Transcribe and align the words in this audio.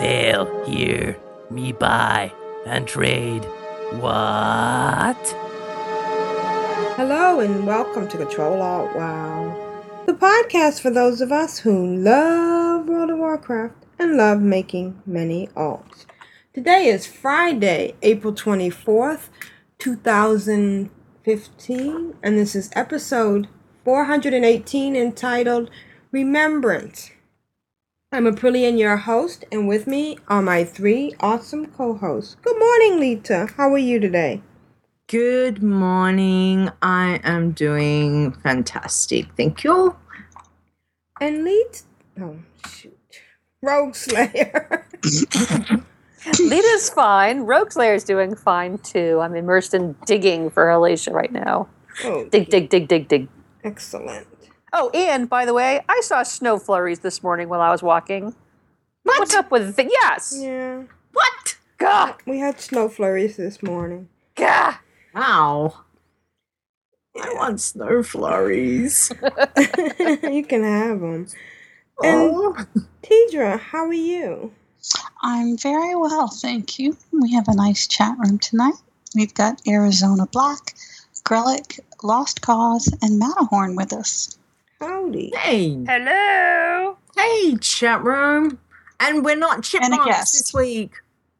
Sail 0.00 0.48
here, 0.64 1.18
me 1.50 1.72
buy 1.72 2.32
and 2.64 2.88
trade. 2.88 3.44
What? 4.00 5.18
Hello 6.96 7.40
and 7.40 7.66
welcome 7.66 8.08
to 8.08 8.16
Control 8.16 8.62
Alt 8.62 8.96
Wow, 8.96 9.54
the 10.06 10.14
podcast 10.14 10.80
for 10.80 10.88
those 10.88 11.20
of 11.20 11.30
us 11.30 11.58
who 11.58 11.96
love 11.96 12.88
World 12.88 13.10
of 13.10 13.18
Warcraft 13.18 13.74
and 13.98 14.16
love 14.16 14.40
making 14.40 15.02
many 15.04 15.48
alts. 15.48 16.06
Today 16.54 16.86
is 16.86 17.06
Friday, 17.06 17.94
April 18.00 18.32
24th, 18.32 19.28
2015, 19.78 22.16
and 22.22 22.38
this 22.38 22.54
is 22.54 22.70
episode 22.74 23.48
418 23.84 24.96
entitled 24.96 25.68
Remembrance. 26.10 27.10
I'm 28.12 28.24
Aprillian, 28.24 28.76
your 28.76 28.96
host, 28.96 29.44
and 29.52 29.68
with 29.68 29.86
me 29.86 30.18
are 30.26 30.42
my 30.42 30.64
three 30.64 31.14
awesome 31.20 31.66
co 31.66 31.94
hosts. 31.94 32.34
Good 32.42 32.58
morning, 32.58 32.98
Leeta. 32.98 33.52
How 33.56 33.72
are 33.72 33.78
you 33.78 34.00
today? 34.00 34.42
Good 35.06 35.62
morning. 35.62 36.70
I 36.82 37.20
am 37.22 37.52
doing 37.52 38.32
fantastic. 38.32 39.26
Thank 39.36 39.62
you. 39.62 39.94
And 41.20 41.44
Leeta. 41.46 41.82
Oh, 42.20 42.36
shoot. 42.68 42.98
Rogueslayer. 43.64 44.82
Leeta's 46.40 46.90
fine. 46.90 47.46
Rogueslayer's 47.46 48.02
doing 48.04 48.34
fine 48.34 48.78
too. 48.78 49.20
I'm 49.22 49.36
immersed 49.36 49.72
in 49.72 49.94
digging 50.06 50.50
for 50.50 50.68
Alicia 50.68 51.12
right 51.12 51.30
now. 51.32 51.68
oh, 52.04 52.28
Dig, 52.28 52.50
dig, 52.50 52.68
dig, 52.70 52.88
dig, 52.88 53.06
dig. 53.06 53.28
excellent. 53.62 54.26
Oh, 54.72 54.90
and 54.90 55.28
by 55.28 55.44
the 55.44 55.54
way, 55.54 55.80
I 55.88 56.00
saw 56.02 56.22
snow 56.22 56.58
flurries 56.58 57.00
this 57.00 57.22
morning 57.22 57.48
while 57.48 57.60
I 57.60 57.70
was 57.70 57.82
walking. 57.82 58.34
What's 59.02 59.34
up 59.34 59.50
with 59.50 59.74
the 59.76 59.84
yes? 59.90 60.36
Yeah. 60.38 60.82
What? 61.12 61.56
Gah, 61.78 62.14
We 62.26 62.38
had 62.38 62.60
snow 62.60 62.88
flurries 62.88 63.36
this 63.36 63.62
morning. 63.62 64.08
gah. 64.36 64.78
Wow. 65.14 65.80
I 67.20 67.34
want 67.34 67.60
snow 67.60 68.02
flurries. 68.02 69.10
you 70.22 70.44
can 70.44 70.62
have 70.62 71.00
them. 71.00 71.26
Oh. 71.98 72.54
And 72.56 72.66
Oh. 72.78 72.86
Tedrah, 73.02 73.58
how 73.58 73.86
are 73.86 73.92
you? 73.92 74.52
I'm 75.22 75.56
very 75.58 75.94
well, 75.96 76.28
thank 76.28 76.78
you. 76.78 76.96
We 77.12 77.32
have 77.32 77.48
a 77.48 77.54
nice 77.54 77.86
chat 77.86 78.16
room 78.18 78.38
tonight. 78.38 78.74
We've 79.14 79.34
got 79.34 79.60
Arizona 79.66 80.26
Black, 80.26 80.74
Grellic, 81.24 81.80
Lost 82.02 82.40
Cause, 82.40 82.94
and 83.02 83.18
Matterhorn 83.18 83.74
with 83.76 83.92
us. 83.92 84.38
Howdy. 84.80 85.32
Hey. 85.36 85.76
Hello. 85.86 86.96
Hey, 87.16 87.56
chat 87.60 88.02
room. 88.02 88.58
And 88.98 89.24
we're 89.24 89.36
not 89.36 89.62
chipmunks 89.62 90.32
this 90.32 90.54
week. 90.54 90.92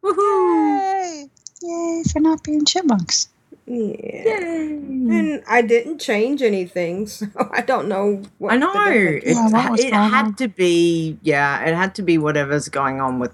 Woohoo. 0.03 0.79
Yay! 0.79 1.31
Yay 1.63 2.03
for 2.13 2.21
not 2.21 2.43
being 2.45 2.65
chipmunks. 2.67 3.29
Yeah. 3.67 3.77
Yay. 3.77 4.73
And 4.73 5.43
I 5.49 5.63
didn't 5.63 6.01
change 6.01 6.43
anything, 6.43 7.07
so 7.07 7.27
I 7.53 7.63
don't 7.63 7.89
know 7.89 8.23
what 8.39 8.53
I 8.53 8.57
know. 8.57 8.73
the 8.73 9.21
difference 9.21 9.25
It, 9.25 9.53
Yeah, 9.53 9.75
it 9.89 9.95
had 9.95 10.25
on? 10.27 10.35
to 10.35 10.49
be, 10.49 11.19
yeah, 11.23 11.65
it 11.65 11.75
had 11.75 11.95
to 11.97 12.03
be 12.03 12.19
whatever's 12.19 12.69
going 12.69 13.01
on 13.01 13.19
with 13.21 13.33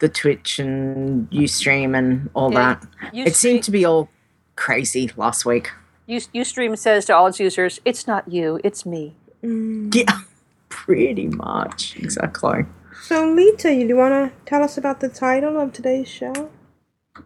the 0.00 0.08
Twitch 0.08 0.58
and 0.58 1.30
Ustream 1.30 1.96
and 1.96 2.28
all 2.34 2.52
Yeah, 2.52 2.74
that. 2.74 3.14
You 3.14 3.24
It 3.24 3.36
seemed 3.36 3.62
to 3.64 3.70
be 3.70 3.84
all 3.84 4.08
crazy 4.56 5.10
last 5.16 5.44
week. 5.46 5.70
Ustream 6.08 6.76
says 6.78 7.04
to 7.06 7.14
all 7.14 7.26
its 7.28 7.38
users, 7.38 7.80
"It's 7.84 8.06
not 8.06 8.32
you, 8.32 8.60
it's 8.64 8.84
me." 8.86 9.14
Mm. 9.42 9.94
Yeah, 9.94 10.18
pretty 10.68 11.28
much. 11.28 11.96
Exactly. 11.96 12.64
So, 13.02 13.26
Leeta, 13.32 13.72
you 13.72 13.86
do 13.86 13.96
want 13.96 14.12
to 14.12 14.32
tell 14.44 14.62
us 14.62 14.76
about 14.76 15.00
the 15.00 15.08
title 15.08 15.58
of 15.58 15.72
today's 15.72 16.08
show? 16.08 16.50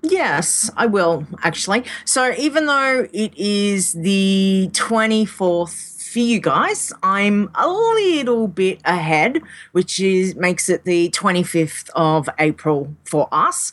Yes, 0.03 0.71
I 0.77 0.87
will 0.87 1.27
actually. 1.43 1.85
So, 2.05 2.33
even 2.39 2.67
though 2.67 3.09
it 3.13 3.37
is 3.37 3.93
the 3.93 4.69
24th 4.73 6.13
for 6.13 6.19
you 6.19 6.41
guys, 6.41 6.93
I'm 7.03 7.51
a 7.55 7.69
little 7.69 8.49
bit 8.49 8.81
ahead, 8.85 9.41
which 9.73 9.99
is 9.99 10.35
makes 10.35 10.69
it 10.69 10.85
the 10.85 11.11
25th 11.11 11.89
of 11.95 12.29
April 12.39 12.95
for 13.05 13.29
us. 13.33 13.73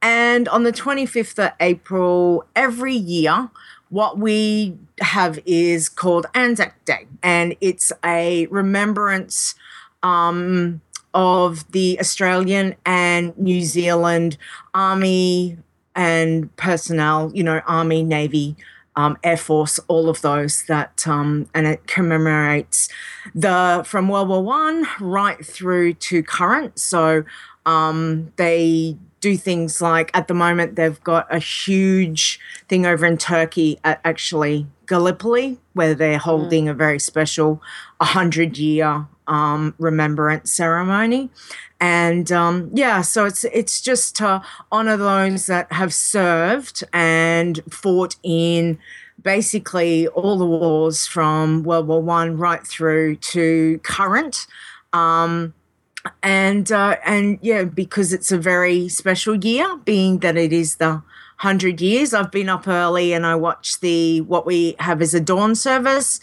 And 0.00 0.48
on 0.48 0.64
the 0.64 0.72
25th 0.72 1.46
of 1.46 1.52
April 1.60 2.44
every 2.54 2.94
year, 2.94 3.50
what 3.94 4.18
we 4.18 4.76
have 5.00 5.38
is 5.46 5.88
called 5.88 6.26
Anzac 6.34 6.84
Day, 6.84 7.06
and 7.22 7.54
it's 7.60 7.92
a 8.04 8.46
remembrance 8.46 9.54
um, 10.02 10.80
of 11.14 11.70
the 11.70 11.96
Australian 12.00 12.74
and 12.84 13.38
New 13.38 13.62
Zealand 13.62 14.36
Army 14.74 15.58
and 15.94 16.54
personnel, 16.56 17.30
you 17.34 17.44
know, 17.44 17.60
Army, 17.68 18.02
Navy, 18.02 18.56
um, 18.96 19.16
Air 19.22 19.36
Force, 19.36 19.78
all 19.86 20.08
of 20.08 20.22
those 20.22 20.64
that, 20.64 21.06
um, 21.06 21.48
and 21.54 21.68
it 21.68 21.86
commemorates 21.86 22.88
the 23.32 23.84
from 23.86 24.08
World 24.08 24.28
War 24.28 24.42
One 24.42 24.88
right 24.98 25.46
through 25.46 25.94
to 25.94 26.20
current. 26.24 26.80
So 26.80 27.22
um, 27.64 28.32
they 28.34 28.96
do 29.24 29.38
things 29.38 29.80
like 29.80 30.10
at 30.12 30.28
the 30.28 30.34
moment 30.34 30.76
they've 30.76 31.02
got 31.02 31.26
a 31.34 31.38
huge 31.38 32.38
thing 32.68 32.84
over 32.84 33.06
in 33.06 33.16
Turkey 33.16 33.80
at 33.82 33.98
actually 34.04 34.66
Gallipoli 34.84 35.58
where 35.72 35.94
they're 35.94 36.18
holding 36.18 36.68
a 36.68 36.74
very 36.74 36.98
special 36.98 37.62
100 37.98 38.58
year 38.58 39.06
um, 39.26 39.74
remembrance 39.78 40.52
ceremony. 40.52 41.30
And 41.80 42.30
um, 42.30 42.70
yeah 42.74 43.00
so 43.00 43.24
it's 43.24 43.44
it's 43.44 43.80
just 43.80 44.14
to 44.16 44.42
honor 44.70 44.98
those 44.98 45.46
that 45.46 45.72
have 45.72 45.94
served 45.94 46.84
and 46.92 47.62
fought 47.70 48.16
in 48.22 48.78
basically 49.22 50.06
all 50.08 50.36
the 50.36 50.44
wars 50.44 51.06
from 51.06 51.62
world 51.62 51.88
war 51.88 52.02
one 52.02 52.36
right 52.36 52.66
through 52.66 53.16
to 53.32 53.80
current. 53.84 54.46
Um, 54.92 55.54
and 56.22 56.70
uh, 56.70 56.96
and 57.04 57.38
yeah, 57.42 57.64
because 57.64 58.12
it's 58.12 58.32
a 58.32 58.38
very 58.38 58.88
special 58.88 59.34
year, 59.34 59.76
being 59.76 60.18
that 60.18 60.36
it 60.36 60.52
is 60.52 60.76
the 60.76 61.02
hundred 61.38 61.80
years. 61.80 62.14
I've 62.14 62.30
been 62.30 62.48
up 62.48 62.68
early 62.68 63.12
and 63.12 63.26
I 63.26 63.34
watched 63.34 63.80
the 63.80 64.20
what 64.22 64.46
we 64.46 64.76
have 64.78 65.00
as 65.02 65.14
a 65.14 65.20
dawn 65.20 65.54
service, 65.54 66.20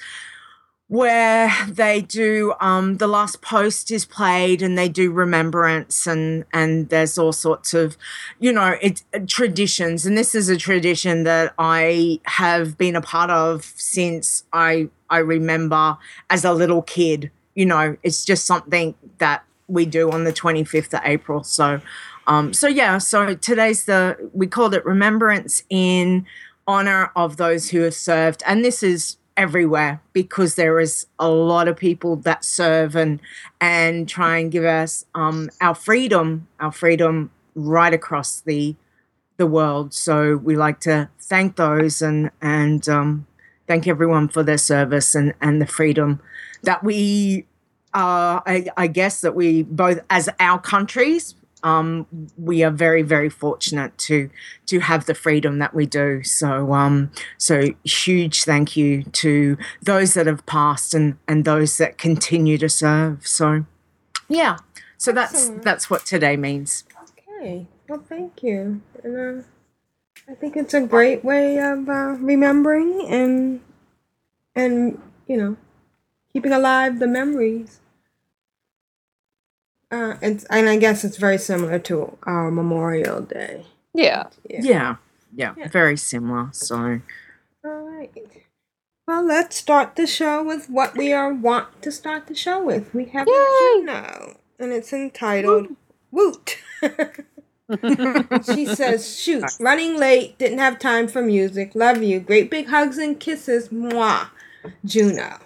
where 0.88 1.52
they 1.68 2.02
do 2.02 2.54
um, 2.60 2.98
the 2.98 3.08
last 3.08 3.42
post 3.42 3.92
is 3.92 4.06
played 4.06 4.62
and 4.62 4.78
they 4.78 4.90
do 4.90 5.12
remembrance 5.12 6.06
and 6.06 6.46
and 6.54 6.90
there's 6.90 7.18
all 7.18 7.34
sorts 7.34 7.74
of 7.74 7.98
you 8.40 8.52
know 8.52 8.78
it's 8.82 9.04
traditions 9.28 10.06
and 10.06 10.18
this 10.18 10.36
is 10.36 10.50
a 10.50 10.58
tradition 10.58 11.24
that 11.24 11.54
I 11.58 12.20
have 12.26 12.78
been 12.78 12.96
a 12.96 13.02
part 13.02 13.30
of 13.30 13.64
since 13.76 14.44
I 14.54 14.90
I 15.10 15.20
remember 15.20 15.98
as 16.30 16.46
a 16.46 16.54
little 16.54 16.82
kid. 16.84 17.32
You 17.54 17.66
know, 17.66 17.98
it's 18.02 18.24
just 18.24 18.46
something 18.46 18.96
that 19.18 19.44
we 19.72 19.86
do 19.86 20.12
on 20.12 20.26
the 20.26 20.34
25th 20.34 20.94
of 20.94 21.02
April. 21.04 21.44
So, 21.44 21.82
um, 22.28 22.54
so 22.54 22.68
yeah, 22.68 22.98
so 22.98 23.34
today's 23.36 23.86
the, 23.86 24.30
we 24.34 24.48
called 24.48 24.74
it 24.74 24.86
Remembrance 24.86 25.64
in 25.70 26.26
honor 26.68 27.12
of 27.16 27.38
those 27.38 27.70
who 27.70 27.82
have 27.82 27.94
served. 27.94 28.44
And 28.46 28.64
this 28.64 28.84
is 28.84 29.18
everywhere 29.38 30.02
because 30.14 30.56
there 30.56 30.80
is 30.80 31.08
a 31.18 31.30
lot 31.30 31.68
of 31.68 31.78
people 31.78 32.18
that 32.18 32.44
serve 32.44 32.96
and, 32.96 33.20
and 33.60 34.08
try 34.08 34.38
and 34.38 34.52
give 34.52 34.66
us 34.66 35.06
um, 35.16 35.50
our 35.62 35.74
freedom, 35.74 36.48
our 36.60 36.72
freedom 36.72 37.32
right 37.56 37.94
across 37.94 38.42
the, 38.42 38.76
the 39.38 39.48
world. 39.48 39.94
So 39.94 40.36
we 40.36 40.56
like 40.56 40.82
to 40.82 41.10
thank 41.20 41.56
those 41.56 42.02
and, 42.02 42.30
and, 42.42 42.88
um, 42.90 43.26
thank 43.68 43.88
everyone 43.88 44.28
for 44.28 44.44
their 44.44 44.58
service 44.58 45.16
and, 45.16 45.34
and 45.40 45.62
the 45.62 45.66
freedom 45.66 46.20
that 46.64 46.84
we 46.84 47.46
uh, 47.94 48.42
I, 48.46 48.68
I 48.78 48.88
guess 48.88 49.22
that 49.22 49.36
we 49.36 49.64
both 49.64 50.00
as 50.10 50.30
our 50.40 50.60
countries 50.60 51.36
um, 51.64 52.08
we 52.38 52.64
are 52.64 52.72
very, 52.72 53.02
very 53.02 53.30
fortunate 53.30 53.98
to 54.00 54.30
to 54.68 54.80
have 54.80 55.06
the 55.06 55.14
freedom 55.14 55.60
that 55.60 55.74
we 55.74 55.86
do. 55.86 56.24
So, 56.24 56.74
um, 56.74 57.12
so 57.38 57.70
huge 57.84 58.44
thank 58.44 58.76
you 58.76 59.04
to 59.04 59.58
those 59.82 60.14
that 60.16 60.28
have 60.28 60.46
passed 60.46 60.94
and 60.94 61.18
and 61.28 61.46
those 61.46 61.78
that 61.78 61.98
continue 61.98 62.58
to 62.58 62.70
serve. 62.70 63.28
So, 63.28 63.66
yeah. 64.28 64.58
So 64.98 65.12
that's 65.12 65.34
Excellent. 65.34 65.64
that's 65.64 65.90
what 65.90 66.06
today 66.06 66.38
means. 66.38 66.84
Okay. 67.20 67.68
Well, 67.88 68.04
thank 68.08 68.44
you. 68.44 68.82
And, 69.04 69.42
uh, 69.42 69.44
I 70.30 70.36
think 70.36 70.56
it's 70.56 70.74
a 70.74 70.82
great 70.82 71.24
way 71.26 71.58
of 71.58 71.90
uh, 71.90 72.16
remembering 72.20 73.06
and 73.08 73.62
and 74.56 75.02
you 75.28 75.38
know 75.38 75.58
keeping 76.34 76.54
alive 76.54 77.00
the 77.00 77.08
memories. 77.08 77.81
Uh, 79.92 80.16
it's 80.22 80.46
and 80.46 80.70
I 80.70 80.78
guess 80.78 81.04
it's 81.04 81.18
very 81.18 81.38
similar 81.38 81.78
to 81.80 82.18
our 82.24 82.50
Memorial 82.50 83.22
Day. 83.22 83.66
Yeah. 83.94 84.28
Yeah, 84.48 84.96
yeah, 85.36 85.54
very 85.70 85.98
similar. 85.98 86.50
So, 86.54 87.02
All 87.66 87.72
right. 87.82 88.12
Well, 89.06 89.26
let's 89.26 89.58
start 89.58 89.98
the 89.98 90.08
show 90.08 90.42
with 90.44 90.70
what 90.70 90.96
we 90.96 91.12
are 91.12 91.34
want 91.34 91.82
to 91.82 91.92
start 91.92 92.28
the 92.28 92.36
show 92.36 92.64
with. 92.64 92.94
We 92.94 93.06
have 93.06 93.28
a 93.28 93.58
Juno, 93.60 94.38
and 94.58 94.72
it's 94.72 94.94
entitled 94.94 95.76
"Woot." 96.12 96.58
she 98.46 98.66
says, 98.76 99.20
"Shoot, 99.20 99.44
running 99.60 99.98
late, 99.98 100.38
didn't 100.38 100.60
have 100.60 100.80
time 100.80 101.10
for 101.10 101.22
music. 101.22 101.76
Love 101.76 102.02
you. 102.02 102.22
Great 102.22 102.50
big 102.50 102.68
hugs 102.68 102.98
and 102.98 103.20
kisses. 103.20 103.70
Mwah, 103.70 104.30
Juno." 104.86 105.40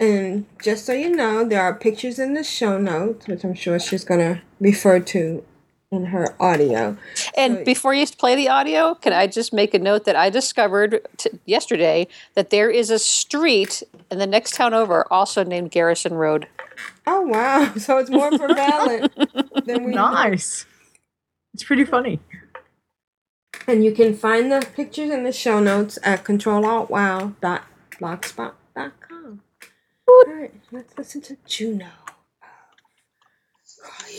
And 0.00 0.46
just 0.62 0.86
so 0.86 0.92
you 0.94 1.14
know, 1.14 1.44
there 1.44 1.60
are 1.60 1.74
pictures 1.74 2.18
in 2.18 2.32
the 2.34 2.42
show 2.42 2.78
notes, 2.78 3.28
which 3.28 3.44
I'm 3.44 3.54
sure 3.54 3.78
she's 3.78 4.02
gonna 4.04 4.40
refer 4.58 4.98
to 4.98 5.44
in 5.92 6.06
her 6.06 6.34
audio. 6.40 6.96
And 7.36 7.62
before 7.64 7.92
you 7.92 8.06
play 8.06 8.34
the 8.36 8.48
audio, 8.48 8.94
can 8.94 9.12
I 9.12 9.26
just 9.26 9.52
make 9.52 9.74
a 9.74 9.78
note 9.78 10.04
that 10.04 10.16
I 10.16 10.30
discovered 10.30 11.06
t- 11.18 11.28
yesterday 11.44 12.06
that 12.34 12.48
there 12.50 12.70
is 12.70 12.88
a 12.90 12.98
street 12.98 13.82
in 14.10 14.18
the 14.18 14.26
next 14.26 14.54
town 14.54 14.72
over 14.72 15.06
also 15.12 15.44
named 15.44 15.70
Garrison 15.70 16.14
Road. 16.14 16.46
Oh 17.06 17.20
wow! 17.22 17.70
So 17.78 17.98
it's 17.98 18.08
more 18.08 18.30
prevalent 18.30 19.12
than 19.66 19.84
we 19.84 19.92
know. 19.92 20.10
nice. 20.12 20.64
It's 21.52 21.64
pretty 21.64 21.84
funny. 21.84 22.20
And 23.66 23.84
you 23.84 23.92
can 23.92 24.14
find 24.14 24.50
the 24.50 24.66
pictures 24.74 25.10
in 25.10 25.24
the 25.24 25.32
show 25.32 25.60
notes 25.60 25.98
at 26.02 26.24
controlaltwow.blogspot.com. 26.24 28.52
Alright, 30.10 30.54
let's 30.72 30.96
listen 30.98 31.20
to 31.22 31.36
Juno 31.46 31.86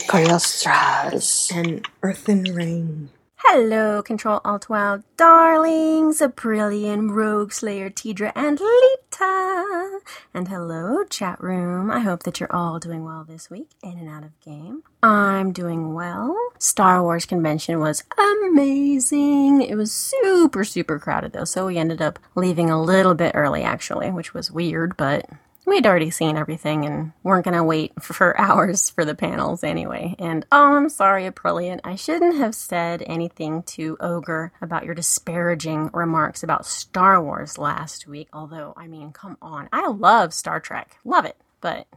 Cagliostras. 0.07 1.51
and 1.53 1.85
Earthen 2.01 2.43
Ring. 2.53 3.09
Hello, 3.37 4.01
Control 4.01 4.39
Alt 4.45 4.69
Wow 4.69 5.01
darlings, 5.17 6.19
Aprillian 6.19 7.11
Rogue 7.11 7.51
Slayer, 7.51 7.89
Tedrah, 7.89 8.31
and 8.35 8.59
Leeta. 8.59 9.99
And 10.33 10.47
hello, 10.47 11.03
chat 11.09 11.41
room. 11.41 11.91
I 11.91 11.99
hope 11.99 12.23
that 12.23 12.39
you're 12.39 12.55
all 12.55 12.79
doing 12.79 13.03
well 13.03 13.25
this 13.27 13.49
week, 13.49 13.71
in 13.83 13.97
and 13.97 14.07
out 14.09 14.23
of 14.23 14.39
game. 14.41 14.83
I'm 15.03 15.51
doing 15.51 15.93
well. 15.93 16.37
Star 16.59 17.01
Wars 17.03 17.25
convention 17.25 17.79
was 17.79 18.03
amazing. 18.17 19.61
It 19.63 19.75
was 19.75 19.91
super, 19.91 20.63
super 20.63 20.99
crowded 20.99 21.33
though, 21.33 21.43
so 21.45 21.65
we 21.67 21.77
ended 21.77 22.01
up 22.01 22.19
leaving 22.35 22.69
a 22.69 22.81
little 22.81 23.15
bit 23.15 23.33
early 23.35 23.63
actually, 23.63 24.11
which 24.11 24.33
was 24.33 24.51
weird, 24.51 24.95
but 24.97 25.25
we'd 25.65 25.85
already 25.85 26.09
seen 26.09 26.37
everything 26.37 26.85
and 26.85 27.11
weren't 27.23 27.45
going 27.45 27.55
to 27.55 27.63
wait 27.63 27.93
for, 28.01 28.39
hours 28.39 28.89
for 28.89 29.05
the 29.05 29.15
panels 29.15 29.63
anyway. 29.63 30.15
And 30.19 30.45
oh, 30.51 30.75
I'm 30.75 30.89
sorry, 30.89 31.29
Aprillian. 31.29 31.79
I 31.83 31.95
shouldn't 31.95 32.37
have 32.37 32.55
said 32.55 33.03
anything 33.05 33.63
to 33.63 33.97
Ogre 33.99 34.51
about 34.61 34.85
your 34.85 34.95
disparaging 34.95 35.89
remarks 35.93 36.43
about 36.43 36.65
Star 36.65 37.21
Wars 37.21 37.57
last 37.57 38.07
week. 38.07 38.27
Although, 38.33 38.73
I 38.75 38.87
mean, 38.87 39.11
come 39.11 39.37
on. 39.41 39.69
I 39.71 39.87
love 39.87 40.33
Star 40.33 40.59
Trek. 40.59 40.97
Love 41.03 41.25
it. 41.25 41.37
But 41.61 41.87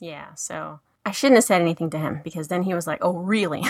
yeah, 0.00 0.34
so 0.34 0.80
I 1.04 1.10
shouldn't 1.10 1.36
have 1.36 1.44
said 1.44 1.60
anything 1.60 1.90
to 1.90 1.98
him 1.98 2.20
because 2.22 2.48
then 2.48 2.62
he 2.62 2.74
was 2.74 2.86
like, 2.86 2.98
oh, 3.02 3.16
really? 3.16 3.62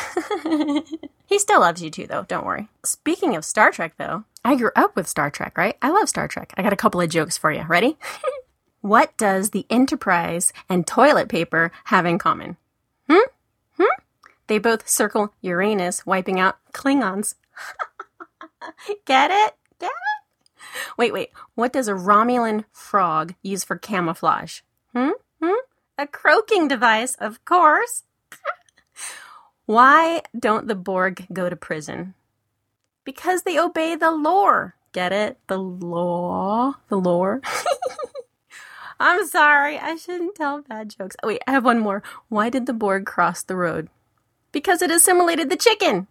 he 1.27 1.39
still 1.39 1.61
loves 1.61 1.83
you 1.83 1.91
too, 1.91 2.07
though. 2.07 2.25
Don't 2.25 2.47
worry. 2.47 2.69
Speaking 2.85 3.37
of 3.37 3.45
Star 3.45 3.71
Trek, 3.71 3.95
though, 3.99 4.25
I 4.45 4.57
grew 4.57 4.71
up 4.77 4.97
with 4.97 5.09
Star 5.09 5.31
Trek, 5.31 5.57
right? 5.57 5.77
I 5.81 5.91
love 5.91 6.09
Star 6.09 6.29
Trek. 6.29 6.53
I 6.57 6.63
got 6.63 6.73
a 6.73 6.77
couple 6.77 7.01
of 7.01 7.09
jokes 7.11 7.39
for 7.39 7.53
you. 7.53 7.63
Ready? 7.63 7.97
What 8.83 9.17
does 9.17 9.51
the 9.51 9.65
Enterprise 9.71 10.53
and 10.69 10.85
toilet 10.85 11.29
paper 11.29 11.71
have 11.85 12.05
in 12.05 12.19
common? 12.19 12.57
Hmm? 13.09 13.29
Hmm? 13.77 14.03
They 14.49 14.59
both 14.59 14.89
circle 14.89 15.33
Uranus, 15.41 16.05
wiping 16.05 16.41
out 16.41 16.59
Klingons. 16.73 17.37
Get 19.07 19.31
it? 19.31 19.55
Get 19.79 19.87
it? 19.87 20.61
Wait, 20.99 21.13
wait. 21.13 21.31
What 21.55 21.73
does 21.73 21.87
a 21.87 21.93
Romulan 21.93 22.65
frog 22.73 23.35
use 23.41 23.63
for 23.63 23.79
camouflage? 23.79 24.63
Hmm? 24.93 25.11
Hmm? 25.41 25.61
A 25.97 26.09
croaking 26.09 26.67
device, 26.67 27.15
of 27.21 27.45
course. 27.45 28.03
Why 29.67 30.23
don't 30.37 30.67
the 30.67 30.75
Borg 30.75 31.29
go 31.33 31.49
to 31.49 31.55
prison? 31.55 32.15
Because 33.05 33.43
they 33.43 33.61
obey 33.61 33.95
the 33.95 34.11
lore. 34.11 34.75
Get 34.91 35.13
it? 35.13 35.39
The 35.47 35.59
law? 35.59 36.75
The 36.89 36.97
lore? 36.97 37.43
I'm 39.03 39.27
sorry. 39.27 39.79
I 39.79 39.97
shouldn't 39.97 40.37
tell 40.37 40.63
bad 40.63 40.91
jokes. 40.91 41.17
Oh, 41.23 41.29
wait, 41.29 41.43
I 41.49 41.51
have 41.51 41.65
one 41.65 41.81
more. 41.81 42.05
Why 42.29 42.49
did 42.49 42.67
the 42.67 42.73
Borg 42.73 43.05
cross 43.05 43.43
the 43.43 43.57
road? 43.57 43.89
Because 44.53 44.81
it 44.81 44.93
assimilated 44.93 45.51
the 45.51 45.57
chicken. 45.57 46.07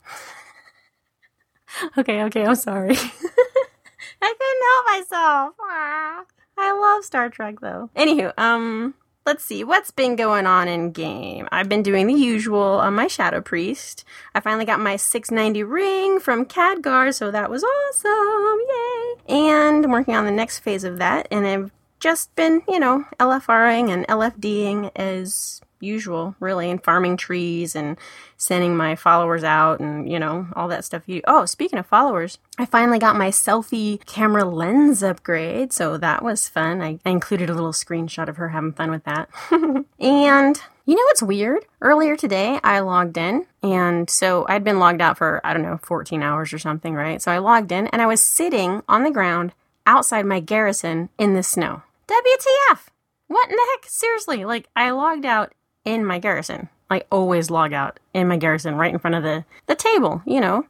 okay, 1.98 2.22
okay, 2.24 2.46
I'm 2.46 2.56
sorry. 2.56 2.96
I 4.22 4.34
couldn't 4.38 4.68
help 4.68 4.86
myself. 5.10 5.56
Ah. 5.62 6.24
I 6.58 6.74
love 6.74 7.06
Star 7.06 7.30
Trek 7.30 7.62
though. 7.62 7.90
Anywho, 7.96 8.38
um, 8.38 8.94
let's 9.26 9.46
see 9.46 9.64
what's 9.64 9.92
been 9.92 10.18
going 10.18 10.46
on 10.46 10.68
in 10.68 10.92
game. 10.92 11.48
I've 11.50 11.70
been 11.70 11.84
doing 11.84 12.08
the 12.08 12.14
usual 12.14 12.62
on 12.62 12.94
my 12.94 13.08
Shadow 13.08 13.40
Priest. 13.40 14.04
I 14.36 14.42
finally 14.42 14.66
got 14.66 14.82
my 14.82 14.98
690 14.98 15.64
ring 15.64 16.20
from 16.20 16.46
Khadgar, 16.46 17.14
so 17.14 17.32
that 17.32 17.50
was 17.50 17.64
awesome! 17.64 18.60
Yay! 18.70 19.38
And 19.38 19.86
I'm 19.86 19.92
working 19.92 20.16
on 20.16 20.26
the 20.26 20.32
next 20.32 20.60
phase 20.60 20.84
of 20.84 20.98
that, 20.98 21.30
and 21.32 21.48
I've 21.48 21.72
just 22.01 22.36
been, 22.36 22.62
you 22.68 22.80
know, 22.80 23.06
LFRing 23.19 23.89
and 23.89 24.06
LFDing 24.07 24.92
as 24.95 25.62
usual, 25.80 26.36
really, 26.39 26.69
and 26.69 26.83
farming 26.83 27.18
trees 27.18 27.75
and 27.75 27.98
sending 28.38 28.75
my 28.75 28.95
followers 28.95 29.44
out 29.44 29.80
and, 29.80 30.12
you 30.12 30.19
know, 30.19 30.48
all 30.56 30.68
that 30.68 30.83
stuff. 30.83 31.03
You 31.06 31.21
Oh, 31.27 31.45
speaking 31.45 31.80
of 31.80 31.86
followers, 31.86 32.39
I 32.57 32.65
finally 32.65 33.00
got 33.00 33.15
my 33.15 33.30
selfie 33.30 34.03
camera 34.06 34.45
lens 34.45 35.03
upgrade, 35.03 35.71
so 35.74 35.98
that 35.98 36.24
was 36.24 36.50
fun. 36.50 36.81
I, 36.81 37.00
I 37.06 37.09
included 37.09 37.50
a 37.50 37.53
little 37.53 37.71
screenshot 37.71 38.27
of 38.27 38.38
her 38.38 38.50
having 38.50 38.74
fun 38.74 38.92
with 38.92 39.03
that. 39.06 39.30
and 40.00 40.62
you 40.86 40.95
know 40.95 41.03
what's 41.03 41.24
weird? 41.24 41.65
Earlier 41.81 42.15
today, 42.15 42.59
I 42.63 42.80
logged 42.80 43.17
in, 43.17 43.46
and 43.62 44.10
so 44.10 44.46
I'd 44.50 44.63
been 44.63 44.79
logged 44.79 45.01
out 45.01 45.17
for, 45.17 45.39
I 45.43 45.53
don't 45.53 45.63
know, 45.63 45.79
14 45.84 46.24
hours 46.24 46.51
or 46.53 46.60
something, 46.60 46.96
right? 46.96 47.22
So 47.22 47.31
I 47.31 47.38
logged 47.38 47.72
in, 47.72 47.88
and 47.88 48.01
I 48.01 48.08
was 48.08 48.22
sitting 48.22 48.81
on 48.89 49.03
the 49.03 49.12
ground 49.12 49.53
outside 49.86 50.25
my 50.25 50.39
garrison 50.39 51.10
in 51.17 51.34
the 51.34 51.43
snow. 51.43 51.84
WTF? 52.12 52.88
What 53.27 53.50
in 53.50 53.56
the 53.56 53.68
heck? 53.72 53.89
Seriously, 53.89 54.44
like 54.44 54.68
I 54.75 54.91
logged 54.91 55.25
out 55.25 55.53
in 55.86 56.06
my 56.06 56.20
garrison. 56.20 56.70
I 56.89 57.03
always 57.10 57.50
log 57.50 57.72
out 57.72 58.00
in 58.13 58.27
my 58.27 58.36
garrison 58.36 58.75
right 58.75 58.91
in 58.91 59.00
front 59.00 59.15
of 59.15 59.24
the, 59.24 59.46
the 59.68 59.75
table, 59.75 60.22
you 60.25 60.41
know. 60.41 60.65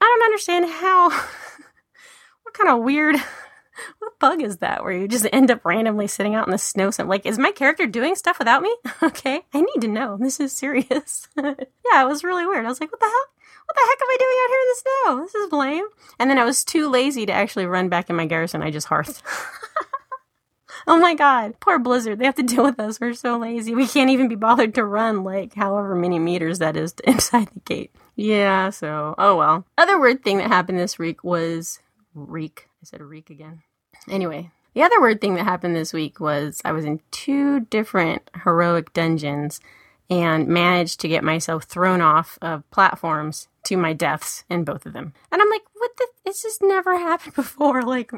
I 0.00 0.04
don't 0.04 0.24
understand 0.24 0.66
how 0.66 1.10
what 2.42 2.54
kind 2.54 2.68
of 2.68 2.82
weird 2.82 3.14
what 4.00 4.18
bug 4.18 4.42
is 4.42 4.58
that 4.58 4.82
where 4.82 4.92
you 4.92 5.06
just 5.06 5.26
end 5.32 5.52
up 5.52 5.64
randomly 5.64 6.08
sitting 6.08 6.34
out 6.34 6.46
in 6.46 6.50
the 6.50 6.58
snow 6.58 6.90
some 6.90 7.08
like 7.08 7.24
is 7.24 7.38
my 7.38 7.52
character 7.52 7.86
doing 7.86 8.16
stuff 8.16 8.40
without 8.40 8.62
me? 8.62 8.74
okay. 9.02 9.42
I 9.54 9.60
need 9.60 9.80
to 9.80 9.88
know. 9.88 10.16
This 10.20 10.40
is 10.40 10.52
serious. 10.52 11.28
yeah, 11.36 11.54
it 12.02 12.08
was 12.08 12.24
really 12.24 12.46
weird. 12.46 12.64
I 12.64 12.68
was 12.68 12.80
like, 12.80 12.90
what 12.90 13.00
the 13.00 13.06
hell? 13.06 13.26
What 13.66 13.76
the 13.76 13.86
heck 13.88 14.02
am 14.02 14.10
I 14.10 14.16
doing 14.18 14.38
out 14.42 14.50
here 14.50 14.60
in 14.60 14.68
the 14.68 14.82
snow? 14.82 15.22
This 15.22 15.34
is 15.36 15.52
lame. 15.52 15.84
And 16.18 16.28
then 16.28 16.38
I 16.38 16.44
was 16.44 16.64
too 16.64 16.90
lazy 16.90 17.24
to 17.26 17.32
actually 17.32 17.66
run 17.66 17.88
back 17.88 18.10
in 18.10 18.16
my 18.16 18.26
garrison. 18.26 18.62
I 18.62 18.72
just 18.72 18.88
hearthed. 18.88 19.22
Oh 20.86 20.98
my 20.98 21.14
god, 21.14 21.58
poor 21.60 21.78
Blizzard. 21.78 22.18
They 22.18 22.24
have 22.24 22.34
to 22.36 22.42
deal 22.54 22.64
with 22.64 22.80
us. 22.80 23.00
We're 23.00 23.14
so 23.14 23.38
lazy. 23.38 23.74
We 23.74 23.86
can't 23.86 24.10
even 24.10 24.28
be 24.28 24.34
bothered 24.34 24.74
to 24.74 24.84
run 24.84 25.24
like 25.24 25.54
however 25.54 25.94
many 25.94 26.18
meters 26.18 26.58
that 26.58 26.76
is 26.76 26.92
to 26.94 27.08
inside 27.10 27.48
the 27.54 27.60
gate. 27.60 27.94
Yeah, 28.16 28.70
so 28.70 29.14
oh 29.18 29.36
well. 29.36 29.66
Other 29.78 29.98
weird 29.98 30.22
thing 30.22 30.38
that 30.38 30.48
happened 30.48 30.78
this 30.78 30.98
week 30.98 31.24
was 31.24 31.80
reek. 32.14 32.68
I 32.82 32.84
said 32.84 33.00
reek 33.00 33.30
again. 33.30 33.62
Anyway, 34.08 34.50
the 34.74 34.82
other 34.82 35.00
weird 35.00 35.20
thing 35.20 35.34
that 35.34 35.44
happened 35.44 35.76
this 35.76 35.92
week 35.92 36.18
was 36.20 36.60
I 36.64 36.72
was 36.72 36.84
in 36.84 37.00
two 37.10 37.60
different 37.60 38.30
heroic 38.42 38.92
dungeons 38.92 39.60
and 40.10 40.48
managed 40.48 41.00
to 41.00 41.08
get 41.08 41.24
myself 41.24 41.64
thrown 41.64 42.00
off 42.00 42.38
of 42.42 42.68
platforms 42.70 43.48
to 43.64 43.76
my 43.76 43.92
deaths 43.92 44.44
in 44.50 44.64
both 44.64 44.84
of 44.84 44.92
them. 44.92 45.14
And 45.30 45.40
I'm 45.40 45.48
like, 45.48 45.62
what 45.74 45.90
the? 45.96 46.06
This 46.24 46.42
has 46.42 46.58
never 46.62 46.98
happened 46.98 47.34
before. 47.34 47.82
Like, 47.82 48.12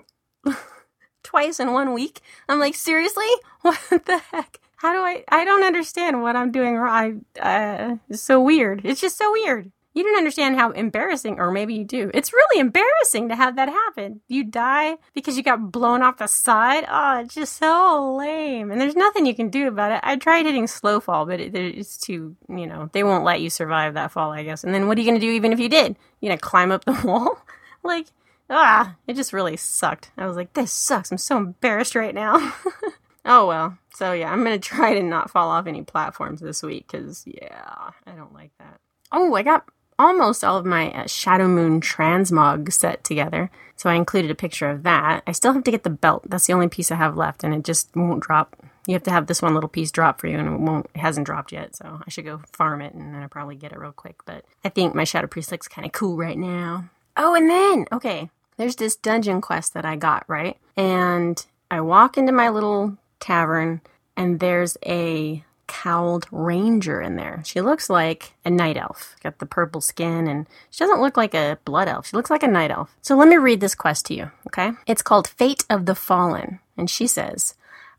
twice 1.25 1.59
in 1.59 1.73
one 1.73 1.93
week. 1.93 2.21
I'm 2.49 2.61
like, 2.61 2.75
seriously? 2.75 3.27
What 3.63 3.79
the 3.89 4.21
heck? 4.31 4.61
How 4.77 4.93
do 4.93 4.99
I? 4.99 5.25
I 5.29 5.45
don't 5.47 5.65
understand 5.65 6.23
what 6.23 6.37
I'm 6.37 6.53
doing 6.53 6.77
wrong. 6.77 7.25
I, 7.41 7.41
uh, 7.41 7.97
it's 8.11 8.21
so 8.21 8.41
weird. 8.41 8.83
It's 8.85 9.01
just 9.01 9.17
so 9.17 9.33
weird. 9.33 9.73
You 9.95 10.03
don't 10.03 10.19
understand 10.19 10.57
how 10.57 10.73
embarrassing, 10.73 11.39
or 11.39 11.53
maybe 11.53 11.75
you 11.75 11.85
do. 11.85 12.11
It's 12.13 12.33
really 12.33 12.61
embarrassing 12.61 13.29
to 13.29 13.37
have 13.37 13.55
that 13.57 13.69
happen. 13.69 14.21
You 14.27 14.43
die 14.43 14.97
because 15.15 15.37
you 15.37 15.45
got 15.45 15.71
blown 15.71 16.03
off 16.03 16.19
the 16.19 16.27
side. 16.27 16.85
Oh, 16.89 17.21
it's 17.21 17.35
just 17.37 17.57
so 17.57 18.17
lame. 18.19 18.73
And 18.73 18.81
there's 18.81 18.97
nothing 18.97 19.25
you 19.25 19.37
can 19.37 19.51
do 19.51 19.69
about 19.69 19.93
it. 19.93 20.01
I 20.03 20.17
tried 20.17 20.47
hitting 20.47 20.67
slow 20.67 20.99
fall, 20.99 21.27
but 21.27 21.39
it, 21.39 21.55
it's 21.55 21.97
too, 21.97 22.37
you 22.49 22.67
know, 22.67 22.91
they 22.93 23.05
won't 23.05 23.25
let 23.25 23.41
you 23.41 23.51
survive 23.51 23.95
that 23.95 24.11
fall, 24.11 24.33
I 24.33 24.43
guess. 24.43 24.65
And 24.65 24.75
then 24.75 24.89
what 24.89 24.99
are 24.99 25.01
you 25.01 25.09
going 25.09 25.21
to 25.21 25.27
do 25.27 25.33
even 25.33 25.53
if 25.53 25.61
you 25.61 25.69
did? 25.69 25.95
You 26.21 26.29
gonna 26.29 26.39
climb 26.39 26.73
up 26.73 26.85
the 26.85 27.01
wall? 27.05 27.39
like, 27.85 28.09
ah, 28.55 28.97
it 29.07 29.15
just 29.17 29.33
really 29.33 29.57
sucked. 29.57 30.11
I 30.17 30.27
was 30.27 30.37
like, 30.37 30.53
this 30.55 30.73
sucks. 30.73 31.11
I'm 31.11 31.19
so 31.19 31.37
embarrassed 31.37 31.95
right 31.95 32.15
now. 32.15 32.55
oh 33.25 33.47
well. 33.47 33.79
So 33.95 34.13
yeah, 34.13 34.33
I'm 34.33 34.43
gonna 34.43 34.59
try 34.59 34.95
to 34.95 35.03
not 35.03 35.31
fall 35.31 35.51
off 35.51 35.67
any 35.67 35.83
platforms 35.83 36.41
this 36.41 36.63
week 36.63 36.87
because 36.91 37.25
yeah, 37.27 37.91
I 38.07 38.13
don't 38.13 38.33
like 38.33 38.53
that. 38.59 38.81
Oh, 39.13 39.35
I 39.35 39.43
got 39.43 39.65
almost 39.99 40.45
all 40.45 40.57
of 40.57 40.67
my 40.67 40.91
uh, 40.91 41.05
Shadowmoon 41.05 41.81
transmog 41.81 42.73
set 42.73 43.05
together. 43.05 43.51
So 43.77 43.91
I 43.91 43.95
included 43.95 44.31
a 44.31 44.37
picture 44.37 44.69
of 44.71 44.85
that. 44.85 45.23
I 45.27 45.33
still 45.33 45.53
have 45.53 45.65
to 45.65 45.71
get 45.71 45.83
the 45.83 45.91
belt. 45.91 46.25
That's 46.29 46.47
the 46.47 46.53
only 46.53 46.69
piece 46.69 46.93
I 46.93 46.97
have 46.97 47.17
left, 47.17 47.45
and 47.45 47.55
it 47.55 47.65
just 47.65 47.95
won't 47.97 48.23
drop. 48.23 48.57
You 48.87 48.95
have 48.95 49.03
to 49.05 49.11
have 49.11 49.27
this 49.27 49.43
one 49.43 49.55
little 49.55 49.69
piece 49.69 49.91
drop 49.91 50.21
for 50.21 50.27
you, 50.27 50.39
and 50.39 50.49
it 50.49 50.61
won't. 50.61 50.87
It 50.95 51.01
hasn't 51.01 51.27
dropped 51.27 51.53
yet, 51.53 51.75
so 51.77 52.01
I 52.07 52.11
should 52.11 52.25
go 52.25 52.41
farm 52.53 52.83
it, 52.83 52.95
and 52.95 53.15
then 53.15 53.23
I'll 53.23 53.29
probably 53.29 53.57
get 53.57 53.73
it 53.73 53.79
real 53.79 53.93
quick. 53.93 54.25
But 54.25 54.45
I 54.65 54.69
think 54.69 54.95
my 54.95 55.05
Shadow 55.05 55.27
Priest 55.27 55.51
looks 55.51 55.69
kind 55.69 55.87
of 55.87 55.93
cool 55.93 56.17
right 56.17 56.39
now. 56.39 56.91
Oh, 57.17 57.35
and 57.35 57.49
then 57.49 57.87
okay, 57.93 58.31
there's 58.57 58.77
this 58.77 58.97
dungeon 58.97 59.41
quest 59.41 59.75
that 59.75 59.85
I 59.85 59.97
got 59.97 60.25
right, 60.29 60.57
and 60.77 61.45
I 61.71 61.81
walk 61.81 62.17
into 62.17 62.33
my 62.33 62.49
little 62.49 62.97
tavern, 63.21 63.81
and 64.17 64.41
there's 64.41 64.77
a 64.87 65.45
cowled 65.67 66.27
ranger 66.31 67.01
in 67.01 67.17
there. 67.17 67.43
She 67.45 67.61
looks 67.61 67.89
like 67.89 68.35
a 68.45 68.51
night 68.51 68.77
elf, 68.77 69.17
got 69.23 69.39
the 69.39 69.47
purple 69.47 69.81
skin, 69.81 70.29
and 70.29 70.47
she 70.71 70.85
doesn't 70.85 71.01
look 71.01 71.17
like 71.17 71.35
a 71.35 71.59
blood 71.65 71.89
elf. 71.89 72.07
She 72.07 72.17
looks 72.17 72.31
like 72.31 72.43
a 72.43 72.49
night 72.49 72.71
elf. 72.71 72.95
So 73.03 73.17
let 73.17 73.29
me 73.29 73.37
read 73.37 73.61
this 73.61 73.75
quest 73.75 74.07
to 74.07 74.15
you, 74.15 74.31
okay? 74.47 74.73
It's 74.87 75.03
called 75.03 75.27
Fate 75.27 75.65
of 75.71 75.87
the 75.87 75.95
Fallen, 75.95 76.61
and 76.77 76.89
she 76.89 77.07
says, 77.07 77.55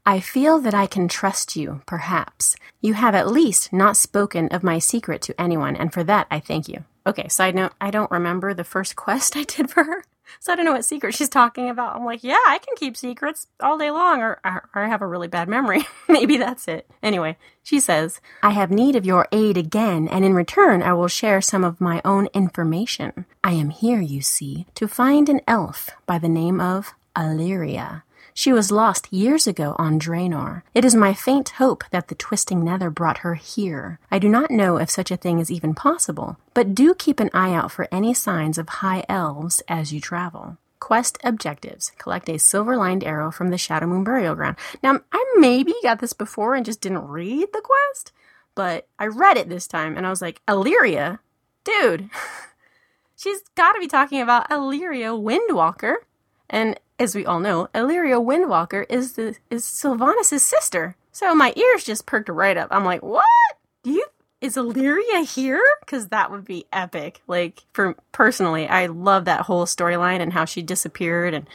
I 0.06 0.20
feel 0.20 0.60
that 0.60 0.76
I 0.76 0.86
can 0.86 1.08
trust 1.08 1.56
you, 1.56 1.82
perhaps. 1.88 2.56
You 2.80 2.94
have 2.94 3.16
at 3.16 3.28
least 3.28 3.74
not 3.74 3.98
spoken 3.98 4.48
of 4.50 4.64
my 4.64 4.78
secret 4.78 5.22
to 5.24 5.42
anyone, 5.42 5.76
and 5.76 5.92
for 5.92 6.04
that 6.04 6.28
I 6.30 6.40
thank 6.40 6.68
you. 6.68 6.84
Okay, 7.08 7.28
side 7.28 7.56
note, 7.56 7.74
I 7.82 7.92
don't 7.92 8.12
remember 8.12 8.54
the 8.54 8.64
first 8.64 8.96
quest 9.06 9.36
I 9.36 9.44
did 9.44 9.70
for 9.70 9.84
her. 9.84 10.04
So 10.40 10.52
I 10.52 10.56
don't 10.56 10.66
know 10.66 10.74
what 10.74 10.86
secret 10.86 11.14
she's 11.14 11.30
talking 11.30 11.70
about. 11.70 11.96
I'm 11.96 12.06
like, 12.06 12.24
yeah, 12.24 12.40
I 12.48 12.60
can 12.60 12.76
keep 12.76 12.98
secrets 12.98 13.48
all 13.60 13.78
day 13.78 13.92
long, 13.92 14.22
or, 14.22 14.40
or, 14.46 14.70
or 14.74 14.84
I 14.84 14.88
have 14.88 15.02
a 15.02 15.08
really 15.08 15.28
bad 15.28 15.48
memory. 15.48 15.86
Maybe 16.08 16.38
that's 16.38 16.68
it. 16.68 16.90
Anyway, 17.04 17.38
she 17.64 17.80
says, 17.80 18.22
I 18.44 18.52
have 18.52 18.72
need 18.72 18.96
of 18.96 19.06
your 19.06 19.28
aid 19.32 19.58
again, 19.58 20.08
and 20.08 20.24
in 20.26 20.34
return 20.34 20.82
I 20.82 20.94
will 20.94 21.08
share 21.08 21.42
some 21.42 21.64
of 21.64 21.82
my 21.82 22.02
own 22.06 22.28
information. 22.34 23.26
I 23.44 23.52
am 23.52 23.70
here, 23.70 24.02
you 24.02 24.22
see, 24.22 24.66
to 24.76 24.88
find 24.88 25.30
an 25.30 25.42
elf 25.48 25.90
by 26.06 26.18
the 26.18 26.30
name 26.30 26.60
of 26.60 26.94
Alleria. 27.16 28.04
She 28.34 28.52
was 28.52 28.72
lost 28.72 29.12
years 29.12 29.48
ago 29.48 29.76
on 29.78 30.00
Draenor. 30.00 30.64
It 30.74 30.84
is 30.84 30.96
my 30.96 31.14
faint 31.14 31.50
hope 31.50 31.84
that 31.92 32.08
the 32.08 32.16
twisting 32.16 32.64
nether 32.64 32.90
brought 32.90 33.20
her 33.20 33.36
here. 33.36 34.00
I 34.12 34.20
do 34.20 34.28
not 34.28 34.52
know 34.52 34.78
if 34.78 34.90
such 34.90 35.12
a 35.12 35.18
thing 35.18 35.40
is 35.40 35.52
even 35.52 35.74
possible, 35.74 36.38
but 36.54 36.76
do 36.76 36.94
keep 36.94 37.20
an 37.20 37.30
eye 37.34 37.54
out 37.54 37.72
for 37.72 37.88
any 37.92 38.14
signs 38.14 38.58
of 38.58 38.68
high 38.70 39.06
elves 39.08 39.62
as 39.68 39.94
you 39.94 40.02
travel. 40.02 40.58
Quest 40.80 41.18
objectives. 41.24 41.92
Collect 41.98 42.30
a 42.30 42.38
silver 42.38 42.78
lined 42.78 43.04
arrow 43.04 43.32
from 43.32 43.50
the 43.50 43.58
Shadowmoon 43.58 44.04
Burial 44.04 44.36
Ground. 44.36 44.58
Now, 44.84 45.00
I 45.12 45.36
maybe 45.38 45.74
got 45.82 46.00
this 46.00 46.14
before 46.14 46.56
and 46.56 46.66
just 46.66 46.82
didn't 46.82 47.08
read 47.08 47.48
the 47.54 47.62
quest, 47.62 48.12
but 48.54 48.88
I 49.00 49.08
read 49.08 49.38
it 49.38 49.50
this 49.50 49.68
time 49.68 49.98
and 49.98 50.06
I 50.06 50.10
was 50.10 50.22
like, 50.22 50.42
Alleria? 50.48 51.20
Dude, 51.64 52.10
she's 53.16 53.42
got 53.56 53.74
to 53.74 53.80
be 53.80 53.88
talking 53.88 54.22
about 54.22 54.50
Alleria 54.50 55.18
Windwalker. 55.18 55.96
And 56.50 56.80
as 57.00 57.16
we 57.16 57.26
all 57.26 57.40
know, 57.40 57.68
Alleria 57.74 58.24
Windwalker 58.24 58.86
is 58.90 59.14
the 59.14 59.36
is 59.50 59.64
Sylvanas' 59.64 60.40
sister. 60.40 60.96
So 61.12 61.34
my 61.34 61.54
ears 61.56 61.84
just 61.84 62.06
perked 62.06 62.30
right 62.30 62.58
up. 62.58 62.70
I'm 62.72 62.86
like, 62.86 63.04
what? 63.04 63.26
Do 63.84 63.92
you 63.92 64.06
is 64.42 64.56
Alleria 64.56 65.26
here? 65.34 65.64
Because 65.80 66.08
that 66.08 66.32
would 66.32 66.46
be 66.46 66.66
epic. 66.72 67.22
Like 67.28 67.64
for 67.74 67.96
personally, 68.12 68.68
I 68.68 68.88
love 68.88 69.26
that 69.26 69.42
whole 69.42 69.66
storyline 69.66 70.20
and 70.20 70.34
how 70.34 70.46
she 70.46 70.62
disappeared, 70.62 71.34
and 71.34 71.48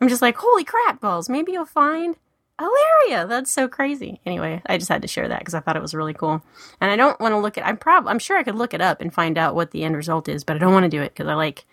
I'm 0.00 0.08
just 0.08 0.22
like, 0.22 0.36
holy 0.36 0.64
crap 0.64 1.00
balls! 1.00 1.28
Maybe 1.28 1.52
you'll 1.52 1.66
find 1.66 2.16
Alleria. 2.60 3.28
That's 3.28 3.52
so 3.52 3.68
crazy. 3.68 4.20
Anyway, 4.26 4.62
I 4.66 4.78
just 4.78 4.88
had 4.88 5.02
to 5.02 5.08
share 5.08 5.28
that 5.28 5.40
because 5.40 5.54
I 5.54 5.60
thought 5.60 5.76
it 5.76 5.82
was 5.82 5.94
really 5.94 6.14
cool, 6.14 6.42
and 6.80 6.90
I 6.90 6.96
don't 6.96 7.18
want 7.20 7.32
to 7.32 7.38
look 7.38 7.58
at. 7.58 7.66
I'm 7.66 7.76
prob 7.76 8.06
I'm 8.06 8.18
sure 8.18 8.38
I 8.38 8.44
could 8.44 8.56
look 8.56 8.74
it 8.74 8.80
up 8.80 9.00
and 9.00 9.12
find 9.12 9.38
out 9.38 9.54
what 9.54 9.72
the 9.72 9.84
end 9.84 9.96
result 9.96 10.28
is, 10.28 10.44
but 10.44 10.56
I 10.56 10.58
don't 10.58 10.72
want 10.72 10.84
to 10.84 10.88
do 10.88 11.02
it 11.02 11.14
because 11.14 11.28
I 11.28 11.34
like 11.34 11.64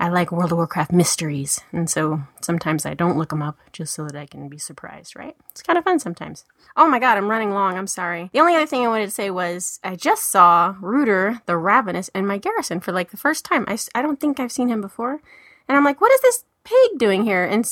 I 0.00 0.08
like 0.08 0.32
World 0.32 0.50
of 0.50 0.58
Warcraft 0.58 0.92
mysteries, 0.92 1.60
and 1.72 1.88
so 1.88 2.22
sometimes 2.40 2.84
I 2.84 2.94
don't 2.94 3.16
look 3.16 3.30
them 3.30 3.42
up 3.42 3.58
just 3.72 3.94
so 3.94 4.04
that 4.04 4.16
I 4.16 4.26
can 4.26 4.48
be 4.48 4.58
surprised, 4.58 5.16
right? 5.16 5.36
It's 5.50 5.62
kind 5.62 5.78
of 5.78 5.84
fun 5.84 6.00
sometimes. 6.00 6.44
Oh 6.76 6.88
my 6.88 6.98
god, 6.98 7.16
I'm 7.16 7.30
running 7.30 7.52
long, 7.52 7.78
I'm 7.78 7.86
sorry. 7.86 8.28
The 8.32 8.40
only 8.40 8.56
other 8.56 8.66
thing 8.66 8.84
I 8.84 8.88
wanted 8.88 9.06
to 9.06 9.12
say 9.12 9.30
was 9.30 9.78
I 9.84 9.94
just 9.94 10.30
saw 10.30 10.74
Rooter 10.80 11.40
the 11.46 11.56
Ravenous 11.56 12.08
in 12.08 12.26
my 12.26 12.38
garrison 12.38 12.80
for 12.80 12.92
like 12.92 13.12
the 13.12 13.16
first 13.16 13.44
time. 13.44 13.64
I, 13.68 13.78
I 13.94 14.02
don't 14.02 14.18
think 14.18 14.40
I've 14.40 14.52
seen 14.52 14.68
him 14.68 14.80
before. 14.80 15.20
And 15.68 15.76
I'm 15.76 15.84
like, 15.84 16.00
what 16.00 16.12
is 16.12 16.20
this 16.20 16.44
pig 16.64 16.98
doing 16.98 17.24
here? 17.24 17.44
And 17.44 17.64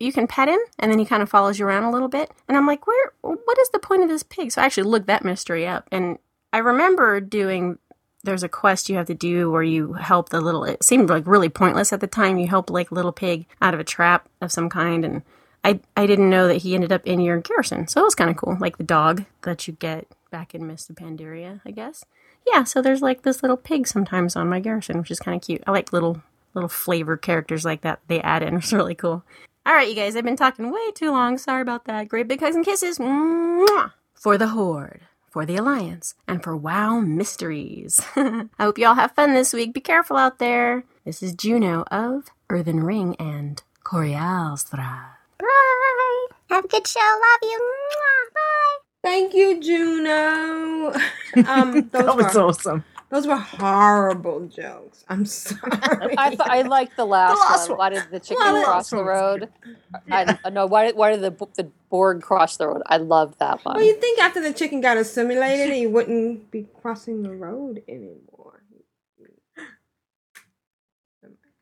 you 0.00 0.12
can 0.12 0.26
pet 0.26 0.48
him, 0.48 0.58
and 0.78 0.90
then 0.90 0.98
he 0.98 1.04
kind 1.04 1.22
of 1.22 1.28
follows 1.28 1.58
you 1.58 1.66
around 1.66 1.84
a 1.84 1.90
little 1.90 2.08
bit. 2.08 2.30
And 2.48 2.56
I'm 2.56 2.66
like, 2.66 2.86
where, 2.86 3.12
what 3.20 3.58
is 3.58 3.68
the 3.70 3.78
point 3.78 4.02
of 4.02 4.08
this 4.08 4.22
pig? 4.22 4.52
So 4.52 4.60
I 4.60 4.66
actually 4.66 4.88
looked 4.88 5.06
that 5.06 5.24
mystery 5.24 5.66
up, 5.66 5.88
and 5.92 6.18
I 6.52 6.58
remember 6.58 7.20
doing 7.20 7.78
there's 8.26 8.42
a 8.42 8.48
quest 8.48 8.88
you 8.88 8.96
have 8.96 9.06
to 9.06 9.14
do 9.14 9.50
where 9.50 9.62
you 9.62 9.94
help 9.94 10.28
the 10.28 10.40
little 10.40 10.64
it 10.64 10.82
seemed 10.84 11.08
like 11.08 11.26
really 11.26 11.48
pointless 11.48 11.92
at 11.92 12.00
the 12.00 12.06
time. 12.06 12.38
You 12.38 12.46
help 12.48 12.68
like 12.68 12.92
little 12.92 13.12
pig 13.12 13.46
out 13.62 13.74
of 13.74 13.80
a 13.80 13.84
trap 13.84 14.28
of 14.40 14.52
some 14.52 14.68
kind 14.68 15.04
and 15.04 15.22
i 15.64 15.80
i 15.96 16.06
didn't 16.06 16.28
know 16.28 16.46
that 16.46 16.58
he 16.58 16.74
ended 16.74 16.92
up 16.92 17.06
in 17.06 17.20
your 17.20 17.40
garrison. 17.40 17.88
So 17.88 18.00
it 18.00 18.04
was 18.04 18.14
kind 18.14 18.30
of 18.30 18.36
cool. 18.36 18.58
Like 18.60 18.76
the 18.76 18.84
dog 18.84 19.24
that 19.42 19.66
you 19.66 19.74
get 19.74 20.06
back 20.30 20.54
in 20.54 20.66
Mists 20.66 20.90
of 20.90 20.96
Pandaria 20.96 21.60
i 21.64 21.70
guess. 21.70 22.04
Yeah 22.46 22.64
so 22.64 22.82
there's 22.82 23.02
like 23.02 23.22
this 23.22 23.42
little 23.42 23.56
pig 23.56 23.86
sometimes 23.86 24.36
on 24.36 24.48
my 24.48 24.60
garrison 24.60 24.98
which 24.98 25.10
is 25.10 25.20
kind 25.20 25.34
of 25.34 25.42
cute. 25.42 25.62
I 25.66 25.70
like 25.70 25.92
little 25.92 26.22
little 26.54 26.68
flavor 26.68 27.16
characters 27.16 27.64
like 27.64 27.80
that 27.80 28.00
they 28.08 28.20
add 28.20 28.42
in. 28.42 28.56
It's 28.58 28.72
really 28.72 28.94
cool. 28.94 29.24
All 29.64 29.72
right 29.72 29.88
you 29.88 29.94
guys 29.94 30.16
i've 30.16 30.24
been 30.24 30.36
talking 30.36 30.70
way 30.70 30.90
too 30.94 31.10
long. 31.10 31.38
Sorry 31.38 31.62
about 31.62 31.86
that. 31.86 32.08
Great 32.08 32.28
big 32.28 32.40
hugs 32.40 32.56
and 32.56 32.64
kisses. 32.64 32.98
Mwah! 32.98 33.92
for 34.14 34.38
the 34.38 34.48
horde 34.48 35.02
for 35.36 35.44
the 35.44 35.56
Alliance, 35.56 36.14
and 36.26 36.42
for 36.42 36.56
WoW 36.56 37.00
Mysteries. 37.00 38.00
I 38.16 38.46
hope 38.58 38.78
you 38.78 38.86
all 38.86 38.94
have 38.94 39.12
fun 39.12 39.34
this 39.34 39.52
week. 39.52 39.74
Be 39.74 39.82
careful 39.82 40.16
out 40.16 40.38
there. 40.38 40.84
This 41.04 41.22
is 41.22 41.34
Juno 41.34 41.84
of 41.90 42.30
Earthen 42.48 42.82
Ring 42.82 43.14
and 43.16 43.62
Corialstra. 43.84 45.08
Bye. 45.38 46.26
Have 46.48 46.64
a 46.64 46.68
good 46.68 46.86
show. 46.86 47.00
Love 47.00 47.40
you. 47.42 47.60
Mwah. 47.60 48.32
Bye. 48.32 48.76
Thank 49.02 49.34
you, 49.34 49.60
Juno. 49.60 50.94
Um, 51.46 51.72
those 51.92 52.06
that 52.06 52.16
was 52.16 52.34
awesome. 52.34 52.82
Those 53.08 53.26
were 53.26 53.36
horrible 53.36 54.48
jokes. 54.48 55.04
I'm 55.08 55.24
sorry. 55.26 55.60
I 56.18 56.28
th- 56.30 56.40
I 56.40 56.62
liked 56.62 56.96
the 56.96 57.04
last, 57.06 57.38
last 57.38 57.68
one. 57.68 57.78
one. 57.78 57.78
Why 57.78 57.90
did 57.90 58.10
the 58.10 58.18
chicken 58.20 58.38
Well, 58.40 58.64
cross 58.64 58.90
the 58.90 59.04
road? 59.04 59.48
I, 60.10 60.36
I 60.44 60.50
no. 60.50 60.66
Why 60.66 60.86
did 60.86 60.96
why 60.96 61.12
did 61.16 61.20
the 61.22 61.46
the 61.56 61.70
Borg 61.88 62.22
cross 62.22 62.56
the 62.56 62.66
road? 62.68 62.82
I 62.86 62.96
loved 62.96 63.38
that 63.38 63.64
one. 63.64 63.76
well, 63.76 63.84
you 63.84 63.94
think 64.00 64.18
after 64.18 64.40
the 64.42 64.52
chicken 64.52 64.80
got 64.80 64.96
assimilated, 64.96 65.72
he 65.72 65.86
wouldn't 65.86 66.50
be 66.50 66.66
crossing 66.82 67.22
the 67.22 67.30
road 67.30 67.82
anymore. 67.88 68.62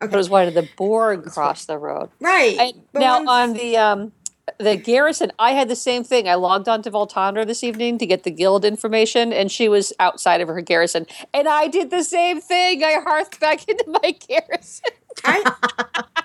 Okay. 0.02 0.10
But 0.10 0.14
it 0.14 0.16
was 0.16 0.28
why 0.30 0.44
did 0.46 0.54
the 0.54 0.68
Borg 0.76 1.24
cross 1.24 1.66
the 1.66 1.78
road? 1.78 2.10
Right. 2.20 2.56
I, 2.58 2.72
now 2.98 3.26
on 3.26 3.52
the 3.54 3.76
um 3.76 4.12
the 4.58 4.76
garrison, 4.76 5.32
I 5.38 5.52
had 5.52 5.68
the 5.68 5.76
same 5.76 6.04
thing. 6.04 6.28
I 6.28 6.34
logged 6.34 6.68
on 6.68 6.82
to 6.82 6.90
Voltandra 6.90 7.46
this 7.46 7.64
evening 7.64 7.98
to 7.98 8.06
get 8.06 8.24
the 8.24 8.30
guild 8.30 8.64
information, 8.64 9.32
and 9.32 9.50
she 9.50 9.68
was 9.68 9.92
outside 9.98 10.40
of 10.40 10.48
her 10.48 10.60
garrison, 10.60 11.06
and 11.32 11.48
I 11.48 11.68
did 11.68 11.90
the 11.90 12.04
same 12.04 12.40
thing. 12.40 12.84
I 12.84 13.00
hearthed 13.02 13.40
back 13.40 13.68
into 13.68 13.84
my 14.02 14.12
garrison. 14.12 14.90
I 15.24 15.52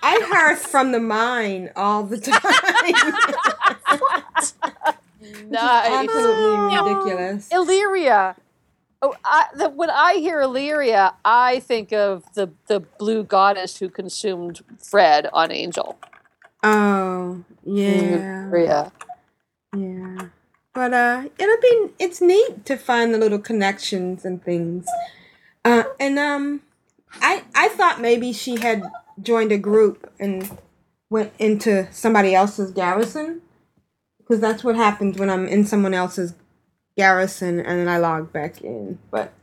I 0.02 0.20
hearth 0.32 0.66
from 0.66 0.92
the 0.92 1.00
mine 1.00 1.70
all 1.76 2.04
the 2.04 2.18
time. 2.18 2.40
Nice. 5.50 6.08
Absolutely 6.08 6.78
oh. 6.78 7.02
ridiculous. 7.04 7.52
Illyria. 7.52 8.36
Oh, 9.02 9.16
I, 9.24 9.46
the, 9.56 9.70
when 9.70 9.90
I 9.90 10.16
hear 10.16 10.42
Illyria, 10.42 11.14
I 11.24 11.60
think 11.62 11.94
of 11.94 12.24
the 12.34 12.52
the 12.68 12.80
blue 12.80 13.24
goddess 13.24 13.78
who 13.78 13.90
consumed 13.90 14.62
Fred 14.78 15.28
on 15.32 15.52
Angel. 15.52 15.98
Oh 16.64 17.44
yeah, 17.64 17.88
Illyria. 17.88 18.92
yeah. 19.76 20.28
But 20.74 20.94
uh, 20.94 21.24
it'll 21.38 21.62
be 21.62 21.94
it's 22.00 22.22
neat 22.22 22.66
to 22.66 22.78
find 22.78 23.14
the 23.14 23.18
little 23.18 23.40
connections 23.40 24.26
and 24.26 24.44
things. 24.44 24.88
Uh, 25.66 25.84
and 26.00 26.20
um, 26.20 26.62
I 27.22 27.44
I 27.56 27.70
thought 27.70 28.02
maybe 28.02 28.34
she 28.34 28.60
had 28.60 28.84
joined 29.22 29.52
a 29.52 29.58
group 29.58 30.12
and 30.20 30.58
went 31.10 31.34
into 31.40 31.92
somebody 31.92 32.36
else's 32.36 32.72
garrison 32.72 33.42
because 34.20 34.40
that's 34.40 34.64
what 34.64 34.76
happens 34.76 35.18
when 35.18 35.30
I'm 35.30 35.48
in 35.48 35.66
someone 35.66 35.94
else's 35.94 36.34
garrison 36.96 37.60
and 37.60 37.80
then 37.80 37.88
I 37.88 37.98
log 37.98 38.32
back 38.32 38.62
in. 38.62 39.00
But 39.10 39.34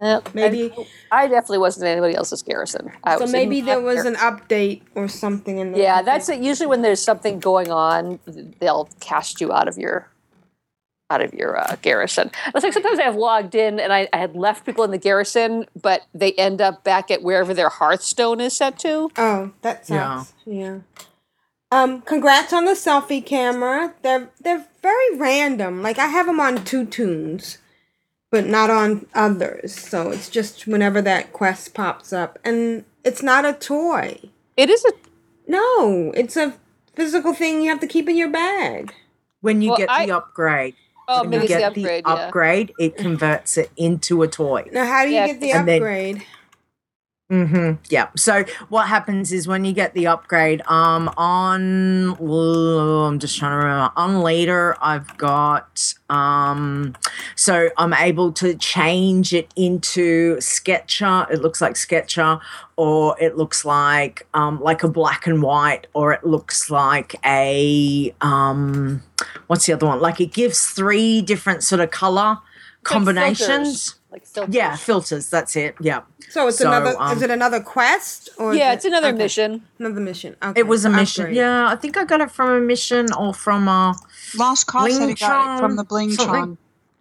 Yep, 0.00 0.34
Maybe- 0.34 0.72
and 0.76 0.86
I 1.10 1.26
definitely 1.26 1.58
wasn't 1.58 1.86
in 1.86 1.92
anybody 1.92 2.14
else's 2.14 2.42
garrison. 2.42 2.92
I 3.02 3.16
so 3.16 3.22
was 3.22 3.34
in 3.34 3.38
maybe 3.38 3.60
there 3.60 3.80
was 3.80 4.04
gar- 4.04 4.06
an 4.06 4.14
update 4.14 4.82
or 4.94 5.08
something 5.08 5.58
in 5.58 5.72
there. 5.72 5.82
Yeah, 5.82 6.02
that's 6.02 6.28
it. 6.28 6.40
Usually, 6.40 6.68
when 6.68 6.82
there's 6.82 7.02
something 7.02 7.40
going 7.40 7.72
on, 7.72 8.20
they'll 8.60 8.88
cast 9.00 9.40
you 9.40 9.52
out 9.52 9.66
of 9.66 9.76
your 9.76 10.08
out 11.10 11.22
of 11.22 11.32
your 11.32 11.58
uh, 11.58 11.76
garrison. 11.82 12.30
It's 12.54 12.62
like 12.62 12.72
sometimes 12.72 12.98
I 12.98 13.04
have 13.04 13.16
logged 13.16 13.54
in 13.54 13.80
and 13.80 13.92
I, 13.92 14.08
I 14.12 14.18
had 14.18 14.36
left 14.36 14.66
people 14.66 14.84
in 14.84 14.90
the 14.90 14.98
garrison, 14.98 15.64
but 15.80 16.02
they 16.14 16.32
end 16.32 16.60
up 16.60 16.84
back 16.84 17.10
at 17.10 17.22
wherever 17.22 17.54
their 17.54 17.70
Hearthstone 17.70 18.40
is 18.40 18.54
set 18.54 18.78
to. 18.80 19.10
Oh, 19.16 19.52
that 19.62 19.84
Yeah. 19.88 20.24
Yeah. 20.44 20.78
Um, 21.70 22.00
congrats 22.02 22.52
on 22.52 22.64
the 22.64 22.72
selfie 22.72 23.24
camera. 23.24 23.94
They're 24.02 24.30
they're 24.40 24.66
very 24.82 25.16
random. 25.16 25.82
Like 25.82 25.98
I 25.98 26.06
have 26.06 26.26
them 26.26 26.40
on 26.40 26.64
two 26.64 26.86
tunes, 26.86 27.58
but 28.30 28.46
not 28.46 28.70
on 28.70 29.06
others. 29.14 29.74
So 29.74 30.10
it's 30.10 30.28
just 30.28 30.66
whenever 30.66 31.00
that 31.02 31.32
quest 31.32 31.74
pops 31.74 32.12
up, 32.12 32.38
and 32.44 32.84
it's 33.04 33.22
not 33.22 33.44
a 33.44 33.52
toy. 33.52 34.18
It 34.56 34.70
is 34.70 34.84
a 34.84 34.92
No, 35.50 36.12
it's 36.14 36.36
a 36.36 36.52
physical 36.94 37.32
thing 37.32 37.62
you 37.62 37.70
have 37.70 37.80
to 37.80 37.86
keep 37.86 38.06
in 38.08 38.16
your 38.18 38.28
bag. 38.28 38.92
When 39.40 39.62
you 39.62 39.70
Well, 39.70 39.78
get 39.78 39.90
I- 39.90 40.04
the 40.06 40.12
upgrade, 40.16 40.74
oh, 41.08 41.22
when 41.22 41.32
you 41.32 41.38
it's 41.40 41.48
the 41.52 41.58
get 41.58 41.68
upgrade. 41.68 42.04
the 42.04 42.08
yeah. 42.10 42.14
upgrade, 42.26 42.72
it 42.78 42.96
converts 42.98 43.56
it 43.56 43.70
into 43.76 44.22
a 44.22 44.28
toy. 44.28 44.68
Now, 44.72 44.84
how 44.84 45.04
do 45.04 45.08
you 45.10 45.14
Yeah, 45.16 45.26
get 45.28 45.40
the 45.40 45.52
and 45.52 45.66
then- 45.68 45.76
upgrade? 45.82 46.22
Mm-hmm. 47.30 47.82
Yeah. 47.90 48.08
So 48.16 48.44
what 48.70 48.88
happens 48.88 49.32
is 49.32 49.46
when 49.46 49.66
you 49.66 49.74
get 49.74 49.92
the 49.92 50.06
upgrade, 50.06 50.62
um, 50.66 51.12
on 51.18 52.16
oh, 52.18 53.04
I'm 53.04 53.18
just 53.18 53.38
trying 53.38 53.52
to 53.52 53.56
remember. 53.56 53.92
On 53.96 54.22
later, 54.22 54.76
I've 54.80 55.14
got 55.18 55.92
um, 56.08 56.96
so 57.36 57.68
I'm 57.76 57.92
able 57.92 58.32
to 58.32 58.54
change 58.54 59.34
it 59.34 59.52
into 59.56 60.40
Sketcher. 60.40 61.26
It 61.30 61.42
looks 61.42 61.60
like 61.60 61.76
Sketcher, 61.76 62.40
or 62.76 63.14
it 63.20 63.36
looks 63.36 63.62
like 63.62 64.26
um, 64.32 64.58
like 64.62 64.82
a 64.82 64.88
black 64.88 65.26
and 65.26 65.42
white, 65.42 65.86
or 65.92 66.14
it 66.14 66.24
looks 66.24 66.70
like 66.70 67.14
a 67.26 68.14
um, 68.22 69.02
what's 69.48 69.66
the 69.66 69.74
other 69.74 69.86
one? 69.86 70.00
Like 70.00 70.18
it 70.18 70.32
gives 70.32 70.66
three 70.68 71.20
different 71.20 71.62
sort 71.62 71.82
of 71.82 71.90
color 71.90 72.38
combinations. 72.84 73.97
Like 74.18 74.26
filters. 74.26 74.54
Yeah, 74.54 74.76
filters. 74.76 75.30
That's 75.30 75.56
it. 75.56 75.74
Yeah. 75.80 76.00
So 76.28 76.48
it's 76.48 76.58
So, 76.58 76.66
another. 76.68 76.94
um, 76.98 77.16
is 77.16 77.22
it 77.22 77.30
another 77.30 77.60
quest 77.60 78.28
or? 78.38 78.52
is 78.52 78.58
Yeah, 78.58 78.70
it- 78.72 78.76
it's 78.76 78.84
another 78.84 79.08
okay, 79.08 79.18
mission. 79.18 79.62
Another 79.78 80.00
mission. 80.00 80.36
Okay. 80.42 80.60
It 80.60 80.66
was 80.66 80.84
a 80.84 80.90
mission. 80.90 81.22
upgrade. 81.24 81.36
Yeah, 81.36 81.68
I 81.68 81.76
think 81.76 81.96
I 81.96 82.04
got 82.04 82.20
it 82.20 82.30
from 82.30 82.50
a 82.50 82.60
mission 82.60 83.06
or 83.12 83.32
from 83.32 83.68
a. 83.68 83.94
Lost 84.36 84.66
Cause 84.66 84.96
said 84.96 85.08
he 85.08 85.14
got 85.14 85.56
it 85.56 85.60
from 85.60 85.76
the 85.76 85.84
Blingtron, 85.84 86.16
Blingtron. 86.16 86.16
something. 86.16 86.58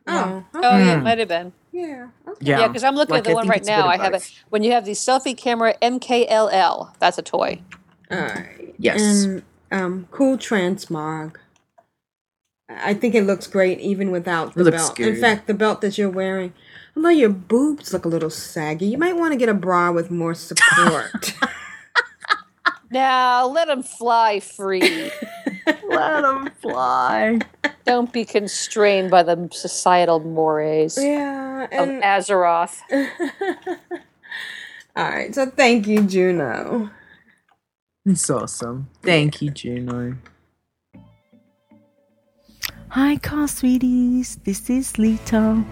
Oh. 0.07 0.45
Oh, 0.53 0.61
yeah, 0.61 0.93
it 0.93 0.97
Hmm. 0.99 1.03
might 1.03 1.17
have 1.17 1.27
been. 1.27 1.51
Yeah. 1.73 2.07
Okay. 2.27 2.37
Yeah, 2.39 2.59
Yeah, 2.59 2.67
because 2.67 2.83
I'm 2.83 2.95
looking 2.95 3.13
like, 3.15 3.19
at 3.19 3.25
the 3.25 3.31
I 3.31 3.33
one 3.33 3.47
right 3.47 3.57
it's 3.59 3.67
a 3.67 3.71
bit 3.71 3.77
now. 3.77 3.87
I 3.87 3.97
have 3.97 4.13
both. 4.13 4.25
it 4.27 4.33
when 4.49 4.63
you 4.63 4.71
have 4.71 4.85
the 4.85 4.91
selfie 4.93 5.37
camera 5.37 5.73
MkII. 5.81 6.93
That's 6.99 7.17
a 7.17 7.21
toy. 7.21 7.61
All 8.09 8.17
right. 8.17 8.73
Yes. 8.79 9.01
And 9.25 9.43
um, 9.71 10.07
cool 10.11 10.37
transmog. 10.37 11.35
I 12.69 12.93
think 12.93 13.15
it 13.15 13.23
looks 13.23 13.47
great 13.47 13.79
even 13.79 14.11
without 14.11 14.53
the 14.53 14.61
It 14.61 14.63
looks 14.65 14.77
belt. 14.77 14.99
In 14.99 15.15
fact, 15.15 15.47
the 15.47 15.53
belt 15.53 15.81
that 15.81 15.97
you're 15.97 16.09
wearing, 16.09 16.53
although 16.97 17.09
your 17.09 17.29
boobs 17.29 17.93
look 17.93 18.05
a 18.05 18.07
little 18.07 18.31
saggy, 18.31 18.87
you 18.87 18.97
might 18.97 19.15
want 19.15 19.31
to 19.31 19.37
get 19.37 19.49
a 19.49 19.53
bra 19.53 19.91
with 19.91 20.11
more 20.11 20.33
support. 20.33 21.33
Now 22.89 23.47
let 23.47 23.67
them 23.67 23.83
fly 23.83 24.39
free. 24.39 25.11
Let 25.89 26.21
them 26.21 26.49
fly. 26.61 27.39
Don't 27.85 28.13
be 28.13 28.23
constrained 28.23 29.11
by 29.11 29.23
the 29.23 29.49
societal 29.51 30.21
mores 30.21 30.97
yeah. 30.97 31.65
of 31.65 31.71
And 31.71 32.01
Azeroth. 32.01 32.79
all 34.95 35.09
right. 35.09 35.35
So 35.35 35.47
thank 35.47 35.85
you, 35.85 36.03
Juno. 36.03 36.89
It's 38.05 38.29
awesome. 38.29 38.87
Thank 39.03 39.41
you, 39.41 39.51
Juno. 39.51 40.15
Hi, 42.87 43.17
car 43.17 43.49
sweeties. 43.49 44.37
This 44.45 44.69
is 44.69 44.93
Lito. 44.93 45.65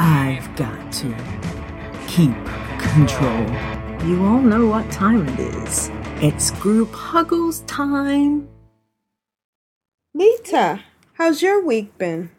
I've 0.00 0.54
got 0.54 0.92
to 0.92 1.08
keep 2.06 2.32
control. 2.78 3.44
You 4.06 4.24
all 4.24 4.40
know 4.40 4.68
what 4.68 4.88
time 4.92 5.28
it 5.28 5.40
is. 5.40 5.90
It's 6.22 6.52
group 6.52 6.92
huggles 6.92 7.62
time. 7.62 8.48
Leeta, 10.14 10.84
how's 11.14 11.42
your 11.42 11.64
week 11.64 11.98
been? 11.98 12.30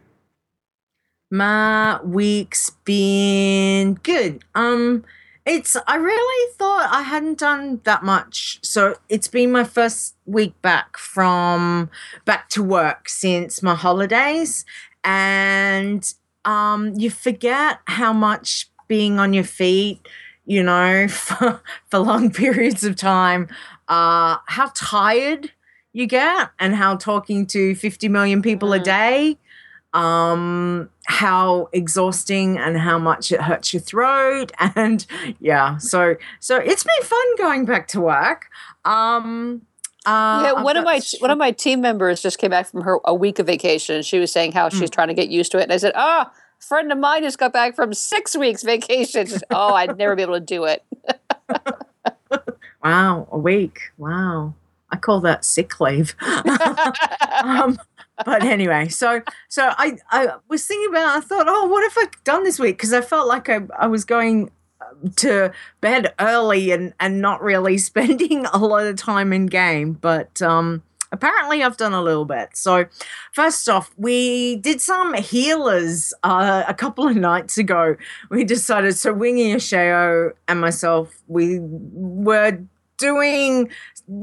My 1.30 2.00
week's 2.02 2.70
been 2.86 3.96
good. 3.96 4.46
Um, 4.56 5.04
it's 5.46 5.76
I 5.86 5.98
really 5.98 6.54
thought 6.54 6.88
I 6.90 7.02
hadn't 7.02 7.40
done 7.40 7.82
that 7.84 8.04
much. 8.04 8.60
So 8.64 8.96
it's 9.10 9.28
been 9.28 9.52
my 9.52 9.66
first 9.66 10.16
week 10.26 10.60
back 10.62 10.98
from 10.98 11.90
back 12.24 12.48
to 12.52 12.64
work 12.64 13.10
since 13.10 13.62
my 13.62 13.76
holidays, 13.76 14.64
and 15.04 16.14
um, 16.46 16.94
you 16.96 17.10
forget 17.10 17.80
how 17.86 18.14
much 18.14 18.70
being 18.88 19.20
on 19.20 19.34
your 19.34 19.44
feet, 19.44 20.08
you 20.46 20.64
know, 20.64 21.08
for, 21.10 21.62
for 21.90 22.00
long 22.00 22.32
periods 22.34 22.84
of 22.84 22.96
time, 22.96 23.48
uh, 23.88 24.38
how 24.48 24.72
tired 24.76 25.52
you 25.94 26.06
get, 26.06 26.52
and 26.60 26.76
how 26.76 26.96
talking 26.96 27.46
to 27.48 27.76
fifty 27.76 28.08
million 28.08 28.42
people 28.42 28.74
a 28.74 28.80
day 28.80 29.38
um 29.94 30.88
how 31.08 31.68
exhausting 31.74 32.60
and 32.60 32.78
how 32.78 33.00
much 33.00 33.32
it 33.32 33.42
hurts 33.42 33.74
your 33.74 33.82
throat 33.82 34.52
and 34.76 35.08
yeah 35.40 35.78
so 35.78 36.16
so 36.40 36.58
it's 36.58 36.84
been 36.84 37.04
fun 37.04 37.36
going 37.38 37.66
back 37.66 37.88
to 37.88 38.00
work. 38.00 38.48
Um 38.86 39.64
uh, 40.10 40.44
yeah, 40.44 40.64
one 40.64 40.78
of 40.78 40.84
my 40.84 41.02
one 41.20 41.32
of 41.32 41.38
my 41.38 41.52
team 41.52 41.82
members 41.82 42.22
just 42.22 42.38
came 42.40 42.50
back 42.50 42.68
from 42.68 42.82
her 42.82 43.00
a 43.06 43.14
week 43.14 43.40
of 43.40 43.46
vacation. 43.46 43.98
and 43.98 44.06
She 44.06 44.20
was 44.20 44.32
saying 44.32 44.54
how 44.54 44.70
she's 44.70 44.90
trying 44.90 45.10
to 45.10 45.14
get 45.14 45.30
used 45.30 45.52
to 45.52 45.60
it, 45.60 45.64
and 45.64 45.74
I 45.74 45.78
said, 45.78 45.94
"Ah, 45.96 46.32
a 46.60 46.64
friend 46.64 46.92
of 46.92 46.98
mine 46.98 47.24
just 47.24 47.38
got 47.38 47.54
back 47.54 47.76
from 47.76 47.94
six 47.94 48.36
weeks 48.36 48.64
vacation. 48.64 49.28
Said, 49.28 49.44
oh, 49.52 49.74
I'd 49.74 49.98
never 49.98 50.16
be 50.16 50.22
able 50.22 50.36
to 50.36 50.40
do 50.40 50.66
it. 50.66 50.84
wow 52.84 53.28
a 53.32 53.38
week 53.38 53.80
wow 53.98 54.54
i 54.92 54.96
call 54.96 55.20
that 55.20 55.44
sick 55.44 55.80
leave 55.80 56.16
um, 57.44 57.78
but 58.26 58.44
anyway 58.44 58.88
so 58.88 59.22
so 59.48 59.72
i 59.78 59.98
i 60.12 60.30
was 60.48 60.66
thinking 60.66 60.90
about 60.90 61.18
i 61.18 61.20
thought 61.20 61.46
oh 61.50 61.66
what 61.68 61.84
have 61.84 61.94
i 61.98 62.10
done 62.24 62.44
this 62.44 62.60
week 62.60 62.78
because 62.78 62.94
i 62.94 63.02
felt 63.02 63.28
like 63.28 63.50
i, 63.50 63.60
I 63.78 63.88
was 63.88 64.06
going 64.06 64.52
to 65.16 65.52
bed 65.82 66.14
early 66.20 66.72
and 66.72 66.94
and 67.00 67.22
not 67.22 67.42
really 67.42 67.78
spending 67.90 68.46
a 68.48 68.58
lot 68.58 68.86
of 68.86 68.96
time 68.96 69.34
in 69.34 69.46
game 69.46 69.94
but 69.94 70.42
um 70.42 70.84
apparently 71.12 71.64
i've 71.64 71.78
done 71.78 71.94
a 71.94 72.02
little 72.02 72.26
bit. 72.26 72.50
So 72.54 72.86
first 73.34 73.68
off 73.68 73.92
we 73.98 74.58
did 74.58 74.82
some 74.82 75.14
healers 75.16 76.14
uh, 76.24 76.64
a 76.68 76.74
couple 76.74 77.08
of 77.08 77.16
nights 77.16 77.58
ago. 77.58 77.96
We 78.30 78.44
decided 78.44 78.96
so 78.96 79.14
wingy 79.14 79.54
Asheo 79.54 80.34
and 80.48 80.62
myself 80.62 81.22
we 81.28 81.60
were 81.62 82.60
doing 82.98 83.70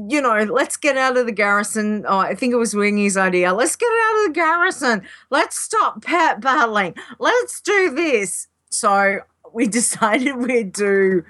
you 0.09 0.21
know 0.21 0.43
let's 0.43 0.77
get 0.77 0.97
out 0.97 1.17
of 1.17 1.25
the 1.25 1.31
garrison. 1.31 2.05
Oh 2.07 2.19
i 2.19 2.35
think 2.35 2.53
it 2.53 2.57
was 2.57 2.73
wingy's 2.73 3.17
idea. 3.17 3.53
Let's 3.53 3.75
get 3.75 3.89
out 3.89 4.19
of 4.19 4.27
the 4.27 4.33
garrison. 4.33 5.01
Let's 5.29 5.59
stop 5.59 6.03
pet 6.03 6.41
battling. 6.41 6.95
Let's 7.19 7.59
do 7.61 7.93
this. 7.93 8.47
So 8.69 9.21
we 9.57 9.67
decided 9.79 10.37
we'd 10.37 10.71
do 10.71 11.23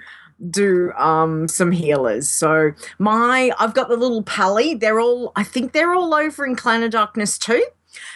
do 0.50 0.92
um 0.92 1.48
some 1.48 1.72
healers. 1.72 2.28
So 2.28 2.72
my 2.98 3.50
i've 3.58 3.74
got 3.74 3.88
the 3.88 3.96
little 3.96 4.22
pally 4.22 4.74
they're 4.74 5.00
all 5.00 5.32
i 5.34 5.42
think 5.42 5.72
they're 5.72 5.94
all 5.94 6.14
over 6.14 6.46
in 6.46 6.54
clan 6.54 6.84
of 6.84 6.92
darkness 6.92 7.38
too. 7.38 7.64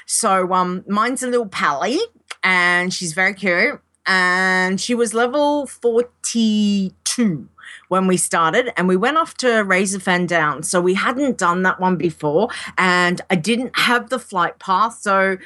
So 0.06 0.52
um 0.52 0.84
mine's 0.86 1.24
a 1.24 1.26
little 1.26 1.48
pally 1.48 1.98
and 2.44 2.94
she's 2.94 3.12
very 3.12 3.34
cute. 3.34 3.80
And 4.06 4.80
she 4.80 4.94
was 4.94 5.14
level 5.14 5.66
42 5.66 7.48
when 7.88 8.06
we 8.08 8.16
started 8.16 8.72
and 8.76 8.88
we 8.88 8.96
went 8.96 9.16
off 9.16 9.36
to 9.36 9.46
Razorfen 9.46 10.26
Down. 10.26 10.64
So 10.64 10.80
we 10.80 10.94
hadn't 10.94 11.38
done 11.38 11.62
that 11.62 11.78
one 11.78 11.96
before 11.96 12.48
and 12.76 13.20
I 13.30 13.36
didn't 13.36 13.78
have 13.78 14.10
the 14.10 14.18
flight 14.18 14.58
path. 14.58 14.94
So 15.00 15.36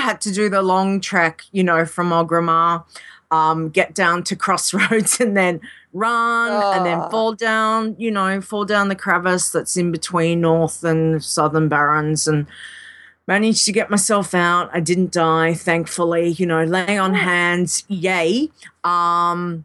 had 0.00 0.20
to 0.22 0.32
do 0.32 0.48
the 0.48 0.62
long 0.62 1.00
trek, 1.00 1.42
you 1.52 1.64
know, 1.64 1.84
from 1.86 2.10
Orgrimmar, 2.10 2.84
um, 3.30 3.68
get 3.70 3.94
down 3.94 4.22
to 4.24 4.36
Crossroads 4.44 5.20
and 5.20 5.36
then 5.36 5.60
run 5.92 6.52
and 6.76 6.84
then 6.86 6.98
Ah. 6.98 7.08
fall 7.08 7.34
down, 7.34 7.94
you 7.98 8.10
know, 8.10 8.40
fall 8.40 8.64
down 8.64 8.88
the 8.88 8.94
crevice 8.94 9.50
that's 9.50 9.76
in 9.76 9.90
between 9.92 10.40
North 10.40 10.84
and 10.84 11.22
Southern 11.22 11.68
Barrens 11.68 12.26
and 12.28 12.46
managed 13.26 13.64
to 13.66 13.72
get 13.72 13.90
myself 13.90 14.34
out. 14.34 14.70
I 14.72 14.80
didn't 14.80 15.12
die, 15.12 15.54
thankfully, 15.54 16.30
you 16.30 16.46
know, 16.46 16.64
lay 16.64 16.96
on 16.98 17.14
hands, 17.14 17.84
yay. 17.88 18.50
Um 18.84 19.64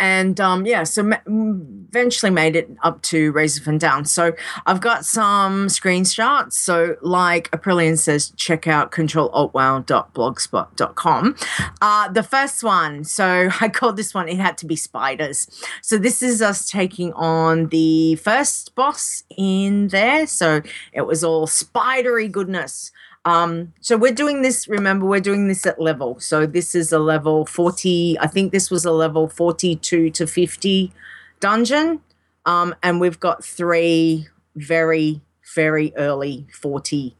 and 0.00 0.40
um, 0.40 0.66
yeah, 0.66 0.82
so 0.82 1.02
ma- 1.02 1.20
eventually 1.26 2.30
made 2.30 2.56
it 2.56 2.70
up 2.82 3.02
to 3.02 3.30
Razorfen 3.32 3.78
Down. 3.78 4.04
So 4.04 4.32
I've 4.66 4.80
got 4.80 5.04
some 5.04 5.68
screenshots. 5.68 6.54
So, 6.54 6.96
like 7.00 7.48
Aprillian 7.52 7.96
says, 7.98 8.32
check 8.36 8.66
out 8.66 8.90
controlaltwow.blogspot.com. 8.90 11.36
Uh, 11.80 12.08
the 12.08 12.24
first 12.24 12.64
one, 12.64 13.04
so 13.04 13.48
I 13.60 13.68
called 13.68 13.96
this 13.96 14.12
one, 14.14 14.28
it 14.28 14.38
had 14.38 14.58
to 14.58 14.66
be 14.66 14.76
spiders. 14.76 15.46
So, 15.82 15.96
this 15.96 16.22
is 16.22 16.42
us 16.42 16.68
taking 16.68 17.12
on 17.12 17.68
the 17.68 18.16
first 18.16 18.74
boss 18.74 19.22
in 19.36 19.86
there. 19.88 20.26
So, 20.26 20.62
it 20.92 21.02
was 21.02 21.22
all 21.22 21.46
spidery 21.46 22.26
goodness. 22.28 22.90
Um, 23.24 23.72
so 23.80 23.96
we're 23.96 24.12
doing 24.12 24.42
this, 24.42 24.68
remember, 24.68 25.06
we're 25.06 25.20
doing 25.20 25.48
this 25.48 25.64
at 25.64 25.80
level. 25.80 26.20
So 26.20 26.46
this 26.46 26.74
is 26.74 26.92
a 26.92 26.98
level 26.98 27.46
40, 27.46 28.18
I 28.20 28.26
think 28.26 28.52
this 28.52 28.70
was 28.70 28.84
a 28.84 28.92
level 28.92 29.28
42 29.28 30.10
to 30.10 30.26
50 30.26 30.92
dungeon. 31.40 32.00
Um, 32.46 32.74
and 32.82 33.00
we've 33.00 33.18
got 33.18 33.42
three 33.42 34.28
very, 34.56 35.22
very 35.54 35.94
early 35.96 36.46
40 36.52 37.16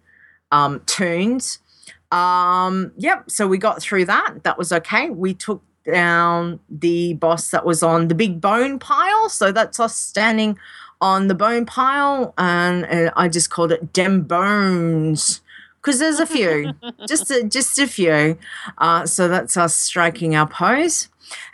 um, 0.53 0.83
toons. 0.87 1.59
Um, 2.12 2.93
yep, 2.97 3.31
so 3.31 3.47
we 3.47 3.57
got 3.57 3.81
through 3.81 4.05
that. 4.05 4.45
That 4.45 4.59
was 4.59 4.73
okay. 4.73 5.09
We 5.09 5.35
took 5.35 5.62
down 5.90 6.61
the 6.71 7.14
boss 7.14 7.51
that 7.51 7.64
was 7.64 7.83
on 7.83 8.09
the 8.09 8.14
big 8.14 8.40
bone 8.40 8.79
pile. 8.79 9.29
So 9.29 9.53
that's 9.53 9.81
us 9.81 9.97
standing 9.97 10.59
on 11.01 11.29
the 11.29 11.35
bone 11.35 11.64
pile. 11.64 12.35
And, 12.37 12.85
and 12.87 13.11
I 13.17 13.29
just 13.29 13.51
called 13.51 13.73
it 13.73 13.93
Dem 13.93 14.23
Bones 14.23 15.40
because 15.85 15.99
there's 15.99 16.20
a 16.20 16.27
few, 16.27 16.73
just 17.09 17.31
a, 17.31 17.44
just 17.44 17.79
a 17.79 17.87
few. 17.87 18.38
Uh, 18.79 19.05
so 19.05 19.29
that's 19.29 19.57
us 19.57 19.75
striking 19.75 20.35
our 20.35 20.49
pose. 20.49 21.09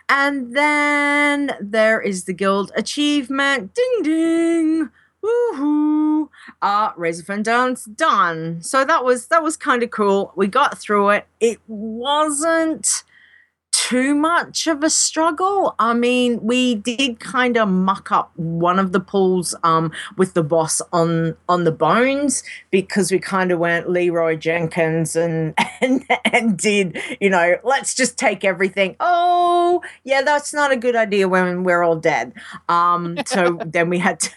And 0.08 0.56
then 0.56 1.52
there 1.60 2.00
is 2.00 2.24
the 2.24 2.32
guild 2.32 2.72
achievement. 2.76 3.74
Ding 3.74 4.02
ding. 4.02 4.90
Woohoo. 5.22 6.28
Uh 6.62 6.92
Razorfen 6.94 7.42
Down's 7.42 7.84
done. 7.84 8.62
So 8.62 8.84
that 8.84 9.04
was 9.04 9.26
that 9.26 9.42
was 9.42 9.56
kind 9.56 9.82
of 9.82 9.90
cool. 9.90 10.32
We 10.34 10.46
got 10.46 10.78
through 10.78 11.10
it. 11.10 11.26
It 11.40 11.60
wasn't 11.68 13.04
too 13.88 14.14
much 14.14 14.66
of 14.66 14.84
a 14.84 14.90
struggle. 14.90 15.74
I 15.78 15.94
mean, 15.94 16.38
we 16.42 16.74
did 16.74 17.18
kind 17.18 17.56
of 17.56 17.66
muck 17.68 18.12
up 18.12 18.30
one 18.36 18.78
of 18.78 18.92
the 18.92 19.00
pulls 19.00 19.54
um, 19.62 19.90
with 20.18 20.34
the 20.34 20.42
boss 20.42 20.82
on 20.92 21.34
on 21.48 21.64
the 21.64 21.72
bones 21.72 22.42
because 22.70 23.10
we 23.10 23.18
kind 23.18 23.50
of 23.50 23.58
went 23.58 23.88
Leroy 23.88 24.36
Jenkins 24.36 25.16
and 25.16 25.54
and 25.80 26.04
and 26.26 26.58
did 26.58 27.00
you 27.20 27.30
know 27.30 27.56
let's 27.64 27.94
just 27.94 28.18
take 28.18 28.44
everything. 28.44 28.96
Oh 29.00 29.82
yeah, 30.04 30.20
that's 30.20 30.52
not 30.52 30.70
a 30.70 30.76
good 30.76 30.94
idea 30.94 31.26
when 31.26 31.64
we're 31.64 31.82
all 31.82 31.96
dead. 31.96 32.34
Um, 32.68 33.16
so 33.24 33.58
then 33.66 33.88
we 33.88 33.98
had 33.98 34.20
to 34.20 34.30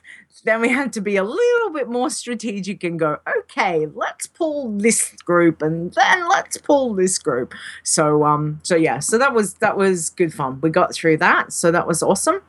then 0.44 0.62
we 0.62 0.70
had 0.70 0.92
to 0.94 1.02
be 1.02 1.16
a 1.16 1.24
little 1.24 1.70
bit 1.72 1.90
more 1.90 2.10
strategic 2.10 2.84
and 2.84 3.00
go, 3.00 3.18
okay, 3.40 3.88
let's 3.94 4.28
pull 4.28 4.78
this 4.78 5.12
group 5.24 5.62
and 5.62 5.94
then 5.94 6.28
let's 6.30 6.58
pull 6.58 6.94
this 6.94 7.18
group. 7.18 7.54
So 7.84 8.24
um 8.26 8.60
so 8.64 8.76
yeah, 8.76 9.00
so 9.00 9.18
that 9.18 9.34
was 9.34 9.56
that 9.56 9.78
was 9.78 10.10
good 10.10 10.34
fun. 10.34 10.60
We 10.62 10.70
got 10.70 10.94
through 10.94 11.18
that. 11.18 11.54
So 11.54 11.72
that 11.72 11.88
was 11.88 12.04
awesome. 12.04 12.42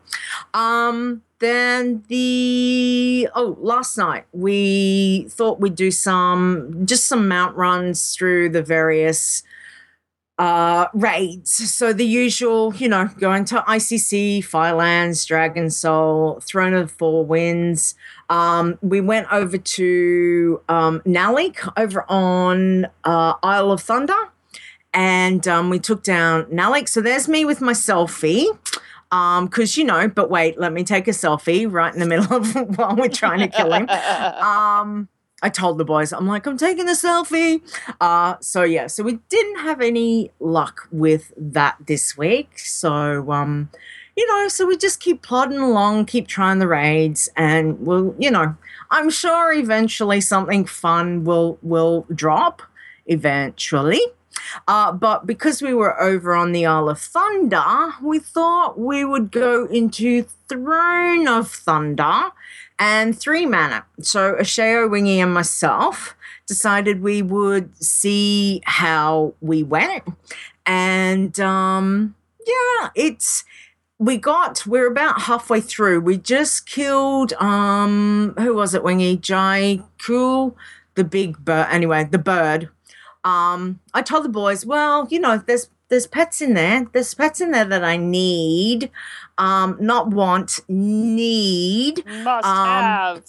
Um 0.53 1.23
then 1.39 2.05
the 2.09 3.29
oh 3.35 3.57
last 3.61 3.99
night 3.99 4.25
we 4.33 5.27
thought 5.31 5.61
we'd 5.61 5.75
do 5.75 5.91
some 5.91 6.87
just 6.87 7.07
some 7.07 7.29
mount 7.29 7.57
runs 7.57 8.15
through 8.15 8.49
the 8.49 8.63
various 8.63 9.43
uh 10.39 10.87
raids. 10.95 11.53
So 11.73 11.93
the 11.93 12.05
usual 12.07 12.75
you 12.75 12.89
know 12.89 13.09
going 13.19 13.45
to 13.47 13.61
icc 13.69 14.43
firelands 14.45 15.25
dragon 15.25 15.71
soul 15.71 16.41
throne 16.43 16.75
of 16.75 16.91
four 16.91 17.25
winds. 17.25 17.95
Um 18.29 18.77
we 18.83 19.01
went 19.01 19.33
over 19.33 19.59
to 19.59 20.61
um 20.69 21.01
Nalak 21.07 21.73
over 21.77 22.05
on 22.11 22.87
uh 23.05 23.35
isle 23.45 23.71
of 23.71 23.81
thunder. 23.81 24.17
And 24.93 25.47
um 25.47 25.71
we 25.71 25.79
took 25.79 26.03
down 26.03 26.47
Nalak. 26.47 26.89
So 26.89 27.01
there's 27.01 27.29
me 27.29 27.45
with 27.45 27.61
my 27.61 27.73
selfie. 27.73 28.47
Um 29.13 29.47
because 29.47 29.77
you 29.77 29.85
know 29.85 30.09
but 30.09 30.31
wait 30.31 30.59
let 30.59 30.73
me 30.73 30.83
take 30.83 31.07
a 31.07 31.13
selfie 31.13 31.71
right 31.71 31.95
in 31.95 32.01
the 32.01 32.07
middle 32.07 32.37
of 32.37 32.55
while 32.77 32.97
we're 32.97 33.09
trying 33.09 33.39
to 33.39 33.49
kill 33.49 33.73
him. 33.73 33.89
Um 33.89 35.09
I 35.45 35.51
told 35.51 35.77
the 35.77 35.85
boys, 35.85 36.11
I'm 36.11 36.27
like, 36.27 36.47
I'm 36.47 36.57
taking 36.57 36.89
a 36.89 36.93
selfie. 36.93 37.61
Uh, 38.01 38.37
so 38.41 38.63
yeah, 38.63 38.87
so 38.87 39.05
we 39.05 39.19
didn't 39.29 39.59
have 39.59 39.83
any 39.83 40.31
luck 40.41 40.89
with 40.91 41.35
that 41.37 41.77
this 41.87 42.17
week. 42.17 42.59
So 42.59 43.31
um, 43.31 43.69
you 44.17 44.27
know, 44.27 44.49
so 44.49 44.67
we 44.67 44.79
just 44.79 45.01
keep 45.01 45.23
plodding 45.23 45.59
along, 45.59 46.07
keep 46.07 46.29
trying 46.29 46.61
the 46.61 46.69
raids, 46.69 47.29
and 47.37 47.79
we'll, 47.81 48.15
you 48.19 48.31
know, 48.31 48.57
I'm 48.91 49.11
sure 49.11 49.53
eventually 49.53 50.21
something 50.23 50.65
fun 50.65 51.25
will 51.25 51.59
will 51.63 52.07
drop 52.15 52.63
eventually. 53.07 54.01
Uh, 54.67 54.93
but 54.93 55.27
because 55.27 55.63
we 55.63 55.75
were 55.75 56.01
over 56.01 56.35
on 56.35 56.53
the 56.53 56.67
Isle 56.67 56.89
of 56.89 57.01
Thunder, 57.01 57.93
we 58.03 58.19
thought 58.19 58.79
we 58.79 59.05
would 59.05 59.31
go 59.31 59.67
into 59.67 60.23
Throne 60.49 61.29
of 61.29 61.51
Thunder 61.51 62.31
and 62.79 63.19
three 63.19 63.47
mana. 63.47 63.85
So 64.01 64.35
Asheo, 64.35 64.91
Wingy, 64.91 65.21
and 65.21 65.33
myself 65.33 66.17
decided 66.47 67.03
we 67.03 67.23
would 67.23 67.77
see 67.83 68.61
how 68.65 69.35
we 69.41 69.63
went. 69.63 70.03
And 70.67 71.39
um, 71.41 72.15
yeah, 72.47 72.91
it's 72.95 73.45
we 73.99 74.17
got 74.17 74.67
we're 74.67 74.89
about 74.91 75.23
halfway 75.23 75.61
through. 75.61 76.01
We 76.01 76.19
just 76.19 76.67
killed 76.67 77.33
um 77.35 78.35
who 78.39 78.55
was 78.55 78.75
it, 78.75 78.83
Wingy? 78.83 79.17
Jai 79.17 79.81
Cool, 80.05 80.57
the 80.95 81.05
big 81.05 81.39
bird 81.45 81.69
anyway, 81.71 82.05
the 82.05 82.19
bird. 82.19 82.69
Um, 83.25 83.81
I 83.95 84.03
told 84.03 84.25
the 84.25 84.29
boys, 84.29 84.67
well, 84.67 85.09
you 85.11 85.19
know, 85.19 85.39
there's 85.39 85.71
there's 85.89 86.07
pets 86.07 86.43
in 86.43 86.55
there. 86.55 86.87
There's 86.93 87.15
pets 87.15 87.41
in 87.41 87.53
there 87.53 87.65
that 87.65 87.85
I 87.85 87.97
need. 87.97 88.91
Um, 89.39 89.77
not 89.81 90.09
want, 90.09 90.61
need. 90.69 92.05
Must 92.07 92.47
um, 92.47 92.67
have. 92.67 93.25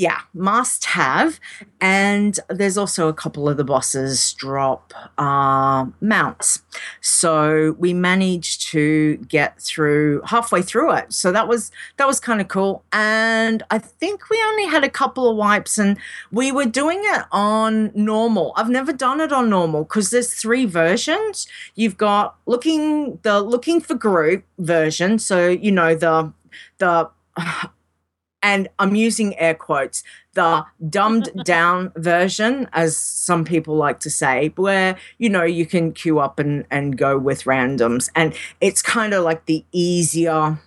Yeah, 0.00 0.20
must 0.32 0.86
have. 0.86 1.38
And 1.78 2.40
there's 2.48 2.78
also 2.78 3.08
a 3.08 3.12
couple 3.12 3.50
of 3.50 3.58
the 3.58 3.64
bosses 3.64 4.32
drop 4.32 4.94
uh, 5.18 5.84
mounts. 6.00 6.62
So 7.02 7.76
we 7.78 7.92
managed 7.92 8.62
to 8.68 9.18
get 9.28 9.60
through 9.60 10.22
halfway 10.24 10.62
through 10.62 10.94
it. 10.94 11.12
So 11.12 11.32
that 11.32 11.48
was 11.48 11.70
that 11.98 12.06
was 12.06 12.18
kind 12.18 12.40
of 12.40 12.48
cool. 12.48 12.82
And 12.90 13.62
I 13.70 13.76
think 13.76 14.30
we 14.30 14.42
only 14.42 14.64
had 14.64 14.84
a 14.84 14.88
couple 14.88 15.28
of 15.28 15.36
wipes 15.36 15.76
and 15.76 15.98
we 16.32 16.50
were 16.50 16.64
doing 16.64 17.02
it 17.02 17.24
on 17.30 17.92
normal. 17.94 18.54
I've 18.56 18.70
never 18.70 18.94
done 18.94 19.20
it 19.20 19.34
on 19.34 19.50
normal 19.50 19.84
because 19.84 20.08
there's 20.08 20.32
three 20.32 20.64
versions. 20.64 21.46
You've 21.74 21.98
got 21.98 22.36
looking 22.46 23.18
the 23.20 23.42
looking 23.42 23.82
for 23.82 23.96
group 23.96 24.44
version. 24.56 25.18
So 25.18 25.50
you 25.50 25.70
know 25.70 25.94
the 25.94 26.32
the 26.78 27.10
and 28.42 28.68
I'm 28.78 28.94
using 28.94 29.38
air 29.38 29.54
quotes, 29.54 30.02
the 30.34 30.64
dumbed 30.88 31.30
down 31.44 31.92
version, 31.96 32.68
as 32.72 32.96
some 32.96 33.44
people 33.44 33.76
like 33.76 34.00
to 34.00 34.10
say, 34.10 34.52
where 34.56 34.96
you 35.18 35.28
know 35.28 35.44
you 35.44 35.66
can 35.66 35.92
queue 35.92 36.18
up 36.18 36.38
and, 36.38 36.64
and 36.70 36.96
go 36.96 37.18
with 37.18 37.44
randoms. 37.44 38.10
And 38.14 38.34
it's 38.60 38.82
kind 38.82 39.12
of 39.12 39.24
like 39.24 39.46
the 39.46 39.64
easier 39.72 40.58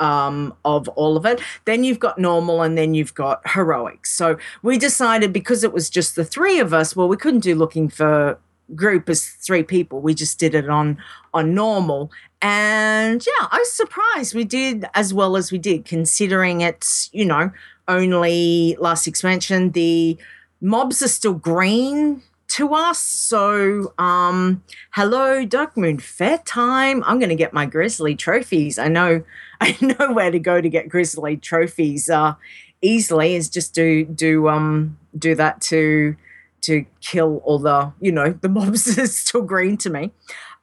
um, 0.00 0.54
of 0.64 0.88
all 0.90 1.16
of 1.16 1.26
it. 1.26 1.40
Then 1.66 1.84
you've 1.84 2.00
got 2.00 2.18
normal 2.18 2.62
and 2.62 2.76
then 2.76 2.94
you've 2.94 3.14
got 3.14 3.46
heroics. 3.48 4.10
So 4.10 4.38
we 4.62 4.78
decided 4.78 5.32
because 5.32 5.62
it 5.62 5.72
was 5.72 5.90
just 5.90 6.16
the 6.16 6.24
three 6.24 6.58
of 6.58 6.72
us, 6.72 6.96
well, 6.96 7.08
we 7.08 7.16
couldn't 7.16 7.40
do 7.40 7.54
looking 7.54 7.88
for 7.88 8.38
group 8.74 9.08
as 9.08 9.26
three 9.26 9.62
people. 9.62 10.00
We 10.00 10.14
just 10.14 10.38
did 10.38 10.54
it 10.54 10.68
on 10.68 10.98
on 11.34 11.54
normal. 11.54 12.10
And 12.42 13.24
yeah, 13.24 13.48
I 13.50 13.58
was 13.58 13.72
surprised 13.72 14.34
we 14.34 14.44
did 14.44 14.86
as 14.94 15.12
well 15.12 15.36
as 15.36 15.52
we 15.52 15.58
did, 15.58 15.84
considering 15.84 16.62
it's, 16.62 17.10
you 17.12 17.24
know, 17.24 17.50
only 17.86 18.76
last 18.78 19.06
expansion. 19.06 19.72
The 19.72 20.16
mobs 20.60 21.02
are 21.02 21.08
still 21.08 21.34
green 21.34 22.22
to 22.48 22.74
us. 22.74 22.98
So 22.98 23.92
um 23.98 24.62
hello 24.92 25.46
Darkmoon 25.46 26.00
Faire 26.00 26.38
time. 26.38 27.02
I'm 27.04 27.20
gonna 27.20 27.36
get 27.36 27.52
my 27.52 27.66
grisly 27.66 28.16
trophies. 28.16 28.78
I 28.78 28.88
know 28.88 29.22
I 29.60 29.76
know 29.80 30.12
where 30.12 30.30
to 30.30 30.38
go 30.38 30.60
to 30.60 30.68
get 30.68 30.88
grisly 30.88 31.36
trophies 31.36 32.10
uh 32.10 32.34
easily 32.82 33.34
is 33.34 33.48
just 33.48 33.74
do 33.74 34.04
do 34.04 34.48
um 34.48 34.98
do 35.16 35.34
that 35.34 35.60
to 35.60 36.16
to 36.62 36.84
kill 37.00 37.38
all 37.44 37.58
the 37.58 37.92
you 38.00 38.12
know 38.12 38.32
the 38.32 38.48
mobs 38.48 38.86
is 38.98 39.16
still 39.16 39.42
green 39.42 39.76
to 39.78 39.90
me. 39.90 40.12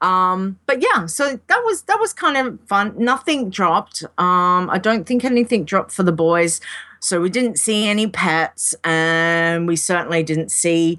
Um 0.02 0.60
but 0.66 0.82
yeah 0.82 1.06
so 1.08 1.40
that 1.48 1.64
was 1.66 1.84
that 1.84 2.00
was 2.00 2.14
kind 2.14 2.38
of 2.38 2.60
fun. 2.68 2.94
Nothing 2.98 3.50
dropped. 3.50 4.04
Um 4.18 4.70
i 4.70 4.80
don't 4.82 5.06
think 5.06 5.26
anything 5.26 5.66
dropped 5.66 5.92
for 5.92 6.04
the 6.04 6.12
boys. 6.12 6.62
So 7.00 7.22
we 7.22 7.30
didn't 7.30 7.60
see 7.60 7.88
any 7.88 8.08
pets 8.08 8.76
and 8.84 9.68
we 9.68 9.76
certainly 9.76 10.24
didn't 10.24 10.52
see 10.52 10.98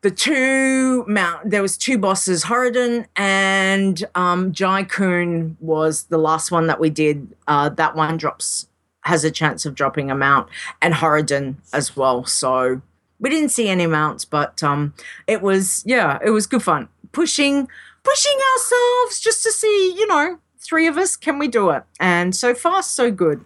the 0.00 0.10
two 0.12 1.04
mount 1.08 1.50
there 1.50 1.62
was 1.62 1.76
two 1.76 1.98
bosses 1.98 2.44
Horridon 2.44 3.06
and 3.16 4.04
um 4.14 4.52
Ji-Kun 4.52 5.56
was 5.60 6.04
the 6.04 6.18
last 6.18 6.50
one 6.50 6.66
that 6.68 6.78
we 6.78 6.90
did. 6.90 7.34
Uh 7.46 7.68
that 7.70 7.96
one 7.96 8.16
drops 8.16 8.68
has 9.08 9.24
a 9.24 9.30
chance 9.30 9.64
of 9.64 9.74
dropping 9.74 10.10
a 10.10 10.14
mount 10.14 10.48
and 10.82 10.94
Horridon 10.94 11.56
as 11.72 11.96
well. 11.96 12.24
So 12.24 12.82
we 13.20 13.30
didn't 13.30 13.50
see 13.50 13.68
any 13.68 13.86
mounts 13.86 14.24
but 14.24 14.62
um 14.62 14.94
it 15.26 15.42
was 15.42 15.82
yeah 15.86 16.18
it 16.24 16.30
was 16.30 16.46
good 16.46 16.62
fun. 16.62 16.88
Pushing 17.12 17.68
pushing 18.04 18.38
ourselves 18.54 19.20
just 19.20 19.42
to 19.42 19.52
see 19.52 19.94
you 19.96 20.06
know 20.06 20.38
three 20.58 20.86
of 20.86 20.96
us 20.96 21.16
can 21.16 21.38
we 21.38 21.48
do 21.48 21.70
it? 21.70 21.84
And 22.00 22.34
so 22.34 22.54
far 22.54 22.82
so 22.82 23.10
good. 23.10 23.44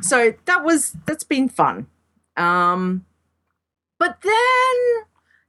So 0.00 0.34
that 0.46 0.64
was 0.64 0.96
that's 1.06 1.24
been 1.24 1.48
fun. 1.48 1.86
Um 2.36 3.04
but 3.98 4.18
then 4.22 5.04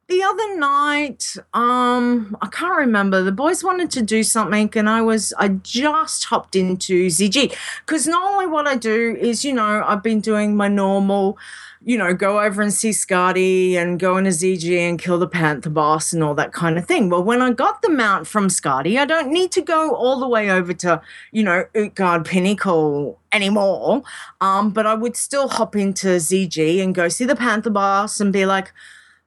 the 0.08 0.22
other 0.22 0.58
night, 0.58 1.36
um, 1.54 2.38
I 2.42 2.48
can't 2.48 2.78
remember. 2.78 3.24
The 3.24 3.32
boys 3.32 3.64
wanted 3.64 3.90
to 3.92 4.04
do 4.04 4.22
something, 4.22 4.70
and 4.76 4.88
I 4.88 5.02
was 5.02 5.34
I 5.40 5.48
just 5.48 6.26
hopped 6.26 6.56
into 6.56 7.08
ZG 7.08 7.56
because 7.86 8.06
normally 8.06 8.46
what 8.46 8.68
I 8.68 8.76
do 8.76 9.18
is, 9.20 9.44
you 9.44 9.54
know, 9.54 9.84
I've 9.86 10.04
been 10.04 10.22
doing 10.22 10.56
my 10.56 10.68
normal, 10.68 11.40
you 11.86 12.00
know, 12.00 12.16
go 12.16 12.40
over 12.42 12.64
and 12.64 12.74
see 12.74 12.90
Skadi 12.90 13.76
and 13.76 14.00
go 14.00 14.18
into 14.18 14.32
ZG 14.32 14.76
and 14.76 15.00
kill 15.00 15.20
the 15.20 15.28
Panther 15.28 15.70
boss 15.70 16.14
and 16.14 16.24
all 16.24 16.34
that 16.34 16.52
kind 16.52 16.80
of 16.80 16.88
thing. 16.88 17.12
Well, 17.12 17.24
when 17.24 17.44
I 17.44 17.52
got 17.52 17.84
the 17.84 17.92
mount 17.92 18.26
from 18.26 18.48
Skadi, 18.48 18.98
I 18.98 19.06
don't 19.06 19.32
need 19.32 19.52
to 19.52 19.62
go 19.62 19.94
all 19.94 20.20
the 20.20 20.28
way 20.28 20.50
over 20.50 20.74
to, 20.74 21.00
you 21.32 21.44
know, 21.44 21.66
Utgard 21.76 22.26
Pinnacle 22.26 23.20
anymore. 23.32 24.02
Um, 24.42 24.72
but 24.72 24.88
I 24.88 24.96
would 24.96 25.16
still 25.16 25.48
hop 25.48 25.76
into 25.76 26.08
ZG 26.08 26.82
and 26.82 26.96
go 26.96 27.08
see 27.08 27.26
the 27.26 27.36
Panther 27.36 27.70
boss 27.70 28.20
and 28.20 28.34
be 28.34 28.48
like, 28.48 28.74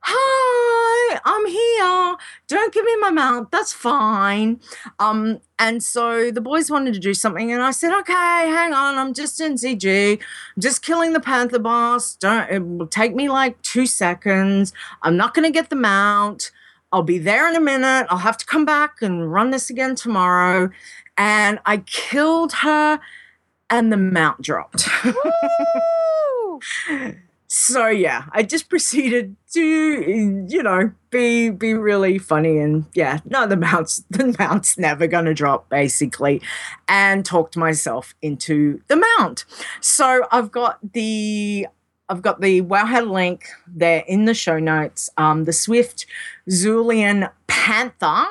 hi 0.01 1.21
i'm 1.25 1.47
here. 1.47 2.17
Don't 2.47 2.73
give 2.73 2.85
me 2.85 2.97
my 3.01 3.11
mount 3.11 3.51
that's 3.51 3.73
fine. 3.73 4.61
Um 4.99 5.41
and 5.59 5.83
so 5.83 6.31
the 6.31 6.41
boys 6.41 6.71
wanted 6.71 6.95
to 6.95 7.01
do 7.01 7.15
something 7.15 7.53
and 7.53 7.63
i 7.63 7.71
said 7.71 7.97
okay 8.01 8.13
hang 8.13 8.73
on. 8.73 8.97
I'm 8.97 9.15
just 9.15 9.41
in 9.41 9.55
zg 9.55 10.21
just 10.59 10.83
killing 10.83 11.13
the 11.13 11.21
panther 11.21 11.59
boss. 11.59 12.15
Don't 12.15 12.51
it 12.51 12.67
will 12.67 12.87
take 12.87 13.15
me 13.15 13.29
like 13.29 13.61
two 13.63 13.87
seconds. 13.87 14.73
I'm 15.03 15.17
not 15.17 15.35
going 15.35 15.45
to 15.45 15.53
get 15.53 15.71
the 15.71 15.77
mount 15.77 16.51
i'll 16.93 17.03
be 17.03 17.19
there 17.19 17.49
in 17.49 17.57
a 17.57 17.61
minute. 17.61 18.07
I'll 18.09 18.19
have 18.19 18.39
to 18.39 18.47
come 18.47 18.65
back 18.65 19.03
and 19.03 19.33
run 19.33 19.51
this 19.51 19.71
again 19.71 19.95
tomorrow. 19.95 20.71
And 21.17 21.59
i 21.67 21.79
killed 21.79 22.53
her 22.53 23.01
and 23.71 23.93
the 23.93 23.97
mount 23.97 24.43
dropped 24.43 24.89
so 27.49 27.89
yeah, 27.89 28.25
I 28.33 28.43
just 28.43 28.69
proceeded 28.71 29.35
to 29.53 29.61
you 30.49 30.63
know 30.63 30.93
be 31.11 31.51
be 31.51 31.75
really 31.75 32.19
funny 32.19 32.59
and 32.59 32.85
yeah, 32.95 33.21
no 33.25 33.47
the 33.47 33.57
mounts 33.57 34.05
the 34.11 34.35
mount's 34.39 34.79
never 34.79 35.07
gonna 35.07 35.35
drop 35.35 35.69
basically, 35.69 36.41
and 36.87 37.25
talked 37.25 37.57
myself 37.57 38.15
into 38.23 38.81
the 38.89 39.03
mount. 39.19 39.45
So 39.81 40.27
I've 40.31 40.53
got 40.53 40.79
the 40.93 41.67
I've 42.09 42.23
got 42.23 42.41
the 42.41 42.63
Wowhead 42.63 43.11
link 43.11 43.47
there 43.67 44.03
in 44.07 44.25
the 44.25 44.35
show 44.35 44.59
notes. 44.59 45.11
Um, 45.17 45.45
the 45.45 45.53
Swift 45.53 46.07
Zulian 46.49 47.31
Panther. 47.47 48.27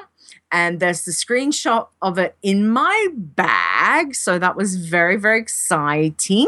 And 0.50 0.80
there's 0.80 1.04
the 1.04 1.12
screenshot 1.12 1.88
of 2.02 2.18
it 2.18 2.38
in 2.42 2.70
my 2.70 3.08
bag. 3.14 4.16
So 4.16 4.40
that 4.40 4.56
was 4.56 4.78
very, 4.78 5.18
very 5.18 5.42
exciting. 5.42 6.48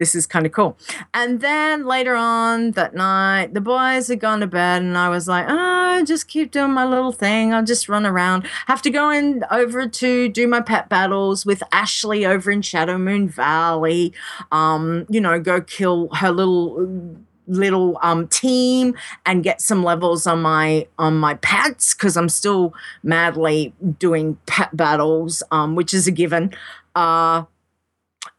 this 0.00 0.14
is 0.14 0.26
kind 0.26 0.46
of 0.46 0.52
cool. 0.52 0.76
And 1.14 1.40
then 1.40 1.84
later 1.84 2.16
on 2.16 2.72
that 2.72 2.94
night, 2.94 3.54
the 3.54 3.60
boys 3.60 4.08
had 4.08 4.18
gone 4.18 4.40
to 4.40 4.46
bed, 4.48 4.82
and 4.82 4.98
I 4.98 5.10
was 5.10 5.28
like, 5.28 5.46
oh, 5.48 6.02
just 6.04 6.26
keep 6.26 6.50
doing 6.50 6.72
my 6.72 6.86
little 6.86 7.12
thing. 7.12 7.52
I'll 7.54 7.64
just 7.64 7.88
run 7.88 8.06
around. 8.06 8.46
Have 8.66 8.82
to 8.82 8.90
go 8.90 9.10
in 9.10 9.44
over 9.50 9.86
to 9.86 10.28
do 10.28 10.48
my 10.48 10.62
pet 10.62 10.88
battles 10.88 11.44
with 11.46 11.62
Ashley 11.70 12.24
over 12.24 12.50
in 12.50 12.62
Shadowmoon 12.62 13.30
Valley. 13.30 14.12
Um, 14.50 15.06
you 15.10 15.20
know, 15.20 15.38
go 15.38 15.60
kill 15.60 16.08
her 16.14 16.32
little 16.32 17.16
little 17.46 17.98
um 18.02 18.28
team 18.28 18.94
and 19.26 19.42
get 19.42 19.60
some 19.60 19.82
levels 19.82 20.24
on 20.24 20.40
my 20.40 20.86
on 20.98 21.16
my 21.18 21.34
pets 21.34 21.94
because 21.94 22.16
I'm 22.16 22.28
still 22.28 22.72
madly 23.02 23.74
doing 23.98 24.38
pet 24.46 24.76
battles 24.76 25.42
um 25.50 25.74
which 25.74 25.92
is 25.92 26.06
a 26.06 26.12
given 26.12 26.54
uh 26.94 27.42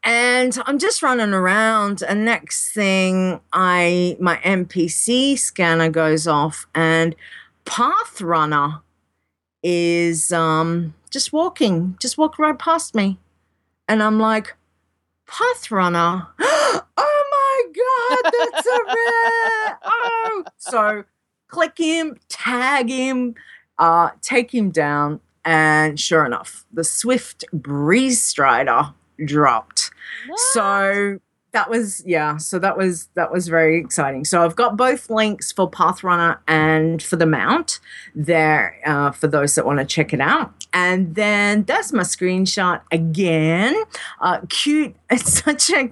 and 0.04 0.58
I'm 0.66 0.78
just 0.78 1.02
running 1.02 1.32
around 1.32 2.02
and 2.02 2.24
next 2.24 2.72
thing 2.72 3.40
I 3.52 4.16
my 4.20 4.36
NPC 4.38 5.38
scanner 5.38 5.90
goes 5.90 6.26
off 6.26 6.66
and 6.74 7.14
Pathrunner 7.64 8.82
is 9.62 10.32
um 10.32 10.94
just 11.10 11.32
walking, 11.32 11.96
just 12.00 12.18
walk 12.18 12.38
right 12.38 12.58
past 12.58 12.94
me. 12.94 13.18
And 13.86 14.02
I'm 14.02 14.18
like, 14.18 14.56
Pathrunner. 15.28 16.28
oh 16.40 16.82
my 16.96 18.22
god, 18.22 18.32
that's 18.38 18.66
a 18.66 18.78
rare. 18.86 19.78
Oh 20.04 20.44
so 20.56 21.04
click 21.48 21.76
him, 21.76 22.16
tag 22.28 22.88
him, 22.88 23.34
uh, 23.78 24.10
take 24.20 24.54
him 24.54 24.70
down, 24.70 25.20
and 25.44 25.98
sure 25.98 26.24
enough, 26.24 26.64
the 26.72 26.84
Swift 26.84 27.44
Breezestrider 27.52 28.94
dropped. 29.24 29.81
So 30.52 31.18
that 31.52 31.68
was 31.68 32.02
yeah, 32.06 32.38
so 32.38 32.58
that 32.58 32.76
was 32.76 33.08
that 33.14 33.30
was 33.30 33.48
very 33.48 33.78
exciting. 33.78 34.24
So 34.24 34.42
I've 34.44 34.56
got 34.56 34.76
both 34.76 35.10
links 35.10 35.52
for 35.52 35.70
Pathrunner 35.70 36.38
and 36.48 37.02
for 37.02 37.16
the 37.16 37.26
mount 37.26 37.78
there 38.14 38.78
uh, 38.86 39.10
for 39.10 39.28
those 39.28 39.54
that 39.54 39.66
want 39.66 39.78
to 39.78 39.84
check 39.84 40.12
it 40.12 40.20
out. 40.20 40.52
And 40.72 41.14
then 41.14 41.64
that's 41.64 41.92
my 41.92 42.02
screenshot 42.02 42.80
again. 42.90 43.80
Uh, 44.20 44.40
cute. 44.48 44.96
It's 45.10 45.42
such 45.44 45.70
a 45.70 45.90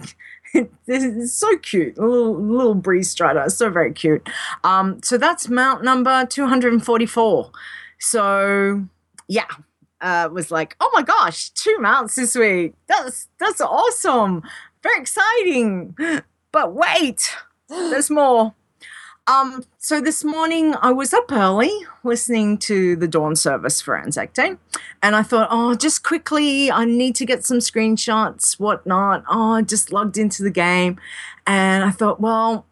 it's 0.87 1.33
so 1.33 1.57
cute. 1.59 1.99
Little 1.99 2.35
little 2.35 2.75
breeze 2.75 3.11
strider. 3.11 3.49
So 3.51 3.71
very 3.71 3.93
cute. 3.93 4.29
Um, 4.65 5.01
so 5.03 5.19
that's 5.19 5.49
mount 5.49 5.85
number 5.85 6.27
244. 6.27 7.51
So 7.99 8.87
yeah, 9.29 9.45
uh, 10.01 10.29
was 10.33 10.51
like, 10.51 10.77
"Oh 10.81 10.91
my 10.93 11.03
gosh, 11.03 11.51
two 11.51 11.79
mounts 11.79 12.15
this 12.15 12.35
week! 12.35 12.75
That's 12.87 13.29
that's 13.39 13.61
awesome, 13.61 14.43
very 14.83 15.01
exciting." 15.01 15.95
But 16.53 16.75
wait, 16.75 17.35
there's 17.69 18.11
more. 18.11 18.55
Um, 19.27 19.65
so 19.79 20.01
this 20.01 20.25
morning 20.25 20.75
I 20.81 20.91
was 20.91 21.15
up 21.15 21.31
early 21.31 21.71
listening 22.03 22.59
to 22.59 22.97
the 22.97 23.07
dawn 23.07 23.37
service 23.37 23.81
for 23.81 23.97
Anzac 23.97 24.33
Day, 24.33 24.57
and 25.03 25.15
I 25.15 25.23
thought, 25.23 25.49
oh, 25.51 25.75
just 25.75 26.03
quickly, 26.03 26.71
I 26.71 26.85
need 26.85 27.15
to 27.17 27.25
get 27.25 27.45
some 27.45 27.59
screenshots, 27.59 28.59
whatnot. 28.59 29.23
Oh, 29.31 29.53
I 29.53 29.63
just 29.63 29.93
logged 29.93 30.19
into 30.19 30.43
the 30.43 30.51
game, 30.51 30.99
and 31.47 31.85
I 31.85 31.91
thought, 31.91 32.21
well, 32.21 32.67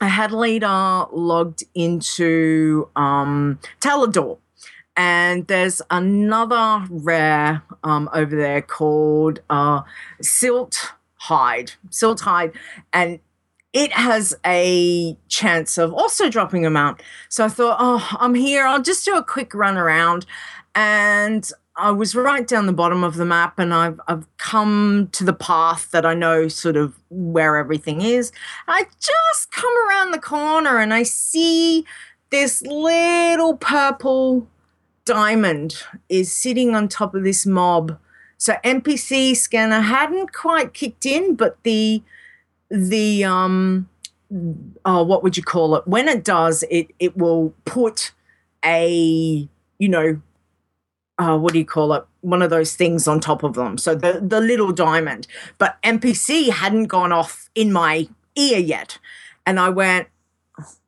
I 0.00 0.08
had 0.08 0.32
later 0.32 1.04
logged 1.12 1.62
into 1.74 2.88
um, 2.96 3.60
Talador, 3.80 4.38
and 4.96 5.46
there's 5.46 5.80
another 5.90 6.86
rare 6.90 7.62
um, 7.82 8.10
over 8.12 8.36
there 8.36 8.62
called 8.62 9.40
uh, 9.48 9.82
Silt 10.20 10.92
Hide. 11.16 11.72
Silthide, 11.90 12.54
and 12.92 13.20
it 13.72 13.92
has 13.92 14.34
a 14.44 15.16
chance 15.28 15.78
of 15.78 15.94
also 15.94 16.28
dropping 16.28 16.66
a 16.66 16.70
mount. 16.70 17.00
So 17.28 17.44
I 17.44 17.48
thought, 17.48 17.76
oh, 17.80 18.16
I'm 18.20 18.34
here. 18.34 18.66
I'll 18.66 18.82
just 18.82 19.04
do 19.04 19.14
a 19.16 19.24
quick 19.24 19.54
run 19.54 19.78
around. 19.78 20.26
And 20.74 21.50
I 21.74 21.90
was 21.90 22.14
right 22.14 22.46
down 22.46 22.66
the 22.66 22.72
bottom 22.72 23.02
of 23.02 23.16
the 23.16 23.24
map, 23.24 23.58
and 23.58 23.72
I've, 23.72 23.98
I've 24.06 24.26
come 24.36 25.08
to 25.12 25.24
the 25.24 25.32
path 25.32 25.90
that 25.92 26.04
I 26.04 26.12
know 26.12 26.48
sort 26.48 26.76
of 26.76 26.94
where 27.08 27.56
everything 27.56 28.02
is. 28.02 28.30
I 28.68 28.84
just 29.00 29.50
come 29.52 29.72
around 29.88 30.10
the 30.10 30.18
corner 30.18 30.78
and 30.78 30.92
I 30.92 31.02
see 31.02 31.86
this 32.30 32.62
little 32.62 33.56
purple 33.56 34.48
diamond 35.04 35.82
is 36.08 36.32
sitting 36.32 36.74
on 36.74 36.88
top 36.88 37.14
of 37.14 37.24
this 37.24 37.46
mob. 37.46 37.98
So 38.38 38.54
NPC 38.64 39.36
scanner 39.36 39.80
hadn't 39.80 40.32
quite 40.32 40.74
kicked 40.74 41.06
in, 41.06 41.34
but 41.36 41.58
the 41.62 42.02
the 42.70 43.24
um 43.24 43.88
oh 44.84 45.02
what 45.02 45.22
would 45.22 45.36
you 45.36 45.42
call 45.42 45.76
it? 45.76 45.86
When 45.86 46.08
it 46.08 46.24
does, 46.24 46.64
it 46.70 46.88
it 46.98 47.16
will 47.16 47.54
put 47.64 48.12
a 48.64 49.48
you 49.78 49.88
know 49.88 50.20
uh, 51.18 51.38
what 51.38 51.52
do 51.52 51.58
you 51.58 51.64
call 51.64 51.92
it? 51.92 52.04
One 52.22 52.42
of 52.42 52.50
those 52.50 52.74
things 52.74 53.06
on 53.06 53.20
top 53.20 53.42
of 53.42 53.54
them. 53.54 53.78
So 53.78 53.94
the 53.94 54.20
the 54.20 54.40
little 54.40 54.72
diamond. 54.72 55.26
But 55.58 55.76
NPC 55.82 56.50
hadn't 56.50 56.86
gone 56.86 57.12
off 57.12 57.48
in 57.54 57.72
my 57.72 58.08
ear 58.36 58.58
yet, 58.58 58.98
and 59.46 59.60
I 59.60 59.68
went, 59.68 60.08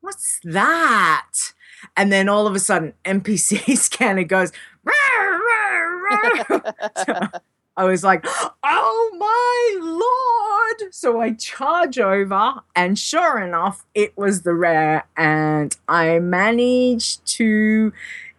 "What's 0.01 0.41
that?" 0.45 1.53
And 1.97 2.13
then 2.13 2.29
all 2.29 2.47
of 2.47 2.55
a 2.55 2.59
sudden, 2.59 2.95
NPC 3.05 3.77
scanner 3.79 4.25
goes. 4.25 4.53
"Rawr, 4.87 5.41
rawr, 5.41 6.01
rawr." 6.11 7.31
So 7.77 7.83
I 7.83 7.85
was 7.85 8.05
like, 8.05 8.25
"Oh 8.63 9.17
my 9.19 9.79
lord!" 9.83 10.95
So 10.95 11.21
I 11.21 11.33
charge 11.33 11.99
over, 11.99 12.55
and 12.77 12.99
sure 12.99 13.41
enough, 13.41 13.85
it 13.95 14.17
was 14.17 14.43
the 14.43 14.55
rare, 14.55 15.05
and 15.17 15.77
I 15.89 16.19
managed 16.21 17.27
to 17.39 17.93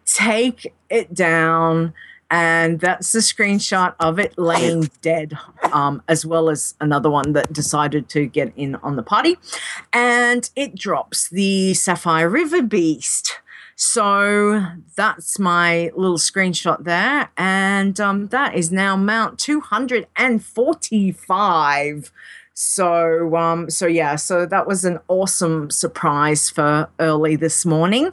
take 0.06 0.72
it 0.88 1.12
down 1.12 1.92
and 2.30 2.80
that's 2.80 3.12
the 3.12 3.20
screenshot 3.20 3.94
of 4.00 4.18
it 4.18 4.36
laying 4.36 4.90
dead 5.00 5.38
um, 5.72 6.02
as 6.08 6.26
well 6.26 6.48
as 6.48 6.74
another 6.80 7.10
one 7.10 7.32
that 7.32 7.52
decided 7.52 8.08
to 8.08 8.26
get 8.26 8.52
in 8.56 8.74
on 8.76 8.96
the 8.96 9.02
party 9.02 9.36
and 9.92 10.50
it 10.56 10.74
drops 10.74 11.28
the 11.28 11.74
sapphire 11.74 12.28
riverbeast 12.28 13.32
so 13.76 14.66
that's 14.96 15.38
my 15.38 15.92
little 15.94 16.16
screenshot 16.16 16.84
there. 16.84 17.28
And 17.36 18.00
um, 18.00 18.28
that 18.28 18.54
is 18.54 18.72
now 18.72 18.96
mount 18.96 19.38
245 19.38 22.10
so 22.58 23.36
um 23.36 23.68
so 23.68 23.86
yeah 23.86 24.16
so 24.16 24.46
that 24.46 24.66
was 24.66 24.86
an 24.86 24.98
awesome 25.08 25.70
surprise 25.70 26.48
for 26.48 26.88
early 26.98 27.36
this 27.36 27.66
morning. 27.66 28.10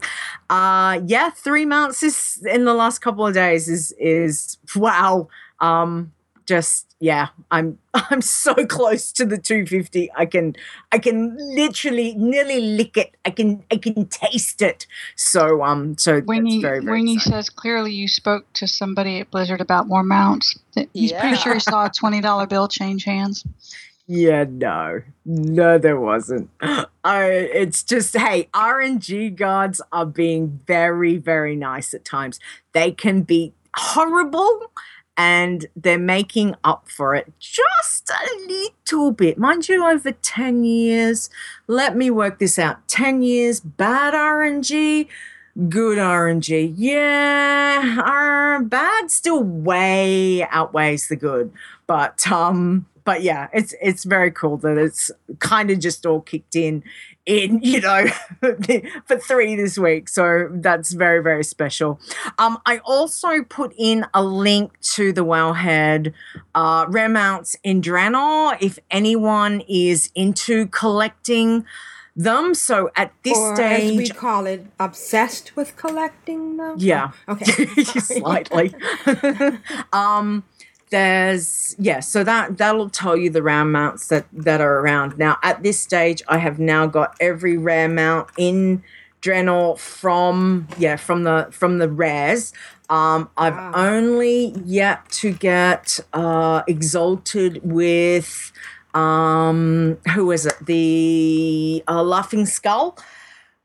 Uh 0.49 0.99
yeah 1.06 1.30
three 1.30 1.65
mounts 1.65 2.04
is 2.04 2.45
in 2.52 2.65
the 2.65 2.73
last 2.73 2.99
couple 2.99 3.26
of 3.26 3.34
days 3.34 3.69
is 3.69 3.93
is 3.97 4.58
wow. 4.76 5.30
Um 5.62 6.12
just 6.45 6.95
yeah 6.99 7.27
i'm 7.51 7.77
i'm 7.93 8.21
so 8.21 8.53
close 8.65 9.12
to 9.12 9.25
the 9.25 9.38
250 9.38 10.10
i 10.15 10.25
can 10.25 10.56
i 10.91 10.97
can 10.97 11.36
literally 11.56 12.15
nearly 12.15 12.60
lick 12.60 12.97
it 12.97 13.15
i 13.25 13.29
can 13.29 13.63
i 13.71 13.77
can 13.77 14.06
taste 14.08 14.62
it 14.62 14.88
so 15.15 15.63
um 15.63 15.97
so 15.97 16.21
Winnie, 16.25 16.62
that's 16.62 16.62
very 16.62 16.79
very 16.84 16.99
Winnie 16.99 17.19
says 17.19 17.49
clearly 17.49 17.91
you 17.93 18.08
spoke 18.08 18.51
to 18.53 18.67
somebody 18.67 19.19
at 19.19 19.32
Blizzard 19.32 19.62
about 19.62 19.88
more 19.88 20.03
mounts. 20.03 20.58
That- 20.75 20.89
He's 20.93 21.12
pretty 21.12 21.38
sure 21.38 21.53
he 21.53 21.60
saw 21.60 21.86
a 21.86 21.89
twenty 21.95 22.21
dollar 22.21 22.45
bill 22.47 22.67
change 22.67 23.03
hands. 23.03 23.45
Yeah, 24.08 24.45
no, 24.49 25.01
no, 25.25 25.77
there 25.77 25.99
wasn't. 25.99 26.49
I, 26.62 27.23
it's 27.25 27.84
just, 27.84 28.17
hey, 28.17 28.49
RNG 28.53 29.34
gods 29.36 29.82
are 29.93 30.06
being 30.06 30.60
very, 30.67 31.15
very 31.17 31.56
nice 31.56 31.93
at 31.93 32.03
times. 32.03 32.39
They 32.73 32.91
can 32.91 33.21
be 33.21 33.53
horrible 33.75 34.71
and 35.17 35.67
they're 35.76 35.99
making 35.99 36.56
up 36.63 36.89
for 36.89 37.15
it 37.15 37.32
just 37.39 38.10
a 38.10 38.47
little 38.47 39.12
bit. 39.12 39.38
Mind 39.38 39.69
you, 39.69 39.86
over 39.86 40.12
10 40.12 40.63
years, 40.63 41.30
let 41.67 41.95
me 41.95 42.10
work 42.10 42.39
this 42.39 42.58
out 42.58 42.88
10 42.88 43.21
years, 43.21 43.60
bad 43.60 44.13
RNG, 44.13 45.08
good 45.69 45.97
RNG. 45.97 46.73
Yeah, 46.76 48.02
our 48.04 48.62
bad 48.63 49.12
still 49.12 49.43
way 49.43 50.47
outweighs 50.49 51.08
the 51.08 51.15
good. 51.15 51.52
But, 51.86 52.32
um, 52.32 52.88
but 53.06 53.21
yeah, 53.21 53.49
it's 53.54 53.76
it's 53.82 54.04
very 54.04 54.32
cool 54.32 54.58
that 54.58 54.78
it's 54.78 55.12
kind 55.39 55.69
of 55.69 55.80
just 55.80 56.06
all 56.06 56.21
kicked 56.21 56.56
in 56.56 56.84
in 57.25 57.59
you 57.63 57.79
know 57.79 58.05
for 59.05 59.17
three 59.17 59.55
this 59.55 59.77
week 59.77 60.09
so 60.09 60.49
that's 60.51 60.93
very 60.93 61.21
very 61.21 61.43
special 61.43 61.99
um 62.38 62.57
i 62.65 62.79
also 62.79 63.43
put 63.43 63.73
in 63.77 64.05
a 64.13 64.23
link 64.23 64.79
to 64.81 65.13
the 65.13 65.23
Wowhead 65.23 66.13
uh 66.55 66.86
rare 66.89 67.09
mounts 67.09 67.55
in 67.63 67.81
Draenor 67.81 68.57
if 68.62 68.77
anyone 68.91 69.62
is 69.67 70.09
into 70.15 70.67
collecting 70.67 71.65
them 72.15 72.53
so 72.53 72.91
at 72.95 73.12
this 73.23 73.38
or 73.38 73.55
stage 73.55 73.91
as 73.91 73.97
we 73.97 74.09
call 74.09 74.45
it, 74.45 74.65
obsessed 74.79 75.55
with 75.55 75.75
collecting 75.75 76.57
them. 76.57 76.75
yeah. 76.77 77.12
Oh, 77.27 77.33
okay. 77.33 77.65
Slightly. 77.83 78.73
um 79.93 80.43
there's 80.93 81.75
yeah, 81.79 81.99
so 82.01 82.23
that 82.23 82.60
that'll 82.60 82.89
tell 82.89 83.17
you 83.17 83.32
the 83.32 83.41
rare 83.41 83.65
mounts 83.65 84.08
that 84.10 84.27
that 84.32 84.62
are 84.62 84.79
around. 84.79 85.17
Now 85.17 85.39
at 85.41 85.63
this 85.63 85.79
stage 85.79 86.21
I 86.27 86.38
have 86.38 86.60
now 86.60 86.86
got 86.86 87.17
every 87.19 87.58
rare 87.58 87.89
mount 87.89 88.29
in 88.38 88.84
Draenor 89.23 89.79
from 89.79 90.67
yeah, 90.77 90.97
from 90.97 91.23
the 91.23 91.47
from 91.49 91.79
the 91.79 91.89
rares. 91.89 92.53
Um 92.91 93.27
I've 93.38 93.58
only 93.75 94.53
yet 94.63 95.10
to 95.21 95.32
get 95.34 95.99
uh 96.13 96.62
exalted 96.67 97.60
with 97.63 98.51
um 98.93 99.97
who 100.13 100.32
is 100.32 100.45
it? 100.45 100.58
The 100.63 101.84
uh, 101.88 102.03
laughing 102.03 102.45
skull 102.45 102.99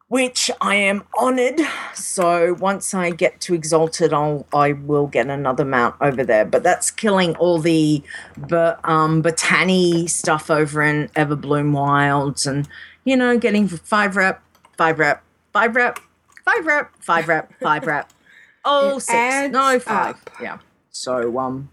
which 0.08 0.50
I 0.60 0.74
am 0.74 1.04
honored. 1.18 1.60
So 1.94 2.54
once 2.54 2.94
I 2.94 3.10
get 3.10 3.40
to 3.42 3.54
Exalted, 3.54 4.12
I'll 4.12 4.46
I 4.52 4.72
will 4.72 5.06
get 5.06 5.28
another 5.28 5.64
mount 5.64 5.96
over 6.00 6.24
there. 6.24 6.44
But 6.44 6.62
that's 6.62 6.90
killing 6.90 7.36
all 7.36 7.58
the 7.58 8.02
but 8.36 8.80
um 8.88 9.22
botany 9.22 10.06
stuff 10.06 10.50
over 10.50 10.82
in 10.82 11.08
Everbloom 11.08 11.72
Wilds, 11.72 12.46
and 12.46 12.68
you 13.04 13.16
know, 13.16 13.38
getting 13.38 13.68
five 13.68 14.16
rep, 14.16 14.42
five 14.76 14.98
rep, 14.98 15.22
five 15.52 15.76
rep, 15.76 15.98
five 16.44 16.66
rep, 16.66 16.90
five 17.00 17.28
rep, 17.28 17.52
five 17.60 17.86
rep. 17.86 18.12
Oh, 18.70 18.98
six. 18.98 19.50
No, 19.50 19.78
five. 19.78 20.16
up. 20.16 20.30
Yeah. 20.42 20.58
So 20.90 21.38
um 21.38 21.70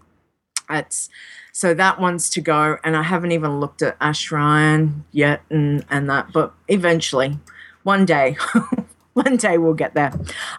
that's 0.68 1.10
so 1.52 1.74
that 1.74 2.00
one's 2.00 2.30
to 2.30 2.40
go, 2.40 2.78
and 2.84 2.96
I 2.96 3.02
haven't 3.02 3.32
even 3.32 3.60
looked 3.60 3.82
at 3.82 3.98
Ashran 3.98 5.02
yet, 5.10 5.42
and 5.50 5.84
and 5.90 6.08
that, 6.08 6.32
but 6.32 6.54
eventually, 6.68 7.38
one 7.86 8.04
day, 8.04 8.36
one 9.12 9.36
day 9.36 9.58
we'll 9.58 9.72
get 9.72 9.94
there. 9.94 10.12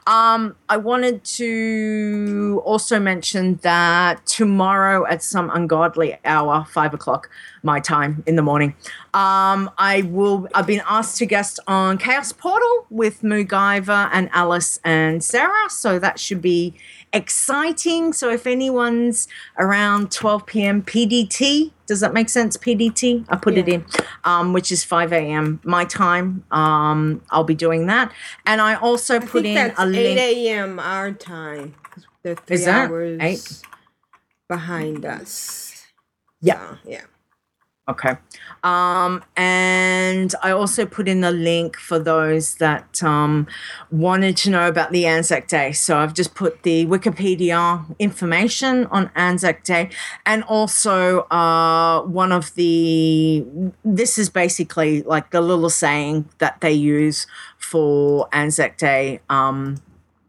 Um, 0.08 0.56
I 0.70 0.78
wanted 0.78 1.26
to 1.26 2.62
also 2.64 3.02
mention 3.02 3.58
that 3.64 4.26
tomorrow 4.26 5.06
at 5.06 5.22
some 5.22 5.52
ungodly 5.54 6.18
hour, 6.24 6.66
five 6.72 6.94
o'clock 6.94 7.30
my 7.64 7.82
time 7.82 8.24
in 8.26 8.38
the 8.38 8.42
morning, 8.42 8.76
um, 9.14 9.70
I 9.78 10.04
will. 10.08 10.48
I've 10.56 10.68
been 10.68 10.84
asked 10.88 11.18
to 11.18 11.26
guest 11.26 11.60
on 11.68 11.98
Chaos 11.98 12.32
Portal 12.32 12.86
with 12.90 13.24
MacGyver 13.24 14.10
and 14.14 14.30
Alice 14.32 14.80
and 14.86 15.22
Sarah, 15.22 15.70
so 15.70 16.00
that 16.00 16.20
should 16.20 16.42
be 16.42 16.76
exciting. 17.14 18.14
So 18.14 18.30
if 18.30 18.48
anyone's 18.48 19.28
around 19.58 20.12
12 20.12 20.46
p.m. 20.46 20.82
PDT, 20.84 21.72
does 21.86 22.02
that 22.02 22.14
make 22.14 22.30
sense? 22.30 22.58
PDT, 22.58 23.26
I 23.30 23.38
put 23.38 23.58
it 23.58 23.70
in, 23.70 23.86
um, 24.26 24.52
which 24.54 24.72
is 24.72 24.84
5 24.84 25.14
a.m. 25.14 25.62
my 25.64 25.86
time. 25.86 26.44
Um, 26.52 27.22
I'll 27.30 27.46
be 27.46 27.56
doing 27.56 27.88
that, 27.88 28.12
and 28.46 28.60
I 28.62 28.76
also 28.76 29.16
I 29.16 29.20
put 29.20 29.46
in 29.46 29.58
a 29.58 29.72
8 29.72 29.86
link. 29.86 30.20
a.m. 30.20 30.80
our 30.80 31.12
time. 31.14 31.76
They're 32.24 32.36
three 32.36 32.56
Is 32.58 32.66
that 32.66 32.90
hours 32.90 33.20
eight? 33.22 33.62
behind 34.50 35.06
us. 35.06 35.86
Yeah. 36.42 36.72
So, 36.72 36.78
yeah. 36.86 37.02
Okay. 37.90 38.18
Um, 38.64 39.24
and 39.38 40.36
I 40.44 40.52
also 40.52 40.86
put 40.86 41.08
in 41.08 41.22
the 41.22 41.32
link 41.32 41.78
for 41.78 42.00
those 42.00 42.56
that 42.56 43.02
um, 43.02 43.48
wanted 43.92 44.36
to 44.38 44.50
know 44.50 44.68
about 44.68 44.92
the 44.92 45.06
Anzac 45.06 45.48
Day. 45.48 45.72
So 45.72 45.98
I've 45.98 46.14
just 46.14 46.36
put 46.36 46.64
the 46.64 46.86
Wikipedia 46.86 47.86
information 47.98 48.88
on 48.88 49.10
Anzac 49.16 49.64
Day 49.64 49.90
and 50.26 50.44
also 50.44 51.22
uh, 51.30 52.02
one 52.02 52.34
of 52.34 52.54
the, 52.56 53.46
this 53.86 54.18
is 54.18 54.30
basically 54.30 55.04
like 55.04 55.32
the 55.32 55.40
little 55.40 55.70
saying 55.70 56.28
that 56.40 56.60
they 56.60 56.74
use 56.74 57.26
for 57.58 58.28
Anzac 58.34 58.78
Day 58.78 59.22
um, 59.30 59.82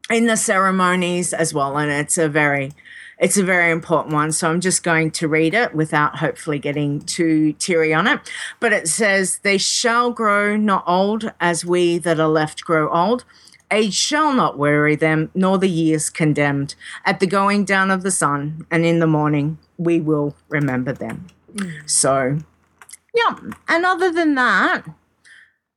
in 0.09 0.27
the 0.27 0.37
ceremonies 0.37 1.33
as 1.33 1.53
well. 1.53 1.77
And 1.77 1.90
it's 1.90 2.16
a 2.18 2.29
very, 2.29 2.71
it's 3.18 3.37
a 3.37 3.44
very 3.44 3.70
important 3.70 4.14
one. 4.14 4.33
So 4.33 4.48
I'm 4.50 4.61
just 4.61 4.83
going 4.83 5.11
to 5.12 5.28
read 5.28 5.54
it 5.54 5.74
without 5.74 6.16
hopefully 6.18 6.59
getting 6.59 7.00
too 7.00 7.52
teary 7.54 7.92
on 7.92 8.07
it. 8.07 8.20
But 8.61 8.72
it 8.72 8.88
says, 8.88 9.38
They 9.38 9.59
shall 9.59 10.11
grow 10.11 10.57
not 10.57 10.85
old 10.87 11.33
as 11.40 11.64
we 11.64 11.98
that 11.98 12.20
are 12.20 12.28
left 12.28 12.64
grow 12.64 12.90
old. 12.90 13.24
Age 13.70 13.94
shall 13.94 14.33
not 14.33 14.57
weary 14.57 14.96
them, 14.96 15.31
nor 15.35 15.59
the 15.59 15.68
years 15.68 16.09
condemned. 16.09 16.74
At 17.04 17.20
the 17.20 17.26
going 17.26 17.64
down 17.64 17.90
of 17.90 18.02
the 18.02 18.11
sun 18.11 18.66
and 18.70 18.87
in 18.87 18.98
the 18.98 19.07
morning, 19.07 19.59
we 19.76 20.00
will 20.00 20.35
remember 20.48 20.92
them. 20.92 21.26
Mm. 21.54 21.90
So, 21.90 22.38
yeah. 23.14 23.37
And 23.68 23.85
other 23.85 24.11
than 24.11 24.37
that, 24.37 24.85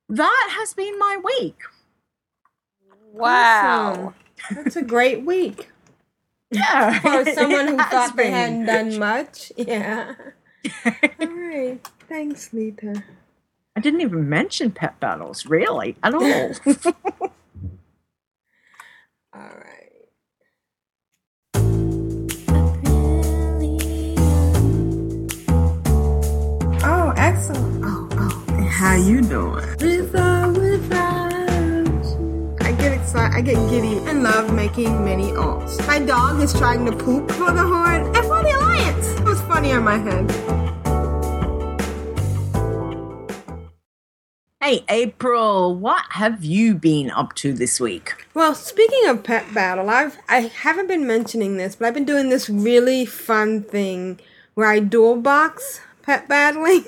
that 0.08 0.48
has 0.58 0.74
been 0.74 0.98
my 1.00 1.20
week. 1.24 1.58
Wow. 3.12 3.92
Awesome. 3.92 4.14
That's 4.56 4.76
a 4.76 4.84
great 4.84 5.26
week. 5.26 5.71
Yeah. 6.52 7.00
For 7.00 7.32
someone 7.34 7.68
who 7.70 7.78
thought 7.78 8.16
they 8.16 8.30
hadn't 8.32 8.66
done 8.66 9.00
much. 9.00 9.52
Yeah. 9.58 10.16
All 10.86 11.28
right. 11.28 11.80
Thanks, 12.10 12.54
Leeta. 12.54 13.04
I 13.76 13.80
didn't 13.80 14.02
even 14.02 14.28
mention 14.30 14.72
pet 14.72 15.00
battles, 15.00 15.46
really, 15.46 15.96
at 16.04 16.14
all. 16.14 16.24
All 19.34 19.34
right. 19.34 20.10
Oh, 26.84 27.14
excellent. 27.16 27.86
Oh, 27.86 28.10
oh. 28.14 28.68
How 28.70 28.96
you 28.98 29.22
doing? 29.22 29.66
With 29.80 30.16
or 30.16 30.52
without. 30.52 31.11
I 32.82 32.86
get 32.86 33.00
excited. 33.00 33.38
I 33.38 33.42
get 33.42 33.70
giddy 33.70 34.00
and 34.10 34.24
love 34.24 34.56
making 34.56 35.06
many 35.06 35.26
alts. 35.34 35.86
My 35.86 36.00
dog 36.00 36.42
is 36.42 36.52
trying 36.52 36.84
to 36.86 36.92
poop 36.92 37.30
for 37.30 37.52
the 37.52 37.62
horn 37.62 38.08
and 38.08 38.26
for 38.26 38.42
the 38.42 38.58
alliance. 38.58 39.08
It 39.20 39.24
was 39.24 39.40
funny 39.42 39.72
on 39.72 39.84
my 39.84 40.00
head. 40.00 40.32
Hey, 44.60 44.84
April, 44.90 45.76
what 45.76 46.06
have 46.14 46.44
you 46.44 46.74
been 46.74 47.12
up 47.12 47.36
to 47.36 47.54
this 47.54 47.80
week? 47.80 48.26
Well, 48.34 48.56
speaking 48.56 49.08
of 49.08 49.24
pet 49.24 49.54
battle, 49.54 49.88
I've 49.88 50.18
I 50.28 50.40
haven't 50.40 50.88
been 50.88 51.06
mentioning 51.06 51.58
this, 51.58 51.76
but 51.76 51.86
I've 51.86 51.94
been 51.94 52.04
doing 52.04 52.30
this 52.30 52.50
really 52.50 53.06
fun 53.06 53.62
thing 53.62 54.20
where 54.56 54.66
I 54.66 54.80
dual 54.80 55.18
box 55.18 55.82
pet 56.02 56.28
battling. 56.28 56.86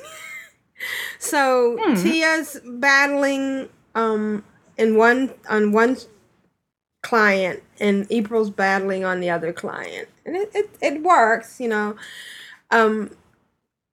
so 1.19 1.77
Tia's 2.01 2.59
battling 2.65 3.69
um 3.93 4.43
in 4.77 4.97
one 4.97 5.33
on 5.49 5.71
one 5.71 5.97
client 7.01 7.61
and 7.79 8.07
April's 8.09 8.49
battling 8.49 9.03
on 9.03 9.19
the 9.19 9.29
other 9.29 9.51
client. 9.53 10.07
And 10.25 10.35
it, 10.35 10.51
it, 10.53 10.69
it 10.81 11.03
works, 11.03 11.59
you 11.59 11.67
know. 11.67 11.95
Um 12.71 13.11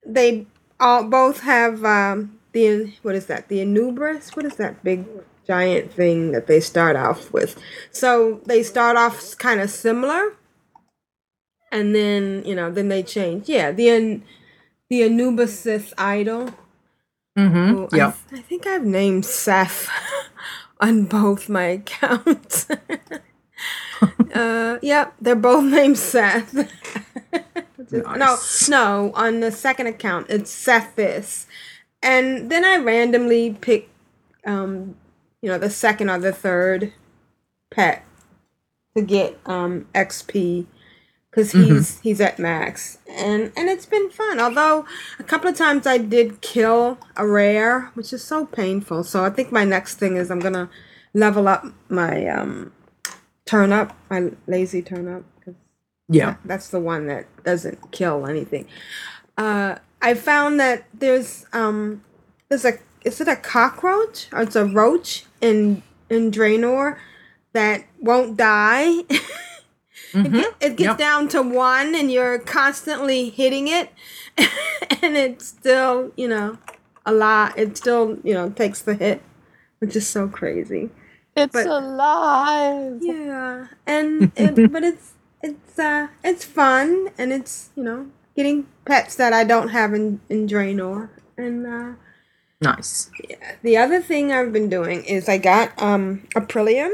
they 0.06 0.46
all 0.78 1.04
both 1.04 1.40
have 1.40 1.84
um 1.84 2.38
the 2.52 2.92
what 3.02 3.14
is 3.14 3.26
that? 3.26 3.48
The 3.48 3.60
Anubris? 3.60 4.34
What 4.34 4.46
is 4.46 4.56
that 4.56 4.82
big 4.82 5.06
giant 5.46 5.92
thing 5.92 6.32
that 6.32 6.46
they 6.46 6.60
start 6.60 6.96
off 6.96 7.32
with? 7.32 7.60
So 7.90 8.40
they 8.46 8.62
start 8.62 8.96
off 8.96 9.36
kind 9.38 9.60
of 9.60 9.70
similar 9.70 10.34
and 11.72 11.94
then, 11.94 12.42
you 12.44 12.54
know, 12.54 12.70
then 12.70 12.88
they 12.88 13.02
change. 13.02 13.48
Yeah, 13.48 13.70
the 13.72 13.88
An- 13.90 14.24
the 14.88 15.04
Anubis 15.04 15.94
idol. 15.96 16.50
Mm-hmm. 17.38 17.94
Yeah, 17.94 18.12
I, 18.32 18.36
I 18.36 18.40
think 18.40 18.66
I've 18.66 18.84
named 18.84 19.24
Seth 19.24 19.88
on 20.80 21.04
both 21.04 21.48
my 21.48 21.64
accounts. 21.80 22.68
uh, 24.34 24.78
yep, 24.82 25.14
they're 25.20 25.36
both 25.36 25.64
named 25.64 25.98
Seth. 25.98 26.54
No, 27.92 28.36
no, 28.68 29.12
on 29.16 29.40
the 29.40 29.50
second 29.50 29.88
account 29.88 30.26
it's 30.30 30.54
Sethis, 30.54 31.46
and 32.00 32.48
then 32.48 32.64
I 32.64 32.76
randomly 32.76 33.56
pick, 33.60 33.88
um, 34.46 34.94
you 35.42 35.48
know, 35.48 35.58
the 35.58 35.70
second 35.70 36.08
or 36.08 36.20
the 36.20 36.32
third 36.32 36.92
pet 37.68 38.04
to 38.94 39.02
get 39.02 39.40
um 39.44 39.88
XP 39.92 40.66
because 41.30 41.52
Mhm. 41.52 41.64
he's 41.64 42.00
he's 42.00 42.20
at 42.20 42.38
max. 42.38 42.98
And 43.08 43.52
and 43.56 43.68
it's 43.68 43.86
been 43.86 44.10
fun. 44.10 44.40
Although 44.40 44.84
a 45.18 45.22
couple 45.24 45.48
of 45.48 45.56
times 45.56 45.86
i 45.86 45.98
did 45.98 46.40
kill 46.40 46.98
a 47.16 47.26
rare 47.26 47.90
which 47.94 48.12
is 48.12 48.22
so 48.24 48.46
painful. 48.46 49.04
So 49.04 49.24
i 49.24 49.30
think 49.30 49.52
my 49.52 49.64
next 49.64 49.96
thing 49.96 50.16
is 50.16 50.30
i'm 50.30 50.40
gonna 50.40 50.68
level 51.14 51.48
up 51.48 51.64
my 51.88 52.26
um 52.26 52.72
turn 53.46 53.72
up 53.72 53.96
my 54.10 54.30
lazy 54.46 54.82
turn 54.82 55.08
up. 55.08 55.22
'cause 55.44 55.54
Yeah. 56.08 56.34
that's 56.44 56.68
the 56.68 56.80
one 56.80 57.06
that 57.06 57.26
doesn't 57.44 57.90
kill 57.92 58.26
anything. 58.26 58.66
Uh 59.38 59.76
i 60.02 60.14
found 60.14 60.58
that 60.60 60.84
there's 60.94 61.46
um 61.52 62.02
there's 62.48 62.64
a 62.64 62.74
is 63.04 63.20
it 63.20 63.28
a 63.28 63.36
cockroach? 63.36 64.28
Or 64.32 64.42
it's 64.42 64.56
a 64.56 64.64
roach 64.64 65.24
in 65.40 65.82
in 66.10 66.30
draenor 66.30 66.96
that 67.52 67.84
won't 68.00 68.36
die 68.36 69.04
It, 70.14 70.32
get, 70.32 70.54
it 70.60 70.76
gets 70.76 70.80
Yep. 70.88 70.98
down 70.98 71.28
to 71.28 71.42
one 71.42 71.94
and 71.94 72.10
you're 72.10 72.38
constantly 72.38 73.30
hitting 73.30 73.68
it 73.68 73.90
and 75.02 75.16
it's 75.16 75.46
still 75.46 76.12
you 76.16 76.26
know 76.28 76.58
a 77.06 77.12
lot 77.12 77.58
it 77.58 77.76
still 77.76 78.18
you 78.24 78.34
know 78.34 78.50
takes 78.50 78.82
the 78.82 78.94
hit 78.94 79.22
which 79.78 79.94
is 79.96 80.08
so 80.08 80.28
crazy 80.28 80.90
It's 81.36 81.52
But- 81.52 81.66
alive. 81.66 82.98
yeah 83.02 83.66
and 83.86 84.32
it, 84.36 84.72
but 84.72 84.82
it's 84.84 85.12
it's 85.42 85.78
uh 85.78 86.08
it's 86.24 86.44
fun 86.44 87.10
and 87.16 87.32
it's 87.32 87.70
you 87.76 87.82
know 87.84 88.06
getting 88.36 88.66
pets 88.84 89.14
that 89.16 89.32
i 89.32 89.44
don't 89.44 89.68
have 89.68 89.94
in 89.94 90.20
in 90.28 90.46
draenor 90.48 91.08
and 91.36 91.66
uh 91.66 91.92
Nice. 92.62 93.10
Yeah. 93.26 93.52
The 93.62 93.78
other 93.78 94.02
thing 94.02 94.32
I've 94.32 94.52
been 94.52 94.68
doing 94.68 95.02
is 95.04 95.30
I 95.30 95.38
got 95.38 95.72
um 95.80 96.28
Aprillian 96.36 96.92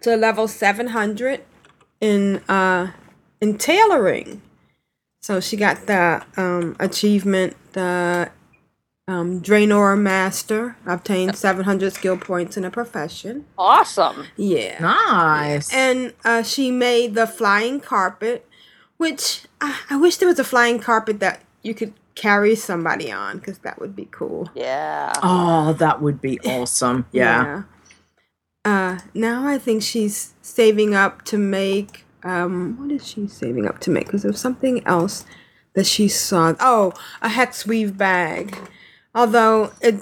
to 0.00 0.16
level 0.16 0.48
700 0.48 1.42
in 2.00 2.38
uh 2.48 2.92
in 3.40 3.58
tailoring. 3.58 4.42
So 5.22 5.40
she 5.40 5.56
got 5.56 5.86
the 5.86 6.24
um 6.36 6.76
achievement 6.78 7.56
the 7.72 8.30
um 9.06 9.40
Draenor 9.40 9.98
Master 9.98 10.76
obtained 10.86 11.36
700 11.36 11.92
skill 11.92 12.16
points 12.16 12.56
in 12.56 12.64
a 12.64 12.70
profession. 12.70 13.46
Awesome. 13.56 14.26
Yeah. 14.36 14.78
Nice. 14.80 15.72
And 15.72 16.12
uh, 16.24 16.42
she 16.42 16.70
made 16.70 17.14
the 17.14 17.26
flying 17.26 17.80
carpet, 17.80 18.46
which 18.96 19.46
I, 19.60 19.80
I 19.90 19.96
wish 19.96 20.18
there 20.18 20.28
was 20.28 20.38
a 20.38 20.44
flying 20.44 20.78
carpet 20.78 21.20
that 21.20 21.40
you 21.62 21.74
could 21.74 21.94
carry 22.14 22.54
somebody 22.56 23.12
on 23.12 23.38
because 23.38 23.58
that 23.58 23.80
would 23.80 23.94
be 23.94 24.08
cool. 24.10 24.50
Yeah. 24.54 25.12
Oh, 25.22 25.72
that 25.74 26.02
would 26.02 26.20
be 26.20 26.38
awesome. 26.44 27.06
Yeah. 27.12 27.62
Uh, 28.68 28.98
now 29.14 29.48
I 29.48 29.56
think 29.56 29.82
she's 29.82 30.34
saving 30.42 30.94
up 30.94 31.22
to 31.24 31.38
make. 31.38 32.04
Um, 32.22 32.76
what 32.78 32.92
is 32.92 33.06
she 33.08 33.26
saving 33.26 33.66
up 33.66 33.78
to 33.80 33.90
make? 33.90 34.04
Because 34.04 34.20
there 34.24 34.30
was 34.30 34.42
something 34.42 34.86
else 34.86 35.24
that 35.72 35.86
she 35.86 36.06
saw. 36.06 36.52
Oh, 36.60 36.92
a 37.22 37.30
hex 37.30 37.66
weave 37.66 37.96
bag. 37.96 38.58
Although 39.14 39.72
it 39.80 39.98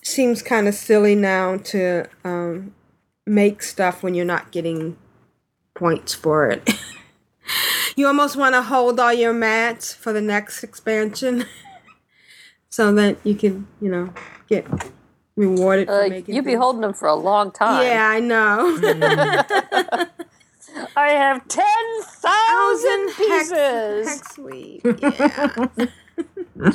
seems 0.00 0.42
kind 0.42 0.68
of 0.68 0.74
silly 0.76 1.16
now 1.16 1.56
to 1.56 2.08
um, 2.22 2.72
make 3.26 3.64
stuff 3.64 4.04
when 4.04 4.14
you're 4.14 4.24
not 4.24 4.52
getting 4.52 4.96
points 5.74 6.14
for 6.14 6.48
it. 6.48 6.70
you 7.96 8.06
almost 8.06 8.36
want 8.36 8.54
to 8.54 8.62
hold 8.62 9.00
all 9.00 9.12
your 9.12 9.32
mats 9.32 9.92
for 9.92 10.12
the 10.12 10.20
next 10.20 10.62
expansion, 10.62 11.46
so 12.68 12.94
that 12.94 13.16
you 13.24 13.34
can, 13.34 13.66
you 13.80 13.90
know, 13.90 14.14
get 14.48 14.66
rewarded 15.36 15.88
for 15.88 16.02
Uh, 16.04 16.08
making. 16.08 16.34
you'd 16.34 16.44
be 16.44 16.52
things. 16.52 16.60
holding 16.62 16.82
them 16.82 16.94
for 16.94 17.08
a 17.08 17.14
long 17.14 17.50
time. 17.50 17.82
Yeah, 17.86 18.08
I 18.08 18.20
know. 18.20 18.78
I 20.96 21.08
have 21.10 21.46
10,000 21.48 23.08
pieces. 23.16 24.08
Hex 24.08 24.38
weave. 24.38 24.80
Yeah. 24.84 26.70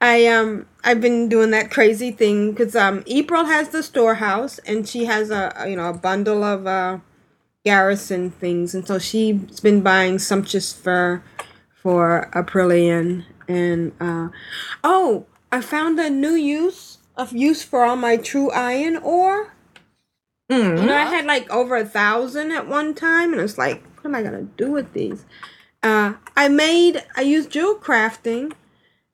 I 0.00 0.26
um 0.28 0.66
I've 0.84 1.00
been 1.00 1.28
doing 1.28 1.50
that 1.50 1.70
crazy 1.70 2.10
thing 2.12 2.52
because 2.52 2.76
um 2.76 3.02
April 3.06 3.44
has 3.46 3.70
the 3.70 3.82
storehouse 3.82 4.58
and 4.60 4.88
she 4.88 5.04
has 5.06 5.30
a, 5.30 5.52
a, 5.56 5.68
you 5.68 5.76
know 5.76 5.88
a 5.90 5.92
bundle 5.92 6.44
of 6.44 6.66
uh 6.66 6.98
garrison 7.64 8.30
things 8.30 8.74
and 8.74 8.86
so 8.86 8.98
she's 8.98 9.58
been 9.60 9.80
buying 9.82 10.18
sumptuous 10.20 10.72
fur 10.72 11.20
for 11.74 12.30
Aprillian 12.32 13.24
and 13.48 13.92
uh 14.00 14.28
oh 14.84 15.26
I 15.50 15.60
found 15.60 15.98
a 15.98 16.08
new 16.08 16.34
use 16.36 16.87
of 17.18 17.32
use 17.34 17.62
for 17.62 17.84
all 17.84 17.96
my 17.96 18.16
true 18.16 18.50
iron 18.52 18.96
ore. 18.96 19.52
You 20.80 20.86
know, 20.86 20.96
I 20.96 21.04
had 21.04 21.26
like 21.26 21.50
over 21.50 21.76
a 21.76 21.84
thousand 21.84 22.52
at 22.52 22.66
one 22.68 22.94
time, 22.94 23.32
and 23.32 23.42
it's 23.42 23.58
like, 23.58 23.82
what 23.96 24.06
am 24.06 24.14
I 24.14 24.22
gonna 24.22 24.42
do 24.42 24.70
with 24.70 24.92
these? 24.94 25.26
Uh, 25.82 26.14
I 26.36 26.48
made, 26.48 27.04
I 27.16 27.20
used 27.22 27.50
jewel 27.50 27.74
crafting, 27.74 28.54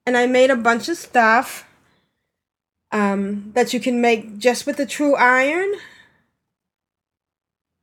and 0.05 0.15
I 0.15 0.27
made 0.27 0.49
a 0.49 0.55
bunch 0.55 0.87
of 0.87 0.97
stuff 0.97 1.67
um, 2.91 3.51
that 3.53 3.73
you 3.73 3.79
can 3.79 3.99
make 3.99 4.37
just 4.37 4.65
with 4.65 4.77
the 4.77 4.85
true 4.85 5.15
iron. 5.15 5.73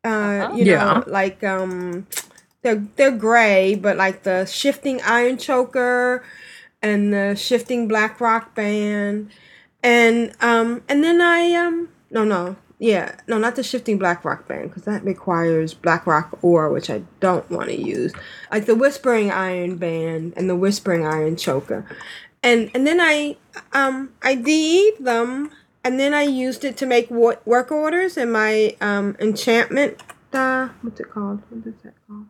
Uh, 0.04 0.50
you 0.54 0.64
Yeah. 0.64 1.00
know, 1.00 1.04
like 1.06 1.44
um, 1.44 2.06
they're 2.62 2.86
they're 2.96 3.10
gray, 3.10 3.74
but 3.74 3.96
like 3.96 4.22
the 4.22 4.46
shifting 4.46 5.00
iron 5.02 5.36
choker 5.36 6.24
and 6.80 7.12
the 7.12 7.34
shifting 7.36 7.86
black 7.86 8.20
rock 8.20 8.54
band, 8.54 9.30
and 9.82 10.32
um, 10.40 10.82
and 10.88 11.02
then 11.02 11.20
I 11.20 11.52
um, 11.54 11.88
no 12.10 12.24
no 12.24 12.56
yeah 12.78 13.16
no 13.28 13.38
not 13.38 13.56
the 13.56 13.62
shifting 13.62 13.98
black 13.98 14.24
rock 14.24 14.48
band 14.48 14.70
because 14.70 14.84
that 14.84 15.04
requires 15.04 15.74
black 15.74 16.06
rock 16.06 16.38
ore, 16.42 16.70
which 16.70 16.90
I 16.90 17.02
don't 17.20 17.48
want 17.50 17.68
to 17.68 17.80
use. 17.80 18.12
Like 18.50 18.66
the 18.66 18.74
whispering 18.74 19.30
iron 19.30 19.76
band 19.76 20.34
and 20.36 20.48
the 20.48 20.56
whispering 20.56 21.06
iron 21.06 21.36
choker, 21.36 21.86
and 22.42 22.70
and 22.74 22.86
then 22.86 23.00
I 23.00 23.36
um 23.72 24.12
I 24.22 24.34
de 24.34 24.92
them 25.00 25.50
and 25.84 25.98
then 25.98 26.14
I 26.14 26.22
used 26.22 26.64
it 26.64 26.76
to 26.78 26.86
make 26.86 27.10
wo- 27.10 27.38
work 27.44 27.72
orders 27.72 28.16
in 28.16 28.30
my 28.30 28.76
um 28.80 29.16
enchantment 29.20 30.02
uh 30.32 30.68
what's 30.82 31.00
it 31.00 31.10
called? 31.10 31.42
What 31.50 31.66
is 31.66 31.80
that 31.82 31.94
called? 32.06 32.26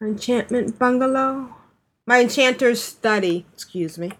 My 0.00 0.08
enchantment 0.08 0.78
bungalow? 0.78 1.54
My 2.06 2.20
enchanter's 2.20 2.82
study 2.82 3.46
excuse 3.52 3.98
me 3.98 4.12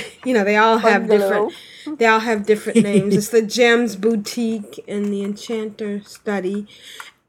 you 0.24 0.32
know 0.34 0.44
they 0.44 0.56
all 0.56 0.78
have 0.78 1.06
Bungalow. 1.08 1.48
different 1.50 1.98
they 1.98 2.06
all 2.06 2.20
have 2.20 2.46
different 2.46 2.82
names 2.90 3.16
it's 3.16 3.28
the 3.28 3.42
gems 3.42 3.96
boutique 3.96 4.82
and 4.88 5.12
the 5.12 5.22
enchanter 5.22 6.00
study 6.04 6.66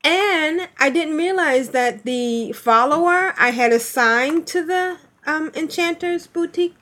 And 0.03 0.67
I 0.79 0.89
didn't 0.89 1.15
realize 1.17 1.69
that 1.69 2.03
the 2.03 2.51
follower 2.51 3.33
I 3.39 3.51
had 3.51 3.71
assigned 3.71 4.45
to 4.47 4.59
the 4.65 4.97
um, 5.25 5.49
Enchanter's 5.55 6.27
boutique 6.27 6.75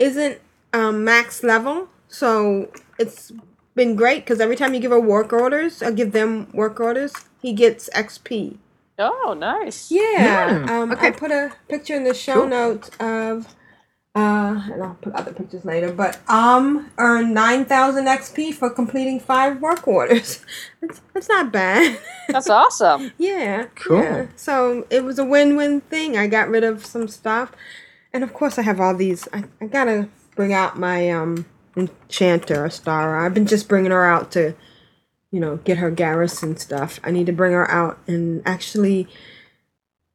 isn't 0.00 0.40
um, 0.72 1.04
max 1.04 1.44
level. 1.44 1.88
So 2.08 2.72
it's 2.98 3.30
been 3.76 3.94
great 3.94 4.24
because 4.24 4.40
every 4.40 4.56
time 4.56 4.74
you 4.74 4.80
give 4.80 4.90
her 4.90 4.98
work 4.98 5.32
orders, 5.32 5.82
I 5.86 5.92
give 5.92 6.10
them 6.10 6.48
work 6.52 6.80
orders, 6.80 7.12
he 7.40 7.52
gets 7.52 7.88
XP. 7.94 8.58
Oh, 8.98 9.36
nice. 9.38 9.92
Yeah. 9.92 10.58
Hmm, 10.66 10.68
Um, 10.68 10.96
I 10.98 11.12
put 11.12 11.30
a 11.30 11.52
picture 11.68 11.94
in 11.94 12.02
the 12.02 12.14
show 12.14 12.40
Cool. 12.42 12.48
notes 12.48 12.90
of, 12.98 13.54
uh, 14.14 14.62
and 14.72 14.82
I'll 14.82 14.96
put 15.00 15.14
other 15.14 15.32
pictures 15.32 15.64
later. 15.64 15.92
But 15.92 16.18
um, 16.28 16.90
earned 16.98 17.34
nine 17.34 17.64
thousand 17.64 18.06
XP 18.06 18.54
for 18.54 18.70
completing 18.70 19.20
five 19.20 19.60
work 19.60 19.86
orders. 19.88 20.44
That's, 20.80 21.00
that's 21.14 21.28
not 21.30 21.50
bad. 21.50 21.98
That's 22.28 22.50
awesome. 22.50 23.12
yeah. 23.16 23.66
Cool. 23.74 24.02
yeah. 24.02 24.26
So 24.36 24.86
it 24.90 25.02
was 25.02 25.18
a 25.18 25.24
win-win 25.24 25.80
thing. 25.80 26.18
I 26.18 26.26
got 26.26 26.50
rid 26.50 26.62
of 26.62 26.84
some 26.84 27.08
stuff, 27.08 27.52
and 28.12 28.22
of 28.22 28.34
course 28.34 28.58
I 28.58 28.62
have 28.62 28.80
all 28.80 28.94
these. 28.94 29.26
I, 29.32 29.44
I 29.62 29.66
gotta 29.66 30.08
bring 30.36 30.52
out 30.52 30.78
my 30.78 31.10
um 31.10 31.46
enchanter 31.76 32.66
Astara. 32.66 33.24
I've 33.24 33.34
been 33.34 33.46
just 33.46 33.66
bringing 33.68 33.92
her 33.92 34.04
out 34.04 34.30
to 34.32 34.54
you 35.34 35.40
know, 35.40 35.56
get 35.56 35.78
her 35.78 35.90
garrison 35.90 36.56
stuff. 36.56 37.00
I 37.02 37.10
need 37.10 37.26
to 37.26 37.32
bring 37.32 37.50
her 37.54 37.68
out 37.68 37.98
and 38.06 38.40
actually 38.46 39.08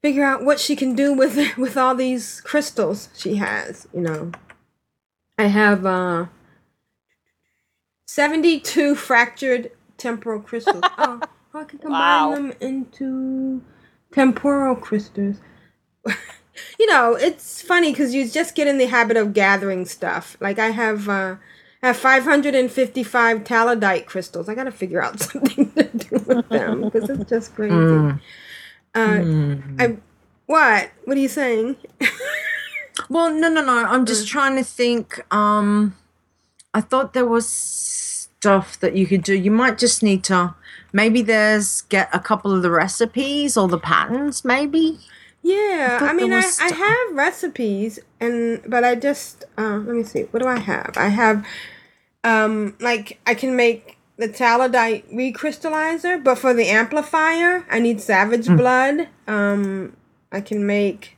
figure 0.01 0.23
out 0.23 0.43
what 0.43 0.59
she 0.59 0.75
can 0.75 0.95
do 0.95 1.13
with 1.13 1.37
with 1.57 1.77
all 1.77 1.95
these 1.95 2.41
crystals 2.41 3.09
she 3.17 3.35
has, 3.35 3.87
you 3.93 4.01
know. 4.01 4.31
I 5.37 5.45
have 5.45 5.85
uh 5.85 6.25
72 8.07 8.95
fractured 8.95 9.71
temporal 9.97 10.41
crystals. 10.41 10.83
oh, 10.97 11.21
I 11.53 11.63
can 11.63 11.79
combine 11.79 12.29
Wow. 12.29 12.35
them 12.35 12.53
into 12.59 13.61
temporal 14.11 14.75
crystals. 14.75 15.37
you 16.79 16.87
know, 16.87 17.13
it's 17.15 17.61
funny 17.61 17.91
because 17.91 18.13
you 18.13 18.27
just 18.27 18.55
get 18.55 18.67
in 18.67 18.77
the 18.77 18.87
habit 18.87 19.17
of 19.17 19.33
gathering 19.33 19.85
stuff. 19.85 20.37
Like 20.39 20.59
I 20.59 20.71
have 20.71 21.07
uh 21.07 21.35
I 21.81 21.87
have 21.87 21.97
555 21.97 23.43
Taladite 23.45 24.05
crystals. 24.05 24.49
I 24.49 24.55
got 24.55 24.65
to 24.65 24.71
figure 24.71 25.01
out 25.01 25.19
something 25.21 25.71
to 25.71 25.83
do 25.83 26.21
with 26.25 26.49
them 26.49 26.83
because 26.83 27.09
it's 27.09 27.29
just 27.29 27.55
crazy. 27.55 27.75
Mm. 27.75 28.19
Uh, 28.99 29.83
I 29.83 29.97
what? 30.45 30.89
What 31.05 31.17
are 31.17 31.19
you 31.21 31.29
saying? 31.29 31.77
Well, 33.09 33.31
no, 33.33 33.47
no, 33.49 33.63
no. 33.63 33.85
I'm 33.85 34.03
Mm. 34.03 34.07
just 34.07 34.27
trying 34.27 34.57
to 34.57 34.63
think. 34.63 35.21
Um, 35.33 35.95
I 36.73 36.81
thought 36.81 37.13
there 37.13 37.25
was 37.25 37.47
stuff 37.47 38.77
that 38.81 38.95
you 38.95 39.07
could 39.07 39.23
do. 39.23 39.33
You 39.33 39.51
might 39.51 39.77
just 39.77 40.03
need 40.03 40.23
to. 40.25 40.53
Maybe 40.91 41.21
there's 41.21 41.83
get 41.83 42.09
a 42.13 42.19
couple 42.19 42.53
of 42.53 42.61
the 42.61 42.69
recipes 42.71 43.55
or 43.55 43.67
the 43.69 43.79
patterns. 43.79 44.43
Maybe. 44.43 44.99
Yeah, 45.41 45.99
thought 45.99 46.09
I, 46.09 46.13
mean, 46.13 46.33
I, 46.33 46.51
I 46.59 46.71
have 46.73 47.15
recipes, 47.15 47.99
and 48.19 48.61
but 48.67 48.83
I 48.83 48.95
just 48.95 49.45
uh, 49.57 49.77
let 49.77 49.95
me 49.95 50.03
see. 50.03 50.23
What 50.23 50.41
do 50.43 50.47
I 50.49 50.59
have? 50.59 50.93
I 50.97 51.07
have 51.07 51.45
um 52.25 52.75
like 52.81 53.19
I 53.25 53.33
can 53.33 53.55
make 53.55 53.97
the 54.19 54.27
Taladite 54.29 55.03
recrystallizer, 55.13 56.23
but 56.23 56.37
for 56.37 56.53
the 56.53 56.67
amplifier, 56.67 57.65
I 57.71 57.79
need 57.79 58.01
savage 58.01 58.47
Mm. 58.47 58.57
blood. 58.57 59.07
Um, 59.27 59.95
I 60.31 60.41
can 60.41 60.65
make, 60.67 61.17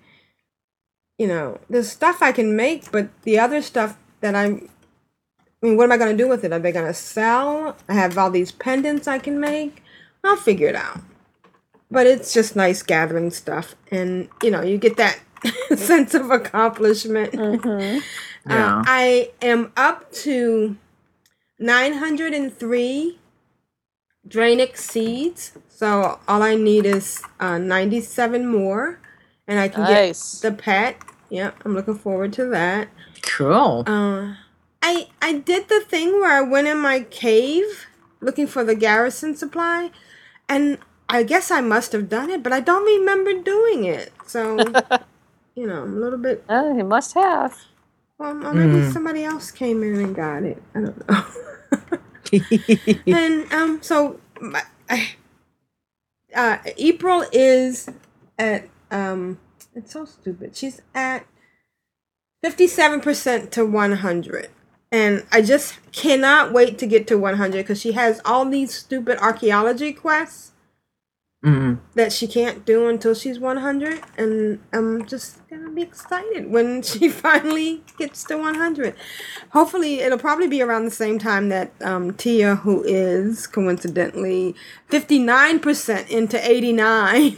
you 1.17 1.27
know, 1.27 1.59
there's 1.69 1.89
stuff 1.91 2.21
I 2.21 2.31
can 2.31 2.55
make, 2.55 2.91
but 2.91 3.09
the 3.23 3.37
other 3.39 3.61
stuff 3.61 3.97
that 4.21 4.35
I'm. 4.35 4.69
I 5.63 5.67
mean, 5.67 5.77
what 5.77 5.83
am 5.83 5.91
I 5.91 5.97
going 5.97 6.15
to 6.17 6.23
do 6.23 6.29
with 6.29 6.43
it? 6.43 6.53
Are 6.53 6.59
they 6.59 6.71
going 6.71 6.87
to 6.87 6.93
sell? 6.93 7.77
I 7.89 7.93
have 7.93 8.17
all 8.17 8.31
these 8.31 8.51
pendants 8.51 9.07
I 9.07 9.19
can 9.19 9.39
make. 9.39 9.83
I'll 10.23 10.35
figure 10.37 10.67
it 10.67 10.75
out 10.75 11.01
but 11.93 12.07
it's 12.07 12.33
just 12.33 12.55
nice 12.55 12.81
gathering 12.81 13.29
stuff 13.31 13.75
and 13.91 14.29
you 14.41 14.49
know 14.49 14.61
you 14.61 14.77
get 14.77 14.95
that 14.95 15.19
sense 15.75 16.13
of 16.13 16.31
accomplishment 16.31 17.33
Mm-hmm. 17.33 17.99
Yeah. 18.49 18.77
Uh, 18.77 18.83
i 18.87 19.29
am 19.41 19.71
up 19.75 20.09
to 20.23 20.77
903 21.61 23.17
Draenic 24.27 24.77
seeds 24.77 25.53
so 25.69 26.19
all 26.27 26.41
i 26.43 26.55
need 26.55 26.85
is 26.85 27.21
uh, 27.39 27.57
97 27.57 28.45
more 28.45 28.99
and 29.47 29.59
i 29.59 29.67
can 29.67 29.83
Nice. 29.83 30.41
get 30.41 30.55
the 30.55 30.63
pet 30.63 30.97
yeah 31.29 31.51
i'm 31.63 31.73
looking 31.73 31.97
forward 31.97 32.33
to 32.33 32.45
that 32.47 32.89
Cool. 33.21 33.83
uh, 33.87 34.33
I 34.81 35.07
I 35.21 35.33
did 35.33 35.69
the 35.69 35.79
thing 35.81 36.13
where 36.19 36.31
I 36.31 36.41
went 36.41 36.67
in 36.67 36.79
my 36.79 37.01
cave 37.01 37.85
looking 38.19 38.47
for 38.47 38.63
the 38.63 38.73
garrison 38.73 39.35
supply, 39.35 39.91
and 40.49 40.79
I 41.07 41.21
guess 41.21 41.51
I 41.51 41.61
must 41.61 41.91
have 41.91 42.09
done 42.09 42.31
it, 42.31 42.41
but 42.41 42.51
I 42.51 42.61
don't 42.61 42.83
remember 42.85 43.31
doing 43.43 43.85
it. 43.85 44.11
So, 44.25 44.57
you 45.55 45.67
know, 45.67 45.83
I'm 45.83 45.93
a 45.97 45.99
little 45.99 46.17
bit. 46.17 46.43
Oh, 46.49 46.75
you 46.75 46.83
must 46.83 47.13
have. 47.13 47.55
Well, 48.21 48.35
maybe 48.53 48.83
Mm. 48.83 48.93
somebody 48.93 49.23
else 49.23 49.49
came 49.49 49.81
in 49.83 49.95
and 49.95 50.15
got 50.15 50.43
it. 50.43 50.61
I 50.75 50.81
don't 50.81 51.09
know. 51.09 51.25
and 53.07 53.51
um, 53.51 53.81
so 53.81 54.19
my, 54.39 54.63
I, 54.89 55.15
uh, 56.35 56.57
April 56.77 57.25
is 57.33 57.89
at 58.37 58.69
um, 58.91 59.39
it's 59.73 59.93
so 59.93 60.05
stupid. 60.05 60.55
She's 60.55 60.83
at 60.93 61.25
fifty-seven 62.43 63.01
percent 63.01 63.51
to 63.53 63.65
one 63.65 63.93
hundred, 63.93 64.49
and 64.91 65.25
I 65.31 65.41
just 65.41 65.79
cannot 65.91 66.53
wait 66.53 66.77
to 66.79 66.85
get 66.85 67.07
to 67.07 67.17
one 67.17 67.37
hundred 67.37 67.63
because 67.63 67.81
she 67.81 67.93
has 67.93 68.21
all 68.23 68.45
these 68.45 68.71
stupid 68.73 69.17
archaeology 69.17 69.93
quests 69.93 70.50
Mm. 71.43 71.79
that 71.95 72.13
she 72.13 72.27
can't 72.27 72.65
do 72.67 72.87
until 72.87 73.15
she's 73.15 73.39
100 73.39 73.99
and 74.15 74.59
i'm 74.73 75.03
just 75.07 75.39
gonna 75.49 75.71
be 75.71 75.81
excited 75.81 76.51
when 76.51 76.81
she 76.83 77.09
finally 77.09 77.81
gets 77.97 78.23
to 78.25 78.37
100 78.37 78.93
hopefully 79.49 80.01
it'll 80.01 80.19
probably 80.19 80.47
be 80.47 80.61
around 80.61 80.85
the 80.85 80.91
same 80.91 81.17
time 81.17 81.49
that 81.49 81.71
um, 81.81 82.13
tia 82.13 82.57
who 82.57 82.83
is 82.83 83.47
coincidentally 83.47 84.53
59% 84.91 86.09
into 86.11 86.51
89 86.51 87.37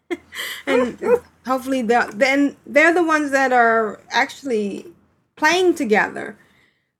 and 0.66 0.98
hopefully 1.46 1.82
they'll- 1.82 2.10
then 2.14 2.56
they're 2.66 2.94
the 2.94 3.04
ones 3.04 3.32
that 3.32 3.52
are 3.52 4.00
actually 4.12 4.86
playing 5.36 5.74
together 5.74 6.38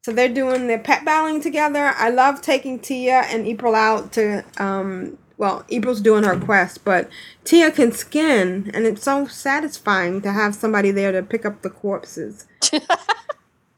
so 0.04 0.12
they're 0.12 0.28
doing 0.28 0.68
their 0.68 0.78
pet 0.78 1.04
battling 1.04 1.40
together. 1.40 1.92
I 1.96 2.10
love 2.10 2.40
taking 2.40 2.78
Tia 2.78 3.22
and 3.22 3.44
April 3.44 3.74
out 3.74 4.12
to 4.12 4.44
um 4.56 5.18
well, 5.38 5.64
April's 5.68 6.00
doing 6.00 6.24
her 6.24 6.38
quest, 6.38 6.84
but 6.84 7.08
Tia 7.44 7.70
can 7.70 7.92
skin 7.92 8.70
and 8.72 8.86
it's 8.86 9.02
so 9.02 9.26
satisfying 9.26 10.22
to 10.22 10.32
have 10.32 10.54
somebody 10.54 10.90
there 10.90 11.12
to 11.12 11.22
pick 11.22 11.44
up 11.44 11.62
the 11.62 11.70
corpses. 11.70 12.46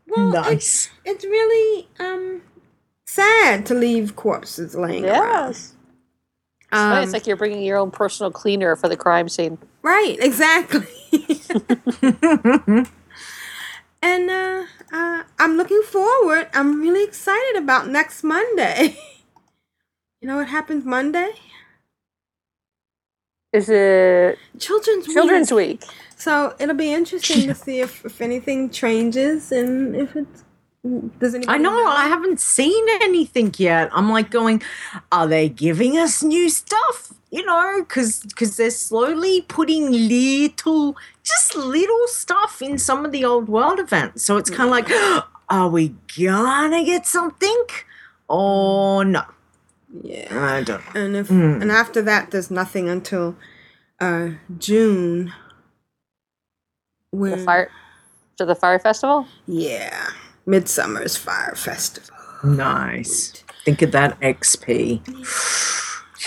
well, 0.07 0.31
Nice. 0.31 0.53
It's, 0.55 0.91
it's 1.05 1.25
really 1.25 1.89
um 1.99 2.43
sad 3.07 3.67
to 3.67 3.75
leave 3.75 4.15
corpses 4.17 4.75
laying 4.75 5.05
around. 5.05 5.49
Yes. 5.49 5.75
It's 6.61 6.79
Um, 6.79 7.03
it's 7.03 7.13
like 7.13 7.27
you're 7.27 7.37
bringing 7.37 7.63
your 7.63 7.79
own 7.79 7.91
personal 7.91 8.31
cleaner 8.31 8.77
for 8.77 8.89
the 8.89 8.97
crime 8.97 9.29
scene. 9.29 9.59
Right, 9.83 10.17
exactly. 10.21 10.87
and 14.03 14.31
uh, 14.31 14.65
uh, 14.93 15.23
I'm 15.39 15.57
looking 15.57 15.83
forward. 15.83 16.49
I'm 16.53 16.81
really 16.81 17.03
excited 17.05 17.57
about 17.57 17.89
next 17.89 18.23
Monday. 18.23 18.99
you 20.21 20.29
know 20.29 20.37
what 20.37 20.49
happens 20.49 20.85
Monday? 20.85 21.33
Is 23.53 23.69
it 23.69 24.39
Children's 24.59 25.07
Children's 25.07 25.53
Week. 25.53 25.81
Week? 25.81 25.91
So 26.17 26.55
it'll 26.59 26.75
be 26.75 26.93
interesting 26.93 27.47
to 27.47 27.55
see 27.55 27.81
if, 27.81 28.05
if 28.05 28.21
anything 28.21 28.71
changes 28.71 29.53
and 29.53 29.97
if 29.97 30.17
it's. 30.17 30.45
Does 31.19 31.35
anybody 31.35 31.59
I 31.59 31.59
know, 31.59 31.87
I 31.87 32.07
haven't 32.07 32.41
seen 32.41 32.85
anything 33.03 33.53
yet. 33.59 33.91
I'm 33.93 34.11
like 34.11 34.31
going, 34.31 34.63
are 35.11 35.27
they 35.27 35.49
giving 35.49 35.99
us 35.99 36.23
new 36.23 36.49
stuff? 36.49 37.13
You 37.31 37.45
know, 37.45 37.81
because 37.81 38.21
because 38.21 38.57
they're 38.57 38.71
slowly 38.71 39.43
putting 39.43 39.91
little, 39.91 40.97
just 41.25 41.57
little 41.57 42.07
stuff 42.07 42.63
in 42.63 42.79
some 42.79 43.05
of 43.05 43.13
the 43.13 43.25
old 43.25 43.49
world 43.49 43.81
events. 43.81 44.25
So 44.25 44.37
it's 44.37 44.51
kind 44.51 44.65
of 44.65 44.71
like, 44.71 45.25
are 45.49 45.69
we 45.69 45.95
gonna 46.17 46.85
get 46.85 47.07
something? 47.07 47.65
Or 48.29 49.05
no? 49.05 49.25
Yeah. 50.03 50.29
I 50.31 50.63
don't 50.63 50.83
know. 50.95 51.01
And 51.01 51.17
if 51.17 51.29
Mm. 51.29 51.63
and 51.63 51.71
after 51.73 52.03
that, 52.03 52.31
there's 52.31 52.51
nothing 52.51 52.89
until 52.89 53.37
uh, 54.01 54.31
June. 54.59 55.33
The 57.13 57.37
fire 57.39 57.71
to 58.37 58.45
the 58.45 58.55
fire 58.55 58.79
festival? 58.79 59.27
yeah, 59.47 60.11
Midsummer's 60.47 61.17
Fire 61.17 61.55
Festival. 61.57 62.15
Nice. 62.45 63.43
Think 63.65 63.83
of 63.83 63.93
that 63.93 64.21
XP. 64.21 65.01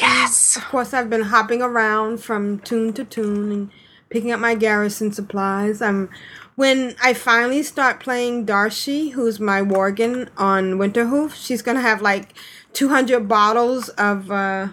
yes. 0.02 0.58
Of 0.58 0.66
course, 0.66 0.94
I've 0.94 1.10
been 1.10 1.24
hopping 1.24 1.62
around 1.62 2.18
from 2.22 2.60
toon 2.60 2.94
to 2.94 3.06
toon 3.06 3.52
and 3.52 3.72
picking 4.10 4.32
up 4.32 4.40
my 4.40 4.56
garrison 4.56 5.12
supplies. 5.14 5.82
I'm 5.82 6.10
when 6.56 6.96
I 7.02 7.14
finally 7.14 7.64
start 7.64 8.00
playing 8.02 8.46
Darcy, 8.46 9.10
who's 9.10 9.40
my 9.40 9.62
Worgen 9.62 10.30
on 10.38 10.74
Winterhoof, 10.74 11.34
she's 11.36 11.62
gonna 11.62 11.82
have 11.82 12.02
like 12.02 12.34
200 12.74 13.28
bottles 13.28 13.90
of 13.90 14.32
uh, 14.32 14.68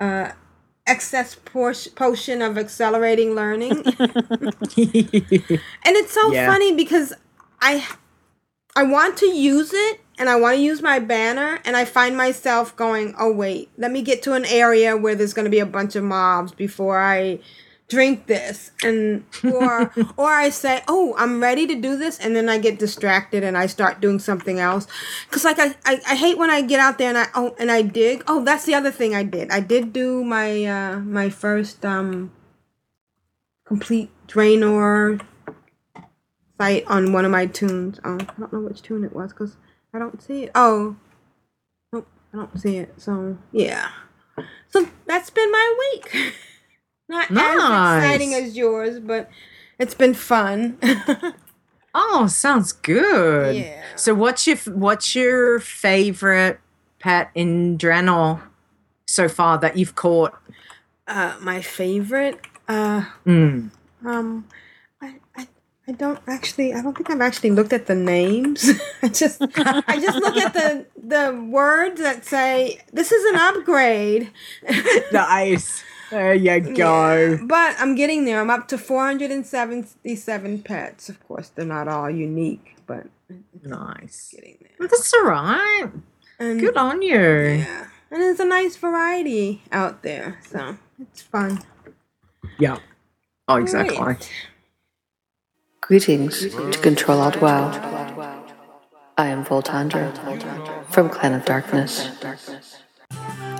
uh, 0.00 0.32
excess 0.86 1.34
por- 1.34 1.74
potion 1.94 2.42
of 2.42 2.56
accelerating 2.58 3.34
learning. 3.34 3.84
and 4.76 5.96
it's 5.96 6.12
so 6.12 6.32
Yeah. 6.32 6.46
funny 6.46 6.74
because 6.74 7.12
I 7.60 7.86
I 8.76 8.84
want 8.84 9.16
to 9.18 9.26
use 9.26 9.72
it 9.74 10.00
and 10.18 10.28
I 10.28 10.36
want 10.36 10.56
to 10.56 10.62
use 10.62 10.82
my 10.82 10.98
banner 10.98 11.60
and 11.64 11.76
I 11.76 11.84
find 11.84 12.16
myself 12.16 12.74
going, 12.76 13.14
"Oh 13.18 13.32
wait, 13.32 13.70
let 13.76 13.90
me 13.90 14.02
get 14.02 14.22
to 14.24 14.34
an 14.34 14.44
area 14.44 14.96
where 14.96 15.14
there's 15.14 15.34
going 15.34 15.44
to 15.46 15.50
be 15.50 15.58
a 15.60 15.66
bunch 15.66 15.96
of 15.96 16.04
mobs 16.04 16.52
before 16.52 16.98
I 16.98 17.40
drink 17.88 18.26
this." 18.26 18.70
And 18.82 19.24
or 19.44 19.92
or 20.16 20.30
I 20.30 20.50
say, 20.50 20.82
"Oh, 20.88 21.14
I'm 21.18 21.42
ready 21.42 21.66
to 21.66 21.74
do 21.74 21.96
this." 21.96 22.18
And 22.18 22.36
then 22.36 22.48
I 22.48 22.58
get 22.58 22.78
distracted 22.78 23.42
and 23.42 23.56
I 23.56 23.66
start 23.66 24.00
doing 24.00 24.18
something 24.18 24.60
else. 24.60 24.86
Cuz 25.30 25.44
like 25.44 25.58
I, 25.58 25.74
I 25.84 26.00
I 26.06 26.14
hate 26.14 26.38
when 26.38 26.50
I 26.50 26.62
get 26.62 26.80
out 26.80 26.98
there 26.98 27.08
and 27.08 27.18
I 27.18 27.26
oh 27.34 27.54
and 27.58 27.70
I 27.70 27.82
dig. 27.82 28.24
Oh, 28.26 28.44
that's 28.44 28.64
the 28.64 28.74
other 28.74 28.90
thing 28.90 29.14
I 29.14 29.22
did. 29.22 29.50
I 29.50 29.60
did 29.60 29.92
do 29.92 30.24
my 30.24 30.64
uh 30.64 31.00
my 31.00 31.30
first 31.30 31.84
um 31.84 32.32
complete 33.68 34.10
Draenor 34.26 35.20
site 36.58 36.86
on 36.86 37.12
one 37.12 37.24
of 37.24 37.30
my 37.30 37.46
toons. 37.46 38.00
Um, 38.04 38.18
I 38.20 38.40
don't 38.40 38.52
know 38.52 38.60
which 38.60 38.82
toon 38.82 39.04
it 39.04 39.14
was 39.14 39.32
because 39.32 39.56
I 39.94 39.98
don't 39.98 40.20
see 40.22 40.44
it. 40.44 40.50
Oh, 40.54 40.96
nope, 41.92 42.08
I 42.32 42.36
don't 42.38 42.60
see 42.60 42.78
it. 42.78 42.94
So 43.00 43.38
yeah, 43.52 43.90
so 44.68 44.88
that's 45.06 45.30
been 45.30 45.50
my 45.52 45.76
week. 45.92 46.34
Not 47.08 47.30
Nice. 47.30 47.56
as 47.56 48.04
exciting 48.04 48.34
as 48.34 48.56
yours, 48.56 48.98
but 49.00 49.30
it's 49.78 49.94
been 49.94 50.14
fun. 50.14 50.78
Oh, 51.94 52.26
sounds 52.28 52.70
good. 52.72 53.56
Yeah. 53.56 53.82
So, 53.96 54.14
what's 54.14 54.46
your 54.46 54.56
what's 54.66 55.16
your 55.16 55.58
favorite 55.58 56.60
pet 57.00 57.30
in 57.34 57.76
Draenor 57.78 58.42
so 59.06 59.26
far 59.28 59.58
that 59.58 59.76
you've 59.76 59.94
caught? 59.96 60.38
uh, 61.08 61.34
my 61.40 61.60
favorite. 61.62 62.38
Uh, 62.68 63.04
Mm. 63.26 63.70
um, 64.04 64.46
I, 65.00 65.14
I, 65.34 65.48
I 65.88 65.92
don't 65.92 66.20
actually. 66.28 66.74
I 66.74 66.82
don't 66.82 66.94
think 66.96 67.10
I've 67.10 67.22
actually 67.22 67.50
looked 67.52 67.72
at 67.72 67.86
the 67.86 67.94
names. 67.96 68.70
I 69.02 69.08
just, 69.08 69.40
I 69.56 69.98
just 69.98 70.18
look 70.18 70.36
at 70.36 70.52
the 70.52 70.86
the 71.02 71.48
words 71.50 72.00
that 72.02 72.24
say 72.26 72.80
this 72.92 73.10
is 73.10 73.24
an 73.32 73.40
upgrade. 73.40 74.30
Nice. 75.12 75.82
There 76.10 76.34
you 76.34 76.60
go. 76.74 77.38
But 77.46 77.76
I'm 77.78 77.94
getting 77.94 78.24
there. 78.24 78.40
I'm 78.40 78.50
up 78.50 78.68
to 78.68 78.78
477 78.78 80.62
pets. 80.62 81.08
Of 81.08 81.26
course, 81.26 81.50
they're 81.54 81.64
not 81.66 81.88
all 81.88 82.08
unique, 82.10 82.76
but 82.86 83.06
Nice. 83.62 84.30
getting 84.34 84.56
there. 84.60 84.88
That's 84.88 85.12
all 85.14 85.24
right. 85.24 85.88
And, 86.38 86.60
Good 86.60 86.76
on 86.76 87.02
you. 87.02 87.18
Yeah. 87.18 87.86
And 88.10 88.22
there's 88.22 88.40
a 88.40 88.44
nice 88.46 88.76
variety 88.76 89.62
out 89.70 90.02
there, 90.02 90.38
so 90.48 90.78
it's 91.00 91.20
fun. 91.20 91.60
Yeah. 92.58 92.78
Oh, 93.48 93.56
exactly. 93.56 93.98
Right. 93.98 94.30
Greetings 95.82 96.40
to 96.40 96.48
Ctrl 96.50 97.18
Alt 97.18 97.40
WoW. 97.42 98.44
I 99.18 99.26
am 99.28 99.44
Voltandra 99.44 100.12
from 100.90 101.10
Clan 101.10 101.34
of 101.34 101.44
Darkness. 101.44 102.08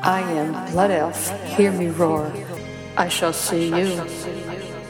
I 0.02 0.20
am 0.20 0.72
Blood 0.72 0.90
Elf. 0.90 1.30
Hear 1.56 1.72
me 1.72 1.88
roar. 1.88 2.32
I 2.96 3.08
shall 3.08 3.32
see 3.32 3.66
you 3.68 4.00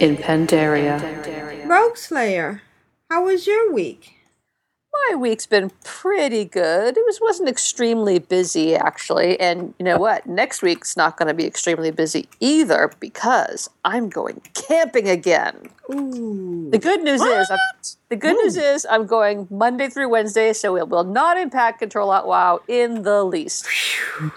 in 0.00 0.16
Pandaria. 0.16 1.00
Rogueslayer, 1.66 2.60
how 3.10 3.24
was 3.24 3.46
your 3.46 3.72
week? 3.72 4.17
My 5.06 5.14
week's 5.16 5.46
been 5.46 5.70
pretty 5.84 6.44
good. 6.44 6.96
It 6.96 7.04
was 7.06 7.18
wasn't 7.20 7.48
extremely 7.48 8.18
busy 8.18 8.74
actually, 8.74 9.38
and 9.40 9.74
you 9.78 9.84
know 9.84 9.98
what? 9.98 10.26
Next 10.26 10.62
week's 10.62 10.96
not 10.96 11.16
going 11.16 11.28
to 11.28 11.34
be 11.34 11.46
extremely 11.46 11.90
busy 11.90 12.28
either 12.40 12.92
because 13.00 13.70
I'm 13.84 14.08
going 14.08 14.42
camping 14.54 15.08
again. 15.08 15.70
Ooh. 15.92 16.68
The 16.70 16.78
good 16.78 17.02
news 17.02 17.22
is 17.22 17.50
I'm, 17.50 17.58
the 18.08 18.16
good 18.16 18.36
news 18.36 18.56
is 18.56 18.86
I'm 18.90 19.06
going 19.06 19.46
Monday 19.50 19.88
through 19.88 20.08
Wednesday, 20.08 20.52
so 20.52 20.76
it 20.76 20.88
will 20.88 21.04
not 21.04 21.38
impact 21.38 21.80
Ctrl 21.80 22.14
Alt 22.14 22.26
WoW 22.26 22.60
in 22.68 23.02
the 23.02 23.24
least. 23.24 23.66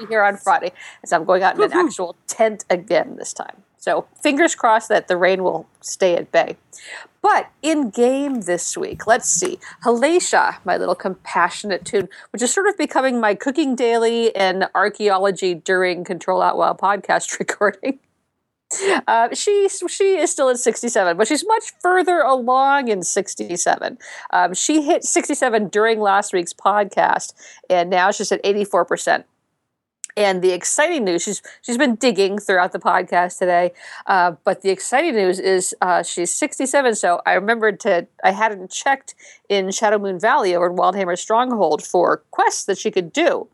Here 0.07 0.23
on 0.23 0.37
Friday, 0.37 0.71
as 1.03 1.11
I'm 1.11 1.25
going 1.25 1.43
out 1.43 1.55
in 1.55 1.63
an 1.63 1.73
actual 1.73 2.15
tent 2.27 2.65
again 2.69 3.15
this 3.17 3.33
time. 3.33 3.63
So 3.81 4.05
fingers 4.21 4.53
crossed 4.53 4.89
that 4.89 5.07
the 5.07 5.17
rain 5.17 5.43
will 5.43 5.67
stay 5.81 6.15
at 6.15 6.31
bay. 6.31 6.55
But 7.23 7.49
in 7.63 7.89
game 7.89 8.41
this 8.41 8.77
week, 8.77 9.07
let's 9.07 9.27
see. 9.27 9.59
Halacia, 9.83 10.57
my 10.63 10.77
little 10.77 10.93
compassionate 10.93 11.83
toon, 11.83 12.07
which 12.31 12.43
is 12.43 12.53
sort 12.53 12.67
of 12.67 12.77
becoming 12.77 13.19
my 13.19 13.33
cooking 13.33 13.75
daily 13.75 14.35
and 14.35 14.67
archaeology 14.75 15.55
during 15.55 16.03
Ctrl 16.03 16.43
Alt 16.43 16.57
WoW 16.57 16.73
podcast 16.73 17.39
recording. 17.39 17.99
Uh, 19.07 19.33
she 19.33 19.67
she 19.67 20.17
is 20.17 20.31
still 20.31 20.49
at 20.49 20.59
67, 20.59 21.17
but 21.17 21.27
she's 21.27 21.45
much 21.45 21.73
further 21.81 22.19
along 22.19 22.87
in 22.87 23.01
67. 23.01 23.97
Um, 24.29 24.53
she 24.53 24.83
hit 24.83 25.03
67 25.03 25.67
during 25.69 25.99
last 25.99 26.33
week's 26.33 26.53
podcast, 26.53 27.33
and 27.69 27.89
now 27.89 28.11
she's 28.11 28.31
at 28.31 28.39
84 28.43 28.85
percent. 28.85 29.25
And 30.17 30.41
the 30.41 30.51
exciting 30.51 31.05
news, 31.05 31.23
she's 31.23 31.41
she's 31.61 31.77
been 31.77 31.95
digging 31.95 32.37
throughout 32.37 32.71
the 32.71 32.79
podcast 32.79 33.39
today, 33.39 33.71
uh, 34.07 34.33
but 34.43 34.61
the 34.61 34.69
exciting 34.69 35.15
news 35.15 35.39
is 35.39 35.73
uh, 35.81 36.03
she's 36.03 36.33
67. 36.33 36.95
So 36.95 37.21
I 37.25 37.33
remembered 37.33 37.79
to 37.81 38.07
I 38.23 38.31
hadn't 38.31 38.71
checked 38.71 39.15
in 39.49 39.67
Shadowmoon 39.67 40.19
Valley 40.19 40.55
over 40.55 40.67
in 40.67 40.75
Wildhammer 40.75 41.17
Stronghold 41.17 41.83
for 41.83 42.23
quests 42.31 42.65
that 42.65 42.77
she 42.77 42.91
could 42.91 43.13
do. 43.13 43.47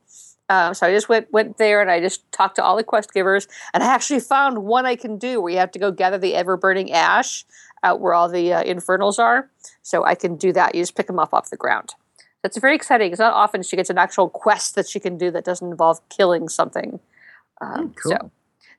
Um, 0.50 0.74
so 0.74 0.88
I 0.88 0.94
just 0.94 1.10
went 1.10 1.32
went 1.32 1.58
there 1.58 1.82
and 1.82 1.92
I 1.92 2.00
just 2.00 2.30
talked 2.32 2.56
to 2.56 2.64
all 2.64 2.78
the 2.78 2.84
quest 2.84 3.14
givers, 3.14 3.48
and 3.74 3.84
I 3.84 3.88
actually 3.88 4.22
found 4.22 4.60
one 4.60 4.86
I 4.86 4.96
can 4.96 5.18
do 5.18 5.42
where 5.42 5.52
you 5.52 5.60
have 5.60 5.72
to 5.72 5.80
go 5.80 5.92
gather 5.92 6.18
the 6.18 6.36
ever 6.36 6.58
burning 6.58 6.92
ash 6.92 7.46
out 7.84 8.00
where 8.00 8.14
all 8.14 8.30
the 8.30 8.54
uh, 8.54 8.64
infernals 8.64 9.20
are. 9.20 9.50
So 9.84 10.04
I 10.04 10.16
can 10.16 10.36
do 10.38 10.52
that. 10.54 10.74
You 10.74 10.82
just 10.82 10.96
pick 10.96 11.08
them 11.08 11.20
up 11.20 11.34
off 11.34 11.50
the 11.50 11.58
ground. 11.58 11.94
That's 12.48 12.60
very 12.60 12.76
exciting. 12.76 13.12
It's 13.12 13.20
not 13.20 13.34
often 13.34 13.62
she 13.62 13.76
gets 13.76 13.90
an 13.90 13.98
actual 13.98 14.30
quest 14.30 14.76
that 14.76 14.88
she 14.88 15.02
can 15.02 15.18
do 15.18 15.30
that 15.32 15.44
doesn't 15.44 15.70
involve 15.70 16.00
killing 16.08 16.48
something. 16.48 17.02
Um, 17.60 17.94
cool. 18.02 18.14
So, 18.14 18.32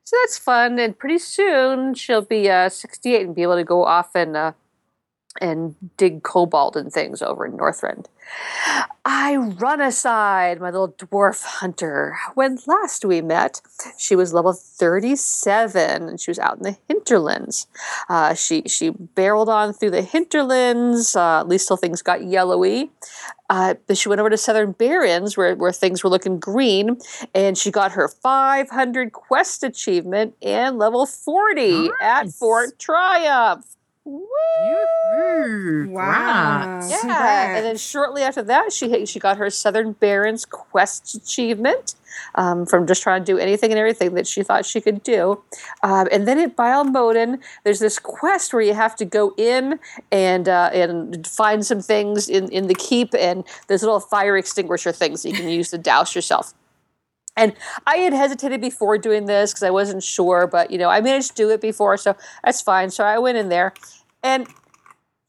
so 0.04 0.16
that's 0.22 0.38
fun. 0.38 0.78
And 0.78 0.98
pretty 0.98 1.18
soon 1.18 1.92
she'll 1.92 2.22
be 2.22 2.48
uh, 2.48 2.70
68 2.70 3.26
and 3.26 3.34
be 3.34 3.42
able 3.42 3.56
to 3.56 3.64
go 3.64 3.84
off 3.84 4.14
and 4.14 4.38
uh, 4.38 4.52
and 5.40 5.74
dig 5.96 6.22
cobalt 6.22 6.76
and 6.76 6.92
things 6.92 7.22
over 7.22 7.46
in 7.46 7.52
Northrend. 7.52 8.06
Ironicide, 9.06 10.60
my 10.60 10.70
little 10.70 10.92
dwarf 10.92 11.42
hunter. 11.42 12.16
When 12.34 12.58
last 12.66 13.04
we 13.04 13.22
met, 13.22 13.62
she 13.96 14.14
was 14.14 14.34
level 14.34 14.52
37 14.52 16.08
and 16.08 16.20
she 16.20 16.30
was 16.30 16.38
out 16.38 16.58
in 16.58 16.62
the 16.62 16.76
hinterlands. 16.88 17.66
Uh, 18.08 18.34
she 18.34 18.62
she 18.66 18.90
barreled 18.90 19.48
on 19.48 19.72
through 19.72 19.92
the 19.92 20.02
hinterlands, 20.02 21.16
uh, 21.16 21.40
at 21.40 21.48
least 21.48 21.68
till 21.68 21.78
things 21.78 22.02
got 22.02 22.24
yellowy. 22.24 22.90
Uh, 23.50 23.74
but 23.86 23.96
she 23.96 24.10
went 24.10 24.20
over 24.20 24.28
to 24.28 24.36
Southern 24.36 24.72
Barrens 24.72 25.36
where, 25.36 25.54
where 25.54 25.72
things 25.72 26.04
were 26.04 26.10
looking 26.10 26.38
green, 26.38 26.98
and 27.34 27.56
she 27.56 27.70
got 27.70 27.92
her 27.92 28.06
500 28.08 29.12
quest 29.12 29.62
achievement 29.62 30.34
and 30.42 30.76
level 30.76 31.06
40 31.06 31.88
at 32.02 32.28
Fort 32.28 32.78
Triumph. 32.78 33.77
Woo! 34.08 35.90
Wow. 35.90 36.80
Yeah, 36.88 37.00
Congrats. 37.00 37.56
and 37.56 37.66
then 37.66 37.76
shortly 37.76 38.22
after 38.22 38.42
that, 38.42 38.72
she 38.72 39.04
she 39.04 39.18
got 39.18 39.36
her 39.36 39.50
Southern 39.50 39.92
Barrens 39.92 40.46
Quest 40.46 41.14
achievement 41.14 41.94
um, 42.34 42.64
from 42.64 42.86
just 42.86 43.02
trying 43.02 43.22
to 43.22 43.32
do 43.32 43.38
anything 43.38 43.70
and 43.70 43.78
everything 43.78 44.14
that 44.14 44.26
she 44.26 44.42
thought 44.42 44.64
she 44.64 44.80
could 44.80 45.02
do. 45.02 45.42
Um, 45.82 46.08
and 46.10 46.26
then 46.26 46.38
at 46.38 46.56
Bael 46.56 46.84
Modan, 46.84 47.40
there's 47.64 47.80
this 47.80 47.98
quest 47.98 48.52
where 48.54 48.62
you 48.62 48.74
have 48.74 48.96
to 48.96 49.04
go 49.04 49.34
in 49.36 49.78
and 50.10 50.48
uh, 50.48 50.70
and 50.72 51.26
find 51.26 51.66
some 51.66 51.82
things 51.82 52.28
in 52.30 52.48
in 52.50 52.66
the 52.66 52.74
keep, 52.74 53.14
and 53.14 53.44
there's 53.66 53.82
little 53.82 54.00
fire 54.00 54.38
extinguisher 54.38 54.92
things 54.92 55.22
that 55.22 55.30
you 55.30 55.36
can 55.36 55.48
use 55.48 55.70
to 55.70 55.78
douse 55.78 56.14
yourself. 56.14 56.54
And 57.36 57.52
I 57.86 57.98
had 57.98 58.12
hesitated 58.12 58.60
before 58.60 58.98
doing 58.98 59.26
this 59.26 59.52
because 59.52 59.62
I 59.62 59.70
wasn't 59.70 60.02
sure, 60.02 60.48
but 60.48 60.72
you 60.72 60.78
know, 60.78 60.88
I 60.88 61.00
managed 61.00 61.30
to 61.30 61.34
do 61.36 61.50
it 61.50 61.60
before, 61.60 61.96
so 61.96 62.16
that's 62.42 62.60
fine. 62.60 62.90
So 62.90 63.04
I 63.04 63.18
went 63.18 63.38
in 63.38 63.48
there, 63.48 63.74
and 64.22 64.46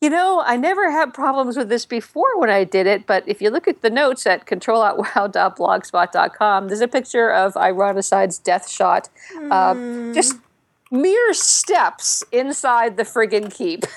you 0.01 0.09
know, 0.09 0.41
I 0.45 0.55
never 0.55 0.91
had 0.91 1.13
problems 1.13 1.57
with 1.57 1.67
this 1.67 1.85
before 1.85 2.39
when 2.39 2.49
I 2.49 2.63
did 2.63 2.87
it, 2.87 3.05
but 3.05 3.25
if 3.27 3.41
you 3.41 3.49
look 3.49 3.67
at 3.67 3.81
the 3.81 3.89
notes 3.89 4.25
at 4.25 4.45
ctrlaltwow.blogspot.com, 4.45 6.69
there's 6.69 6.79
a 6.79 6.87
picture 6.87 7.29
of 7.29 7.55
Ironicide's 7.55 8.39
death 8.39 8.69
shot, 8.69 9.09
uh, 9.51 9.73
just 10.13 10.37
mere 10.89 11.33
steps 11.33 12.23
inside 12.31 12.95
the 12.95 13.03
friggin' 13.03 13.53
keep. 13.53 13.83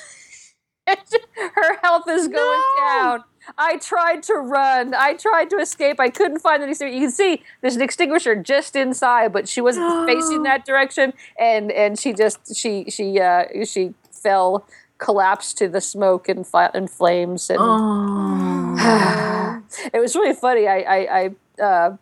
Her 1.55 1.79
health 1.83 2.09
is 2.09 2.27
going 2.27 2.63
down. 2.81 3.23
I 3.57 3.77
tried 3.77 4.23
to 4.25 4.35
run. 4.35 4.95
I 4.95 5.15
tried 5.15 5.51
to 5.51 5.57
escape. 5.57 6.01
I 6.01 6.11
couldn't 6.11 6.41
find 6.41 6.63
any. 6.63 6.73
You 6.73 7.01
can 7.01 7.11
see 7.11 7.43
there's 7.61 7.77
an 7.77 7.83
extinguisher 7.83 8.37
just 8.37 8.77
inside, 8.77 9.33
but 9.33 9.49
she 9.49 9.61
wasn't 9.61 10.07
facing 10.07 10.43
that 10.45 10.65
direction, 10.65 11.13
and 11.39 11.71
and 11.71 11.99
she 11.99 12.13
just 12.13 12.57
she 12.57 12.91
she 12.91 13.21
uh 13.21 13.45
she 13.65 13.95
fell, 14.11 14.67
collapsed 15.03 15.59
to 15.59 15.69
the 15.69 15.81
smoke 15.81 16.29
and, 16.29 16.47
fi- 16.47 16.71
and 16.75 16.89
flames, 16.89 17.51
and 17.51 17.59
Oh. 17.61 18.77
it 19.93 20.01
was 20.01 20.15
really 20.15 20.35
funny. 20.35 20.67
I 20.69 20.79
I, 20.81 21.31
I 21.59 21.63
uh, 21.63 21.97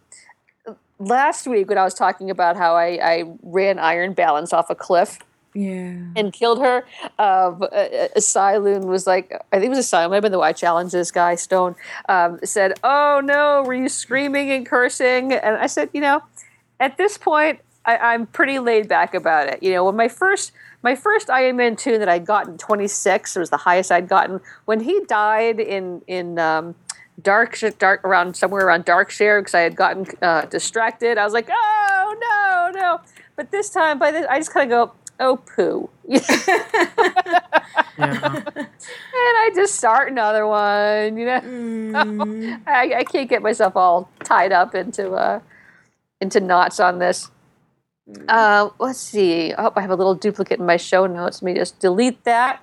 last 0.98 1.46
week 1.46 1.68
when 1.68 1.78
I 1.78 1.84
was 1.84 1.94
talking 1.94 2.30
about 2.30 2.56
how 2.56 2.76
I, 2.76 2.98
I 3.02 3.24
ran 3.42 3.78
Iron 3.78 4.12
Balance 4.12 4.52
off 4.52 4.68
a 4.70 4.74
cliff 4.74 5.18
Yeah. 5.54 5.94
and 6.14 6.32
killed 6.32 6.60
her, 6.60 6.84
um, 7.18 7.62
a, 7.72 8.10
a 8.16 8.80
was 8.86 9.06
like, 9.06 9.32
I 9.52 9.56
think 9.58 9.66
it 9.66 9.70
was 9.70 9.78
a 9.78 9.82
Siloon, 9.82 10.10
might 10.10 10.16
have 10.16 10.22
been 10.22 10.32
the 10.32 10.38
Why 10.38 10.52
Challenge 10.52 10.92
this 10.92 11.10
guy, 11.10 11.34
Stone, 11.36 11.74
um, 12.08 12.38
said, 12.44 12.74
Oh 12.84 13.20
no, 13.24 13.62
were 13.64 13.74
you 13.74 13.88
screaming 13.88 14.50
and 14.50 14.66
cursing? 14.66 15.32
And 15.32 15.56
I 15.56 15.66
said, 15.66 15.88
You 15.94 16.02
know, 16.02 16.22
at 16.78 16.96
this 16.98 17.16
point, 17.18 17.60
I, 17.86 17.96
I'm 17.96 18.26
pretty 18.26 18.58
laid 18.58 18.88
back 18.88 19.14
about 19.14 19.48
it. 19.48 19.62
You 19.62 19.72
know, 19.72 19.84
when 19.86 19.96
my 19.96 20.08
first 20.08 20.52
my 20.82 20.94
first 20.94 21.30
Iron 21.30 21.56
Man 21.56 21.76
toon 21.76 22.00
that 22.00 22.08
I'd 22.08 22.26
gotten 22.26 22.56
26, 22.58 23.36
it 23.36 23.40
was 23.40 23.50
the 23.50 23.58
highest 23.58 23.92
I'd 23.92 24.08
gotten. 24.08 24.40
When 24.64 24.80
he 24.80 25.00
died 25.06 25.60
in 25.60 26.02
in 26.06 26.38
um, 26.38 26.74
dark 27.20 27.58
dark 27.78 28.04
around 28.04 28.36
somewhere 28.36 28.66
around 28.66 28.84
Darkshire 28.84 29.40
because 29.40 29.54
I 29.54 29.60
had 29.60 29.76
gotten 29.76 30.06
uh, 30.22 30.46
distracted, 30.46 31.18
I 31.18 31.24
was 31.24 31.32
like, 31.32 31.48
oh 31.50 32.16
no 32.20 32.80
no. 32.80 33.00
But 33.36 33.50
this 33.50 33.70
time, 33.70 33.98
by 33.98 34.10
this, 34.10 34.26
I 34.28 34.38
just 34.38 34.52
kind 34.52 34.70
of 34.72 34.88
go, 34.88 34.94
oh 35.18 35.36
poo. 35.36 35.88
and 36.08 36.20
I 37.98 39.50
just 39.54 39.76
start 39.76 40.10
another 40.10 40.46
one, 40.46 41.16
you 41.16 41.26
know. 41.26 42.58
I, 42.66 42.94
I 42.98 43.04
can't 43.04 43.28
get 43.28 43.42
myself 43.42 43.76
all 43.76 44.10
tied 44.24 44.52
up 44.52 44.74
into 44.74 45.12
uh, 45.12 45.40
into 46.20 46.40
knots 46.40 46.80
on 46.80 46.98
this. 46.98 47.30
Uh, 48.28 48.70
let's 48.78 49.00
see. 49.00 49.52
Oh, 49.56 49.72
I 49.74 49.80
have 49.80 49.90
a 49.90 49.96
little 49.96 50.14
duplicate 50.14 50.60
in 50.60 50.66
my 50.66 50.76
show 50.76 51.06
notes. 51.06 51.42
Let 51.42 51.52
me 51.52 51.58
just 51.58 51.80
delete 51.80 52.22
that. 52.24 52.62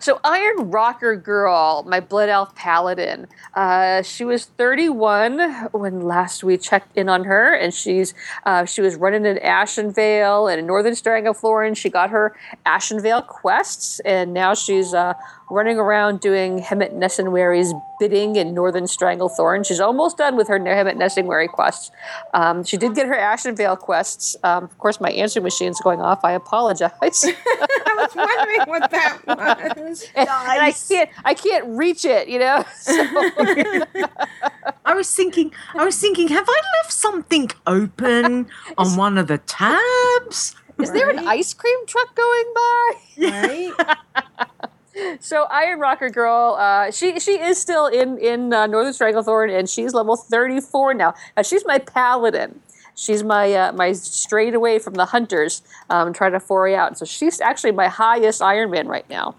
So, 0.00 0.20
Iron 0.24 0.70
Rocker 0.70 1.16
Girl, 1.16 1.84
my 1.86 2.00
Blood 2.00 2.28
Elf 2.28 2.54
Paladin. 2.54 3.26
Uh, 3.54 4.02
she 4.02 4.24
was 4.24 4.46
31 4.46 5.68
when 5.72 6.00
last 6.00 6.44
we 6.44 6.56
checked 6.58 6.96
in 6.96 7.08
on 7.08 7.24
her, 7.24 7.54
and 7.54 7.72
she's 7.72 8.14
uh, 8.44 8.64
she 8.64 8.80
was 8.80 8.96
running 8.96 9.24
in 9.24 9.36
Ashenvale 9.38 10.50
and 10.50 10.58
in 10.58 10.66
Northern 10.66 10.94
Stranglethorn. 10.94 11.76
She 11.76 11.90
got 11.90 12.10
her 12.10 12.36
Ashenvale 12.66 13.26
quests, 13.26 14.00
and 14.00 14.34
now 14.34 14.54
she's 14.54 14.94
uh, 14.94 15.14
running 15.50 15.78
around 15.78 16.20
doing 16.20 16.60
Hemet 16.60 16.94
Nesingwary's 16.94 17.72
bidding 17.98 18.36
in 18.36 18.54
Northern 18.54 18.84
Stranglethorn. 18.84 19.66
She's 19.66 19.80
almost 19.80 20.16
done 20.18 20.36
with 20.36 20.48
her 20.48 20.58
Hemet 20.58 20.96
Nessenwary 20.96 21.48
quests. 21.48 21.90
Um, 22.32 22.64
she 22.64 22.76
did 22.76 22.94
get 22.94 23.06
her 23.06 23.14
Ashenvale 23.14 23.78
quests. 23.78 24.36
Um, 24.42 24.64
of 24.64 24.78
course, 24.78 25.00
my 25.00 25.10
answering 25.10 25.44
machine's 25.44 25.80
going 25.80 26.00
off. 26.00 26.24
I 26.24 26.32
apologize. 26.32 26.92
I 27.24 27.94
was 27.96 28.14
wondering 28.14 28.60
what 28.66 28.90
that 28.90 29.18
was. 29.26 30.02
and, 30.14 30.28
and 30.28 30.28
I 30.28 30.72
can't, 30.72 31.10
I 31.24 31.34
can't 31.34 31.66
reach 31.68 32.04
it. 32.04 32.28
You 32.28 32.38
know. 32.38 32.64
So- 32.74 34.04
I 34.84 34.94
was 34.94 35.12
thinking, 35.14 35.52
I 35.74 35.84
was 35.84 35.98
thinking, 35.98 36.28
have 36.28 36.46
I 36.48 36.60
left 36.82 36.92
something 36.92 37.50
open 37.66 38.46
on 38.76 38.96
one 38.96 39.16
of 39.18 39.26
the 39.28 39.38
tabs? 39.38 40.54
Is 40.78 40.90
there 40.92 41.08
an 41.08 41.26
ice 41.26 41.54
cream 41.54 41.86
truck 41.86 42.14
going 42.14 42.52
by? 42.54 42.92
Right. 43.18 43.72
So 45.20 45.44
Iron 45.50 45.80
Rocker 45.80 46.10
Girl, 46.10 46.56
uh, 46.58 46.90
she 46.90 47.18
she 47.20 47.32
is 47.32 47.58
still 47.58 47.86
in 47.86 48.18
in 48.18 48.52
uh, 48.52 48.66
Northern 48.66 48.92
Stranglethorn, 48.92 49.56
and 49.56 49.68
she's 49.68 49.94
level 49.94 50.16
thirty 50.16 50.60
four 50.60 50.94
now. 50.94 51.14
Now 51.36 51.42
she's 51.42 51.64
my 51.66 51.78
paladin. 51.78 52.60
She's 52.94 53.22
my 53.24 53.52
uh, 53.52 53.72
my 53.72 53.92
straight 53.92 54.54
away 54.54 54.78
from 54.78 54.94
the 54.94 55.06
hunters, 55.06 55.62
um, 55.90 56.12
trying 56.12 56.32
to 56.32 56.40
foray 56.40 56.74
out. 56.74 56.96
So 56.98 57.04
she's 57.04 57.40
actually 57.40 57.72
my 57.72 57.88
highest 57.88 58.40
Iron 58.40 58.70
Man 58.70 58.86
right 58.86 59.08
now. 59.10 59.34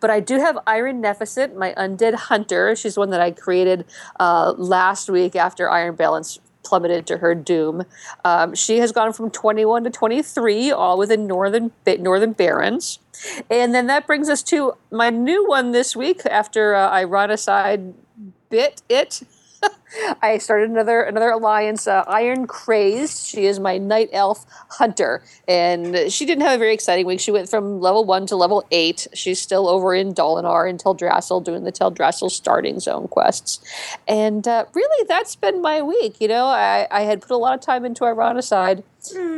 But 0.00 0.10
I 0.10 0.20
do 0.20 0.38
have 0.38 0.58
Iron 0.66 1.00
Neficent, 1.00 1.56
my 1.56 1.72
undead 1.74 2.14
hunter. 2.14 2.76
She's 2.76 2.98
one 2.98 3.10
that 3.10 3.20
I 3.20 3.30
created 3.30 3.86
uh, 4.20 4.54
last 4.56 5.08
week 5.08 5.34
after 5.34 5.70
Iron 5.70 5.94
Balance 5.94 6.40
plummeted 6.72 7.06
to 7.06 7.18
her 7.18 7.34
doom. 7.34 7.84
Um, 8.24 8.54
she 8.54 8.78
has 8.78 8.92
gone 8.92 9.12
from 9.12 9.30
21 9.30 9.84
to 9.84 9.90
23, 9.90 10.70
all 10.70 10.96
within 10.96 11.26
Northern 11.26 11.70
Northern 11.98 12.32
Barrens. 12.32 12.98
And 13.50 13.74
then 13.74 13.88
that 13.88 14.06
brings 14.06 14.30
us 14.30 14.42
to 14.44 14.72
my 14.90 15.10
new 15.10 15.46
one 15.46 15.72
this 15.72 15.94
week 15.94 16.24
after 16.24 16.74
uh, 16.74 16.90
Ironicide 16.90 17.92
bit 18.48 18.80
it. 18.88 19.20
I 20.22 20.38
started 20.38 20.70
another 20.70 21.02
another 21.02 21.30
alliance, 21.30 21.86
uh, 21.86 22.04
Iron 22.06 22.46
Crazed. 22.46 23.26
She 23.26 23.44
is 23.44 23.60
my 23.60 23.78
night 23.78 24.08
elf 24.12 24.46
hunter, 24.70 25.22
and 25.46 26.10
she 26.10 26.24
didn't 26.24 26.42
have 26.42 26.54
a 26.54 26.58
very 26.58 26.72
exciting 26.74 27.06
week. 27.06 27.20
She 27.20 27.30
went 27.30 27.48
from 27.48 27.80
level 27.80 28.04
one 28.04 28.26
to 28.26 28.36
level 28.36 28.64
eight. 28.70 29.06
She's 29.12 29.40
still 29.40 29.68
over 29.68 29.94
in 29.94 30.14
Dolanaar 30.14 30.68
in 30.68 30.78
Teldrassil 30.78 31.44
doing 31.44 31.64
the 31.64 31.72
Teldrassil 31.72 32.30
starting 32.30 32.80
zone 32.80 33.08
quests, 33.08 33.60
and 34.08 34.46
uh, 34.48 34.64
really 34.74 35.06
that's 35.08 35.36
been 35.36 35.60
my 35.60 35.82
week. 35.82 36.20
You 36.20 36.28
know, 36.28 36.46
I, 36.46 36.86
I 36.90 37.02
had 37.02 37.20
put 37.20 37.30
a 37.30 37.36
lot 37.36 37.54
of 37.54 37.60
time 37.60 37.84
into 37.84 38.04
Ironicide, 38.04 38.82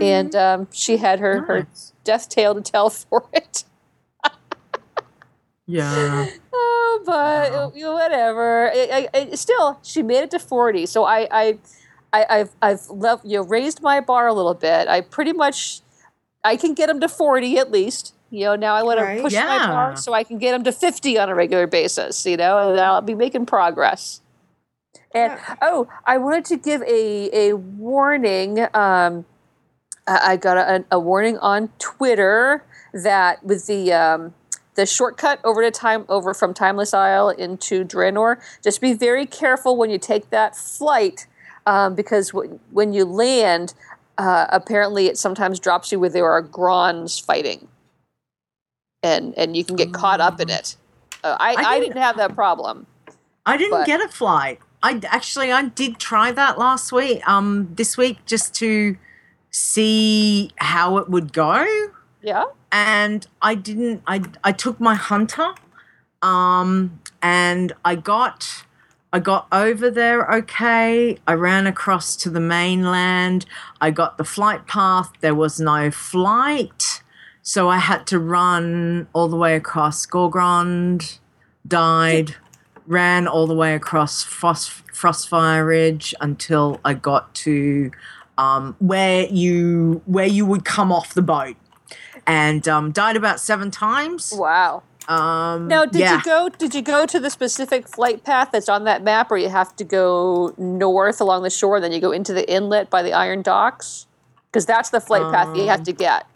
and 0.00 0.34
um, 0.36 0.68
she 0.72 0.98
had 0.98 1.18
her 1.20 1.42
her 1.42 1.66
death 2.04 2.28
tale 2.28 2.54
to 2.54 2.60
tell 2.60 2.90
for 2.90 3.24
it. 3.32 3.64
Yeah. 5.66 6.26
Oh, 6.56 7.02
but 7.04 7.76
you 7.76 7.82
know, 7.82 7.92
whatever. 7.94 8.70
I, 8.70 9.08
I, 9.14 9.18
I- 9.18 9.34
still, 9.34 9.78
she 9.82 10.02
made 10.02 10.22
it 10.22 10.30
to 10.30 10.38
forty. 10.38 10.86
So 10.86 11.04
I, 11.04 11.26
I, 11.30 11.58
I 12.12 12.26
I've 12.30 12.50
I've 12.62 12.88
left, 12.88 13.24
you 13.24 13.38
know, 13.38 13.44
raised 13.44 13.82
my 13.82 14.00
bar 14.00 14.28
a 14.28 14.32
little 14.32 14.54
bit. 14.54 14.86
I 14.86 15.00
pretty 15.00 15.32
much, 15.32 15.80
I 16.44 16.56
can 16.56 16.72
get 16.74 16.86
them 16.86 17.00
to 17.00 17.08
forty 17.08 17.58
at 17.58 17.72
least. 17.72 18.14
You 18.30 18.44
know, 18.44 18.56
now 18.56 18.74
I 18.74 18.82
want 18.84 19.00
Right. 19.00 19.16
to 19.16 19.22
push 19.22 19.34
my 19.34 19.66
bar 19.66 19.96
so 19.96 20.12
I 20.12 20.22
can 20.22 20.38
get 20.38 20.52
them 20.52 20.62
to 20.64 20.72
fifty 20.72 21.18
on 21.18 21.28
a 21.28 21.34
regular 21.34 21.66
basis. 21.66 22.24
You 22.24 22.36
know, 22.36 22.70
and 22.70 22.80
I'll 22.80 23.00
be 23.00 23.14
making 23.16 23.46
progress. 23.46 24.20
And 25.12 25.38
oh, 25.60 25.88
I 26.06 26.18
wanted 26.18 26.44
to 26.46 26.56
give 26.56 26.82
a 26.82 27.30
a 27.50 27.54
warning. 27.56 28.60
Um, 28.72 29.24
I 30.06 30.20
I 30.32 30.36
got 30.36 30.56
a, 30.56 30.84
a 30.92 31.00
warning 31.00 31.38
on 31.38 31.70
Twitter 31.80 32.64
that 32.92 33.44
with 33.44 33.66
the 33.66 33.92
um, 33.92 34.34
the 34.74 34.86
shortcut 34.86 35.40
over 35.44 35.62
to 35.62 35.70
time 35.70 36.04
over 36.08 36.34
from 36.34 36.54
Timeless 36.54 36.92
Isle 36.94 37.30
into 37.30 37.84
Draenor, 37.84 38.40
just 38.62 38.80
be 38.80 38.92
very 38.92 39.26
careful 39.26 39.76
when 39.76 39.90
you 39.90 39.98
take 39.98 40.30
that 40.30 40.56
flight 40.56 41.26
um, 41.66 41.94
because 41.94 42.30
w- 42.30 42.58
when 42.70 42.92
you 42.92 43.04
land, 43.04 43.74
uh, 44.18 44.46
apparently 44.50 45.06
it 45.06 45.16
sometimes 45.18 45.58
drops 45.60 45.92
you 45.92 45.98
where 46.00 46.10
there 46.10 46.30
are 46.30 46.42
Grons 46.42 47.18
fighting, 47.18 47.68
and 49.02 49.32
and 49.36 49.56
you 49.56 49.64
can 49.64 49.76
get 49.76 49.92
caught 49.92 50.20
up 50.20 50.40
in 50.40 50.50
it. 50.50 50.76
Uh, 51.22 51.36
I, 51.40 51.54
I, 51.54 51.80
didn't 51.80 51.96
have 51.96 52.18
that 52.18 52.34
problem. 52.34 52.86
I 53.46 53.56
didn't 53.56 53.70
But- 53.78 53.86
get 53.86 54.00
a 54.00 54.08
flight. 54.08 54.60
I 54.82 55.00
actually 55.06 55.50
I 55.50 55.62
did 55.68 55.98
try 55.98 56.30
that 56.32 56.58
last 56.58 56.92
week. 56.92 57.26
Um, 57.26 57.70
this 57.74 57.96
week 57.96 58.18
just 58.26 58.54
to 58.56 58.98
see 59.50 60.50
how 60.56 60.98
it 60.98 61.08
would 61.08 61.32
go, 61.32 61.64
Yeah. 62.20 62.44
And 62.74 63.24
I 63.40 63.54
didn't. 63.54 64.02
I 64.06 64.22
I 64.42 64.50
took 64.50 64.80
my 64.80 64.96
hunter, 64.96 65.54
um, 66.20 67.00
and 67.22 67.72
I 67.84 67.94
got. 67.94 68.64
I 69.12 69.20
got 69.20 69.46
over 69.52 69.92
there 69.92 70.28
okay. 70.38 71.18
I 71.24 71.34
ran 71.34 71.68
across 71.68 72.16
to 72.16 72.30
the 72.30 72.40
mainland. 72.40 73.46
I 73.80 73.92
got 73.92 74.18
the 74.18 74.24
flight 74.24 74.66
path. 74.66 75.12
There 75.20 75.36
was 75.36 75.60
no 75.60 75.92
flight. 75.92 77.00
So 77.40 77.68
I 77.68 77.76
had 77.78 78.08
to 78.08 78.18
run 78.18 79.06
all 79.12 79.28
the 79.28 79.36
way 79.36 79.54
across 79.54 80.04
Gorgrond, 80.04 81.20
died, 81.64 82.34
ran 82.88 83.28
all 83.28 83.46
the 83.46 83.54
way 83.54 83.76
across 83.76 84.24
Frost, 84.24 84.84
Frostfire 84.88 85.64
Ridge 85.64 86.12
until 86.20 86.80
I 86.84 86.94
got 86.94 87.32
to 87.46 87.92
um, 88.36 88.74
where 88.80 89.26
you 89.26 90.02
where 90.06 90.26
you 90.26 90.44
would 90.46 90.64
come 90.64 90.90
off 90.90 91.14
the 91.14 91.22
boat, 91.22 91.56
and 92.26 92.66
um, 92.68 92.92
died 92.92 93.16
about 93.16 93.40
seven 93.40 93.70
times. 93.70 94.32
Wow. 94.36 94.82
Um, 95.08 95.68
Now, 95.68 95.84
did 95.84 96.00
yeah. 96.00 96.16
you 96.16 96.22
go? 96.22 96.48
Did 96.48 96.74
you 96.74 96.80
go 96.82 97.04
to 97.06 97.20
the 97.20 97.28
specific 97.28 97.86
flight 97.88 98.24
path 98.24 98.48
that's 98.52 98.68
on 98.70 98.84
that 98.84 99.02
map, 99.02 99.30
or 99.30 99.36
you 99.36 99.50
have 99.50 99.76
to 99.76 99.84
go 99.84 100.54
north 100.56 101.20
along 101.20 101.42
the 101.42 101.50
shore, 101.50 101.78
then 101.80 101.92
you 101.92 102.00
go 102.00 102.10
into 102.10 102.32
the 102.32 102.50
inlet 102.50 102.88
by 102.88 103.02
the 103.02 103.12
Iron 103.12 103.42
Docks? 103.42 104.06
Because 104.50 104.64
that's 104.64 104.90
the 104.90 105.00
flight 105.00 105.30
path 105.32 105.54
you 105.56 105.66
have 105.66 105.80
Um, 105.80 105.84
to 105.84 105.92
get. 105.92 106.26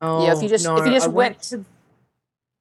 Oh, 0.00 0.24
Yeah, 0.24 0.36
if 0.36 0.42
you 0.42 0.48
just- 0.48 0.66
if 0.66 0.86
you 0.86 0.92
just 0.92 1.06
I 1.06 1.10
went- 1.10 1.42
to, 1.44 1.64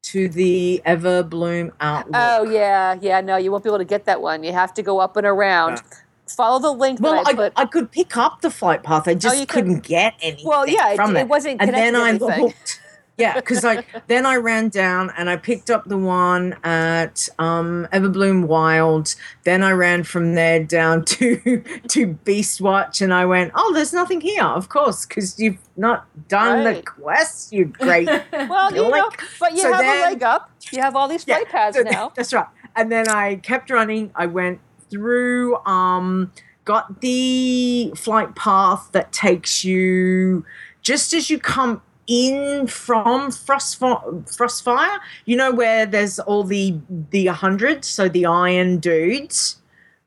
to 0.03 0.29
the 0.29 0.81
Everbloom 0.85 1.71
outlook. 1.79 2.15
Oh 2.15 2.43
yeah, 2.43 2.97
yeah. 2.99 3.21
No, 3.21 3.37
you 3.37 3.51
won't 3.51 3.63
be 3.63 3.69
able 3.69 3.77
to 3.79 3.85
get 3.85 4.05
that 4.05 4.21
one. 4.21 4.43
You 4.43 4.53
have 4.53 4.73
to 4.75 4.81
go 4.81 4.99
up 4.99 5.17
and 5.17 5.25
around. 5.27 5.81
Follow 6.27 6.59
the 6.59 6.71
link 6.71 6.99
well, 7.01 7.23
that 7.23 7.37
I 7.39 7.45
I. 7.47 7.51
I 7.63 7.65
could 7.65 7.91
pick 7.91 8.15
up 8.17 8.41
the 8.41 8.49
flight 8.49 8.83
path. 8.83 9.07
I 9.07 9.13
just 9.13 9.35
you 9.39 9.45
could- 9.45 9.65
couldn't 9.65 9.83
get 9.83 10.13
anything. 10.21 10.47
well, 10.47 10.67
yeah, 10.67 10.91
it, 10.91 10.95
from 10.95 11.15
it 11.15 11.21
it 11.21 11.27
wasn't 11.27 11.61
and 11.61 11.73
then 11.73 11.95
I 11.95 12.11
looked. 12.13 12.79
Yeah, 13.15 13.35
because 13.35 13.63
I 13.63 13.83
then 14.07 14.25
I 14.25 14.37
ran 14.37 14.69
down 14.69 15.11
and 15.15 15.29
I 15.29 15.35
picked 15.35 15.69
up 15.69 15.85
the 15.85 15.97
one 15.99 16.55
at 16.63 17.29
um, 17.37 17.87
Everbloom 17.93 18.47
Wild. 18.47 19.13
Then 19.43 19.61
I 19.61 19.71
ran 19.71 20.03
from 20.03 20.33
there 20.33 20.63
down 20.63 21.05
to 21.13 21.63
to 21.89 22.07
Beast 22.07 22.59
Watch, 22.59 23.01
and 23.01 23.13
I 23.13 23.25
went, 23.25 23.51
"Oh, 23.53 23.71
there's 23.73 23.93
nothing 23.93 24.19
here, 24.21 24.43
of 24.43 24.69
course, 24.69 25.05
because 25.05 25.39
you've 25.39 25.59
not 25.77 26.07
done 26.27 26.63
the 26.63 26.69
Right. 26.71 26.85
quest. 26.85 27.53
You 27.53 27.65
great." 27.65 28.07
Well, 28.31 28.73
you 28.73 28.89
know, 28.89 29.09
but 29.39 29.51
you 29.51 29.59
so 29.59 29.71
have 29.73 29.81
then- 29.81 29.99
a 29.99 30.09
leg 30.09 30.23
up. 30.23 30.49
You 30.71 30.81
have 30.81 30.95
all 30.95 31.07
these 31.07 31.23
flight 31.25 31.49
paths 31.49 31.77
so 31.77 31.83
now. 31.83 32.11
That's 32.15 32.33
right. 32.33 32.47
And 32.75 32.91
then 32.91 33.07
I 33.09 33.35
kept 33.35 33.69
running. 33.69 34.09
I 34.15 34.25
went 34.25 34.59
through 34.93 35.55
um 35.65 36.31
got 36.65 37.01
the 37.01 37.91
flight 37.95 38.35
path 38.35 38.89
that 38.91 39.11
takes 39.11 39.65
you 39.65 40.45
just 40.81 41.13
as 41.13 41.29
you 41.29 41.39
come 41.39 41.81
in 42.05 42.67
from 42.67 43.31
Frostfire, 43.31 44.23
Frostfire 44.37 44.99
you 45.25 45.35
know 45.35 45.51
where 45.51 45.85
there's 45.85 46.19
all 46.19 46.43
the 46.43 46.77
the 47.09 47.25
100 47.27 47.83
so 47.83 48.07
the 48.07 48.25
iron 48.25 48.77
dudes? 48.77 49.57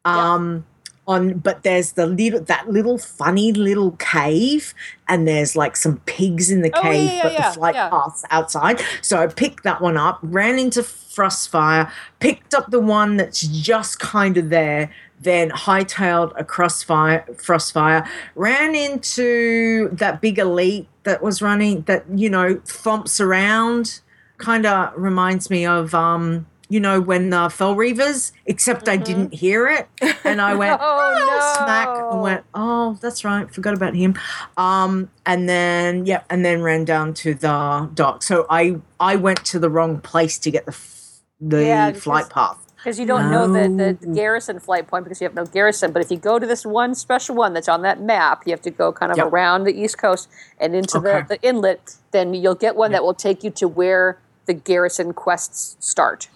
Um 0.05 0.65
on 1.07 1.39
but 1.39 1.63
there's 1.63 1.93
the 1.93 2.07
little 2.07 2.41
that 2.41 2.69
little 2.69 2.99
funny 2.99 3.53
little 3.53 3.93
cave 3.93 4.75
and 5.09 5.27
there's 5.27 5.55
like 5.55 5.77
some 5.77 5.99
pigs 6.07 6.51
in 6.51 6.63
the 6.63 6.71
Oh, 6.77 6.83
cave 6.83 7.11
yeah, 7.11 7.23
but 7.23 7.33
yeah, 7.33 7.49
the 7.49 7.55
flight 7.55 7.75
yeah. 7.75 7.89
path's 7.91 8.25
outside 8.31 8.81
so 9.03 9.19
i 9.19 9.27
picked 9.27 9.63
that 9.65 9.81
one 9.81 9.97
up 9.97 10.19
ran 10.23 10.59
into 10.59 10.83
frostfire 10.83 11.91
picked 12.21 12.55
up 12.55 12.71
the 12.71 12.81
one 12.81 13.17
that's 13.17 13.41
just 13.41 14.01
kind 14.01 14.37
of 14.37 14.51
there 14.51 14.91
then 15.21 15.51
hightailed 15.51 16.33
across 16.39 16.83
fire 16.83 17.25
frostfire 17.35 18.07
ran 18.35 18.75
into 18.75 19.89
that 19.93 20.21
big 20.21 20.39
elite 20.39 20.89
that 21.05 21.23
was 21.23 21.41
running 21.41 21.83
that 21.83 22.05
you 22.15 22.29
know 22.29 22.61
thumps 22.67 23.21
around 23.21 24.01
kind 24.39 24.67
of 24.67 24.93
reminds 24.97 25.49
me 25.49 25.65
of 25.65 25.95
um 25.95 26.47
you 26.69 26.81
know 26.81 27.01
when 27.01 27.33
uh, 27.33 27.49
Fel 27.49 27.75
Reavers 27.77 28.33
except 28.47 28.89
i 28.89 28.97
didn't 28.97 29.33
hear 29.35 29.69
it 29.69 29.89
and 30.25 30.41
i 30.41 30.55
went 30.55 30.79
oh, 30.83 31.55
smack 31.57 31.89
and 32.11 32.21
went 32.21 32.45
oh 32.55 32.99
that's 33.01 33.25
right 33.25 33.53
forgot 33.55 33.75
about 33.75 33.95
him 33.95 34.19
um 34.57 35.09
and 35.25 35.49
then 35.49 36.07
yeah 36.07 36.23
and 36.29 36.45
then 36.45 36.63
ran 36.63 36.85
down 36.85 37.15
to 37.15 37.35
the 37.35 37.89
dock 37.95 38.23
so 38.23 38.47
i 38.51 38.77
i 38.99 39.15
went 39.17 39.45
to 39.45 39.59
the 39.59 39.71
wrong 39.71 40.01
place 40.01 40.39
to 40.39 40.51
get 40.51 40.65
the 40.67 40.73
f- 40.73 41.21
the 41.41 41.65
Yeah, 41.65 41.93
flight 41.93 42.31
path 42.31 42.59
Because 42.77 42.99
you 42.99 43.05
don't 43.07 43.31
know 43.31 43.47
the, 43.47 43.69
the, 43.69 43.89
Oh. 43.91 43.99
the 44.01 44.15
garrison 44.15 44.59
flight 44.59 44.87
point 44.89 45.05
because 45.05 45.21
you 45.21 45.27
have 45.27 45.35
no 45.35 45.45
garrison. 45.45 45.93
But 45.93 46.01
if 46.03 46.11
you 46.11 46.17
go 46.17 46.39
to 46.39 46.47
this 46.47 46.65
one 46.65 46.95
special 46.95 47.35
one 47.37 47.53
that's 47.53 47.69
on 47.69 47.83
that 47.83 48.01
map, 48.01 48.45
you 48.47 48.53
have 48.53 48.63
to 48.63 48.71
go 48.71 48.91
kind 48.93 49.11
of 49.13 49.19
Yep. 49.19 49.27
around 49.33 49.65
the 49.65 49.75
east 49.83 49.99
coast 49.99 50.29
and 50.59 50.75
into 50.75 50.97
Okay. 50.99 51.23
the, 51.29 51.37
the 51.37 51.43
inlet. 51.49 51.97
Then 52.13 52.33
you'll 52.33 52.55
get 52.55 52.75
one 52.77 52.93
that 52.93 53.03
will 53.03 53.13
take 53.15 53.45
you 53.45 53.51
to 53.51 53.67
where 53.69 54.19
the 54.47 54.55
garrison 54.55 55.13
quests 55.13 55.77
start. 55.81 56.29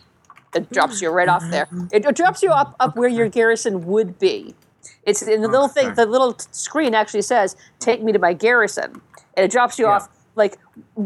It 0.55 0.70
drops 0.70 1.01
you 1.01 1.11
right 1.11 1.28
off 1.28 1.44
there. 1.51 1.68
It, 1.92 2.05
it 2.05 2.16
drops 2.16 2.42
you 2.42 2.51
up 2.51 2.74
up 2.80 2.96
where 2.96 3.09
your 3.09 3.28
garrison 3.28 3.86
would 3.86 4.18
be. 4.18 4.55
It's 5.05 5.22
in 5.22 5.42
the 5.42 5.48
little 5.48 5.68
thing. 5.68 5.94
The 5.94 6.07
little 6.07 6.36
screen 6.51 6.94
actually 6.94 7.22
says, 7.22 7.57
"Take 7.78 8.03
me 8.03 8.12
to 8.12 8.18
my 8.18 8.32
garrison," 8.32 9.01
and 9.36 9.44
it 9.44 9.51
drops 9.51 9.78
you 9.78 9.86
off 9.86 10.09
like 10.36 10.59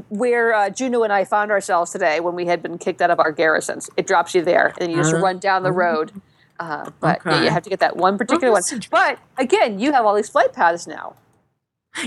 where 0.08 0.54
uh, 0.54 0.70
Juno 0.70 1.02
and 1.02 1.12
I 1.12 1.24
found 1.24 1.50
ourselves 1.50 1.90
today 1.90 2.20
when 2.20 2.34
we 2.34 2.46
had 2.46 2.62
been 2.62 2.78
kicked 2.78 3.00
out 3.02 3.10
of 3.10 3.18
our 3.20 3.32
garrisons. 3.32 3.90
It 3.96 4.06
drops 4.06 4.34
you 4.34 4.42
there, 4.42 4.72
and 4.78 4.90
you 4.90 4.98
just 4.98 5.14
Uh, 5.14 5.18
run 5.20 5.38
down 5.38 5.62
the 5.62 5.72
road. 5.72 6.12
Uh, 6.60 6.90
but 7.00 7.20
yeah, 7.26 7.42
you 7.42 7.50
have 7.50 7.62
to 7.64 7.70
get 7.70 7.80
that 7.80 7.96
one 7.96 8.16
particular 8.16 8.52
one. 8.52 8.62
But 8.90 9.18
again, 9.38 9.78
you 9.80 9.92
have 9.92 10.04
all 10.06 10.14
these 10.14 10.28
flight 10.28 10.52
paths 10.52 10.86
now. 10.86 11.14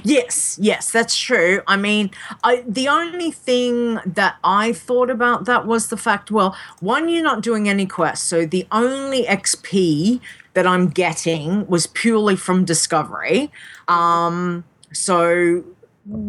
Yes, 0.03 0.57
yes, 0.61 0.91
that's 0.91 1.17
true. 1.17 1.61
I 1.67 1.77
mean, 1.77 2.11
I 2.43 2.63
the 2.67 2.87
only 2.87 3.31
thing 3.31 3.99
that 4.05 4.35
I 4.43 4.73
thought 4.73 5.09
about 5.09 5.45
that 5.45 5.65
was 5.65 5.87
the 5.87 5.97
fact, 5.97 6.29
well, 6.29 6.55
one, 6.79 7.07
you're 7.09 7.23
not 7.23 7.41
doing 7.41 7.69
any 7.69 7.85
quests, 7.85 8.27
so 8.27 8.45
the 8.45 8.67
only 8.71 9.23
XP 9.23 10.19
that 10.53 10.67
I'm 10.67 10.89
getting 10.89 11.65
was 11.67 11.87
purely 11.87 12.35
from 12.35 12.65
discovery. 12.65 13.51
Um, 13.87 14.65
so 14.91 15.63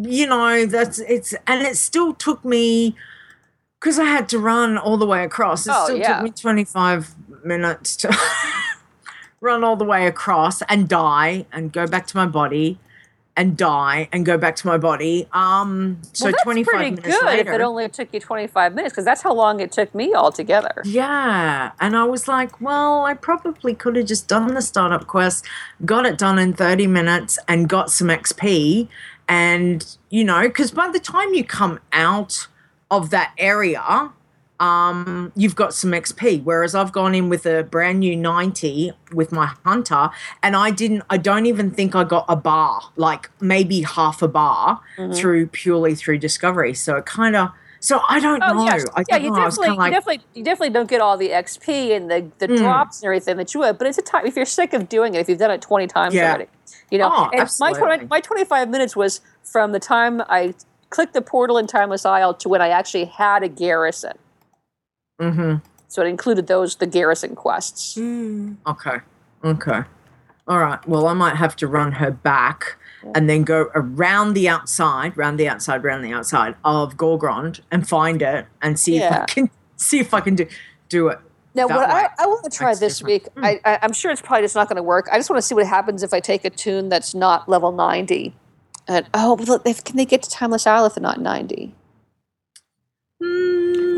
you 0.02 0.26
know, 0.26 0.66
that's 0.66 0.98
it's 1.00 1.34
and 1.46 1.62
it 1.62 1.76
still 1.76 2.14
took 2.14 2.44
me 2.44 2.94
because 3.80 3.98
I 3.98 4.04
had 4.04 4.28
to 4.30 4.38
run 4.38 4.78
all 4.78 4.96
the 4.96 5.06
way 5.06 5.24
across. 5.24 5.66
It 5.66 5.72
Oh, 5.74 5.84
still 5.84 5.98
yeah. 5.98 6.14
took 6.14 6.24
me 6.24 6.30
25 6.30 7.14
minutes 7.44 7.96
to 7.96 8.16
run 9.40 9.62
all 9.64 9.76
the 9.76 9.84
way 9.84 10.06
across 10.06 10.62
and 10.62 10.88
die 10.88 11.46
and 11.52 11.72
go 11.72 11.86
back 11.86 12.06
to 12.08 12.16
my 12.16 12.26
body 12.26 12.78
and 13.38 13.56
die 13.56 14.08
and 14.10 14.26
go 14.26 14.36
back 14.36 14.56
to 14.56 14.66
my 14.66 14.76
body. 14.76 15.28
Um, 15.32 16.00
so 16.12 16.24
well, 16.24 16.32
that's 16.32 16.42
25 16.42 16.74
pretty 16.74 16.90
minutes 16.90 17.06
good 17.06 17.24
later. 17.24 17.52
if 17.52 17.60
it 17.60 17.62
only 17.62 17.88
took 17.88 18.12
you 18.12 18.18
25 18.18 18.74
minutes 18.74 18.92
because 18.92 19.04
that's 19.04 19.22
how 19.22 19.32
long 19.32 19.60
it 19.60 19.70
took 19.70 19.94
me 19.94 20.12
altogether. 20.12 20.82
Yeah. 20.84 21.70
And 21.80 21.96
I 21.96 22.02
was 22.02 22.26
like, 22.26 22.60
well, 22.60 23.04
I 23.04 23.14
probably 23.14 23.74
could 23.74 23.94
have 23.94 24.06
just 24.06 24.26
done 24.26 24.54
the 24.54 24.60
startup 24.60 25.06
quest, 25.06 25.46
got 25.84 26.04
it 26.04 26.18
done 26.18 26.36
in 26.40 26.52
30 26.52 26.88
minutes, 26.88 27.38
and 27.46 27.68
got 27.68 27.92
some 27.92 28.08
XP. 28.08 28.88
And, 29.28 29.96
you 30.10 30.24
know, 30.24 30.42
because 30.42 30.72
by 30.72 30.90
the 30.90 30.98
time 30.98 31.32
you 31.32 31.44
come 31.44 31.78
out 31.92 32.48
of 32.90 33.10
that 33.10 33.34
area, 33.38 34.10
um, 34.60 35.32
you've 35.36 35.54
got 35.56 35.72
some 35.74 35.92
XP. 35.92 36.42
Whereas 36.44 36.74
I've 36.74 36.92
gone 36.92 37.14
in 37.14 37.28
with 37.28 37.46
a 37.46 37.62
brand 37.64 38.00
new 38.00 38.16
90 38.16 38.92
with 39.12 39.32
my 39.32 39.46
hunter, 39.64 40.10
and 40.42 40.56
I 40.56 40.70
didn't, 40.70 41.02
I 41.10 41.16
don't 41.16 41.46
even 41.46 41.70
think 41.70 41.94
I 41.94 42.04
got 42.04 42.24
a 42.28 42.36
bar, 42.36 42.80
like 42.96 43.30
maybe 43.40 43.82
half 43.82 44.22
a 44.22 44.28
bar 44.28 44.80
Mhm. 44.96 45.16
through 45.16 45.46
purely 45.48 45.94
through 45.94 46.18
discovery. 46.18 46.74
So 46.74 46.96
it 46.96 47.06
kind 47.06 47.36
of, 47.36 47.50
so 47.80 48.00
I 48.08 48.18
don't 48.18 48.40
know. 48.40 48.54
Oh, 48.56 48.64
yes. 48.64 48.84
I 48.96 49.04
yeah, 49.08 49.18
don't 49.18 49.24
you 49.24 49.30
know. 49.30 49.44
Definitely, 49.44 49.76
like, 49.76 49.86
you 49.92 49.96
definitely, 49.96 50.24
you 50.34 50.44
definitely 50.44 50.70
don't 50.70 50.88
get 50.90 51.00
all 51.00 51.16
the 51.16 51.30
XP 51.30 51.94
and 51.94 52.10
the, 52.10 52.26
the 52.38 52.48
Mm. 52.48 52.58
drops 52.58 53.00
and 53.00 53.06
everything 53.06 53.36
that 53.36 53.54
you 53.54 53.60
would. 53.60 53.78
But 53.78 53.86
it's 53.86 53.98
a 53.98 54.02
time 54.02 54.26
if 54.26 54.34
you're 54.34 54.44
sick 54.44 54.72
of 54.72 54.88
doing 54.88 55.14
it, 55.14 55.20
if 55.20 55.28
you've 55.28 55.38
done 55.38 55.52
it 55.52 55.62
20 55.62 55.86
times 55.86 56.14
Yeah. 56.14 56.30
already, 56.30 56.46
you 56.90 56.98
know. 56.98 57.10
Oh, 57.12 57.30
and 57.32 57.48
my 57.60 57.72
20, 57.72 58.06
my 58.06 58.20
25 58.20 58.68
minutes 58.68 58.96
was 58.96 59.20
from 59.44 59.70
the 59.70 59.78
time 59.78 60.20
I 60.28 60.54
clicked 60.90 61.12
the 61.14 61.22
portal 61.22 61.56
in 61.58 61.66
Timeless 61.68 62.04
Isle 62.04 62.34
to 62.34 62.48
when 62.48 62.60
I 62.60 62.70
actually 62.70 63.04
had 63.04 63.42
a 63.44 63.48
garrison. 63.48 64.14
Mm-hmm. 65.20 65.56
So 65.88 66.02
it 66.02 66.06
included 66.06 66.46
those 66.46 66.76
the 66.76 66.86
garrison 66.86 67.34
quests. 67.34 67.96
Okay. 67.98 68.98
Okay. 69.44 69.82
All 70.46 70.58
right. 70.58 70.86
Well, 70.88 71.06
I 71.06 71.14
might 71.14 71.36
have 71.36 71.56
to 71.56 71.66
run 71.66 71.92
her 71.92 72.10
back 72.10 72.76
and 73.14 73.28
then 73.28 73.44
go 73.44 73.70
around 73.74 74.34
the 74.34 74.48
outside, 74.48 75.16
round 75.16 75.38
the 75.38 75.48
outside, 75.48 75.84
round 75.84 76.04
the 76.04 76.12
outside 76.12 76.56
of 76.64 76.96
Gorgrond 76.96 77.60
and 77.70 77.88
find 77.88 78.22
it 78.22 78.46
and 78.60 78.78
see 78.78 78.98
if 78.98 79.12
I 79.12 79.24
can 79.26 79.50
see 79.76 79.98
if 79.98 80.14
I 80.14 80.20
can 80.20 80.34
do 80.34 80.46
do 80.88 81.08
it. 81.08 81.18
Now, 81.54 81.66
what. 81.66 81.88
I, 81.90 82.08
I 82.18 82.26
want 82.26 82.44
to 82.44 82.50
try 82.50 82.68
That's 82.68 82.80
this 82.80 82.98
different. 82.98 83.24
week, 83.24 83.32
I, 83.42 83.60
I, 83.64 83.78
I'm 83.82 83.92
sure 83.92 84.10
it's 84.10 84.20
probably 84.20 84.44
just 84.44 84.54
not 84.54 84.68
going 84.68 84.76
to 84.76 84.82
work. 84.82 85.08
I 85.10 85.16
just 85.16 85.28
want 85.28 85.38
to 85.38 85.46
see 85.46 85.54
what 85.54 85.66
happens 85.66 86.02
if 86.02 86.12
I 86.12 86.20
take 86.20 86.44
a 86.44 86.50
toon 86.50 86.88
that's 86.88 87.14
not 87.14 87.48
level 87.48 87.72
90. 87.72 88.34
And 88.86 89.06
oh, 89.12 89.36
but 89.36 89.48
look, 89.48 89.66
if, 89.66 89.82
can 89.82 89.96
they 89.96 90.04
get 90.04 90.22
to 90.22 90.30
Timeless 90.30 90.66
Isle 90.66 90.86
if 90.86 90.94
they're 90.94 91.02
not 91.02 91.20
90? 91.20 91.74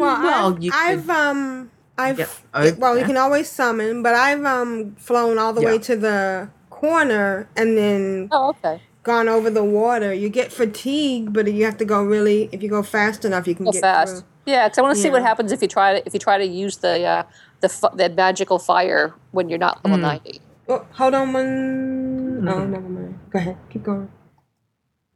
Well, 0.00 0.22
Well, 0.22 0.54
I've, 0.54 0.62
you 0.62 0.70
I've 0.74 1.10
um, 1.10 1.70
I've 1.98 2.18
Yep. 2.18 2.30
Oh, 2.54 2.72
well, 2.78 2.98
you 2.98 3.04
can 3.04 3.16
always 3.16 3.48
summon, 3.48 4.02
but 4.02 4.14
I've 4.14 4.44
um 4.44 4.94
flown 4.96 5.38
all 5.38 5.52
the 5.52 5.62
way 5.62 5.78
to 5.78 5.96
the 5.96 6.50
corner 6.70 7.48
and 7.56 7.76
then 7.76 8.28
Oh, 8.32 8.50
okay. 8.50 8.80
gone 9.02 9.28
over 9.28 9.50
the 9.50 9.64
water. 9.64 10.12
You 10.14 10.28
get 10.28 10.52
fatigued, 10.52 11.32
but 11.32 11.52
you 11.52 11.64
have 11.64 11.76
to 11.78 11.84
go 11.84 12.02
really. 12.02 12.48
If 12.52 12.62
you 12.62 12.68
go 12.70 12.82
fast 12.82 13.24
enough, 13.24 13.46
you 13.46 13.54
can 13.54 13.66
Go 13.66 13.72
get 13.72 13.80
fast. 13.82 14.12
through. 14.20 14.24
Yeah, 14.46 14.66
because 14.66 14.78
I 14.78 14.82
want 14.82 14.96
to 14.96 15.02
see 15.02 15.10
what 15.10 15.22
happens 15.22 15.52
if 15.52 15.60
you 15.62 15.68
try 15.68 16.00
to 16.00 16.06
if 16.06 16.14
you 16.14 16.20
try 16.20 16.38
to 16.38 16.46
use 16.46 16.78
the 16.78 17.04
uh, 17.04 17.22
the 17.60 17.68
fu- 17.68 17.94
the 17.94 18.08
magical 18.08 18.58
fire 18.58 19.14
when 19.32 19.48
you're 19.48 19.58
not 19.58 19.84
level 19.84 19.98
Mm. 19.98 20.02
90. 20.24 20.40
Oh, 20.68 20.86
hold 20.92 21.14
on 21.14 21.32
one. 21.32 22.48
Oh, 22.48 22.52
Mm-hmm. 22.52 22.72
never 22.72 22.88
mind. 22.88 23.18
Go 23.30 23.38
ahead. 23.38 23.56
Keep 23.70 23.82
going. 23.82 24.10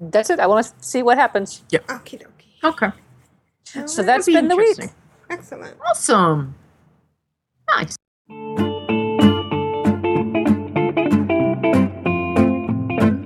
That's 0.00 0.28
it. 0.30 0.38
I 0.40 0.46
want 0.46 0.66
to 0.66 0.72
see 0.80 1.02
what 1.02 1.16
happens. 1.16 1.64
Yep. 1.70 1.86
Okie 1.86 2.18
dokie. 2.22 2.62
Okay. 2.62 2.90
So 3.86 4.02
that's 4.02 4.26
be 4.26 4.34
been 4.34 4.48
the 4.48 4.56
week. 4.56 4.78
Excellent. 5.30 5.76
Awesome. 5.88 6.54
Nice. 7.68 7.96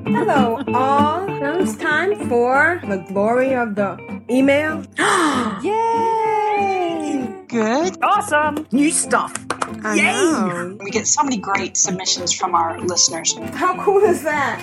Hello, 0.07 0.63
all. 0.75 1.27
Now 1.27 1.59
it's 1.59 1.77
time 1.77 2.29
for 2.29 2.81
the 2.87 3.05
glory 3.09 3.55
of 3.55 3.75
the 3.75 3.99
email. 4.31 4.85
Yay! 5.63 7.45
Good. 7.49 7.97
Awesome. 8.03 8.67
New 8.73 8.91
stuff. 8.91 9.48
I 9.85 9.95
Yay! 9.95 10.03
know. 10.13 10.77
We 10.81 10.91
get 10.91 11.07
so 11.07 11.23
many 11.23 11.37
great 11.39 11.77
submissions 11.77 12.33
from 12.33 12.55
our 12.55 12.81
listeners. 12.81 13.37
How 13.55 13.83
cool 13.85 14.03
is 14.03 14.23
that? 14.23 14.59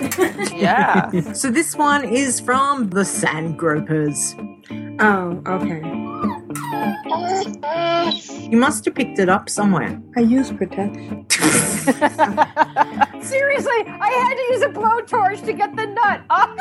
Yeah. 0.56 1.10
So 1.34 1.50
this 1.50 1.76
one 1.76 2.04
is 2.04 2.40
from 2.40 2.88
the 2.90 3.04
Sand 3.04 3.58
Gropers. 3.58 4.34
oh, 5.00 5.42
okay. 5.46 5.82
You 8.50 8.56
must 8.58 8.84
have 8.86 8.94
picked 8.94 9.18
it 9.18 9.28
up 9.28 9.48
somewhere. 9.50 10.00
I 10.16 10.20
use 10.20 10.50
protection. 10.52 11.26
Seriously, 13.20 13.80
I 13.86 14.10
had 14.22 14.34
to 14.34 14.44
use 14.52 14.62
a 14.62 14.68
blowtorch 14.68 15.44
to 15.46 15.52
get 15.52 15.74
the 15.76 15.86
nut. 15.86 16.22
Up. 16.30 16.58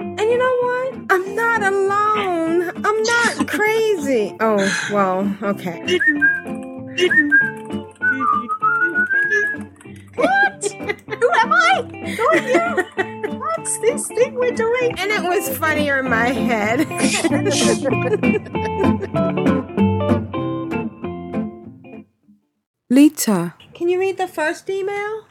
and 0.00 0.20
you 0.20 0.38
know 0.38 0.56
what? 0.66 0.94
I'm 1.10 1.34
not 1.34 1.62
alone. 1.62 2.70
I'm 2.84 3.02
not 3.02 3.48
crazy. 3.48 4.36
Oh, 4.40 4.56
well, 4.92 5.36
okay. 5.42 5.82
What? 10.14 10.64
Who 10.64 11.30
am 11.34 11.52
I? 11.52 11.82
Who 12.16 12.26
are 12.28 12.36
you? 12.38 12.84
What's 13.38 13.78
this 13.80 14.06
thing 14.08 14.34
we're 14.34 14.52
doing? 14.52 14.94
And 14.98 15.10
it 15.12 15.22
was 15.22 15.54
funnier 15.58 15.98
in 15.98 16.08
my 16.08 16.28
head. 16.28 16.78
Leeta, 22.90 23.52
can 23.74 23.90
you 23.90 23.98
read 24.00 24.16
the 24.16 24.28
first 24.28 24.70
email? 24.70 25.26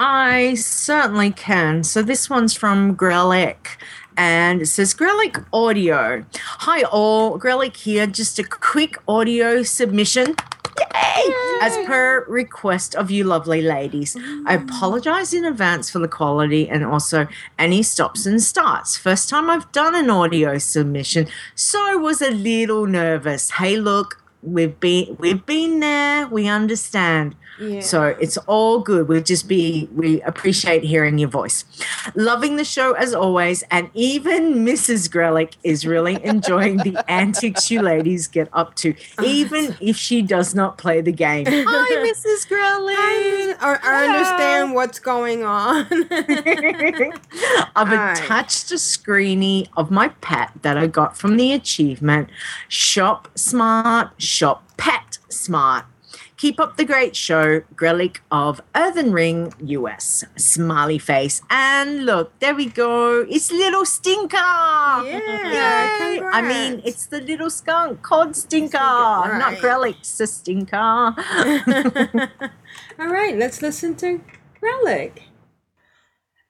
I 0.00 0.54
certainly 0.54 1.30
can. 1.30 1.84
So 1.84 2.02
this 2.02 2.28
one's 2.28 2.52
from 2.54 2.96
Grelic. 2.96 3.76
And 4.16 4.62
it 4.62 4.66
says 4.66 4.92
Grelic 4.94 5.44
Audio. 5.52 6.24
Hi 6.36 6.82
all, 6.82 7.38
Grelic 7.38 7.76
here. 7.76 8.08
Just 8.08 8.40
a 8.40 8.44
quick 8.44 8.96
audio 9.06 9.62
submission. 9.62 10.34
Yay! 10.78 11.34
As 11.62 11.76
per 11.86 12.24
request 12.28 12.94
of 12.94 13.10
you 13.10 13.24
lovely 13.24 13.62
ladies. 13.62 14.16
I 14.16 14.56
mm. 14.56 14.64
apologize 14.64 15.32
in 15.32 15.44
advance 15.44 15.90
for 15.90 15.98
the 15.98 16.08
quality 16.08 16.68
and 16.68 16.84
also 16.84 17.26
any 17.58 17.82
stops 17.82 18.26
and 18.26 18.42
starts. 18.42 18.96
First 18.96 19.28
time 19.28 19.48
I've 19.48 19.70
done 19.72 19.94
an 19.94 20.10
audio 20.10 20.58
submission, 20.58 21.28
so 21.54 21.98
was 21.98 22.20
a 22.20 22.30
little 22.30 22.86
nervous. 22.86 23.50
Hey 23.52 23.76
look, 23.76 24.22
we've 24.42 24.78
been 24.80 25.16
we've 25.18 25.44
been 25.46 25.80
there, 25.80 26.26
we 26.26 26.48
understand. 26.48 27.36
Yeah. 27.58 27.80
So 27.80 28.02
it's 28.20 28.36
all 28.38 28.80
good. 28.80 29.08
We 29.08 29.22
just 29.22 29.46
be 29.48 29.88
we 29.92 30.20
appreciate 30.22 30.82
hearing 30.82 31.18
your 31.18 31.28
voice. 31.28 31.64
Loving 32.14 32.56
the 32.56 32.64
show 32.64 32.92
as 32.94 33.14
always, 33.14 33.62
and 33.70 33.90
even 33.94 34.64
Mrs. 34.64 35.08
Grelick 35.08 35.54
is 35.62 35.86
really 35.86 36.22
enjoying 36.24 36.78
the 36.78 37.04
antics 37.08 37.70
you 37.70 37.80
ladies 37.80 38.26
get 38.26 38.48
up 38.52 38.74
to, 38.76 38.94
oh, 39.18 39.24
even 39.24 39.76
if 39.80 39.96
she 39.96 40.22
does 40.22 40.54
not 40.54 40.78
play 40.78 41.00
the 41.00 41.12
game. 41.12 41.46
Hi, 41.48 42.12
Mrs. 42.12 42.48
Grelick. 42.48 43.56
I, 43.60 43.78
I 43.82 44.08
understand 44.08 44.74
what's 44.74 44.98
going 44.98 45.44
on. 45.44 45.86
I've 47.76 47.88
Hi. 47.88 48.12
attached 48.12 48.72
a 48.72 48.78
screenie 48.78 49.68
of 49.76 49.90
my 49.90 50.08
pet 50.08 50.50
that 50.62 50.76
I 50.76 50.86
got 50.86 51.16
from 51.16 51.36
the 51.36 51.52
achievement 51.52 52.30
Shop 52.68 53.28
Smart, 53.36 54.10
Shop 54.20 54.64
Pet 54.76 55.18
Smart. 55.28 55.84
Keep 56.36 56.58
up 56.58 56.76
the 56.76 56.84
great 56.84 57.14
show, 57.14 57.60
Grelic 57.76 58.16
of 58.30 58.60
Earthen 58.74 59.12
Ring, 59.12 59.52
US. 59.60 60.24
Smiley 60.36 60.98
face. 60.98 61.40
And 61.48 62.06
look, 62.06 62.36
there 62.40 62.54
we 62.54 62.66
go. 62.66 63.24
It's 63.30 63.52
little 63.52 63.86
Stinker. 63.86 64.36
Yeah, 64.36 66.10
Yay. 66.10 66.20
I 66.20 66.42
mean, 66.42 66.82
it's 66.84 67.06
the 67.06 67.20
little 67.20 67.50
skunk 67.50 68.02
called 68.02 68.34
Stinker, 68.34 68.78
not 68.78 69.40
right. 69.40 69.58
Grelic's 69.58 70.20
a 70.20 70.26
stinker. 70.26 70.76
All 72.98 73.08
right, 73.08 73.36
let's 73.36 73.62
listen 73.62 73.94
to 73.96 74.20
Relic. 74.60 75.22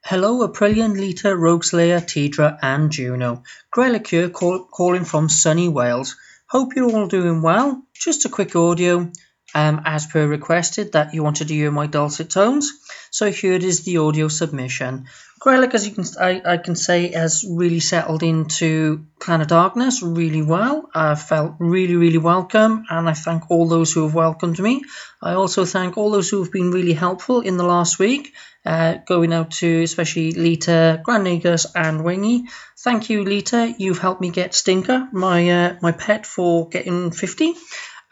Hello, 0.02 0.46
Aprillian, 0.46 0.98
Leeta, 0.98 1.34
Rogueslayer, 1.34 2.00
Tedrah, 2.00 2.58
and 2.62 2.90
Juno. 2.90 3.42
Grelic 3.74 4.06
here, 4.06 4.28
call, 4.28 4.64
calling 4.64 5.04
from 5.04 5.28
sunny 5.28 5.68
Wales. 5.68 6.16
Hope 6.46 6.76
you're 6.76 6.94
all 6.94 7.08
doing 7.08 7.42
well. 7.42 7.82
Just 7.94 8.26
a 8.26 8.28
quick 8.28 8.54
audio, 8.54 9.10
um, 9.54 9.82
as 9.84 10.06
per 10.06 10.26
requested, 10.26 10.92
that 10.92 11.14
you 11.14 11.22
wanted 11.22 11.48
to 11.48 11.54
hear 11.54 11.70
my 11.70 11.86
dulcet 11.86 12.30
tones. 12.30 12.72
So 13.10 13.30
here 13.30 13.54
it 13.54 13.62
is, 13.62 13.84
the 13.84 13.98
audio 13.98 14.28
submission. 14.28 15.06
Grelic, 15.40 15.74
as 15.74 15.86
you 15.86 15.94
can, 15.94 16.04
I, 16.18 16.42
I 16.44 16.56
can 16.56 16.74
say, 16.74 17.12
has 17.12 17.44
really 17.46 17.80
settled 17.80 18.22
into 18.22 19.04
Clan 19.18 19.42
of 19.42 19.48
Darkness 19.48 20.02
really 20.02 20.40
well. 20.40 20.88
I 20.94 21.14
felt 21.14 21.56
really, 21.58 21.96
really 21.96 22.18
welcome, 22.18 22.84
and 22.88 23.08
I 23.08 23.12
thank 23.12 23.50
all 23.50 23.68
those 23.68 23.92
who 23.92 24.04
have 24.04 24.14
welcomed 24.14 24.58
me. 24.58 24.82
I 25.20 25.34
also 25.34 25.64
thank 25.64 25.98
all 25.98 26.10
those 26.10 26.30
who 26.30 26.42
have 26.42 26.50
been 26.50 26.70
really 26.70 26.94
helpful 26.94 27.42
in 27.42 27.56
the 27.56 27.64
last 27.64 27.98
week, 27.98 28.32
uh, 28.64 28.94
going 29.06 29.34
out 29.34 29.50
to 29.60 29.82
especially 29.82 30.32
Leeta, 30.32 31.02
Grand 31.04 31.26
Nagus, 31.26 31.66
and 31.74 32.04
Wingy. 32.04 32.44
Thank 32.78 33.10
you, 33.10 33.22
Leeta. 33.22 33.74
You've 33.78 33.98
helped 33.98 34.22
me 34.22 34.30
get 34.30 34.54
Stinker, 34.54 35.08
my 35.12 35.50
uh, 35.50 35.76
my 35.82 35.92
pet, 35.92 36.24
for 36.26 36.68
getting 36.70 37.10
50. 37.10 37.54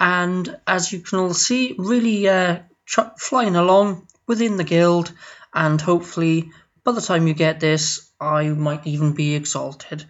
And 0.05 0.59
as 0.67 0.93
you 0.93 0.99
can 0.99 1.21
all 1.21 1.33
see, 1.35 1.77
really 1.79 2.29
uh, 2.29 2.59
ch- 2.87 2.99
flying 3.19 3.55
along 3.55 4.09
within 4.27 4.57
the 4.57 4.65
guild, 4.65 5.13
and 5.55 5.81
hopefully 5.81 6.51
by 6.83 6.91
the 6.91 7.01
time 7.01 7.29
you 7.29 7.35
get 7.35 7.61
this, 7.61 8.11
I 8.21 8.49
might 8.49 8.85
even 8.87 9.13
be 9.13 9.37
exalted. 9.37 10.05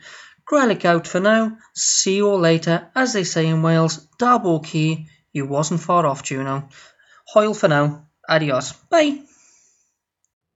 Grelic 0.50 0.86
out 0.86 1.06
for 1.06 1.20
now. 1.20 1.58
See 1.74 2.16
you 2.16 2.30
all 2.30 2.38
later. 2.38 2.88
As 2.94 3.12
they 3.12 3.24
say 3.24 3.46
in 3.46 3.60
Wales, 3.62 3.98
double 4.18 4.60
key. 4.60 5.08
You 5.32 5.44
wasn't 5.46 5.80
far 5.80 6.06
off, 6.06 6.22
Juno. 6.22 6.68
Hoyle 7.26 7.52
for 7.54 7.68
now. 7.68 8.06
Adios. 8.26 8.72
Bye. 8.90 9.18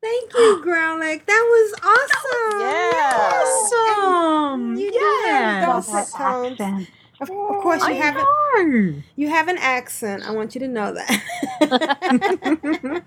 Thank 0.02 0.32
you, 0.34 0.62
Growlick. 0.66 1.26
That 1.26 1.44
was 1.54 1.74
awesome. 1.82 2.60
Yeah. 2.60 3.42
Awesome. 3.44 4.76
You 4.76 4.90
Yes. 4.94 5.60
did 5.60 5.66
dulcet 5.66 6.14
tones. 6.16 6.88
Of, 7.20 7.30
of 7.30 7.62
course, 7.62 7.82
you 7.82 7.88
I 7.88 7.92
have 7.92 8.14
know. 8.14 9.02
you 9.16 9.28
have 9.28 9.48
an 9.48 9.58
accent. 9.58 10.22
I 10.24 10.32
want 10.32 10.54
you 10.54 10.60
to 10.60 10.68
know 10.68 10.92
that. 10.92 11.22
I 11.62 12.12
know. 12.12 13.00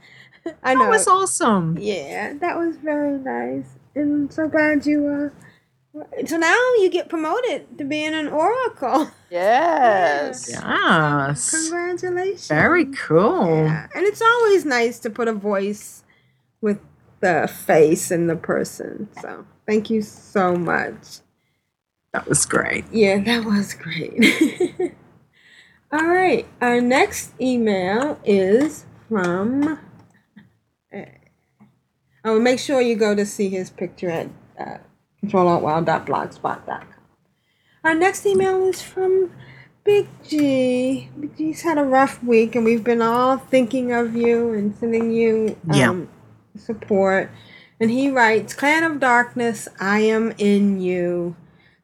That 0.64 0.78
know. 0.78 0.90
was 0.90 1.08
awesome. 1.08 1.78
Yeah, 1.80 2.34
that 2.40 2.58
was 2.58 2.78
very 2.78 3.18
nice. 3.20 3.68
And 3.96 4.32
so 4.34 4.48
glad 4.48 4.86
you 4.86 5.08
uh 5.08 5.30
so 6.26 6.38
now 6.38 6.56
you 6.80 6.90
get 6.92 7.10
promoted 7.10 7.78
to 7.78 7.84
being 7.84 8.14
an 8.14 8.28
oracle. 8.28 9.12
Yes. 9.32 10.50
Yes. 10.50 11.52
Congratulations. 11.52 12.48
Very 12.48 12.86
cool. 12.86 13.58
Yeah. 13.58 13.88
And 13.94 14.04
it's 14.08 14.24
always 14.24 14.66
nice 14.66 14.98
to 15.02 15.12
put 15.12 15.28
a 15.28 15.34
voice 15.34 16.04
with 16.62 16.80
the 17.20 17.48
face 17.48 18.10
and 18.10 18.28
the 18.28 18.36
person. 18.36 19.08
So 19.22 19.46
thank 19.68 19.92
you 19.92 20.02
so 20.02 20.56
much. 20.56 21.20
That 22.14 22.28
was 22.28 22.46
great. 22.46 22.86
Yeah, 22.92 23.20
that 23.24 23.46
was 23.46 23.74
great. 23.74 24.20
All 25.92 26.06
right, 26.08 26.46
our 26.62 26.82
next 26.82 27.34
email 27.42 28.20
is 28.24 28.86
from. 29.08 29.80
uh, 30.94 31.02
Oh, 32.26 32.38
make 32.40 32.60
sure 32.60 32.82
you 32.82 32.96
go 32.98 33.16
to 33.16 33.26
see 33.26 33.48
his 33.50 33.70
picture 33.70 34.10
at 34.10 34.28
uh, 34.60 34.78
ctrlaltwow.blogspot.com. 35.26 36.84
Our 37.84 37.96
next 37.96 38.26
email 38.26 38.66
is 38.68 38.82
from 38.82 39.32
Big 39.86 40.08
G. 40.28 41.10
Big 41.18 41.38
G's 41.38 41.62
had 41.62 41.78
a 41.78 41.84
rough 41.84 42.22
week, 42.22 42.56
and 42.56 42.66
we've 42.66 42.84
been 42.84 43.02
all 43.02 43.38
thinking 43.38 43.94
of 43.94 44.16
you 44.16 44.52
and 44.54 44.76
sending 44.76 45.12
you 45.12 45.56
Yeah. 45.74 45.92
um, 45.92 46.10
support. 46.58 47.32
And 47.80 47.90
he 47.90 48.10
writes, 48.12 48.54
Clan 48.54 48.84
of 48.84 49.00
Darkness, 49.00 49.70
I 49.80 50.02
am 50.02 50.34
in 50.38 50.82
you. 50.82 51.38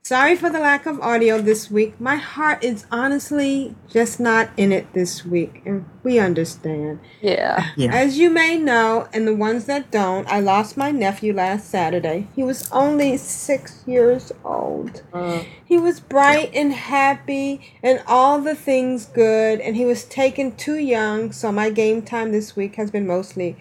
Sorry 0.06 0.36
for 0.36 0.52
the 0.52 0.60
lack 0.60 0.86
of 0.86 1.00
audio 1.02 1.42
this 1.42 1.72
week. 1.72 2.00
My 2.00 2.18
heart 2.18 2.64
is 2.64 2.86
honestly 2.92 3.74
just 3.90 4.20
not 4.20 4.52
in 4.56 4.72
it 4.72 4.94
this 4.94 5.26
week, 5.26 5.64
and 5.66 5.90
we 6.04 6.20
understand. 6.20 7.00
Yeah. 7.22 7.72
Yeah. 7.76 7.92
As 7.92 8.20
you 8.20 8.30
may 8.30 8.56
know, 8.56 9.08
and 9.12 9.28
the 9.28 9.34
ones 9.36 9.66
that 9.66 9.90
don't, 9.90 10.28
I 10.28 10.42
lost 10.42 10.78
my 10.78 10.92
nephew 10.92 11.34
last 11.34 11.72
Saturday. 11.72 12.28
He 12.36 12.44
was 12.44 12.70
only 12.72 13.18
six 13.18 13.84
years 13.88 14.32
old. 14.44 15.02
Mm. 15.12 15.48
He 15.66 15.80
was 15.80 16.02
bright 16.02 16.52
and 16.54 16.72
happy 16.72 17.74
and 17.82 18.04
all 18.06 18.40
the 18.40 18.54
things 18.54 19.08
good, 19.08 19.60
and 19.60 19.76
he 19.76 19.86
was 19.86 20.06
taken 20.06 20.56
too 20.56 20.78
young, 20.78 21.32
so 21.32 21.52
my 21.52 21.72
game 21.72 22.04
time 22.04 22.32
this 22.32 22.56
week 22.56 22.76
has 22.76 22.92
been 22.92 23.08
mostly 23.08 23.58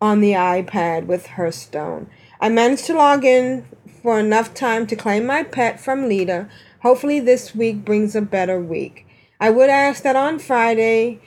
on 0.00 0.22
the 0.22 0.32
iPad 0.32 1.04
with 1.04 1.26
Hearthstone. 1.26 2.08
I 2.40 2.48
managed 2.48 2.86
to 2.86 2.94
log 2.94 3.26
in 3.26 3.66
for 4.02 4.18
enough 4.18 4.52
time 4.52 4.86
to 4.88 4.96
claim 4.96 5.26
my 5.26 5.42
pet 5.42 5.80
from 5.80 6.08
Leeta. 6.08 6.48
Hopefully, 6.80 7.20
this 7.20 7.54
week 7.54 7.84
brings 7.84 8.16
a 8.16 8.22
better 8.22 8.58
week. 8.60 9.06
I 9.40 9.50
would 9.50 9.70
ask 9.70 10.02
that 10.02 10.16
on 10.16 10.38
Friday, 10.38 11.20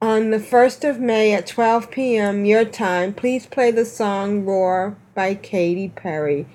on 0.00 0.30
the 0.30 0.38
1st 0.38 0.88
of 0.88 1.00
May 1.00 1.32
at 1.32 1.46
12 1.46 1.90
p.m. 1.90 2.44
your 2.44 2.64
time, 2.64 3.12
please 3.14 3.46
play 3.46 3.70
the 3.70 3.84
song 3.84 4.44
Roar 4.44 4.96
by 5.14 5.34
Katy 5.34 5.88
Perry. 5.88 6.46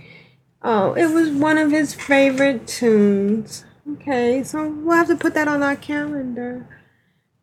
Oh, 0.62 0.94
it 0.94 1.08
was 1.08 1.30
one 1.30 1.58
of 1.58 1.72
his 1.72 1.94
favorite 1.94 2.68
tunes. 2.68 3.66
Okay, 3.94 4.44
so 4.44 4.68
we'll 4.68 4.96
have 4.98 5.08
to 5.08 5.16
put 5.16 5.34
that 5.34 5.48
on 5.48 5.64
our 5.64 5.76
calendar. 5.76 6.68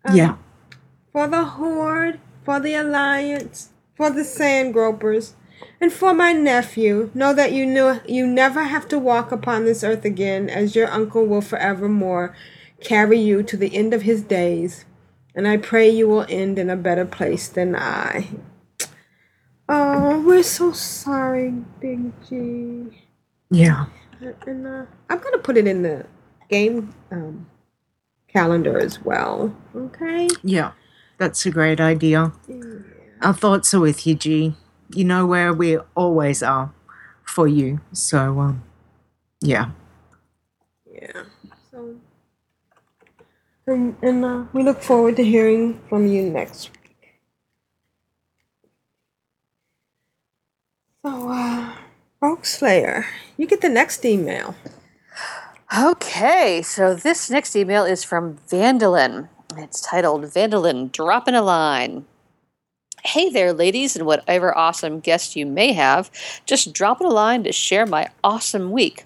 Um, 0.05 0.17
Yeah. 0.17 0.37
For 1.13 1.27
the 1.27 1.45
Horde, 1.45 2.21
for 2.45 2.61
the 2.61 2.75
Alliance, 2.75 3.71
for 3.97 4.11
the 4.11 4.23
Sand 4.23 4.75
Gropers, 4.75 5.35
and 5.81 5.93
for 5.93 6.15
my 6.15 6.33
nephew, 6.33 7.11
know 7.15 7.35
that 7.35 7.53
you 7.53 7.67
knew 7.67 8.01
you 8.07 8.27
never 8.27 8.65
have 8.65 8.89
to 8.89 8.99
walk 8.99 9.33
upon 9.33 9.65
this 9.65 9.85
earth 9.85 10.05
again, 10.05 10.49
as 10.49 10.75
your 10.75 10.91
uncle 10.91 11.27
will 11.27 11.41
forevermore 11.41 12.35
carry 12.81 13.19
you 13.19 13.43
to 13.43 13.57
the 13.57 13.75
end 13.75 13.95
of 13.95 14.03
his 14.03 14.23
days. 14.23 14.85
And 15.35 15.47
I 15.47 15.57
pray 15.57 15.89
you 15.89 16.09
will 16.09 16.27
end 16.29 16.59
in 16.59 16.71
a 16.71 16.77
better 16.77 17.05
place 17.05 17.49
than 17.49 17.77
I. 17.77 18.29
Oh, 19.69 20.21
we're 20.21 20.43
so 20.43 20.73
sorry, 20.73 21.51
Big 21.81 22.13
G. 22.29 23.05
Yeah. 23.51 23.87
And 24.47 24.67
uh, 24.67 24.87
I'm 25.11 25.19
gonna 25.19 25.39
put 25.39 25.57
it 25.57 25.67
in 25.67 25.83
the 25.83 26.07
game 26.49 26.95
um, 27.11 27.47
calendar 28.29 28.79
as 28.79 29.05
well. 29.05 29.55
Okay. 29.75 30.29
Yeah. 30.43 30.73
That's 31.19 31.45
a 31.47 31.51
great 31.51 31.81
idea. 31.81 32.33
Our 33.23 33.33
thoughts 33.33 33.73
are 33.73 33.81
with 33.81 34.07
you, 34.07 34.15
G. 34.15 34.55
You 34.95 35.05
know 35.05 35.27
where 35.27 35.53
we 35.53 35.79
always 35.95 36.43
are 36.43 36.73
for 37.25 37.49
you. 37.49 37.81
So, 37.93 38.39
um, 38.41 38.63
yeah. 39.41 39.71
Yeah. 40.91 41.25
So, 41.71 41.97
and, 43.67 43.97
and 44.03 44.25
uh, 44.25 44.45
we 44.53 44.63
look 44.63 44.83
forward 44.83 45.17
to 45.17 45.25
hearing 45.25 45.81
from 45.89 46.07
you 46.07 46.23
next 46.23 46.71
week. 46.71 47.21
So, 51.05 51.29
uh, 51.31 51.73
Rogueslayer, 52.23 53.05
you 53.37 53.47
get 53.47 53.61
the 53.61 53.69
next 53.69 54.05
email. 54.05 54.55
Okay, 55.77 56.63
so 56.63 56.95
this 56.95 57.29
next 57.29 57.55
email 57.57 57.85
is 57.85 58.05
from 58.05 58.39
Vandalin. 58.49 59.29
It's 59.57 59.81
titled 59.81 60.23
Vandalin 60.23 60.93
Dropping 60.93 61.35
a 61.35 61.43
Line. 61.43 62.07
Hey 63.05 63.29
there, 63.31 63.53
ladies, 63.53 63.95
and 63.95 64.07
whatever 64.07 64.57
awesome 64.57 65.01
guest 65.01 65.37
you 65.37 65.47
may 65.47 65.73
have. 65.73 66.11
Just 66.45 66.73
dropping 66.73 67.07
a 67.07 67.11
line 67.11 67.45
to 67.45 67.53
share 67.53 67.87
my 67.87 68.09
awesome 68.25 68.73
week. 68.73 69.05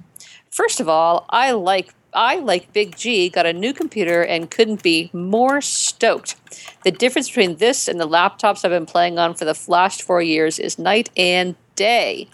First 0.51 0.81
of 0.81 0.89
all, 0.89 1.27
I 1.29 1.51
like 1.53 1.95
I, 2.13 2.37
like 2.37 2.73
Big 2.73 2.97
G, 2.97 3.29
got 3.29 3.47
a 3.47 3.53
new 3.53 3.73
computer 3.73 4.25
and 4.25 4.51
couldn't 4.51 4.83
be 4.83 5.11
more 5.13 5.61
stoked. 5.61 6.35
The 6.83 6.91
difference 6.91 7.29
between 7.29 7.57
this 7.57 7.87
and 7.87 8.01
the 8.01 8.09
laptops 8.09 8.65
I've 8.65 8.73
been 8.73 8.87
playing 8.87 9.19
on 9.19 9.35
for 9.35 9.45
the 9.45 9.59
last 9.69 10.03
four 10.03 10.21
years 10.21 10.59
is 10.59 10.79
night 10.79 11.11
and 11.17 11.55
day. 11.81 12.29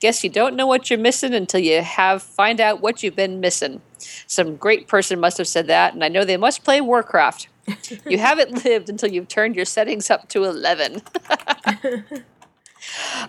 Guess 0.00 0.24
you 0.24 0.30
don't 0.30 0.56
know 0.56 0.66
what 0.66 0.88
you're 0.88 0.98
missing 0.98 1.34
until 1.34 1.60
you 1.60 1.82
have 1.82 2.22
find 2.22 2.62
out 2.62 2.80
what 2.80 3.02
you've 3.02 3.14
been 3.14 3.40
missing. 3.40 3.82
Some 4.26 4.56
great 4.56 4.88
person 4.88 5.20
must 5.20 5.36
have 5.36 5.46
said 5.46 5.66
that, 5.66 5.92
and 5.92 6.02
I 6.02 6.08
know 6.08 6.24
they 6.24 6.38
must 6.38 6.64
play 6.64 6.80
Warcraft. 6.80 7.48
you 8.06 8.16
haven't 8.16 8.64
lived 8.64 8.88
until 8.88 9.10
you've 9.10 9.28
turned 9.28 9.54
your 9.54 9.66
settings 9.66 10.10
up 10.10 10.30
to 10.30 10.44
11. 10.44 11.02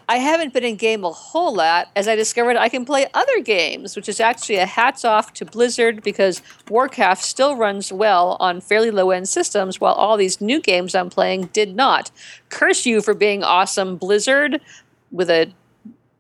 I 0.08 0.18
haven't 0.18 0.54
been 0.54 0.64
in 0.64 0.76
game 0.76 1.04
a 1.04 1.12
whole 1.12 1.54
lot 1.54 1.90
as 1.96 2.08
I 2.08 2.16
discovered 2.16 2.58
I 2.58 2.70
can 2.70 2.86
play 2.86 3.08
other 3.14 3.42
games, 3.42 3.96
which 3.96 4.08
is 4.08 4.20
actually 4.20 4.58
a 4.58 4.66
hats 4.66 5.04
off 5.04 5.34
to 5.34 5.46
Blizzard 5.46 6.04
because 6.04 6.42
Warcraft 6.70 7.24
still 7.24 7.56
runs 7.56 7.92
well 7.92 8.38
on 8.40 8.62
fairly 8.62 8.92
low 8.92 9.10
end 9.12 9.28
systems 9.28 9.82
while 9.82 9.94
all 9.94 10.16
these 10.16 10.42
new 10.42 10.62
games 10.62 10.94
I'm 10.94 11.10
playing 11.10 11.48
did 11.54 11.76
not. 11.76 12.12
Curse 12.50 12.86
you 12.86 13.02
for 13.02 13.14
being 13.14 13.44
awesome, 13.44 13.98
Blizzard, 13.98 14.62
with 15.12 15.30
a 15.30 15.52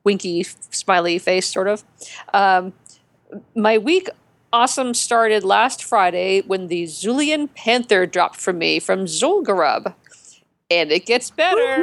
winky 0.04 0.44
smiley 0.44 1.20
face, 1.20 1.48
sort 1.48 1.68
of. 1.68 1.84
Um, 2.34 2.74
my 3.56 3.78
week 3.78 4.10
awesome 4.54 4.94
started 4.94 5.44
last 5.44 5.84
Friday 5.84 6.42
when 6.42 6.68
the 6.68 6.84
Zulian 6.84 7.54
Panther 7.54 8.06
dropped 8.06 8.38
for 8.38 8.54
me 8.54 8.80
from 8.80 9.06
Zul'Gurub. 9.06 9.94
And 10.70 10.92
it 10.92 11.06
gets 11.06 11.30
better. 11.32 11.78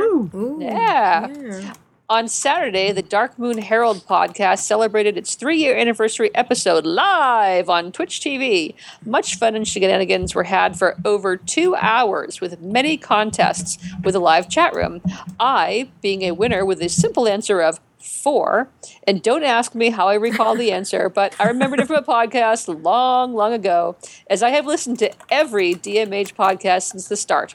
yeah. 0.61 1.29
yeah. 1.29 1.75
On 2.11 2.29
Saturday, 2.29 2.93
the 2.93 3.03
Darkmoon 3.03 3.61
Herald 3.61 4.07
podcast 4.07 4.59
celebrated 4.59 5.17
its 5.17 5.37
three 5.37 5.57
year 5.57 5.75
anniversary 5.75 6.31
episode 6.35 6.85
live 6.85 7.71
on 7.71 7.93
Twitch 7.93 8.21
TV. 8.21 8.75
Much 9.07 9.37
fun 9.37 9.55
and 9.55 9.67
shenanigans 9.67 10.35
were 10.35 10.45
had 10.45 10.79
for 10.79 10.97
over 11.07 11.39
two 11.39 11.75
hours 11.77 12.43
with 12.43 12.61
many 12.61 12.99
contests 12.99 13.79
with 14.03 14.15
a 14.15 14.19
live 14.19 14.51
chat 14.51 14.75
room. 14.75 15.01
I, 15.41 15.89
being 16.03 16.21
a 16.23 16.33
winner 16.33 16.63
with 16.63 16.83
a 16.83 16.91
simple 16.91 17.27
answer 17.27 17.63
of 17.63 17.81
four, 17.99 18.69
and 19.07 19.23
don't 19.23 19.43
ask 19.43 19.75
me 19.75 19.89
how 19.89 20.07
I 20.09 20.15
recall 20.17 20.57
the 20.57 20.73
answer, 20.79 21.09
but 21.09 21.35
I 21.41 21.49
remembered 21.49 21.81
it 21.81 21.87
from 21.87 21.97
a 21.97 22.03
podcast 22.03 22.85
long, 22.85 23.33
long 23.33 23.55
ago, 23.55 23.97
as 24.29 24.43
I 24.43 24.51
have 24.51 24.67
listened 24.67 24.99
to 24.99 25.11
every 25.31 25.75
DMH 25.75 26.35
podcast 26.35 26.83
since 26.83 27.09
the 27.09 27.17
start. 27.17 27.55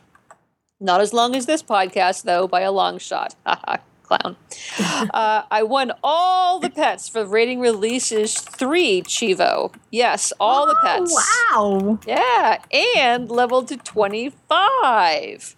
Not 0.79 1.01
as 1.01 1.13
long 1.13 1.35
as 1.35 1.45
this 1.45 1.61
podcast, 1.61 2.23
though, 2.23 2.47
by 2.47 2.61
a 2.61 2.71
long 2.71 2.97
shot. 2.97 3.35
Clown. 4.09 4.35
Uh, 5.13 5.43
I 5.51 5.61
won 5.61 5.91
all 6.03 6.59
the 6.59 6.71
pets 6.71 7.07
for 7.07 7.23
Rating 7.25 7.59
Releases 7.59 8.33
3 8.33 9.03
Chivo. 9.03 9.71
Yes, 9.91 10.33
all 10.39 10.65
the 10.65 10.75
pets. 10.83 11.13
Wow. 11.53 11.99
Yeah, 12.07 12.57
and 12.73 13.29
leveled 13.29 13.67
to 13.67 13.77
25. 13.77 15.55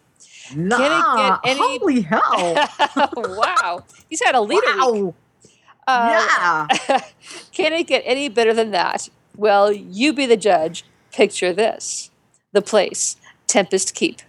Nah, 0.54 0.78
Can 0.78 0.92
it 0.92 1.06
get 1.16 1.40
any- 1.50 1.80
holy 1.80 2.02
hell. 2.02 2.68
wow. 3.16 3.86
He's 4.10 4.22
had 4.22 4.36
a 4.36 4.42
leader 4.42 4.68
wow. 4.78 5.16
Uh, 5.88 6.68
yeah. 6.90 7.00
Can 7.54 7.72
it 7.72 7.88
get 7.88 8.04
any 8.06 8.28
better 8.28 8.54
than 8.54 8.72
that? 8.72 9.08
Well, 9.38 9.72
you 9.72 10.12
be 10.12 10.26
the 10.26 10.36
judge. 10.36 10.84
Picture 11.14 11.54
this 11.54 12.12
the 12.52 12.62
place, 12.62 13.16
Tempest 13.48 13.96
Keep. 13.96 14.22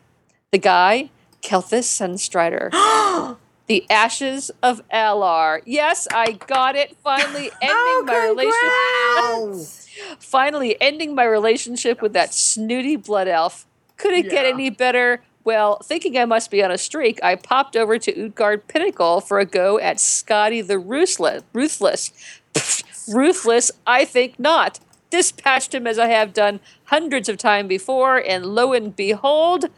The 0.52 0.58
guy, 0.58 1.10
Kael'thas 1.42 1.88
Sunstrider. 1.88 2.70
the 3.72 3.86
ashes 3.88 4.50
of 4.62 4.86
Al'ar. 4.90 5.62
Yes, 5.64 6.06
I 6.12 6.32
got 6.32 6.76
it. 6.76 6.94
Finally 7.02 7.50
ending 7.62 7.72
oh, 7.72 8.04
my 8.06 9.48
relationship. 9.48 10.18
Finally 10.20 10.76
ending 10.78 11.14
my 11.14 11.24
relationship 11.24 12.02
with 12.02 12.12
that 12.12 12.34
snooty 12.34 12.96
blood 12.96 13.28
elf. 13.28 13.66
Could 13.96 14.12
it 14.12 14.28
get 14.28 14.44
any 14.44 14.68
better? 14.68 15.22
Well, 15.44 15.78
thinking 15.78 16.18
I 16.18 16.26
must 16.26 16.50
be 16.50 16.62
on 16.62 16.70
a 16.70 16.76
streak, 16.76 17.18
I 17.22 17.34
popped 17.34 17.74
over 17.74 17.98
to 17.98 18.26
Utgard 18.26 18.68
Pinnacle 18.68 19.22
for 19.22 19.38
a 19.40 19.46
go 19.46 19.78
at 19.78 19.96
Skadi 19.96 20.64
the 20.66 20.78
Ruthless. 20.78 21.42
Ruthless. 21.54 22.12
Pfft, 22.52 22.84
ruthless? 23.14 23.70
I 23.86 24.04
think 24.04 24.38
not. 24.38 24.80
Dispatched 25.08 25.74
him 25.74 25.86
as 25.86 25.98
I 25.98 26.08
have 26.08 26.34
done 26.34 26.60
hundreds 26.84 27.30
of 27.30 27.38
times 27.38 27.68
before, 27.68 28.18
and 28.18 28.44
lo 28.44 28.74
and 28.74 28.94
behold, 28.94 29.70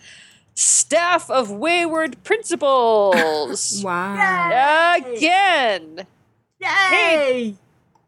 staff 0.54 1.30
of 1.30 1.50
wayward 1.50 2.22
principles. 2.24 3.80
wow. 3.84 4.96
Again. 4.96 6.06
Hey, 6.60 7.56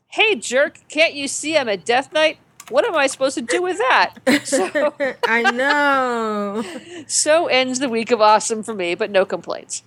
hey, 0.09 0.35
jerk! 0.37 0.79
Can't 0.89 1.15
you 1.15 1.29
see 1.29 1.59
I'm 1.59 1.69
a 1.69 1.77
Death 1.77 2.13
Knight? 2.13 2.39
What 2.69 2.87
am 2.87 2.97
I 2.97 3.07
supposed 3.07 3.37
to 3.37 3.43
do 3.43 3.63
with 3.63 3.79
that? 3.79 4.15
So, 4.45 4.95
I 5.27 5.51
know. 5.51 6.65
so 7.07 7.47
ends 7.47 7.79
the 7.79 7.89
week 7.89 8.11
of 8.11 8.21
awesome 8.21 8.63
for 8.63 8.75
me, 8.75 8.95
but 8.95 9.11
no 9.11 9.25
complaints. 9.25 9.83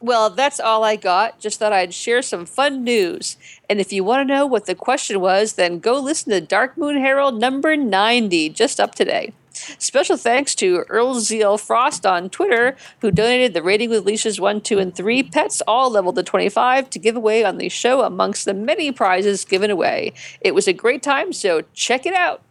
Well, 0.00 0.30
that's 0.30 0.58
all 0.58 0.82
I 0.84 0.96
got. 0.96 1.38
Just 1.38 1.58
thought 1.58 1.72
I'd 1.72 1.94
share 1.94 2.22
some 2.22 2.46
fun 2.46 2.82
news. 2.82 3.36
And 3.68 3.78
if 3.78 3.92
you 3.92 4.02
want 4.02 4.26
to 4.26 4.34
know 4.34 4.46
what 4.46 4.66
the 4.66 4.74
question 4.74 5.20
was, 5.20 5.52
then 5.52 5.78
go 5.78 5.98
listen 6.00 6.32
to 6.32 6.40
Darkmoon 6.40 6.98
Herald 6.98 7.38
number 7.38 7.76
90, 7.76 8.48
just 8.50 8.80
up 8.80 8.94
today. 8.94 9.32
Special 9.78 10.16
thanks 10.16 10.54
to 10.56 10.84
Earl 10.88 11.14
Zeal 11.20 11.58
Frost 11.58 12.06
on 12.06 12.30
Twitter, 12.30 12.76
who 13.00 13.10
donated 13.10 13.54
the 13.54 13.62
Raiding 13.62 13.90
with 13.90 14.04
Leashes 14.04 14.40
1, 14.40 14.60
2, 14.60 14.78
and 14.78 14.94
3 14.94 15.22
pets, 15.24 15.62
all 15.66 15.90
leveled 15.90 16.16
to 16.16 16.22
25, 16.22 16.90
to 16.90 16.98
give 16.98 17.16
away 17.16 17.44
on 17.44 17.58
the 17.58 17.68
show 17.68 18.02
amongst 18.02 18.44
the 18.44 18.54
many 18.54 18.92
prizes 18.92 19.44
given 19.44 19.70
away. 19.70 20.12
It 20.40 20.54
was 20.54 20.68
a 20.68 20.72
great 20.72 21.02
time, 21.02 21.32
so 21.32 21.62
check 21.74 22.06
it 22.06 22.14
out. 22.14 22.42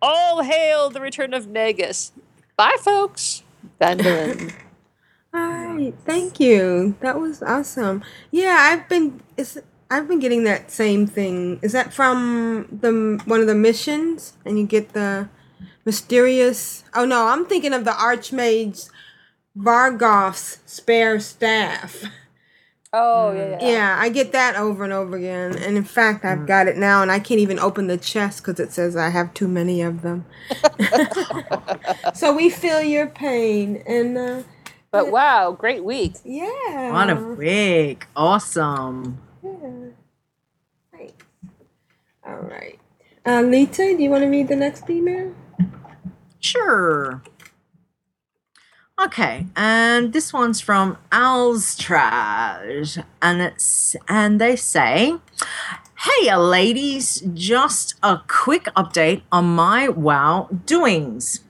All 0.00 0.42
hail 0.42 0.90
the 0.90 1.00
return 1.00 1.32
of 1.34 1.46
Nagus. 1.46 2.12
Bye, 2.56 2.76
folks. 2.80 3.42
Vandalin. 3.80 4.52
Hi, 5.34 5.92
thank 6.04 6.38
you. 6.38 6.94
That 7.00 7.18
was 7.18 7.42
awesome. 7.42 8.04
Yeah, 8.30 8.56
I've 8.60 8.88
been 8.88 9.20
it's 9.36 9.58
I've 9.90 10.06
been 10.06 10.20
getting 10.20 10.44
that 10.44 10.70
same 10.70 11.08
thing. 11.08 11.58
Is 11.60 11.72
that 11.72 11.92
from 11.92 12.68
the 12.70 13.20
one 13.24 13.40
of 13.40 13.48
the 13.48 13.54
missions 13.54 14.34
and 14.44 14.58
you 14.58 14.66
get 14.66 14.92
the 14.92 15.28
mysterious 15.84 16.84
Oh 16.94 17.04
no, 17.04 17.26
I'm 17.28 17.46
thinking 17.46 17.72
of 17.72 17.84
the 17.84 17.90
Archmage 17.92 18.88
Vargoth's 19.56 20.58
spare 20.66 21.20
staff. 21.20 22.04
Oh, 22.92 23.32
yeah, 23.32 23.58
yeah. 23.60 23.68
Yeah, 23.70 23.96
I 23.98 24.08
get 24.08 24.30
that 24.32 24.54
over 24.54 24.84
and 24.84 24.92
over 24.92 25.16
again. 25.16 25.56
And 25.56 25.76
in 25.76 25.82
fact, 25.82 26.24
I've 26.24 26.46
got 26.46 26.68
it 26.68 26.76
now 26.76 27.02
and 27.02 27.10
I 27.10 27.18
can't 27.18 27.40
even 27.40 27.58
open 27.58 27.88
the 27.88 27.96
chest 27.98 28.44
cuz 28.44 28.60
it 28.60 28.72
says 28.72 28.96
I 28.96 29.08
have 29.08 29.34
too 29.34 29.48
many 29.48 29.82
of 29.82 30.02
them. 30.02 30.26
so 32.14 32.34
we 32.34 32.50
feel 32.50 32.82
your 32.82 33.06
pain 33.08 33.82
and 33.86 34.16
uh 34.16 34.42
But 34.92 35.10
wow, 35.10 35.50
great 35.52 35.82
week. 35.84 36.14
yeah. 36.24 36.92
What 36.92 37.10
a 37.10 37.16
week. 37.36 38.06
Awesome. 38.14 39.18
Yeah. 39.42 39.90
All 42.26 42.36
right. 42.36 42.78
Uh, 43.26 43.42
Leeta, 43.42 43.96
do 43.96 44.02
you 44.02 44.10
want 44.10 44.22
to 44.22 44.28
read 44.28 44.48
the 44.48 44.56
next 44.56 44.88
email? 44.88 45.34
Sure. 46.54 47.20
Okay, 49.02 49.46
and 49.56 50.12
this 50.12 50.32
one's 50.32 50.60
from 50.60 50.98
Alstrad, 51.10 53.04
and 53.20 53.42
it's 53.42 53.96
and 54.08 54.40
they 54.40 54.54
say, 54.54 55.16
"Hey, 55.98 56.36
ladies, 56.36 57.24
just 57.34 57.94
a 58.04 58.20
quick 58.28 58.66
update 58.76 59.22
on 59.32 59.46
my 59.56 59.88
WoW 59.88 60.48
doings." 60.64 61.40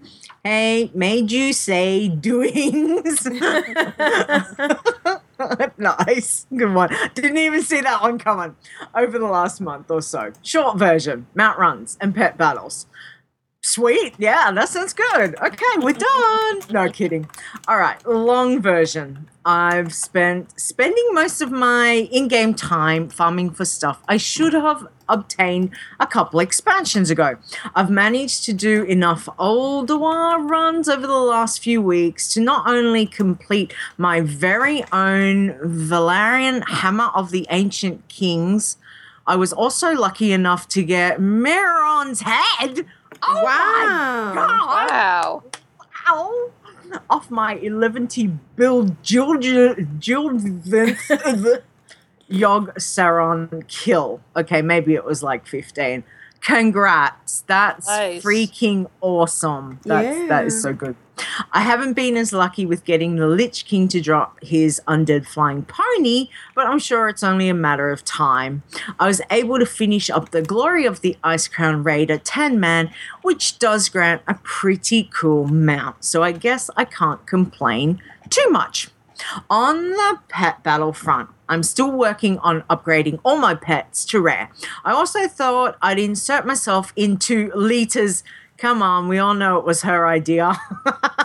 Hey, 0.43 0.91
made 0.95 1.31
you 1.31 1.53
say 1.53 2.09
doings? 2.09 3.27
nice, 5.79 6.47
good 6.55 6.73
one. 6.73 6.91
Didn't 7.15 7.39
even 7.39 7.63
see 7.63 7.81
that 7.83 8.01
one 8.01 8.19
coming. 8.19 8.57
Over 8.95 9.19
the 9.19 9.27
last 9.27 9.61
month 9.61 9.91
or 9.91 10.01
so, 10.01 10.33
short 10.43 10.79
version: 10.79 11.27
mount 11.35 11.59
runs 11.59 11.99
and 12.01 12.15
pet 12.15 12.39
battles. 12.39 12.87
Sweet. 13.65 14.15
Yeah, 14.19 14.53
that 14.53 14.69
sounds 14.69 14.93
good. 14.93 15.41
Okay, 15.41 15.79
we're 15.79 15.95
done. 15.95 16.61
No 16.71 16.87
kidding. 16.93 17.27
All 17.67 17.79
right, 17.79 17.97
long 18.07 18.61
version. 18.61 19.31
I've 19.47 19.95
spent 19.95 20.61
spending 20.61 21.05
most 21.13 21.41
of 21.41 21.51
my 21.51 22.07
in-game 22.13 22.53
time 22.53 23.09
farming 23.09 23.53
for 23.53 23.65
stuff 23.65 24.03
I 24.07 24.19
should 24.19 24.53
have 24.53 24.87
obtained 25.09 25.71
a 25.99 26.07
couple 26.07 26.41
expansions 26.41 27.09
ago. 27.11 27.37
I've 27.75 27.89
managed 27.89 28.45
to 28.45 28.53
do 28.53 28.85
enough 28.85 29.31
Ulduar 29.39 30.47
runs 30.47 30.87
over 30.87 31.07
the 31.07 31.15
last 31.15 31.63
few 31.63 31.81
weeks 31.81 32.35
to 32.35 32.41
not 32.41 32.69
only 32.69 33.07
complete 33.07 33.73
my 33.97 34.21
very 34.21 34.85
own 34.93 35.55
Val'anyr 35.65 36.69
Hammer 36.69 37.11
of 37.15 37.31
the 37.31 37.47
Ancient 37.49 38.09
Kings, 38.09 38.77
I 39.27 39.37
was 39.37 39.55
also 39.55 39.93
lucky 39.95 40.33
enough 40.33 40.69
to 40.69 40.83
get 40.83 41.19
Mimiron's 41.19 42.21
head. 42.21 42.85
Oh 43.27 43.43
Wow. 43.45 44.33
my 44.35 44.35
god! 44.35 44.91
Wow. 44.91 45.43
Wow! 46.07 46.51
Off 47.11 47.31
my 47.31 47.55
11 47.57 48.07
T 48.09 48.27
build 48.57 49.03
Jildvin 49.03 49.89
Yogg-Saron 52.31 53.67
kill. 53.69 54.21
Okay, 54.37 54.63
maybe 54.63 54.95
it 54.95 55.05
was 55.05 55.23
like 55.23 55.47
15. 55.47 56.05
Congrats. 56.41 57.43
That's 57.47 57.87
Nice. 57.87 58.23
freaking 58.23 58.89
awesome. 59.01 59.81
That's 59.85 60.29
that 60.29 60.47
is 60.47 60.61
so 60.63 60.73
good. 60.73 60.97
I 61.53 61.61
haven't 61.61 61.95
been 61.95 62.17
as 62.17 62.33
lucky 62.33 62.67
with 62.67 62.85
getting 62.85 63.17
the 63.17 63.27
Lich 63.27 63.65
King 63.65 63.89
to 63.89 64.01
drop 64.01 64.43
his 64.43 64.81
undead 64.89 65.27
flying 65.27 65.65
pony, 65.65 66.29
but 66.55 66.67
I'm 66.67 66.79
sure 66.79 67.09
it's 67.09 67.23
only 67.23 67.49
a 67.49 67.55
matter 67.55 67.91
of 67.91 68.05
time. 68.05 68.63
I 68.99 69.07
was 69.07 69.23
able 69.31 69.59
to 69.59 69.67
finish 69.67 70.11
up 70.11 70.31
the 70.31 70.43
Glory 70.43 70.87
of 70.87 71.01
the 71.01 71.17
Icecrown 71.23 71.85
Raider 71.85 72.19
10 72.19 72.59
man, 72.59 72.91
which 73.23 73.59
does 73.59 73.89
grant 73.89 74.23
a 74.27 74.35
pretty 74.43 75.05
cool 75.13 75.47
mount, 75.47 76.05
so 76.05 76.23
I 76.23 76.33
guess 76.33 76.71
I 76.77 76.85
can't 76.85 77.25
complain 77.27 78.03
too 78.31 78.49
much. 78.51 78.89
On 79.49 79.91
the 79.91 80.19
pet 80.29 80.63
battlefront, 80.65 81.31
I'm 81.49 81.63
still 81.63 81.91
working 81.91 82.39
on 82.39 82.63
upgrading 82.63 83.21
all 83.25 83.37
my 83.37 83.55
pets 83.55 84.05
to 84.07 84.21
rare. 84.21 84.51
I 84.85 84.93
also 84.93 85.29
thought 85.29 85.77
I'd 85.83 85.99
insert 85.99 86.47
myself 86.47 86.93
into 86.97 87.53
Leeta's. 87.55 88.25
Come 88.57 88.83
on, 88.83 89.09
we 89.09 89.19
all 89.19 89.35
know 89.35 89.59
it 89.59 89.65
was 89.65 89.83
her 89.83 90.07
idea. 90.07 90.55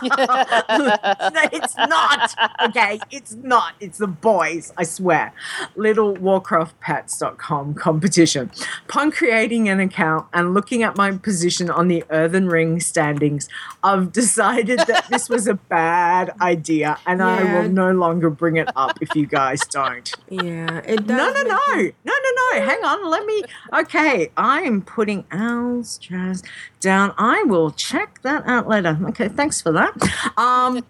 It's 1.52 1.76
not. 1.76 2.34
Okay, 2.64 3.00
it's 3.10 3.34
not. 3.34 3.74
It's 3.80 3.98
the 3.98 4.06
boys, 4.06 4.72
I 4.76 4.84
swear. 4.84 5.32
Little 5.76 6.14
WarcraftPets.com 6.16 7.74
competition. 7.74 8.50
Upon 8.88 9.10
creating 9.10 9.68
an 9.68 9.80
account 9.80 10.26
and 10.32 10.54
looking 10.54 10.82
at 10.82 10.96
my 10.96 11.12
position 11.12 11.70
on 11.70 11.88
the 11.88 12.04
Earthen 12.10 12.48
Ring 12.48 12.80
standings, 12.80 13.48
I've 13.82 14.12
decided 14.12 14.80
that 14.80 15.06
this 15.10 15.28
was 15.28 15.46
a 15.46 15.54
bad 15.70 16.32
idea 16.40 16.98
and 17.06 17.22
I 17.22 17.60
will 17.60 17.68
no 17.68 17.92
longer 17.92 18.30
bring 18.30 18.56
it 18.56 18.68
up 18.76 18.98
if 19.00 19.14
you 19.14 19.26
guys 19.26 19.60
don't. 19.66 20.12
Yeah, 20.28 20.78
it 20.78 21.06
does. 21.06 21.08
No, 21.08 21.30
no, 21.30 21.42
no, 21.42 21.76
no, 22.04 22.14
no, 22.14 22.30
no. 22.36 22.64
Hang 22.64 22.84
on. 22.84 23.10
Let 23.10 23.26
me. 23.26 23.42
Okay, 23.74 24.30
I 24.36 24.62
am 24.62 24.82
putting 24.82 25.24
Al's 25.30 25.98
jazz 25.98 26.42
down. 26.80 27.14
I 27.18 27.42
will 27.44 27.70
check 27.70 28.20
that 28.22 28.46
out 28.46 28.68
later. 28.68 28.98
Okay, 29.10 29.28
thanks 29.28 29.60
for 29.60 29.72
that. 29.72 29.94
Um, 30.36 30.84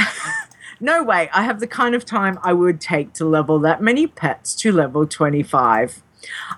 no 0.80 1.02
way. 1.02 1.30
I 1.32 1.42
have 1.42 1.60
the 1.60 1.66
kind 1.66 1.94
of 1.94 2.04
time 2.04 2.38
I 2.42 2.52
would 2.52 2.80
take 2.80 3.12
to 3.14 3.24
level 3.24 3.58
that 3.60 3.82
many 3.82 4.06
pets 4.06 4.54
to 4.56 4.72
level 4.72 5.06
twenty-five. 5.06 6.02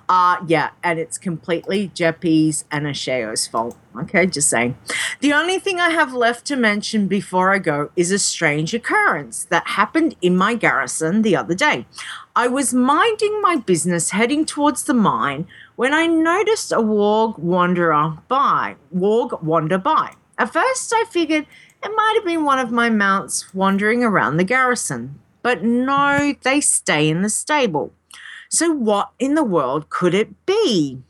Uh 0.08 0.38
yeah, 0.46 0.70
and 0.82 0.98
it's 0.98 1.18
completely 1.18 1.88
Jeppy's 1.94 2.64
and 2.70 2.86
Asheo's 2.86 3.46
fault. 3.46 3.76
Okay, 3.96 4.26
just 4.26 4.48
saying. 4.48 4.76
The 5.20 5.32
only 5.32 5.58
thing 5.58 5.78
I 5.80 5.90
have 5.90 6.14
left 6.14 6.46
to 6.46 6.56
mention 6.56 7.08
before 7.08 7.52
I 7.52 7.58
go 7.58 7.90
is 7.94 8.10
a 8.10 8.18
strange 8.18 8.72
occurrence 8.72 9.44
that 9.44 9.66
happened 9.68 10.16
in 10.22 10.36
my 10.36 10.54
garrison 10.54 11.22
the 11.22 11.36
other 11.36 11.54
day. 11.54 11.86
I 12.34 12.46
was 12.48 12.72
minding 12.72 13.40
my 13.42 13.56
business 13.56 14.10
heading 14.10 14.44
towards 14.46 14.84
the 14.84 14.94
mine 14.94 15.46
when 15.80 15.94
I 15.94 16.06
noticed 16.06 16.72
a 16.72 16.76
warg 16.76 17.38
wanderer 17.38 18.18
by, 18.28 18.76
warg 18.94 19.42
wander 19.42 19.78
by. 19.78 20.12
At 20.36 20.52
first 20.52 20.92
I 20.94 21.06
figured 21.10 21.46
it 21.82 21.92
might 21.96 22.12
have 22.16 22.24
been 22.26 22.44
one 22.44 22.58
of 22.58 22.70
my 22.70 22.90
mounts 22.90 23.54
wandering 23.54 24.04
around 24.04 24.36
the 24.36 24.44
garrison, 24.44 25.18
but 25.42 25.62
no, 25.62 26.34
they 26.42 26.60
stay 26.60 27.08
in 27.08 27.22
the 27.22 27.30
stable. 27.30 27.94
So, 28.50 28.70
what 28.70 29.12
in 29.18 29.36
the 29.36 29.42
world 29.42 29.88
could 29.88 30.12
it 30.12 30.44
be? 30.44 31.00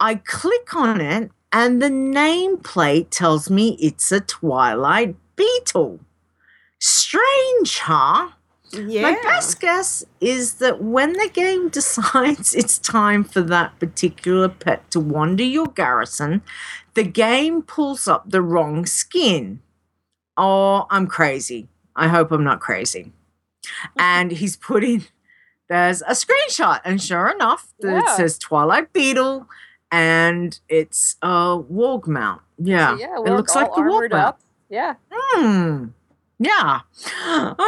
I 0.00 0.14
click 0.14 0.74
on 0.74 1.02
it, 1.02 1.30
and 1.52 1.82
the 1.82 1.90
nameplate 1.90 3.10
tells 3.10 3.50
me 3.50 3.76
it's 3.78 4.10
a 4.10 4.20
Twilight 4.20 5.14
Beetle. 5.36 6.00
Strange, 6.80 7.80
huh? 7.80 8.30
Yeah. 8.76 9.02
My 9.02 9.14
best 9.22 9.60
guess 9.60 10.04
is 10.20 10.54
that 10.54 10.82
when 10.82 11.12
the 11.14 11.28
game 11.32 11.68
decides 11.80 12.54
it's 12.54 12.78
time 12.78 13.24
for 13.24 13.40
that 13.42 13.78
particular 13.78 14.48
pet 14.48 14.90
to 14.92 15.00
wander 15.00 15.44
your 15.44 15.66
garrison, 15.66 16.42
the 16.94 17.02
game 17.04 17.62
pulls 17.62 18.06
up 18.08 18.30
the 18.30 18.42
wrong 18.42 18.86
skin. 18.86 19.60
Oh, 20.36 20.86
I'm 20.90 21.06
crazy. 21.06 21.68
I 21.94 22.08
hope 22.08 22.30
I'm 22.30 22.44
not 22.44 22.60
crazy. 22.60 23.12
And 23.98 24.30
he's 24.30 24.56
put 24.56 24.84
in, 24.84 25.04
there's 25.68 26.02
a 26.02 26.12
screenshot, 26.12 26.80
and 26.84 27.02
sure 27.02 27.28
enough, 27.28 27.68
it 27.80 27.86
Yeah. 27.88 28.16
says 28.16 28.38
Twilight 28.38 28.92
Beetle 28.92 29.48
and 29.90 30.58
it's 30.68 31.16
a 31.22 31.56
warg 31.58 32.06
mount. 32.06 32.42
Yeah. 32.58 32.96
yeah, 32.98 33.16
it 33.16 33.30
looks 33.30 33.54
like 33.54 33.72
the 33.74 33.80
warg 33.80 34.10
mount. 34.10 34.24
up. 34.24 34.40
Yeah. 34.68 34.94
Hmm. 35.10 35.86
Yeah. 36.38 36.80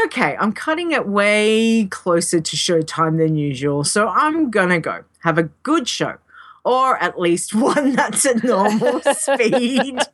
Okay, 0.05 0.37
I'm 0.39 0.53
cutting 0.53 0.93
it 0.93 1.09
way 1.09 1.87
closer 1.91 2.41
to 2.41 2.57
showtime 2.57 3.17
than 3.19 3.37
usual, 3.37 3.85
so 3.85 4.09
I'm 4.09 4.51
gonna 4.51 4.81
go. 4.81 5.05
Have 5.21 5.39
a 5.39 5.45
good 5.63 5.89
show. 5.89 6.17
Or 6.65 6.99
at 7.03 7.19
least 7.19 7.55
one 7.55 7.95
that's 7.95 8.27
at 8.27 8.45
normal 8.45 9.01
speed. 9.01 9.99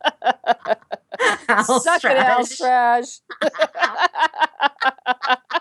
Suck 1.65 2.05
it. 2.05 2.17
Strash. 2.47 3.21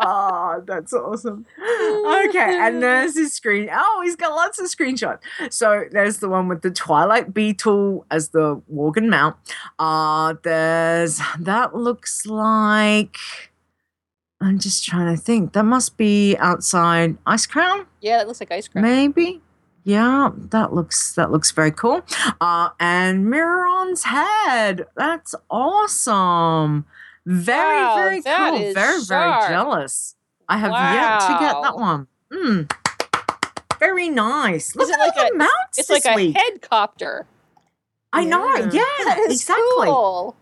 Oh, 0.00 0.62
that's 0.66 0.92
awesome. 0.92 1.44
Okay, 1.58 2.58
and 2.60 2.82
there's 2.82 3.16
his 3.16 3.32
screen. 3.32 3.68
Oh, 3.72 4.00
he's 4.04 4.14
got 4.16 4.30
lots 4.30 4.58
of 4.60 4.66
screenshots. 4.66 5.18
So 5.50 5.84
there's 5.90 6.18
the 6.18 6.28
one 6.28 6.46
with 6.48 6.62
the 6.62 6.70
Twilight 6.70 7.34
Beetle 7.34 8.06
as 8.10 8.28
the 8.28 8.62
Worgen 8.72 9.08
mount. 9.08 9.36
Uh 9.78 10.34
there's 10.44 11.20
that 11.40 11.74
looks 11.74 12.26
like 12.26 13.16
I'm 14.40 14.58
just 14.60 14.84
trying 14.84 15.14
to 15.14 15.20
think. 15.20 15.52
That 15.54 15.64
must 15.64 15.96
be 15.96 16.36
outside 16.38 17.16
Icecrown, 17.24 17.86
yeah, 18.00 18.20
it 18.20 18.28
looks 18.28 18.38
like 18.40 18.52
ice 18.52 18.68
cream. 18.68 18.82
maybe. 18.82 19.40
Yeah, 19.84 20.30
that 20.50 20.72
looks 20.74 21.14
that 21.14 21.32
looks 21.32 21.50
very 21.50 21.72
cool. 21.72 22.02
Uh 22.40 22.68
and 22.78 23.26
Mimiron's 23.26 24.04
head. 24.04 24.86
That's 24.96 25.34
awesome. 25.50 26.84
Very, 27.30 27.76
Wow, 27.84 27.94
very 27.96 28.22
cool. 28.22 28.72
Very, 28.72 29.02
very 29.04 29.32
jealous. 29.48 30.14
I 30.48 30.56
have 30.56 30.70
yet 30.72 31.20
to 31.28 31.44
get 31.44 31.62
that 31.62 31.76
one. 31.76 32.06
Mm. 32.32 32.72
Very 33.78 34.08
nice. 34.08 34.74
Look 34.74 34.84
Is 34.84 34.90
it 34.90 34.94
at 34.94 34.98
like 35.00 35.16
all 35.18 35.26
a- 35.26 35.30
the 35.32 35.36
mounts 35.36 35.78
It's 35.78 35.90
like 35.90 36.06
a 36.06 36.14
week. 36.14 36.34
headcopter. 36.36 37.24
I 38.14 38.24
know. 38.24 38.46
Yeah. 38.56 38.70
Yeah, 38.72 39.04
That 39.04 39.18
is 39.28 39.42
exactly. 39.42 39.64
cool. 39.88 40.36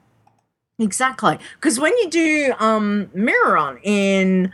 Exactly. 0.79 1.39
Because 1.57 1.81
when 1.81 1.93
you 1.99 2.09
do 2.09 2.55
um 2.61 3.11
Mimiron 3.17 3.81
in 3.83 4.53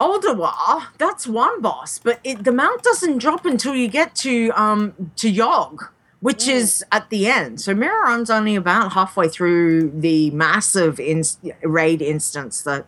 Ulduar, 0.00 0.86
that's 0.98 1.26
one 1.28 1.60
boss, 1.60 2.00
but 2.00 2.18
it, 2.24 2.42
the 2.42 2.50
mount 2.52 2.82
doesn't 2.82 3.18
drop 3.18 3.46
until 3.46 3.76
you 3.76 3.86
get 3.86 4.14
to 4.16 4.50
um 4.60 5.12
to 5.16 5.32
Yogg, 5.32 5.88
which 6.24 6.48
is 6.48 6.82
at 6.90 7.10
the 7.10 7.26
end. 7.26 7.60
So 7.60 7.74
Mimiron's 7.74 8.30
only 8.30 8.54
about 8.56 8.92
halfway 8.92 9.28
through 9.28 9.90
the 9.90 10.30
massive 10.30 10.98
ins- 10.98 11.38
raid 11.62 12.00
instance 12.00 12.62
that 12.62 12.86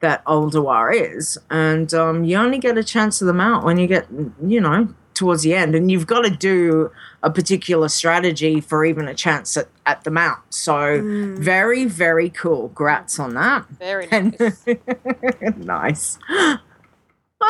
that 0.00 0.24
Ulduar 0.24 0.94
is, 0.94 1.36
and 1.50 1.92
um, 1.92 2.24
you 2.24 2.38
only 2.38 2.56
get 2.58 2.78
a 2.78 2.84
chance 2.84 3.20
of 3.20 3.26
them 3.26 3.42
out 3.42 3.62
when 3.62 3.76
you 3.76 3.86
get 3.86 4.06
you 4.42 4.58
know 4.58 4.88
towards 5.12 5.42
the 5.42 5.52
end, 5.52 5.74
and 5.74 5.90
you've 5.90 6.06
got 6.06 6.22
to 6.22 6.30
do 6.30 6.90
a 7.22 7.30
particular 7.30 7.88
strategy 7.88 8.58
for 8.58 8.86
even 8.86 9.06
a 9.06 9.14
chance 9.14 9.58
at, 9.58 9.68
at 9.84 10.04
the 10.04 10.10
mount. 10.10 10.38
So 10.48 11.02
very 11.38 11.84
very 11.84 12.30
cool. 12.30 12.70
Grats 12.70 13.20
on 13.20 13.34
that. 13.34 13.68
Very 13.68 14.06
nice. 15.58 16.18
nice. 16.18 16.18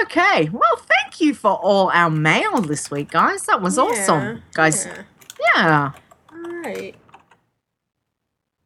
Okay, 0.02 0.50
well, 0.50 0.76
thank 0.76 1.18
you 1.18 1.32
for 1.32 1.52
all 1.52 1.90
our 1.94 2.10
mail 2.10 2.60
this 2.60 2.90
week, 2.90 3.10
guys. 3.10 3.44
That 3.46 3.62
was 3.62 3.78
awesome, 3.78 4.42
guys. 4.52 4.84
Yeah. 4.84 5.02
Yeah. 5.40 5.92
All 6.32 6.62
right. 6.62 6.94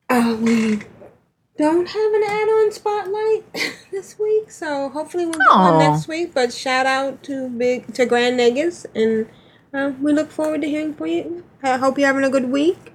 Uh, 0.09 0.37
we 0.41 0.81
don't 1.57 1.89
have 1.89 2.13
an 2.15 2.23
add-on 2.27 2.73
spotlight 2.73 3.45
this 3.91 4.19
week, 4.19 4.51
so 4.51 4.89
hopefully 4.91 5.25
we'll 5.25 5.35
get 5.35 5.49
Aw. 5.51 5.71
one 5.71 5.79
next 5.79 6.09
week. 6.09 6.35
But 6.35 6.53
shout 6.53 6.87
out 6.87 7.23
to 7.25 7.49
big 7.49 7.93
to 7.95 8.07
Grand 8.07 8.39
Nagus 8.39 8.87
and 8.95 9.29
uh, 9.75 9.93
we 10.01 10.13
look 10.13 10.31
forward 10.31 10.61
to 10.63 10.69
hearing 10.69 10.95
from 10.95 11.07
you. 11.07 11.45
I 11.63 11.77
hope 11.77 11.99
you're 11.99 12.07
having 12.07 12.25
a 12.25 12.31
good 12.31 12.51
week. 12.51 12.93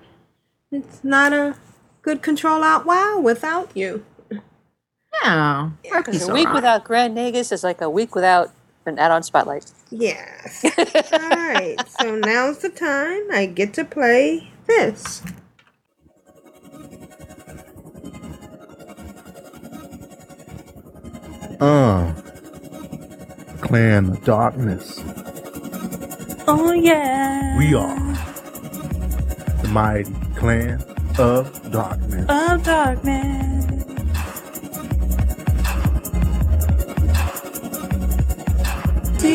It's 0.72 1.04
not 1.04 1.34
a 1.34 1.56
good 2.02 2.22
Ctrl 2.22 2.62
Alt 2.64 2.86
WoW 2.86 3.20
without 3.20 3.72
you. 3.76 4.06
Yeah. 5.24 5.72
Because 5.84 6.28
a 6.28 6.34
week 6.34 6.52
without 6.54 6.84
Grand 6.84 7.18
Nagus 7.18 7.52
is 7.52 7.64
like 7.64 7.82
a 7.82 7.90
week 7.90 8.14
without 8.14 8.52
an 8.88 9.00
add-on 9.00 9.24
spotlight. 9.24 9.72
Yes. 9.92 10.64
All 11.14 11.20
right. 11.20 11.76
So 12.00 12.16
now's 12.18 12.60
the 12.60 12.70
time 12.70 13.24
I 13.32 13.46
get 13.46 13.74
to 13.76 13.86
play 13.86 14.52
this. 14.68 15.22
Uh. 21.60 22.14
Clan 23.62 24.12
of 24.12 24.24
Darkness. 24.24 25.00
Oh 26.48 26.72
yeah. 26.72 27.58
We 27.58 27.74
are 27.74 27.98
the 29.62 29.68
mighty 29.70 30.14
clan 30.36 30.82
of 31.18 31.72
darkness. 31.72 32.26
Of 32.30 32.64
darkness. 32.64 33.57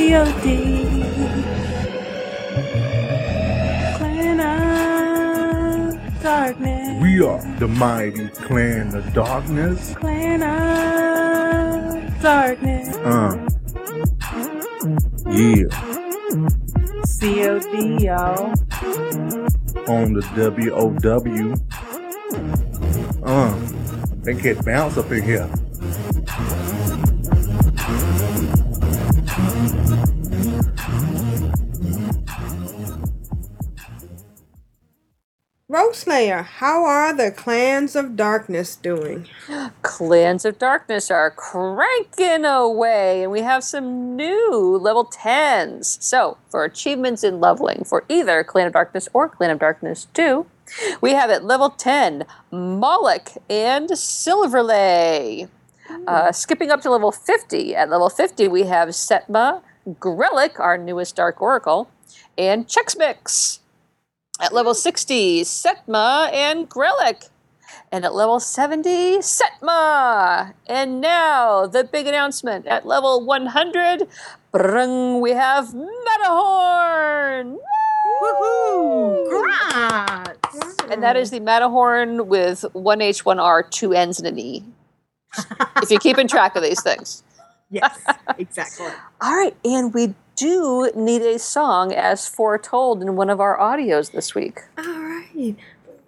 D.O.D. 0.02 0.48
Clan 3.98 4.40
of 5.94 6.20
darkness. 6.20 7.00
We 7.00 7.22
are 7.22 7.40
the 7.60 7.68
mighty 7.68 8.26
clan 8.30 8.96
of 8.96 9.12
darkness. 9.14 9.94
Clan 9.94 10.42
of 10.42 12.20
darkness. 12.20 12.96
Uh. 12.96 13.46
Yeah. 15.30 15.70
C.O.D. 17.04 18.04
y'all. 18.04 18.52
On 19.88 20.14
the 20.14 20.22
WOW. 20.34 21.54
Uh. 23.24 23.54
They 24.22 24.34
get 24.34 24.64
bounce 24.64 24.96
up 24.96 25.12
in 25.12 25.22
here. 25.22 25.48
Slayer, 35.94 36.42
how 36.42 36.84
are 36.84 37.12
the 37.12 37.30
clans 37.30 37.94
of 37.94 38.16
darkness 38.16 38.76
doing? 38.76 39.28
Clans 39.82 40.44
of 40.44 40.58
Darkness 40.58 41.10
are 41.10 41.30
cranking 41.30 42.44
away, 42.44 43.22
and 43.22 43.30
we 43.30 43.40
have 43.40 43.62
some 43.62 44.16
new 44.16 44.78
level 44.80 45.04
10s. 45.04 46.02
So, 46.02 46.38
for 46.48 46.64
achievements 46.64 47.22
in 47.22 47.40
leveling 47.40 47.84
for 47.84 48.04
either 48.08 48.42
Clan 48.42 48.66
of 48.66 48.72
Darkness 48.72 49.08
or 49.12 49.28
Clan 49.28 49.50
of 49.50 49.58
Darkness 49.58 50.08
2, 50.14 50.46
we 51.00 51.12
have 51.12 51.30
at 51.30 51.44
level 51.44 51.70
10 51.70 52.24
Moloch 52.50 53.30
and 53.50 53.90
Silverlay. 53.90 55.48
Uh, 56.06 56.32
skipping 56.32 56.70
up 56.70 56.80
to 56.80 56.90
level 56.90 57.12
50, 57.12 57.74
at 57.74 57.90
level 57.90 58.08
50 58.08 58.48
we 58.48 58.62
have 58.64 58.88
Setma, 58.90 59.62
Grelic, 60.00 60.58
our 60.58 60.78
newest 60.78 61.16
Dark 61.16 61.42
Oracle, 61.42 61.90
and 62.38 62.66
Chexmix. 62.66 63.58
At 64.42 64.52
level 64.52 64.74
60, 64.74 65.42
Setma 65.42 66.28
and 66.32 66.68
Grelic. 66.68 67.28
And 67.92 68.04
at 68.04 68.12
level 68.12 68.40
70, 68.40 69.18
Setma. 69.18 70.52
And 70.66 71.00
now, 71.00 71.66
the 71.68 71.84
big 71.84 72.08
announcement. 72.08 72.66
At 72.66 72.84
level 72.84 73.24
100, 73.24 74.08
brung, 74.50 75.20
we 75.20 75.30
have 75.30 75.72
Matterhorn. 75.72 77.56
Woohoo! 78.20 79.30
Congrats! 79.30 80.76
And 80.90 81.04
that 81.04 81.16
is 81.16 81.30
the 81.30 81.38
Matterhorn 81.38 82.26
with 82.26 82.64
one 82.72 83.00
H, 83.00 83.24
one 83.24 83.38
R, 83.38 83.62
two 83.62 83.92
N's, 83.92 84.18
and 84.18 84.26
an 84.26 84.40
E. 84.40 84.64
if 85.76 85.88
you're 85.88 86.00
keeping 86.00 86.26
track 86.26 86.56
of 86.56 86.64
these 86.64 86.82
things. 86.82 87.22
Yes, 87.72 87.98
exactly. 88.36 88.88
All 89.22 89.34
right, 89.34 89.56
and 89.64 89.94
we 89.94 90.12
do 90.36 90.90
need 90.94 91.22
a 91.22 91.38
song 91.38 91.92
as 91.92 92.28
foretold 92.28 93.02
in 93.02 93.16
one 93.16 93.30
of 93.30 93.40
our 93.40 93.58
audios 93.58 94.12
this 94.12 94.34
week. 94.34 94.60
All 94.78 94.84
right. 94.84 95.56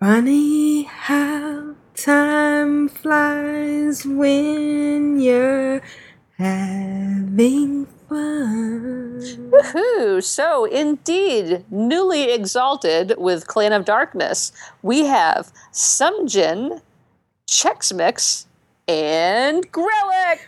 Funny 0.00 0.82
how 0.82 1.74
time 1.94 2.88
flies 2.88 4.04
when 4.04 5.20
you're 5.20 5.80
having 6.38 7.86
fun. 8.08 9.20
Woohoo! 9.50 10.22
So, 10.22 10.64
indeed, 10.64 11.64
newly 11.70 12.32
exalted 12.32 13.14
with 13.18 13.46
Clan 13.46 13.72
of 13.72 13.84
Darkness, 13.84 14.52
we 14.82 15.06
have 15.06 15.52
Sumjin, 15.72 16.82
Chexmix, 17.46 18.46
and 18.86 19.70
Grelic. 19.72 20.40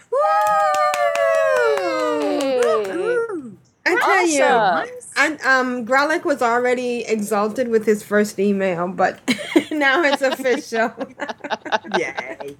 I 3.86 4.00
tell 4.00 4.26
you, 4.26 4.42
Awesome. 4.44 4.88
and 5.16 5.40
um, 5.42 5.86
Grelic 5.86 6.24
was 6.24 6.42
already 6.42 7.04
exalted 7.06 7.68
with 7.68 7.86
his 7.86 8.02
first 8.02 8.38
email, 8.38 8.88
but 8.88 9.20
now 9.70 10.02
it's 10.02 10.22
official. 10.22 10.92
Yay! 11.98 12.56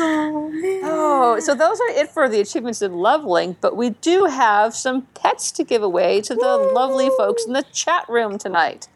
Oh, 0.00 1.38
so 1.40 1.54
those 1.54 1.80
are 1.80 1.88
it 1.90 2.08
for 2.10 2.28
the 2.28 2.40
achievements 2.40 2.80
in 2.82 2.94
leveling, 2.94 3.56
but 3.60 3.76
we 3.76 3.90
do 3.90 4.24
have 4.24 4.74
some 4.74 5.02
pets 5.14 5.52
to 5.52 5.64
give 5.64 5.82
away 5.82 6.20
to 6.22 6.34
the 6.34 6.56
lovely 6.74 7.10
folks 7.16 7.44
in 7.46 7.52
the 7.52 7.64
chat 7.72 8.08
room 8.08 8.38
tonight. 8.38 8.88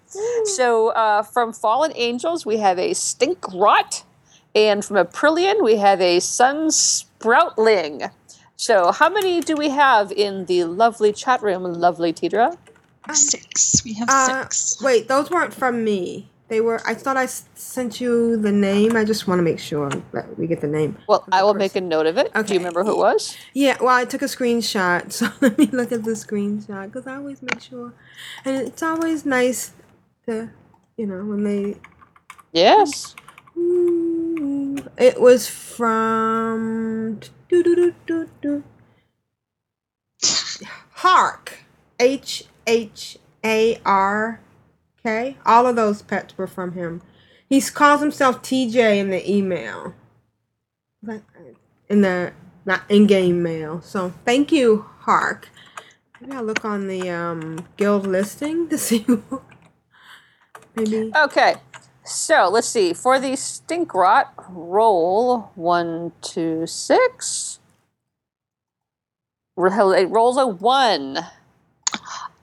So 0.45 0.89
uh, 0.91 1.23
from 1.23 1.53
Fallen 1.53 1.93
Angels, 1.95 2.45
we 2.45 2.59
have 2.59 2.79
a 2.79 2.93
Stink 2.95 3.39
Rot, 3.55 4.05
and 4.55 4.85
from 4.85 4.97
Aprillian, 4.97 5.63
we 5.63 5.77
have 5.77 6.01
a 6.01 6.21
Sun 6.21 6.69
Sproutling. 6.69 8.11
So 8.63 8.93
how 8.93 9.09
many 9.11 9.41
do 9.41 9.57
we 9.57 9.71
have 9.71 10.13
in 10.13 10.45
the 10.47 10.63
lovely 10.63 11.13
chat 11.13 11.43
room, 11.43 11.65
lovely 11.65 12.13
Tedrah? 12.13 12.57
Six. 13.13 13.83
We 13.85 13.95
have 13.95 14.09
Uh, 14.09 14.49
six. 14.49 14.81
wait, 14.81 15.09
those 15.09 15.29
weren't 15.33 15.53
from 15.53 15.83
me. 15.83 16.31
They 16.47 16.61
were. 16.61 16.81
I 16.87 16.95
thought 16.95 17.17
I 17.17 17.25
s- 17.25 17.47
sent 17.57 18.01
you 18.01 18.37
the 18.37 18.53
name. 18.53 18.95
I 18.95 19.03
just 19.05 19.27
want 19.27 19.41
to 19.41 19.43
make 19.43 19.59
sure 19.59 19.91
that 20.13 20.39
we 20.39 20.47
get 20.47 20.61
the 20.61 20.69
name. 20.69 20.97
Well, 21.09 21.25
I 21.33 21.43
will 21.43 21.55
make 21.55 21.75
a 21.75 21.81
note 21.81 22.07
of 22.07 22.17
it. 22.19 22.33
Do 22.33 22.39
Okay. 22.41 22.55
you 22.55 22.61
remember 22.61 22.85
who 22.85 22.93
it 22.93 22.99
was? 22.99 23.37
Yeah, 23.53 23.77
well, 23.81 23.97
I 23.97 24.05
took 24.05 24.23
a 24.23 24.27
screenshot, 24.27 25.11
so 25.19 25.27
let 25.41 25.59
me 25.59 25.67
look 25.67 25.91
at 25.91 26.05
the 26.05 26.13
screenshot 26.13 26.85
because 26.87 27.09
I 27.09 27.17
always 27.17 27.43
make 27.43 27.61
sure, 27.61 27.93
and 28.45 28.55
it's 28.69 28.83
always 28.85 29.27
nice 29.27 29.73
to, 30.27 30.51
you 30.97 31.07
know, 31.09 31.25
when 31.25 31.43
they. 31.43 31.79
Yes. 32.53 33.17
It 34.99 35.21
was 35.21 35.49
from. 35.49 37.19
Doo-doo-doo-doo-doo. 37.53 38.65
Hark. 40.93 41.59
H 42.01 42.45
H 42.67 43.19
A 43.45 43.79
R 43.85 44.41
K. 45.03 45.37
All 45.45 45.67
of 45.67 45.77
those 45.77 46.03
pets 46.03 46.37
were 46.39 46.47
from 46.47 46.73
him. 46.73 47.03
He 47.49 47.61
calls 47.61 48.01
himself 48.01 48.43
TJ 48.43 48.99
in 48.99 49.11
the 49.11 49.31
email. 49.31 49.95
In 51.89 52.01
the 52.01 52.33
not 52.65 52.83
in 52.89 53.07
game 53.07 53.43
mail. 53.43 53.81
So 53.83 54.13
thank 54.25 54.51
you, 54.53 54.87
Hark. 55.01 55.49
Maybe 56.21 56.33
I'll 56.33 56.45
look 56.45 56.65
on 56.65 56.87
the 56.87 57.11
um, 57.11 57.67
guild 57.77 58.07
listing 58.07 58.69
to 58.69 58.79
see. 58.87 59.05
Maybe. 60.75 61.13
Okay. 61.15 61.57
So 62.05 62.49
let's 62.51 62.69
see. 62.69 62.93
For 62.93 63.19
the 63.21 63.37
stink 63.37 63.95
rot, 63.95 64.33
roll 64.49 65.51
one, 65.55 66.13
two, 66.21 66.67
six. 66.67 67.61
Ro- 69.57 69.93
It 69.93 70.09
rolls 70.11 70.37
a 70.39 70.47
one. 70.47 71.19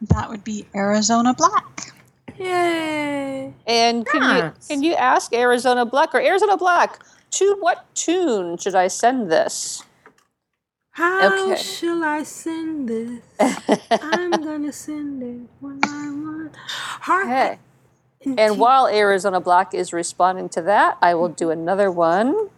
That 0.02 0.30
would 0.30 0.44
be 0.44 0.66
Arizona 0.76 1.34
Black. 1.34 1.94
Yay! 2.38 3.54
And 3.68 4.06
can 4.06 4.24
you 4.24 4.54
can 4.68 4.82
you 4.84 4.94
ask 4.96 5.34
Arizona 5.34 5.86
Black 5.86 6.16
or 6.16 6.22
Arizona 6.22 6.56
Black 6.56 7.00
to 7.32 7.58
what 7.60 7.84
tune 7.96 8.58
should 8.58 8.76
I 8.76 8.88
send 8.88 9.30
this? 9.30 9.84
How 10.92 11.52
Okay. 11.52 11.62
shall 11.62 12.04
I 12.04 12.24
send 12.24 12.88
this? 12.88 13.22
I'm 14.02 14.42
gonna 14.44 14.72
send 14.72 15.22
it 15.22 15.50
one 15.60 15.80
by 15.82 15.88
one. 15.90 16.52
Hark. 17.02 17.26
Okay. 17.26 17.60
And 18.26 18.60
while 18.60 18.88
Arizona 18.88 19.40
Black 19.40 19.74
is 19.74 19.94
responding 19.94 20.50
to 20.50 20.62
that, 20.64 20.98
I 21.02 21.16
will 21.16 21.30
do 21.30 21.52
another 21.52 21.90
one. 21.90 22.50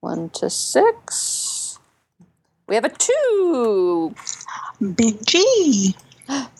One 0.00 0.28
to 0.30 0.50
six. 0.50 1.78
We 2.66 2.74
have 2.74 2.84
a 2.84 2.90
two. 2.90 4.14
Big 4.94 5.24
G. 5.26 5.96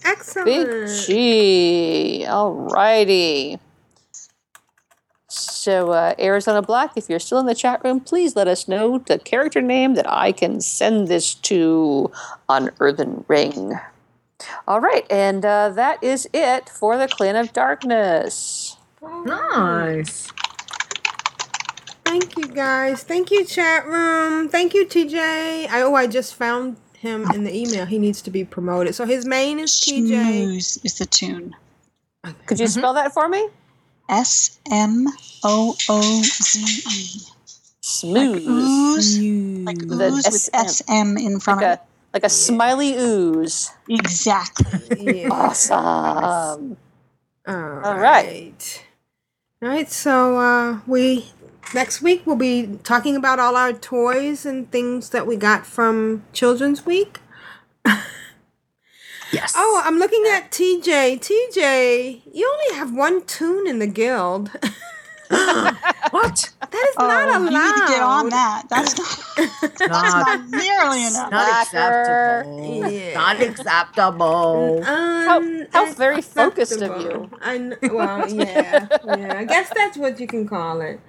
Excellent. 0.05 0.47
Big 0.47 0.89
G. 1.07 2.27
All 2.27 2.53
righty. 2.53 3.59
So, 5.29 5.93
uh, 5.93 6.15
Arizona 6.19 6.63
Black, 6.63 6.93
if 6.97 7.09
you're 7.09 7.21
still 7.21 7.39
in 7.39 7.47
the 7.47 7.55
chat 7.55 7.85
room, 7.85 8.01
please 8.01 8.35
let 8.35 8.49
us 8.49 8.67
know 8.67 8.99
the 8.99 9.19
character 9.19 9.61
name 9.61 9.95
that 9.95 10.11
I 10.11 10.33
can 10.33 10.61
send 10.61 11.09
this 11.09 11.35
to 11.35 12.11
on 12.49 12.71
Earthen 12.81 13.25
Ring. 13.29 13.79
All 14.67 14.81
right, 14.81 15.07
and 15.11 15.45
uh, 15.45 15.71
that 15.71 16.03
is 16.03 16.29
it 16.33 16.69
for 16.69 16.97
the 16.97 17.09
Clan 17.09 17.37
of 17.37 17.53
Darkness. 17.53 18.77
Nice. 19.25 20.33
Thank 22.05 22.37
you 22.37 22.49
guys. 22.49 23.03
Thank 23.03 23.31
you, 23.31 23.45
chat 23.45 23.87
room. 23.87 24.49
Thank 24.49 24.75
you, 24.75 24.87
TJ. 24.87 25.69
I 25.69 25.83
oh, 25.83 25.95
I 25.95 26.07
just 26.07 26.35
found 26.35 26.77
him 26.95 27.31
in 27.33 27.45
the 27.45 27.55
email. 27.55 27.87
He 27.87 27.99
needs 27.99 28.21
to 28.23 28.31
be 28.31 28.45
promoted. 28.45 28.95
So 28.95 29.07
his 29.07 29.25
main 29.25 29.59
is 29.59 29.71
TJ. 29.71 30.09
Schmooze 30.11 30.85
is 30.85 30.99
the 30.99 31.07
tune. 31.07 31.55
Could 32.47 32.61
you 32.61 32.67
spell 32.67 32.95
that 32.95 33.15
for 33.15 33.29
me? 33.29 33.49
S 34.09 34.59
M 34.71 35.07
O 35.45 35.77
O 35.89 36.23
Z 36.23 36.83
E. 36.91 37.21
Smooth. 37.81 38.47
Ooze, 38.47 39.19
like 39.67 39.83
ooze 39.91 40.29
with 40.31 40.51
S 40.53 40.83
M 40.89 41.17
in 41.17 41.41
front 41.41 41.63
like 41.63 41.79
of 41.79 41.79
a, 41.79 41.90
like 42.13 42.25
a 42.25 42.29
smiley 42.29 42.95
ooze. 42.97 43.71
it. 43.89 44.01
Exactly. 44.01 45.27
Awesome. 45.27 46.77
All 47.47 47.55
All 47.85 47.99
right. 47.99 48.85
All 49.63 49.69
right. 49.69 49.91
So 49.91 50.39
uh, 50.39 50.81
we 50.87 51.31
next 51.75 52.03
week 52.03 52.23
we'll 52.27 52.37
be 52.37 52.79
talking 52.83 53.17
about 53.17 53.39
all 53.39 53.57
our 53.57 53.73
toys 53.73 54.45
and 54.47 54.71
things 54.71 55.11
that 55.11 55.27
we 55.27 55.37
got 55.37 55.67
from 55.67 56.25
Children's 56.33 56.85
Week. 56.87 57.21
Yes. 59.33 59.55
Oh, 59.57 59.81
I'm 59.85 59.99
looking 59.99 60.25
at 60.27 60.51
TJ. 60.51 61.21
TJ, 61.21 62.23
you 62.33 62.53
only 62.53 62.77
have 62.77 62.93
one 62.95 63.25
tune 63.25 63.67
in 63.69 63.79
the 63.79 63.87
guild. 63.87 64.51
what? 66.11 66.51
That 66.73 66.87
is 66.91 66.97
not 66.99 67.29
Oh, 67.29 67.39
allowed. 67.39 67.45
you 67.45 67.51
need 67.51 67.75
to 67.87 67.87
get 67.89 68.03
on 68.03 68.29
that. 68.31 68.65
That's 68.69 68.99
not, 68.99 69.29
that's 69.79 69.91
not 69.91 70.49
nearly 70.51 71.07
enough. 71.07 71.31
Not 71.31 71.63
acceptable. 71.63 72.91
Yeah. 72.91 73.15
Not 73.15 73.41
acceptable. 73.41 74.83
Um, 74.85 75.67
How 75.73 75.93
very 75.95 76.23
focused 76.23 76.81
of 76.83 77.01
you. 77.03 77.31
I 77.41 77.59
kn- 77.59 77.79
well, 77.95 78.29
yeah, 78.33 78.89
yeah. 79.07 79.35
I 79.39 79.45
guess 79.45 79.71
that's 79.75 79.97
what 79.97 80.21
you 80.21 80.27
can 80.27 80.49
call 80.49 80.81
it. 80.81 81.01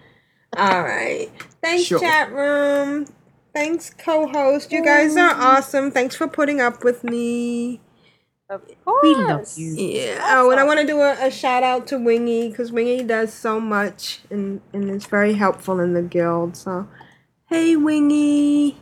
All 0.57 0.83
right. 0.83 1.29
Thanks, 1.63 1.85
Sure. 1.85 1.99
chat 1.99 2.31
room. 2.31 3.07
Thanks, 3.53 3.91
co-host. 3.97 4.71
You 4.71 4.83
guys 4.83 5.17
are 5.17 5.31
awesome. 5.35 5.91
Thanks 5.91 6.15
for 6.15 6.27
putting 6.27 6.61
up 6.61 6.83
with 6.83 7.03
me. 7.03 7.81
Of 8.51 8.63
We 9.01 9.15
love 9.15 9.47
you. 9.55 9.73
Yeah. 9.75 10.19
Oh, 10.35 10.51
and 10.51 10.59
I 10.59 10.65
want 10.65 10.81
to 10.81 10.85
do 10.85 10.99
a, 10.99 11.27
a 11.27 11.31
shout 11.31 11.63
out 11.63 11.87
to 11.87 11.97
Wingy 11.97 12.49
because 12.49 12.69
Wingy 12.71 13.01
does 13.01 13.33
so 13.33 13.61
much 13.61 14.19
and 14.29 14.59
and 14.73 14.89
is 14.89 15.05
very 15.05 15.33
helpful 15.35 15.79
in 15.79 15.93
the 15.93 16.01
guild. 16.01 16.57
So, 16.57 16.87
hey, 17.49 17.77
Wingy. 17.77 18.77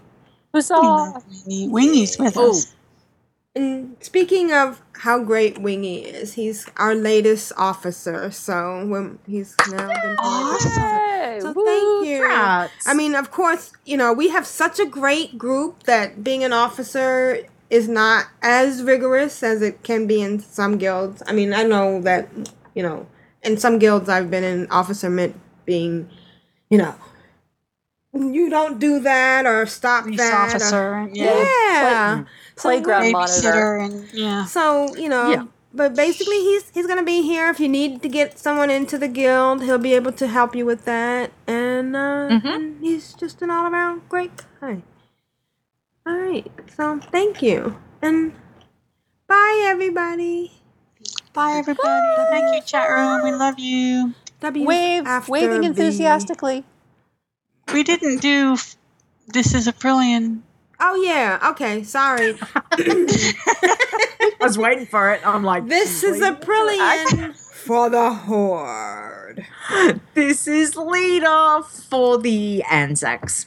Huzzah. 0.56 1.22
Wingy. 1.46 1.68
Wingy's 1.70 2.18
with 2.18 2.36
Oh. 2.36 2.50
us. 2.52 2.74
And 3.56 3.96
speaking 4.00 4.52
of 4.54 4.82
how 4.94 5.24
great 5.24 5.60
Wingy 5.62 6.00
is, 6.06 6.34
he's 6.34 6.68
our 6.78 6.96
latest 6.96 7.52
officer. 7.58 8.32
So 8.32 8.86
when 8.88 9.20
he's 9.28 9.56
now 9.72 9.88
been 9.88 10.16
promoted. 10.18 10.72
Hey, 10.72 11.40
So 11.42 11.52
woo. 11.52 11.66
thank 11.66 12.08
you. 12.08 12.20
Congrats. 12.22 12.88
I 12.88 12.94
mean, 12.96 13.14
of 13.16 13.30
course, 13.32 13.72
you 13.86 13.98
know 13.98 14.14
we 14.14 14.30
have 14.30 14.48
such 14.48 14.80
a 14.80 14.86
great 14.86 15.38
group 15.38 15.84
that 15.84 16.24
being 16.24 16.44
an 16.44 16.54
officer 16.54 17.44
is 17.70 17.88
not 17.88 18.26
as 18.42 18.82
rigorous 18.84 19.44
as 19.44 19.62
it 19.62 19.84
can 19.84 20.08
be 20.08 20.22
in 20.22 20.40
some 20.40 20.78
guilds. 20.78 21.22
I 21.28 21.34
mean, 21.34 21.54
I 21.54 21.64
know 21.64 22.02
that 22.02 22.28
you 22.76 22.84
know 22.84 23.08
in 23.44 23.58
some 23.58 23.80
guilds 23.80 24.10
I've 24.10 24.30
been 24.32 24.44
in 24.44 24.68
officer 24.72 25.10
meant 25.10 25.36
being, 25.66 26.10
you 26.70 26.78
know. 26.78 26.96
You 28.12 28.50
don't 28.50 28.80
do 28.80 29.00
that 29.02 29.46
or 29.46 29.68
stop 29.68 30.04
Police 30.06 30.18
that. 30.18 30.34
or- 30.34 30.96
officer. 30.96 31.10
yeah. 31.14 31.44
Yeah. 31.44 32.24
So 32.56 32.62
Playground 32.70 33.12
monitor. 33.12 33.78
And 33.78 34.12
yeah. 34.14 34.46
so 34.46 34.96
you 34.96 35.08
know, 35.10 35.30
Yeah. 35.30 35.44
but 35.74 35.96
basically, 35.96 36.40
he's 36.40 36.70
he's 36.74 36.88
gonna 36.88 37.04
be 37.04 37.22
here 37.22 37.50
if 37.52 37.60
you 37.60 37.70
need 37.70 38.02
to 38.02 38.10
get 38.10 38.40
someone 38.40 38.72
into 38.72 38.98
the 38.98 39.08
guild. 39.08 39.62
He'll 39.62 39.78
be 39.78 39.94
able 39.94 40.12
to 40.14 40.28
help 40.28 40.56
you 40.56 40.66
with 40.66 40.86
that, 40.86 41.32
and, 41.46 41.96
uh, 41.96 42.28
Mm-hmm. 42.34 42.48
and 42.48 42.82
he's 42.82 43.14
just 43.14 43.44
an 43.44 43.52
all 43.52 43.68
around 43.72 44.02
great 44.10 44.32
guy. 44.60 44.82
All 46.10 46.18
right, 46.18 46.52
so 46.76 47.00
thank 47.12 47.44
you, 47.44 47.78
and 48.02 48.34
bye 49.28 49.64
everybody. 49.68 50.52
Bye 51.34 51.52
everybody. 51.60 52.08
Thank 52.32 52.56
you, 52.56 52.62
chat 52.66 52.90
room. 52.90 53.24
We 53.24 53.32
love 53.32 53.60
you. 53.60 54.16
W 54.40 54.66
Wave, 54.66 55.06
after 55.06 55.32
waving 55.32 55.62
the- 55.62 55.68
enthusiastically. 55.68 56.66
We 57.72 57.84
didn't 57.84 58.22
do 58.24 58.54
f- 58.54 58.76
this 59.28 59.54
is 59.54 59.68
Aprillian. 59.68 60.42
Oh 60.80 60.96
yeah, 60.96 61.38
okay, 61.52 61.84
sorry. 61.84 62.36
I 62.72 64.32
was 64.42 64.58
waiting 64.58 64.88
for 64.88 65.12
it. 65.14 65.22
I'm 65.24 65.44
like, 65.44 65.68
this 65.68 66.04
is 66.04 66.22
Aprillian 66.22 67.36
for 67.54 67.92
the 67.92 68.12
horde. 68.12 69.46
this 70.16 70.48
is 70.48 70.74
Leeta 70.76 71.64
for 71.66 72.18
the 72.18 72.64
Anzacs. 72.64 73.46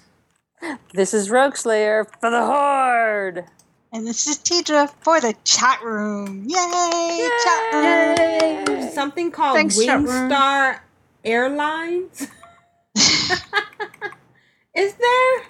This 0.94 1.14
is 1.14 1.28
Rogueslayer 1.28 2.06
for 2.20 2.30
the 2.30 2.44
Horde. 2.44 3.44
And 3.93 4.06
this 4.06 4.26
is 4.26 4.39
Tedrah 4.39 4.93
for 5.01 5.20
the 5.20 5.34
chat 5.44 5.82
room. 5.82 6.44
Yay! 6.47 7.28
Chat 7.44 7.74
room. 7.74 8.64
There's 8.64 8.94
something 8.94 9.30
called 9.30 9.56
Thanks. 9.56 9.76
Wingstar 9.76 10.80
Airlines. 11.24 12.28
Is 14.74 14.94
there? 14.94 15.43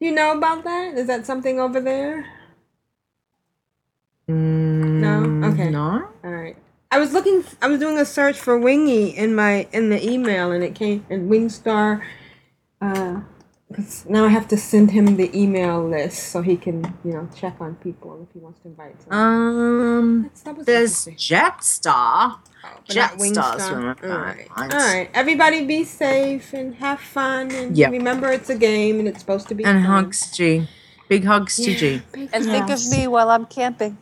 You 0.00 0.12
know 0.12 0.36
about 0.36 0.64
that? 0.64 0.94
Is 0.96 1.06
that 1.06 1.24
something 1.26 1.60
over 1.60 1.80
there? 1.80 2.26
Mm, 4.28 5.00
no. 5.00 5.48
Okay. 5.48 5.70
No. 5.70 6.08
All 6.24 6.30
right. 6.30 6.56
I 6.90 6.98
was 6.98 7.12
looking. 7.12 7.44
I 7.62 7.68
was 7.68 7.78
doing 7.78 7.98
a 7.98 8.04
search 8.04 8.38
for 8.38 8.58
Wingy 8.58 9.10
in 9.10 9.34
my 9.34 9.68
in 9.72 9.90
the 9.90 10.04
email, 10.04 10.50
and 10.50 10.64
it 10.64 10.74
came 10.74 11.06
and 11.10 11.30
Wingstar. 11.30 12.02
Uh, 12.80 13.20
'cause 13.74 14.04
now 14.08 14.24
I 14.24 14.28
have 14.28 14.46
to 14.48 14.56
send 14.56 14.90
him 14.92 15.16
the 15.16 15.28
email 15.36 15.82
list 15.88 16.30
so 16.30 16.40
he 16.42 16.56
can, 16.56 16.94
you 17.04 17.12
know, 17.12 17.28
check 17.34 17.54
on 17.60 17.74
people 17.76 18.26
if 18.28 18.32
he 18.34 18.38
wants 18.38 18.60
to 18.60 18.68
invite. 18.68 18.94
Someone. 19.02 19.18
Um, 19.18 20.22
That's- 20.24 20.42
that 20.42 20.66
there's 20.66 21.06
interesting. 21.06 21.36
Jetstar. 21.36 22.36
But 22.62 22.96
not 22.96 23.12
Jetstar's 23.12 23.22
Wingstar. 23.22 23.72
one 23.72 23.88
of 23.88 23.98
All 24.04 24.18
right. 24.18 24.48
mine. 24.56 24.72
All 24.72 24.78
right. 24.78 25.10
Everybody 25.14 25.64
be 25.64 25.84
safe 25.84 26.52
and 26.52 26.74
have 26.76 27.00
fun. 27.00 27.50
And 27.52 27.76
Yep. 27.76 27.90
remember, 27.92 28.28
it's 28.30 28.50
a 28.50 28.56
game 28.56 28.98
and 28.98 29.08
it's 29.08 29.20
supposed 29.20 29.48
to 29.48 29.54
be 29.54 29.64
And 29.64 29.84
fun. 29.84 30.04
hugs 30.04 30.30
G. 30.36 30.68
Big 31.08 31.24
hugs 31.24 31.56
to 31.56 31.74
G. 31.74 32.02
Big 32.12 32.28
And 32.32 32.44
think 32.44 32.68
of 32.70 32.80
me 32.90 33.06
while 33.06 33.30
I'm 33.30 33.46
camping. 33.46 33.96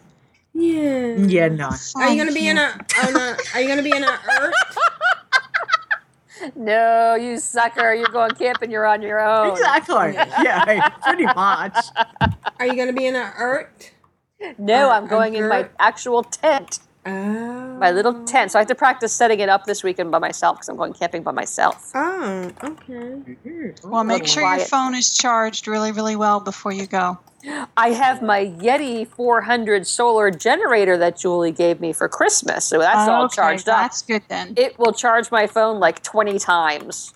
Yeah. 0.55 1.17
Yeah, 1.17 1.49
no. 1.49 1.71
Are 1.97 2.09
you 2.11 2.17
gonna 2.17 2.33
be 2.33 2.49
in 2.49 2.57
a, 2.59 2.69
on 3.05 3.17
a? 3.17 3.37
Are 3.55 3.61
you 3.61 3.69
gonna 3.69 3.83
be 3.83 3.91
in 3.95 4.05
a 4.05 4.07
Earth? 4.41 4.55
No, 6.55 7.15
you 7.15 7.39
sucker. 7.39 7.95
You're 7.95 8.09
going 8.09 8.33
camping. 8.33 8.71
You're 8.71 8.87
on 8.87 9.03
your 9.03 9.21
own. 9.21 9.53
Exactly. 9.53 10.13
Yeah, 10.43 10.89
pretty 11.03 11.25
much. 11.27 11.77
Are 12.59 12.67
you 12.67 12.77
gonna 12.77 12.93
be 12.93 13.07
in 13.07 13.17
a 13.17 13.33
Earth? 13.39 13.91
No, 14.59 14.91
Uh, 14.91 14.95
I'm 14.95 15.07
going 15.07 15.35
in 15.35 15.49
my 15.49 15.69
actual 15.79 16.23
tent. 16.23 16.81
Oh. 17.07 17.77
My 17.79 17.91
little 17.91 18.25
tent. 18.25 18.53
So 18.53 18.59
I 18.59 18.63
have 18.63 18.69
to 18.69 18.75
practice 18.75 19.13
setting 19.13 19.41
it 19.41 19.49
up 19.49 19.65
this 19.65 19.83
weekend 19.83 20.11
by 20.11 20.19
myself 20.19 20.57
because 20.57 20.69
I'm 20.69 20.77
going 20.77 20.93
camping 20.93 21.23
by 21.23 21.33
myself. 21.33 21.91
Oh. 21.95 22.51
Okay. 22.63 23.75
Well, 23.85 24.05
make 24.05 24.23
Little 24.23 24.43
sure 24.43 24.57
your 24.57 24.67
phone 24.67 24.95
is 24.95 25.15
charged 25.15 25.69
really, 25.69 25.93
really 25.93 26.17
well 26.17 26.41
before 26.41 26.73
you 26.73 26.87
go. 26.87 27.19
I 27.77 27.91
have 27.91 28.23
my 28.23 28.47
Yeti 28.47 29.07
400 29.07 29.87
solar 29.87 30.31
generator 30.31 30.97
that 30.97 31.19
Julie 31.19 31.53
gave 31.53 31.81
me 31.81 31.93
for 31.93 32.09
Christmas. 32.09 32.65
So 32.65 32.79
that's 32.79 33.09
all 33.09 33.25
Okay, 33.25 33.35
charged 33.37 33.69
up. 33.69 33.83
That's 33.83 34.01
good 34.03 34.23
then. 34.29 34.55
It 34.57 34.79
will 34.79 34.93
charge 34.93 35.31
my 35.31 35.47
phone 35.47 35.79
like 35.79 36.03
20 36.03 36.39
times. 36.39 37.13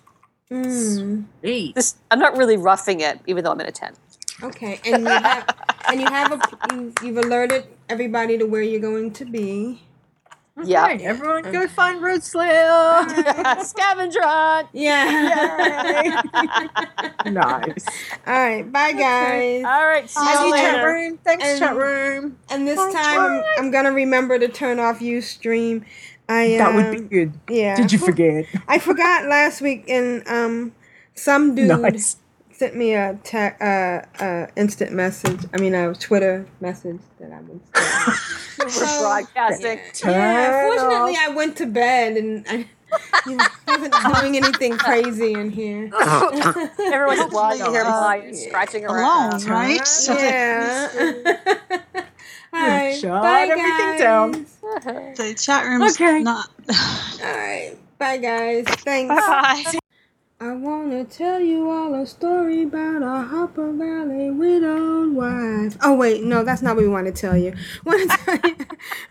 Mm. 0.51 1.25
This, 1.41 1.95
I'm 2.11 2.19
not 2.19 2.37
really 2.37 2.57
roughing 2.57 2.99
it, 3.01 3.19
even 3.25 3.43
though 3.43 3.51
I'm 3.51 3.59
in 3.59 3.67
a 3.67 3.71
tent. 3.71 3.97
Okay. 4.41 4.79
And 4.85 5.03
you 5.03 5.09
have 5.09 5.55
and 5.87 5.99
you 5.99 6.07
have 6.07 6.31
a 6.31 6.75
you, 6.75 6.93
you've 7.03 7.17
alerted 7.17 7.65
everybody 7.89 8.37
to 8.37 8.45
where 8.45 8.61
you're 8.61 8.79
going 8.81 9.11
to 9.13 9.25
be. 9.25 9.81
Yeah. 10.63 10.81
Right, 10.83 11.01
everyone 11.01 11.43
go 11.51 11.67
find 11.67 12.01
Rogueslayer. 12.01 13.63
Scavenger 13.65 14.21
hunt. 14.21 14.67
Yeah. 14.73 16.21
nice. 17.25 17.85
All 18.27 18.33
right. 18.33 18.69
Bye, 18.69 18.91
guys. 18.93 19.63
All 19.63 19.85
right. 19.87 20.09
See 20.09 20.19
you 20.21 20.45
you 20.47 20.51
later. 20.51 20.71
Chat 20.73 20.85
room. 20.85 21.19
Thanks, 21.23 21.45
And- 21.45 21.59
chat 21.59 21.75
room. 21.77 22.37
And 22.49 22.67
this 22.67 22.77
Thanks, 22.77 22.93
time, 22.95 23.19
I'm, 23.21 23.43
I'm 23.57 23.71
gonna 23.71 23.93
remember 23.93 24.37
to 24.37 24.49
turn 24.49 24.79
off 24.79 24.99
UStream. 24.99 25.85
I 26.27 26.57
That 26.57 26.75
would 26.75 26.85
um, 26.87 26.91
be 26.91 26.99
good. 27.01 27.33
Yeah. 27.49 27.75
Did 27.75 27.91
you 27.93 27.97
forget? 27.99 28.45
I 28.67 28.79
forgot 28.79 29.25
last 29.27 29.61
week, 29.61 29.85
and 29.89 30.27
um, 30.27 30.73
some 31.15 31.55
dude 31.55 31.69
Nice. 31.69 32.17
Sent 32.59 32.75
me 32.75 32.93
a 32.93 33.17
te- 33.23 33.37
uh, 33.61 34.01
uh, 34.23 34.47
instant 34.57 34.91
message. 34.91 35.39
I 35.53 35.57
mean, 35.57 35.73
a 35.73 35.93
Twitter 35.95 36.45
message 36.59 36.99
that 37.19 37.31
I 37.31 37.39
was. 37.39 37.61
We're 38.59 38.99
broadcasting. 39.01 39.77
yeah, 39.77 39.91
Turn 39.93 40.61
fortunately, 40.77 41.13
off. 41.13 41.29
I 41.29 41.29
went 41.33 41.55
to 41.57 41.65
bed 41.65 42.17
and 42.17 42.45
I 42.49 42.65
you 43.25 43.35
know, 43.37 43.45
wasn't 43.67 43.93
doing 44.21 44.35
anything 44.35 44.77
crazy 44.77 45.33
in 45.33 45.49
here. 45.51 45.89
Every 45.93 47.05
once 47.05 47.21
in 47.21 47.29
a 47.31 47.55
you 47.55 47.71
hear 47.71 47.81
Uh, 47.83 47.89
Maya 47.89 48.33
scratching 48.35 48.85
around. 48.85 49.43
Alone, 49.43 49.49
right? 49.49 49.87
So 49.87 50.13
yeah. 50.17 50.89
All 52.51 52.67
right. 52.67 52.95
Shut 52.99 53.21
bye, 53.21 53.43
everything 53.43 53.71
guys. 53.77 53.99
down. 53.99 54.45
The 55.15 55.33
chat 55.39 55.65
room's 55.65 55.95
Okay. 55.95 56.21
not. 56.23 56.49
All 56.69 57.37
right. 57.37 57.75
Bye, 57.99 58.17
guys. 58.17 58.65
Thanks. 58.65 59.15
Bye. 59.15 59.79
I 60.41 60.53
wanna 60.53 61.03
tell 61.03 61.41
you 61.41 61.69
all 61.69 61.93
a 61.95 62.05
story 62.07 62.63
about 62.63 63.01
a 63.03 63.27
Hopper 63.27 63.73
Valley 63.73 64.31
widowed 64.31 65.13
wife. 65.13 65.75
Oh 65.83 65.95
wait, 65.97 66.23
no, 66.23 66.45
that's 66.45 66.61
not 66.61 66.77
what 66.77 66.83
we 66.83 66.87
want 66.87 67.07
to 67.07 67.11
tell 67.11 67.35
you. 67.35 67.53
Want 67.83 68.09
to 68.09 68.17
tell 68.17 68.35
you, 68.35 68.55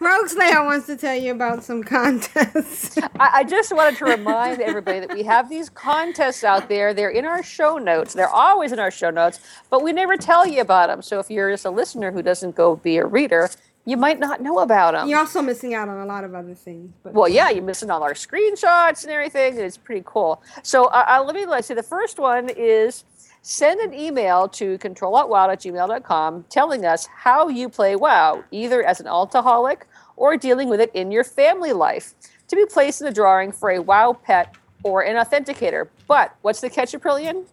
Rogueslayer 0.00 0.64
wants 0.64 0.86
to 0.86 0.96
tell 0.96 1.16
you 1.16 1.32
about 1.32 1.62
some 1.64 1.82
contests. 1.82 2.96
I, 3.20 3.30
I 3.40 3.44
just 3.44 3.74
wanted 3.74 3.98
to 3.98 4.06
remind 4.06 4.62
everybody 4.62 5.00
that 5.00 5.12
we 5.12 5.22
have 5.24 5.50
these 5.50 5.68
contests 5.68 6.44
out 6.44 6.70
there. 6.70 6.94
They're 6.94 7.10
in 7.10 7.26
our 7.26 7.42
show 7.42 7.76
notes. 7.76 8.14
They're 8.14 8.30
always 8.30 8.72
in 8.72 8.78
our 8.78 8.90
show 8.90 9.10
notes, 9.10 9.38
but 9.68 9.82
we 9.82 9.92
never 9.92 10.16
tell 10.16 10.46
you 10.46 10.62
about 10.62 10.86
them. 10.88 11.02
So 11.02 11.18
if 11.18 11.30
you're 11.30 11.50
just 11.50 11.66
a 11.66 11.70
listener 11.70 12.10
who 12.10 12.22
doesn't 12.22 12.56
go 12.56 12.76
be 12.76 12.96
a 12.96 13.04
reader, 13.04 13.50
you 13.88 13.96
might 13.96 14.20
not 14.20 14.42
know 14.42 14.58
about 14.58 14.92
them. 14.92 15.08
You're 15.08 15.18
also 15.18 15.40
missing 15.40 15.72
out 15.72 15.88
on 15.88 15.98
a 15.98 16.04
lot 16.04 16.22
of 16.22 16.34
other 16.34 16.54
things. 16.54 16.92
But 17.02 17.14
Well, 17.14 17.28
yeah, 17.28 17.48
you're 17.48 17.64
missing 17.64 17.90
all 17.90 18.02
our 18.02 18.12
screenshots 18.12 19.02
and 19.02 19.10
everything. 19.10 19.54
and 19.54 19.62
It's 19.62 19.78
pretty 19.78 20.02
cool. 20.04 20.42
So 20.62 20.84
uh, 20.86 21.06
uh, 21.08 21.24
let 21.24 21.34
me 21.34 21.46
let's 21.46 21.68
see. 21.68 21.74
The 21.74 21.82
first 21.82 22.18
one 22.18 22.50
is 22.50 23.04
send 23.40 23.80
an 23.80 23.94
email 23.94 24.46
to 24.48 24.76
control.wow 24.76 25.48
at 25.50 25.60
gmail.com 25.60 26.44
telling 26.50 26.84
us 26.84 27.06
how 27.06 27.48
you 27.48 27.70
play 27.70 27.96
WoW, 27.96 28.44
either 28.50 28.84
as 28.84 29.00
an 29.00 29.06
altaholic 29.06 29.82
or 30.16 30.36
dealing 30.36 30.68
with 30.68 30.80
it 30.80 30.90
in 30.92 31.10
your 31.10 31.24
family 31.24 31.72
life, 31.72 32.14
to 32.48 32.56
be 32.56 32.66
placed 32.66 33.00
in 33.00 33.06
the 33.06 33.12
drawing 33.12 33.52
for 33.52 33.70
a 33.70 33.80
WoW 33.80 34.12
pet 34.22 34.54
or 34.82 35.00
an 35.00 35.16
authenticator. 35.16 35.88
But 36.06 36.36
what's 36.42 36.60
the 36.60 36.68
catch, 36.68 36.92
Aprillian? 36.92 37.46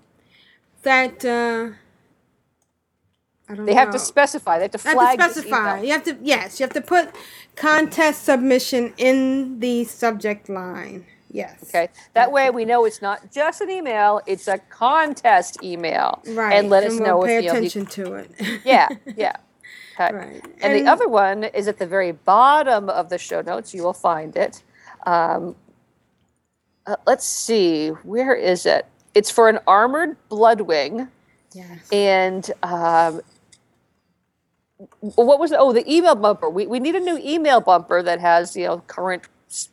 that 0.84 1.26
uh, 1.26 1.76
I 3.48 3.56
don't 3.56 3.66
They 3.66 3.74
have 3.76 3.92
to 3.92 4.00
specify. 4.00 4.58
They 4.58 4.64
have 4.64 4.72
to 4.72 4.78
flag. 4.80 5.20
Have 5.20 5.34
to 5.34 5.42
specify. 5.42 5.82
You 5.82 5.92
have 5.92 6.04
to 6.06 6.18
yes, 6.22 6.60
you 6.60 6.64
have 6.64 6.74
to 6.74 6.82
put 6.82 7.10
contest 7.56 8.24
submission 8.24 8.94
in 8.98 9.60
the 9.60 9.84
subject 9.84 10.50
line. 10.50 11.06
Yes. 11.30 11.64
Okay. 11.64 11.90
That 12.14 12.32
way 12.32 12.50
we 12.50 12.64
know 12.66 12.86
it's 12.86 13.02
not 13.02 13.32
just 13.32 13.60
an 13.62 13.70
email, 13.70 14.22
it's 14.26 14.48
a 14.48 14.58
contest 14.58 15.62
email. 15.62 16.24
Right. 16.30 16.54
And 16.54 16.70
let 16.70 16.86
us 16.86 16.94
we'll 16.94 17.04
know 17.04 17.22
pay 17.24 17.38
if 17.38 17.44
you 17.44 17.50
know, 17.52 17.58
attention 17.58 17.86
to 17.88 18.14
it. 18.14 18.32
yeah, 18.66 18.88
yeah. 19.18 19.36
Okay. 20.00 20.16
Right. 20.16 20.44
And, 20.62 20.74
And- 20.74 20.88
the 20.88 20.90
other 20.90 21.08
one 21.08 21.44
is 21.44 21.68
at 21.68 21.78
the 21.78 21.86
very 21.86 22.14
bottom 22.14 22.90
of 22.90 23.10
the 23.10 23.18
show 23.18 23.42
notes. 23.42 23.74
You 23.74 23.84
will 23.84 23.94
find 23.94 24.36
it. 24.38 24.64
Um, 25.06 25.56
uh, 26.88 26.96
let's 27.06 27.26
see, 27.26 27.90
where 27.90 28.34
is 28.36 28.66
it? 28.66 28.86
It's 29.14 29.32
for 29.32 29.50
an 29.50 29.60
armored 29.68 30.18
bloodwing. 30.30 31.10
Yes. 31.54 31.92
And 31.92 32.52
um, 32.64 33.22
what 35.00 35.40
was 35.40 35.52
it? 35.52 35.58
Oh, 35.60 35.74
the 35.74 35.90
email 35.92 36.16
bumper. 36.16 36.50
We, 36.50 36.68
we 36.68 36.80
need 36.80 36.96
a 36.96 37.00
new 37.00 37.18
email 37.18 37.62
bumper 37.62 38.04
that 38.04 38.20
has 38.20 38.56
you 38.56 38.66
know 38.66 38.80
current 38.88 39.24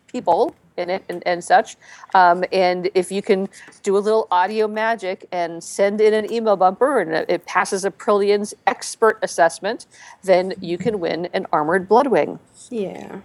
people 0.06 0.54
in 0.76 0.90
it 0.90 1.04
and, 1.08 1.22
and 1.26 1.42
such. 1.42 1.76
Um, 2.14 2.44
and 2.52 2.88
if 2.94 3.12
you 3.12 3.20
can 3.22 3.48
do 3.82 3.96
a 3.96 4.00
little 4.00 4.26
audio 4.30 4.66
magic 4.68 5.26
and 5.32 5.62
send 5.62 6.00
in 6.00 6.14
an 6.14 6.32
email 6.32 6.56
bumper 6.56 7.00
and 7.00 7.12
it, 7.12 7.26
it 7.28 7.46
passes 7.46 7.84
Aprillian's 7.84 8.54
expert 8.66 9.18
assessment, 9.22 9.86
then 10.22 10.54
you 10.60 10.78
can 10.78 11.00
win 11.00 11.28
an 11.32 11.46
armored 11.52 11.88
bloodwing. 11.88 12.38
Yeah. 12.70 13.20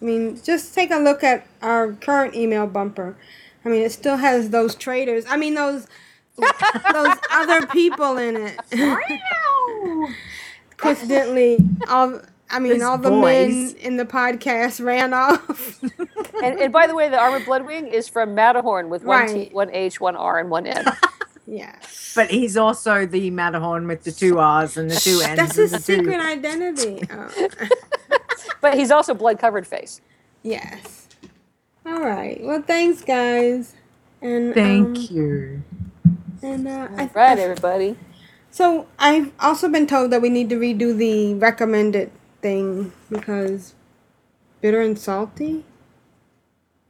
I 0.00 0.04
mean, 0.04 0.40
just 0.42 0.74
take 0.74 0.90
a 0.90 0.98
look 0.98 1.22
at 1.22 1.46
our 1.60 1.92
current 1.92 2.34
email 2.34 2.66
bumper. 2.66 3.16
I 3.64 3.68
mean, 3.68 3.82
it 3.82 3.92
still 3.92 4.16
has 4.16 4.50
those 4.50 4.74
traders. 4.74 5.24
I 5.28 5.36
mean, 5.36 5.54
those 5.54 5.86
those 6.92 7.16
other 7.30 7.66
people 7.66 8.16
in 8.16 8.36
it. 8.36 8.58
Coincidentally, 10.82 11.58
all 11.88 12.20
I 12.50 12.58
mean, 12.58 12.74
Those 12.74 12.82
all 12.82 12.98
the 12.98 13.08
boys. 13.10 13.48
men 13.48 13.76
in 13.80 13.96
the 13.96 14.04
podcast 14.04 14.84
ran 14.84 15.14
off. 15.14 15.80
And, 16.42 16.58
and 16.58 16.72
by 16.72 16.88
the 16.88 16.94
way, 16.94 17.08
the 17.08 17.18
armored 17.18 17.42
bloodwing 17.42 17.92
is 17.92 18.08
from 18.08 18.34
Matterhorn 18.34 18.88
with 18.88 19.04
one 19.04 19.28
T, 19.28 19.50
one 19.52 19.70
H, 19.70 20.00
one 20.00 20.16
R, 20.16 20.40
and 20.40 20.50
one 20.50 20.66
N. 20.66 20.84
yeah. 21.46 21.76
But 22.16 22.30
he's 22.30 22.56
also 22.56 23.06
the 23.06 23.30
Matterhorn 23.30 23.86
with 23.86 24.02
the 24.02 24.10
two 24.10 24.40
R's 24.40 24.76
and 24.76 24.90
the 24.90 24.96
two 24.96 25.20
N's. 25.22 25.36
That's 25.36 25.56
and 25.58 25.70
his 25.70 25.70
the 25.70 25.78
two- 25.78 25.98
secret 25.98 26.18
identity. 26.18 27.02
Oh. 27.12 27.48
but 28.60 28.74
he's 28.74 28.90
also 28.90 29.14
blood 29.14 29.38
covered 29.38 29.66
face. 29.66 30.00
Yes. 30.42 31.06
All 31.86 32.00
right. 32.00 32.42
Well, 32.42 32.62
thanks, 32.62 33.02
guys. 33.02 33.74
And 34.20 34.54
Thank 34.54 34.86
um, 34.88 34.94
you. 35.10 35.62
And 36.42 36.66
uh, 36.66 36.88
I, 36.96 37.10
Right, 37.14 37.38
everybody. 37.38 37.96
So 38.52 38.86
I've 38.98 39.32
also 39.40 39.66
been 39.66 39.86
told 39.86 40.10
that 40.12 40.20
we 40.20 40.28
need 40.28 40.50
to 40.50 40.56
redo 40.56 40.94
the 40.94 41.32
recommended 41.34 42.12
thing 42.42 42.92
because 43.08 43.74
bitter 44.60 44.82
and 44.82 44.98
salty. 44.98 45.64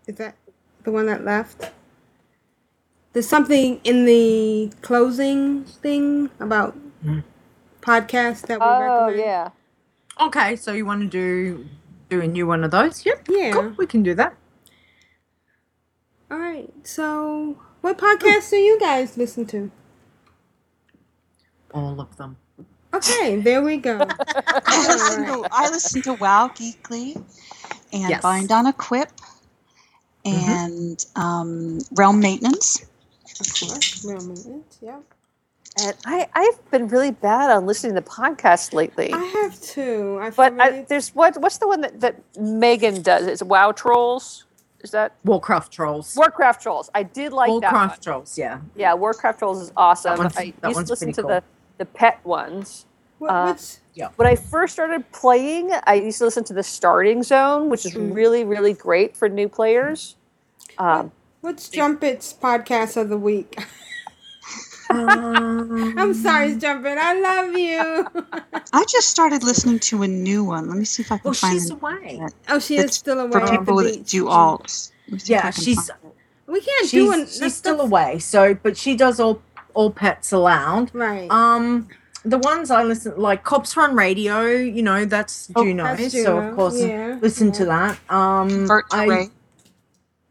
Is 0.09 0.17
that 0.17 0.35
the 0.83 0.91
one 0.91 1.07
that 1.07 1.25
left? 1.25 1.71
There's 3.13 3.29
something 3.29 3.81
in 3.85 4.07
the 4.07 4.73
closing 4.83 5.63
thing 5.65 6.31
about 6.41 6.73
hmm. 7.03 7.21
podcasts 7.81 8.45
that 8.49 8.59
we 8.59 8.67
Oh, 8.67 9.05
recommend. 9.07 9.21
yeah. 9.21 9.51
Okay, 10.21 10.57
so 10.57 10.73
you 10.73 10.85
want 10.85 11.03
to 11.03 11.09
do 11.09 11.69
do 12.09 12.21
a 12.21 12.27
new 12.27 12.45
one 12.47 12.65
of 12.65 12.73
those? 12.73 13.07
Yep. 13.07 13.29
Yeah. 13.29 13.53
Cool, 13.53 13.75
we 13.79 13.87
can 13.87 14.03
do 14.03 14.15
that. 14.15 14.35
All 16.29 16.39
right. 16.39 16.73
So, 16.83 17.57
what 17.83 17.99
podcasts 17.99 18.51
do 18.51 18.57
you 18.57 18.81
guys 18.81 19.17
listen 19.17 19.47
to? 19.47 19.71
All 21.75 22.01
of 22.01 22.17
them. 22.17 22.37
Okay, 22.95 23.37
there 23.37 23.63
we 23.63 23.79
go. 23.79 23.99
I 24.67 24.87
listen, 24.89 25.25
to, 25.27 25.49
I 25.51 25.71
listen 25.71 26.03
to 26.03 26.13
Wow 26.15 26.49
Geekly 26.49 27.17
and 27.93 28.11
Yes. 28.11 28.23
Bind 28.23 28.53
on 28.53 28.67
a 28.67 28.73
Quip 28.73 29.11
and 30.25 31.05
um, 31.17 31.79
Realm 31.93 32.21
Maintenance. 32.21 32.83
Of 33.41 33.47
course, 33.69 34.05
real 34.05 34.21
maintenance. 34.25 34.79
Yep. 34.83 35.03
And 35.83 35.95
I, 36.05 36.29
I've 36.35 36.71
been 36.71 36.87
really 36.89 37.13
bad 37.13 37.51
on 37.51 37.65
listening 37.65 37.95
to 37.95 38.03
podcasts 38.03 38.75
lately. 38.75 39.11
I 39.13 39.25
have 39.25 39.59
two. 39.63 40.19
I 40.21 40.29
But 40.29 40.53
really- 40.53 40.81
I, 40.81 40.83
there's 40.87 41.15
what? 41.15 41.41
What's 41.41 41.57
the 41.59 41.67
one 41.69 41.81
that, 41.81 41.99
that 42.01 42.21
Megan 42.39 43.01
does? 43.01 43.27
It's 43.27 43.43
Wow 43.43 43.73
Trolls. 43.73 44.45
Is 44.83 44.91
that 44.91 45.15
Warcraft 45.25 45.73
Trolls? 45.73 46.15
Warcraft 46.17 46.61
Trolls? 46.63 46.91
I 46.95 47.05
did 47.05 47.33
like 47.33 47.49
that. 47.49 47.73
Warcraft 47.73 48.03
Trolls, 48.03 48.37
yeah. 48.37 48.61
Yeah, 48.77 48.93
Warcraft 48.95 49.39
Trolls 49.39 49.63
is 49.63 49.73
awesome. 49.77 50.19
one's- 50.19 50.37
I 50.37 50.43
used 50.43 50.63
one's 50.63 50.89
to 50.89 50.93
listen 50.93 51.13
to 51.15 51.23
cool. 51.23 51.29
the 51.31 51.43
the 51.79 51.85
pet 51.87 52.21
ones. 52.25 52.87
What, 53.19 53.31
Uh, 53.31 53.45
what's 53.47 53.81
Yeah. 53.95 54.09
When 54.17 54.27
I 54.27 54.35
first 54.37 54.73
started 54.73 55.11
playing, 55.13 55.71
I 55.87 55.95
used 55.95 56.19
to 56.19 56.25
listen 56.25 56.45
to 56.45 56.53
the 56.55 56.63
Starting 56.63 57.23
Zone, 57.23 57.69
which 57.71 57.85
is 57.87 57.93
Mm. 57.95 58.15
really 58.15 58.45
really 58.45 58.73
great 58.73 59.17
for 59.17 59.29
new 59.29 59.49
players. 59.49 60.17
Um, 60.79 61.13
what's 61.41 61.69
Jumpet's 61.69 62.33
podcast 62.33 62.97
of 62.97 63.09
the 63.11 63.19
week? 63.19 63.59
Um, 64.91 65.95
I'm 65.99 66.15
sorry, 66.15 66.57
Jumpet. 66.57 66.99
I 66.99 67.15
love 67.21 67.55
you. 67.57 68.07
I 68.73 68.85
just 68.89 69.09
started 69.09 69.43
listening 69.43 69.79
to 69.81 70.03
a 70.03 70.09
new 70.09 70.45
one. 70.45 70.69
Let 70.69 70.77
me 70.79 70.85
see 70.85 71.03
if 71.03 71.13
I 71.13 71.17
can 71.19 71.25
Well, 71.25 71.35
find 71.35 71.55
she's 71.55 71.69
the- 71.69 71.75
away. 71.75 72.21
oh, 72.49 72.59
she 72.59 72.77
is 72.79 72.95
still 72.95 73.21
away 73.21 73.33
for 73.33 73.47
people 73.59 73.77
that 73.77 74.07
do 74.07 74.25
alts. 74.27 74.91
Let 75.07 75.13
me 75.13 75.19
see 75.19 75.35
if 75.35 75.41
I 75.41 75.47
Yeah, 75.47 75.51
she's. 75.51 75.91
We 76.47 76.61
can't 76.61 76.83
she's, 76.89 76.91
do 76.91 77.13
an. 77.13 77.27
she's 77.27 77.55
still 77.57 77.81
away. 77.81 78.19
So, 78.19 78.55
but 78.55 78.77
she 78.77 78.95
does 78.97 79.19
all 79.21 79.41
all 79.75 79.91
pets 79.91 80.33
allowed. 80.33 80.95
Right. 80.95 81.31
Um, 81.31 81.89
the 82.25 82.39
ones 82.39 82.71
I 82.71 82.83
listen 82.85 83.15
like 83.17 83.43
Cops 83.45 83.77
Run 83.77 83.95
Radio. 83.97 84.47
You 84.47 84.83
know 84.83 85.05
that's 85.05 85.51
Oh, 85.57 85.65
Juno, 85.65 85.85
that's 85.97 86.13
so 86.13 86.39
of 86.39 86.55
course 86.57 86.81
yeah, 86.81 87.19
listen 87.21 87.51
to 87.53 87.65
that. 87.67 87.99
Um, 88.11 88.49
Convert 88.49 88.91
to 88.91 88.97
I- 88.97 89.07
Raid. 89.07 89.31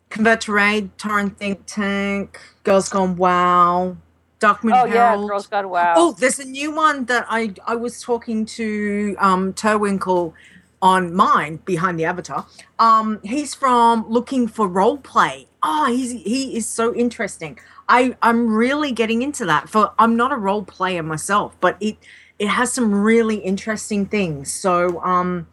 Convert 0.10 0.42
to 0.42 0.52
Raid, 0.52 0.98
Tauren 0.98 1.36
Think 1.36 1.64
Tank, 1.66 2.40
Girls 2.64 2.90
Gone 2.90 3.16
Wow, 3.16 3.96
Darkman 4.42 4.74
oh 4.82 4.86
yeah, 4.86 5.10
Herald. 5.12 5.30
Girls 5.30 5.48
Gone 5.48 5.70
Wow. 5.70 5.94
Oh, 5.96 6.12
there's 6.20 6.40
a 6.40 6.46
new 6.46 6.72
one 6.74 7.06
that 7.06 7.26
I 7.30 7.54
I 7.66 7.76
was 7.76 8.02
talking 8.02 8.46
to 8.58 9.16
um 9.20 9.54
Terwinkle 9.54 10.34
on 10.82 11.14
mine 11.14 11.58
behind 11.66 12.00
the 12.00 12.06
avatar. 12.06 12.46
Um, 12.80 13.20
he's 13.24 13.54
from 13.54 14.10
Looking 14.10 14.48
for 14.48 14.68
Role 14.68 14.98
Play. 14.98 15.48
Oh, 15.64 15.86
he's 15.86 16.12
he 16.12 16.58
is 16.58 16.68
so 16.68 16.94
interesting. 16.96 17.58
I 17.98 18.16
I'm 18.24 18.42
really 18.64 18.92
getting 18.92 19.22
into 19.22 19.46
that. 19.46 19.70
For 19.70 19.92
I'm 20.00 20.16
not 20.16 20.32
a 20.32 20.38
role 20.38 20.64
player 20.64 21.04
myself, 21.04 21.56
but 21.60 21.76
it 21.80 21.98
it 22.40 22.48
has 22.48 22.74
some 22.74 22.92
really 23.10 23.38
interesting 23.38 24.06
things. 24.08 24.52
So 24.52 25.02
um. 25.04 25.48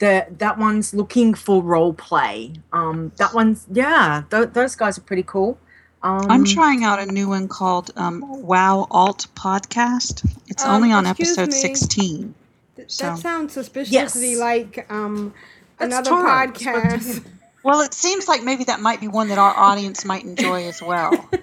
The, 0.00 0.26
that 0.38 0.58
one's 0.58 0.92
looking 0.92 1.34
for 1.34 1.62
role 1.62 1.94
play. 1.94 2.52
Um, 2.72 3.12
that 3.18 3.32
one's 3.32 3.64
yeah. 3.72 4.24
Th- 4.28 4.48
those 4.52 4.74
guys 4.74 4.98
are 4.98 5.02
pretty 5.02 5.22
cool. 5.22 5.56
Um, 6.02 6.26
I'm 6.28 6.44
trying 6.44 6.82
out 6.84 6.98
a 6.98 7.06
new 7.06 7.28
one 7.28 7.46
called 7.46 7.92
um, 7.96 8.20
Wow 8.42 8.88
Alt 8.90 9.28
Podcast. 9.36 10.28
It's 10.48 10.64
Um, 10.64 10.74
only 10.74 10.90
on 10.92 11.06
episode 11.06 11.50
me. 11.50 11.52
16. 11.54 12.34
Th- 12.76 12.90
So- 12.90 13.04
That 13.06 13.18
sounds 13.18 13.52
suspiciously 13.54 14.32
Yes. 14.32 14.40
like 14.40 14.84
um 14.90 15.32
That's 15.78 15.94
another 15.94 16.10
Tara. 16.10 16.48
podcast. 16.48 17.24
Well, 17.64 17.80
it 17.80 17.94
seems 17.94 18.28
like 18.28 18.42
maybe 18.42 18.64
that 18.64 18.80
might 18.80 19.00
be 19.00 19.08
one 19.08 19.28
that 19.28 19.38
our 19.38 19.56
audience 19.56 20.04
might 20.04 20.24
enjoy 20.24 20.68
as 20.68 20.82
well. 20.82 21.28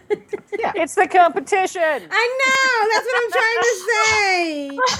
Yeah. 0.60 0.74
It's 0.76 0.96
the 0.96 1.08
competition. 1.08 1.82
I 1.82 2.38
know. 2.42 2.90
That's 2.92 3.06
what 3.08 3.24
I'm 3.24 3.32
trying 3.42 3.62
to 3.64 4.92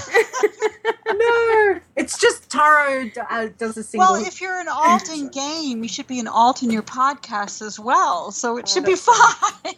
say. 0.74 1.14
no, 1.74 1.80
it's 1.94 2.18
just 2.18 2.50
Taro 2.50 3.10
uh, 3.30 3.48
does 3.58 3.76
a 3.76 3.82
single. 3.82 4.14
Well, 4.14 4.26
if 4.26 4.40
you're 4.40 4.58
an 4.58 4.66
alt 4.68 5.08
in 5.10 5.28
game, 5.28 5.82
you 5.82 5.88
should 5.88 6.08
be 6.08 6.18
an 6.18 6.26
alt 6.26 6.62
in 6.62 6.70
your 6.70 6.82
podcast 6.82 7.64
as 7.64 7.78
well. 7.78 8.32
So 8.32 8.56
it 8.56 8.66
should 8.66 8.84
be 8.84 8.96
fine. 8.96 9.14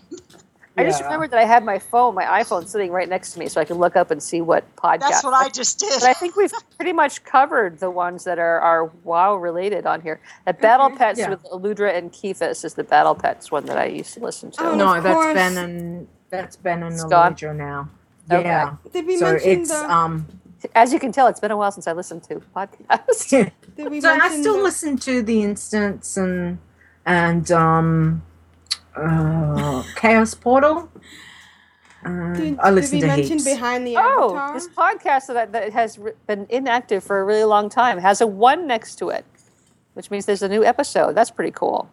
I 0.77 0.83
just 0.85 1.03
remembered 1.03 1.31
that 1.31 1.39
I 1.39 1.45
had 1.45 1.65
my 1.65 1.79
phone, 1.79 2.15
my 2.17 2.25
iPhone, 2.25 2.67
sitting 2.67 2.91
right 2.91 3.09
next 3.09 3.33
to 3.35 3.39
me, 3.39 3.49
so 3.49 3.61
I 3.61 3.65
could 3.65 3.77
look 3.77 3.95
up 3.95 4.11
and 4.11 4.21
see 4.23 4.41
what 4.41 4.65
podcast. 4.75 5.01
That's 5.01 5.25
what 5.25 5.33
I 5.35 5.49
just 5.49 5.79
did. 5.79 6.01
But 6.01 6.09
I 6.09 6.15
think 6.15 6.35
we've 6.37 6.53
pretty 6.77 6.93
much 6.93 7.23
covered 7.23 7.79
the 7.79 7.91
ones 7.91 8.25
that 8.25 8.39
are, 8.41 8.59
are 8.61 8.87
WoW 9.05 9.37
related 9.37 9.87
on 9.87 10.01
here. 10.01 10.21
The 10.47 10.53
Battle 10.53 10.91
Pets 10.91 11.21
Yeah. 11.21 11.31
with 11.31 11.45
Eludra 11.45 11.95
and 11.97 12.11
Kephis 12.11 12.65
is 12.65 12.75
the 12.75 12.83
Battle 12.83 13.15
Pets 13.15 13.53
one 13.53 13.67
that 13.67 13.79
I 13.79 13.85
used 13.87 14.15
to 14.15 14.21
listen 14.21 14.51
to. 14.53 14.65
Oh, 14.65 14.75
no, 14.75 14.95
of 14.95 15.05
that's 15.05 15.15
course. 15.15 15.35
Ben 15.35 15.57
and 15.59 16.09
that's 16.31 16.57
Ben 16.57 16.83
and 16.83 16.93
It's 16.95 17.05
gone? 17.05 17.13
Elijah 17.29 17.55
now. 17.55 17.89
Okay. 18.31 18.43
Yeah. 18.43 18.75
Did 18.93 19.07
we 19.07 19.17
so 19.17 19.33
mention 19.33 19.51
it's 19.51 19.71
the- 19.71 19.91
um. 19.93 20.27
As 20.75 20.95
you 20.95 20.99
can 20.99 21.13
tell, 21.13 21.27
it's 21.27 21.41
been 21.41 21.51
a 21.51 21.57
while 21.59 21.71
since 21.71 21.87
I 21.87 21.93
listened 21.93 22.23
to 22.25 22.37
podcasts. 22.57 23.29
Did 23.77 23.91
we 23.91 24.01
so 24.01 24.09
I 24.11 24.29
still 24.41 24.57
the- 24.57 24.63
listen 24.63 24.97
to 24.99 25.23
the 25.23 25.43
instance 25.43 26.17
and 26.17 26.59
and 27.07 27.53
um 27.53 28.23
uh, 28.97 29.83
Chaos 29.97 30.35
Portal. 30.35 30.89
Uh, 32.05 32.35
Did, 32.35 32.59
I 32.59 32.71
did 32.75 32.93
we 32.93 33.01
to 33.01 33.07
mention 33.07 33.39
heaps. 33.39 33.45
behind 33.45 33.87
the 33.87 33.97
Oh, 33.97 34.37
avatar? 34.37 34.55
this 34.55 34.69
podcast 34.69 35.27
that, 35.29 35.53
that 35.53 35.73
has 35.73 35.99
re- 35.99 36.13
been 36.27 36.47
inactive 36.51 37.03
for 37.03 37.19
a 37.21 37.25
really 37.25 37.45
long 37.45 37.71
time 37.71 37.99
has 37.99 38.21
a 38.21 38.27
one 38.27 38.67
next 38.67 38.97
to 38.97 39.09
it, 39.09 39.25
which 39.95 40.11
means 40.11 40.27
there's 40.27 40.43
a 40.43 40.49
new 40.49 40.63
episode. 40.63 41.15
That's 41.15 41.31
pretty 41.31 41.53
cool. 41.53 41.89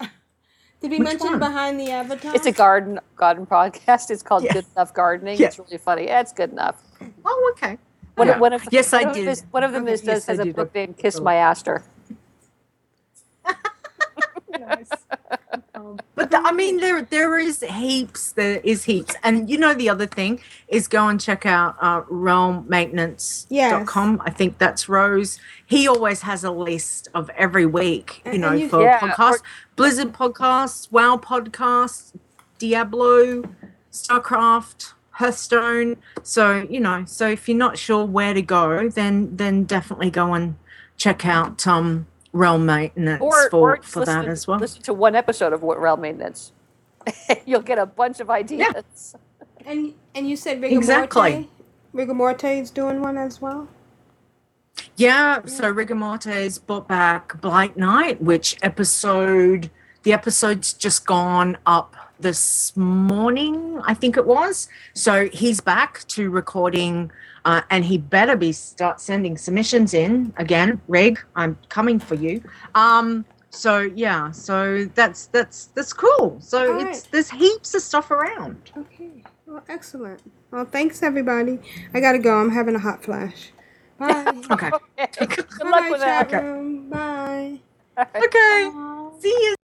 Did 0.00 0.90
we 0.92 0.98
Which 0.98 1.00
mention 1.08 1.26
one? 1.32 1.38
behind 1.40 1.78
the 1.78 1.90
avatar? 1.90 2.34
It's 2.34 2.46
a 2.46 2.52
garden 2.52 3.00
garden 3.16 3.44
podcast. 3.44 4.10
It's 4.10 4.22
called 4.22 4.44
Yeah. 4.44 4.54
Good 4.54 4.64
Enough 4.76 4.94
Gardening. 4.94 5.38
Yeah. 5.38 5.48
It's 5.48 5.58
really 5.58 5.76
funny. 5.76 6.04
Yeah, 6.06 6.20
it's 6.20 6.32
good 6.32 6.50
enough. 6.50 6.82
Oh, 7.24 7.52
okay. 7.54 7.76
One, 8.14 8.28
Yeah. 8.28 8.38
one 8.38 8.54
of 8.54 8.66
Yes, 8.70 8.94
I 8.94 9.00
one 9.02 9.08
of 9.10 9.14
did. 9.14 9.24
them 9.26 9.32
is- 9.32 9.44
one 9.50 9.62
of 9.62 9.72
them 9.72 9.82
Okay, 9.84 9.92
is, 9.92 10.02
yes, 10.04 10.24
does, 10.24 10.26
has 10.26 10.38
a 10.38 10.46
book 10.52 10.74
named 10.74 10.96
Kiss 10.96 11.18
Oh. 11.18 11.22
My 11.22 11.34
Aster. 11.34 11.84
But 16.14 16.30
the, 16.30 16.38
I 16.38 16.52
mean, 16.52 16.78
there 16.78 17.02
there 17.02 17.38
is 17.38 17.62
heaps. 17.62 18.32
There 18.32 18.60
is 18.64 18.84
heaps, 18.84 19.14
and 19.22 19.48
you 19.50 19.58
know 19.58 19.74
the 19.74 19.88
other 19.88 20.06
thing 20.06 20.40
is 20.68 20.88
go 20.88 21.08
and 21.08 21.20
check 21.20 21.46
out 21.46 21.76
uh, 21.80 22.02
realmmaintenance.com. 22.02 24.22
I 24.24 24.30
think 24.30 24.58
that's 24.58 24.88
Rose. 24.88 25.38
He 25.66 25.86
always 25.88 26.22
has 26.22 26.44
a 26.44 26.50
list 26.50 27.08
of 27.14 27.30
every 27.36 27.66
week. 27.66 28.22
You 28.24 28.32
And- 28.32 28.40
know, 28.40 28.48
and 28.50 28.60
you- 28.60 28.68
for 28.68 28.82
Yeah, 28.82 28.98
podcasts, 29.00 29.40
or- 29.40 29.44
Blizzard 29.76 30.12
podcasts, 30.12 30.90
WoW 30.90 31.16
podcasts, 31.16 32.12
Diablo, 32.58 33.42
Starcraft. 33.92 34.92
Hearthstone. 35.12 35.96
So 36.22 36.64
you 36.70 36.78
know, 36.78 37.02
so 37.04 37.28
if 37.28 37.48
you're 37.48 37.58
not 37.58 37.76
sure 37.76 38.04
where 38.04 38.34
to 38.34 38.42
go, 38.42 38.88
then 38.88 39.34
then 39.34 39.64
definitely 39.64 40.10
go 40.10 40.32
and 40.32 40.54
check 40.96 41.26
out 41.26 41.66
um 41.66 42.06
Realm 42.32 42.66
Maintenance 42.66 43.22
Or, 43.22 43.50
for, 43.50 43.72
or 43.72 43.76
just 43.78 43.88
for 43.88 44.04
that 44.04 44.18
listen, 44.20 44.30
as 44.32 44.46
well. 44.46 44.58
listen 44.58 44.82
to 44.82 44.92
one 44.94 45.14
episode 45.14 45.52
of 45.52 45.62
What 45.62 45.80
Realm 45.80 46.00
Maintenance. 46.00 46.52
You'll 47.46 47.62
get 47.62 47.78
a 47.78 47.86
bunch 47.86 48.20
of 48.20 48.28
ideas. 48.30 49.14
Yeah. 49.14 49.70
and 49.70 49.94
and 50.14 50.28
you 50.28 50.36
said 50.36 50.60
Rigor 50.60 50.76
Exactly. 50.76 51.30
Morte. 51.32 51.48
Rigor 51.92 52.14
Morte 52.14 52.60
is 52.60 52.70
doing 52.70 53.00
one 53.00 53.16
as 53.16 53.40
well. 53.40 53.68
Yeah, 54.96 55.44
so 55.46 55.68
Rigor 55.70 55.94
Morte's 55.94 56.58
brought 56.58 56.86
back 56.88 57.40
Blight 57.40 57.76
Night, 57.76 58.20
which 58.22 58.56
episode, 58.62 59.70
the 60.02 60.12
episode's 60.12 60.72
just 60.72 61.06
gone 61.06 61.56
up 61.66 61.96
this 62.20 62.76
morning, 62.76 63.80
I 63.84 63.94
think 63.94 64.16
it 64.16 64.26
was. 64.26 64.68
So 64.94 65.28
he's 65.28 65.60
back 65.60 66.04
to 66.08 66.30
recording, 66.30 67.10
uh, 67.44 67.62
and 67.70 67.84
he 67.84 67.98
better 67.98 68.36
be 68.36 68.52
start 68.52 69.00
sending 69.00 69.36
submissions 69.36 69.94
in 69.94 70.32
again. 70.36 70.80
Rig, 70.88 71.20
I'm 71.36 71.58
coming 71.68 71.98
for 71.98 72.14
you. 72.14 72.42
Um, 72.74 73.24
so 73.50 73.80
yeah, 73.80 74.30
so 74.30 74.84
that's 74.94 75.26
that's 75.28 75.66
that's 75.66 75.92
cool. 75.92 76.38
So 76.40 76.60
All 76.60 76.80
it's 76.80 77.02
right. 77.02 77.08
there's 77.12 77.30
heaps 77.30 77.74
of 77.74 77.82
stuff 77.82 78.10
around. 78.10 78.72
Okay. 78.76 79.24
Well, 79.46 79.64
excellent. 79.68 80.20
Well, 80.52 80.64
thanks 80.66 81.02
everybody. 81.02 81.58
I 81.94 82.00
gotta 82.00 82.18
go. 82.18 82.40
I'm 82.40 82.50
having 82.50 82.74
a 82.74 82.78
hot 82.80 83.02
flash. 83.02 83.52
Bye. 83.98 84.42
Okay. 84.50 84.70
Good 85.18 85.46
luck 85.64 85.82
Bye, 85.82 85.90
with 85.90 86.00
that. 86.00 86.30
chat 86.30 86.42
room. 86.42 86.90
Bye. 86.90 87.60
Okay. 88.16 88.70
See 89.20 89.28
you. 89.30 89.57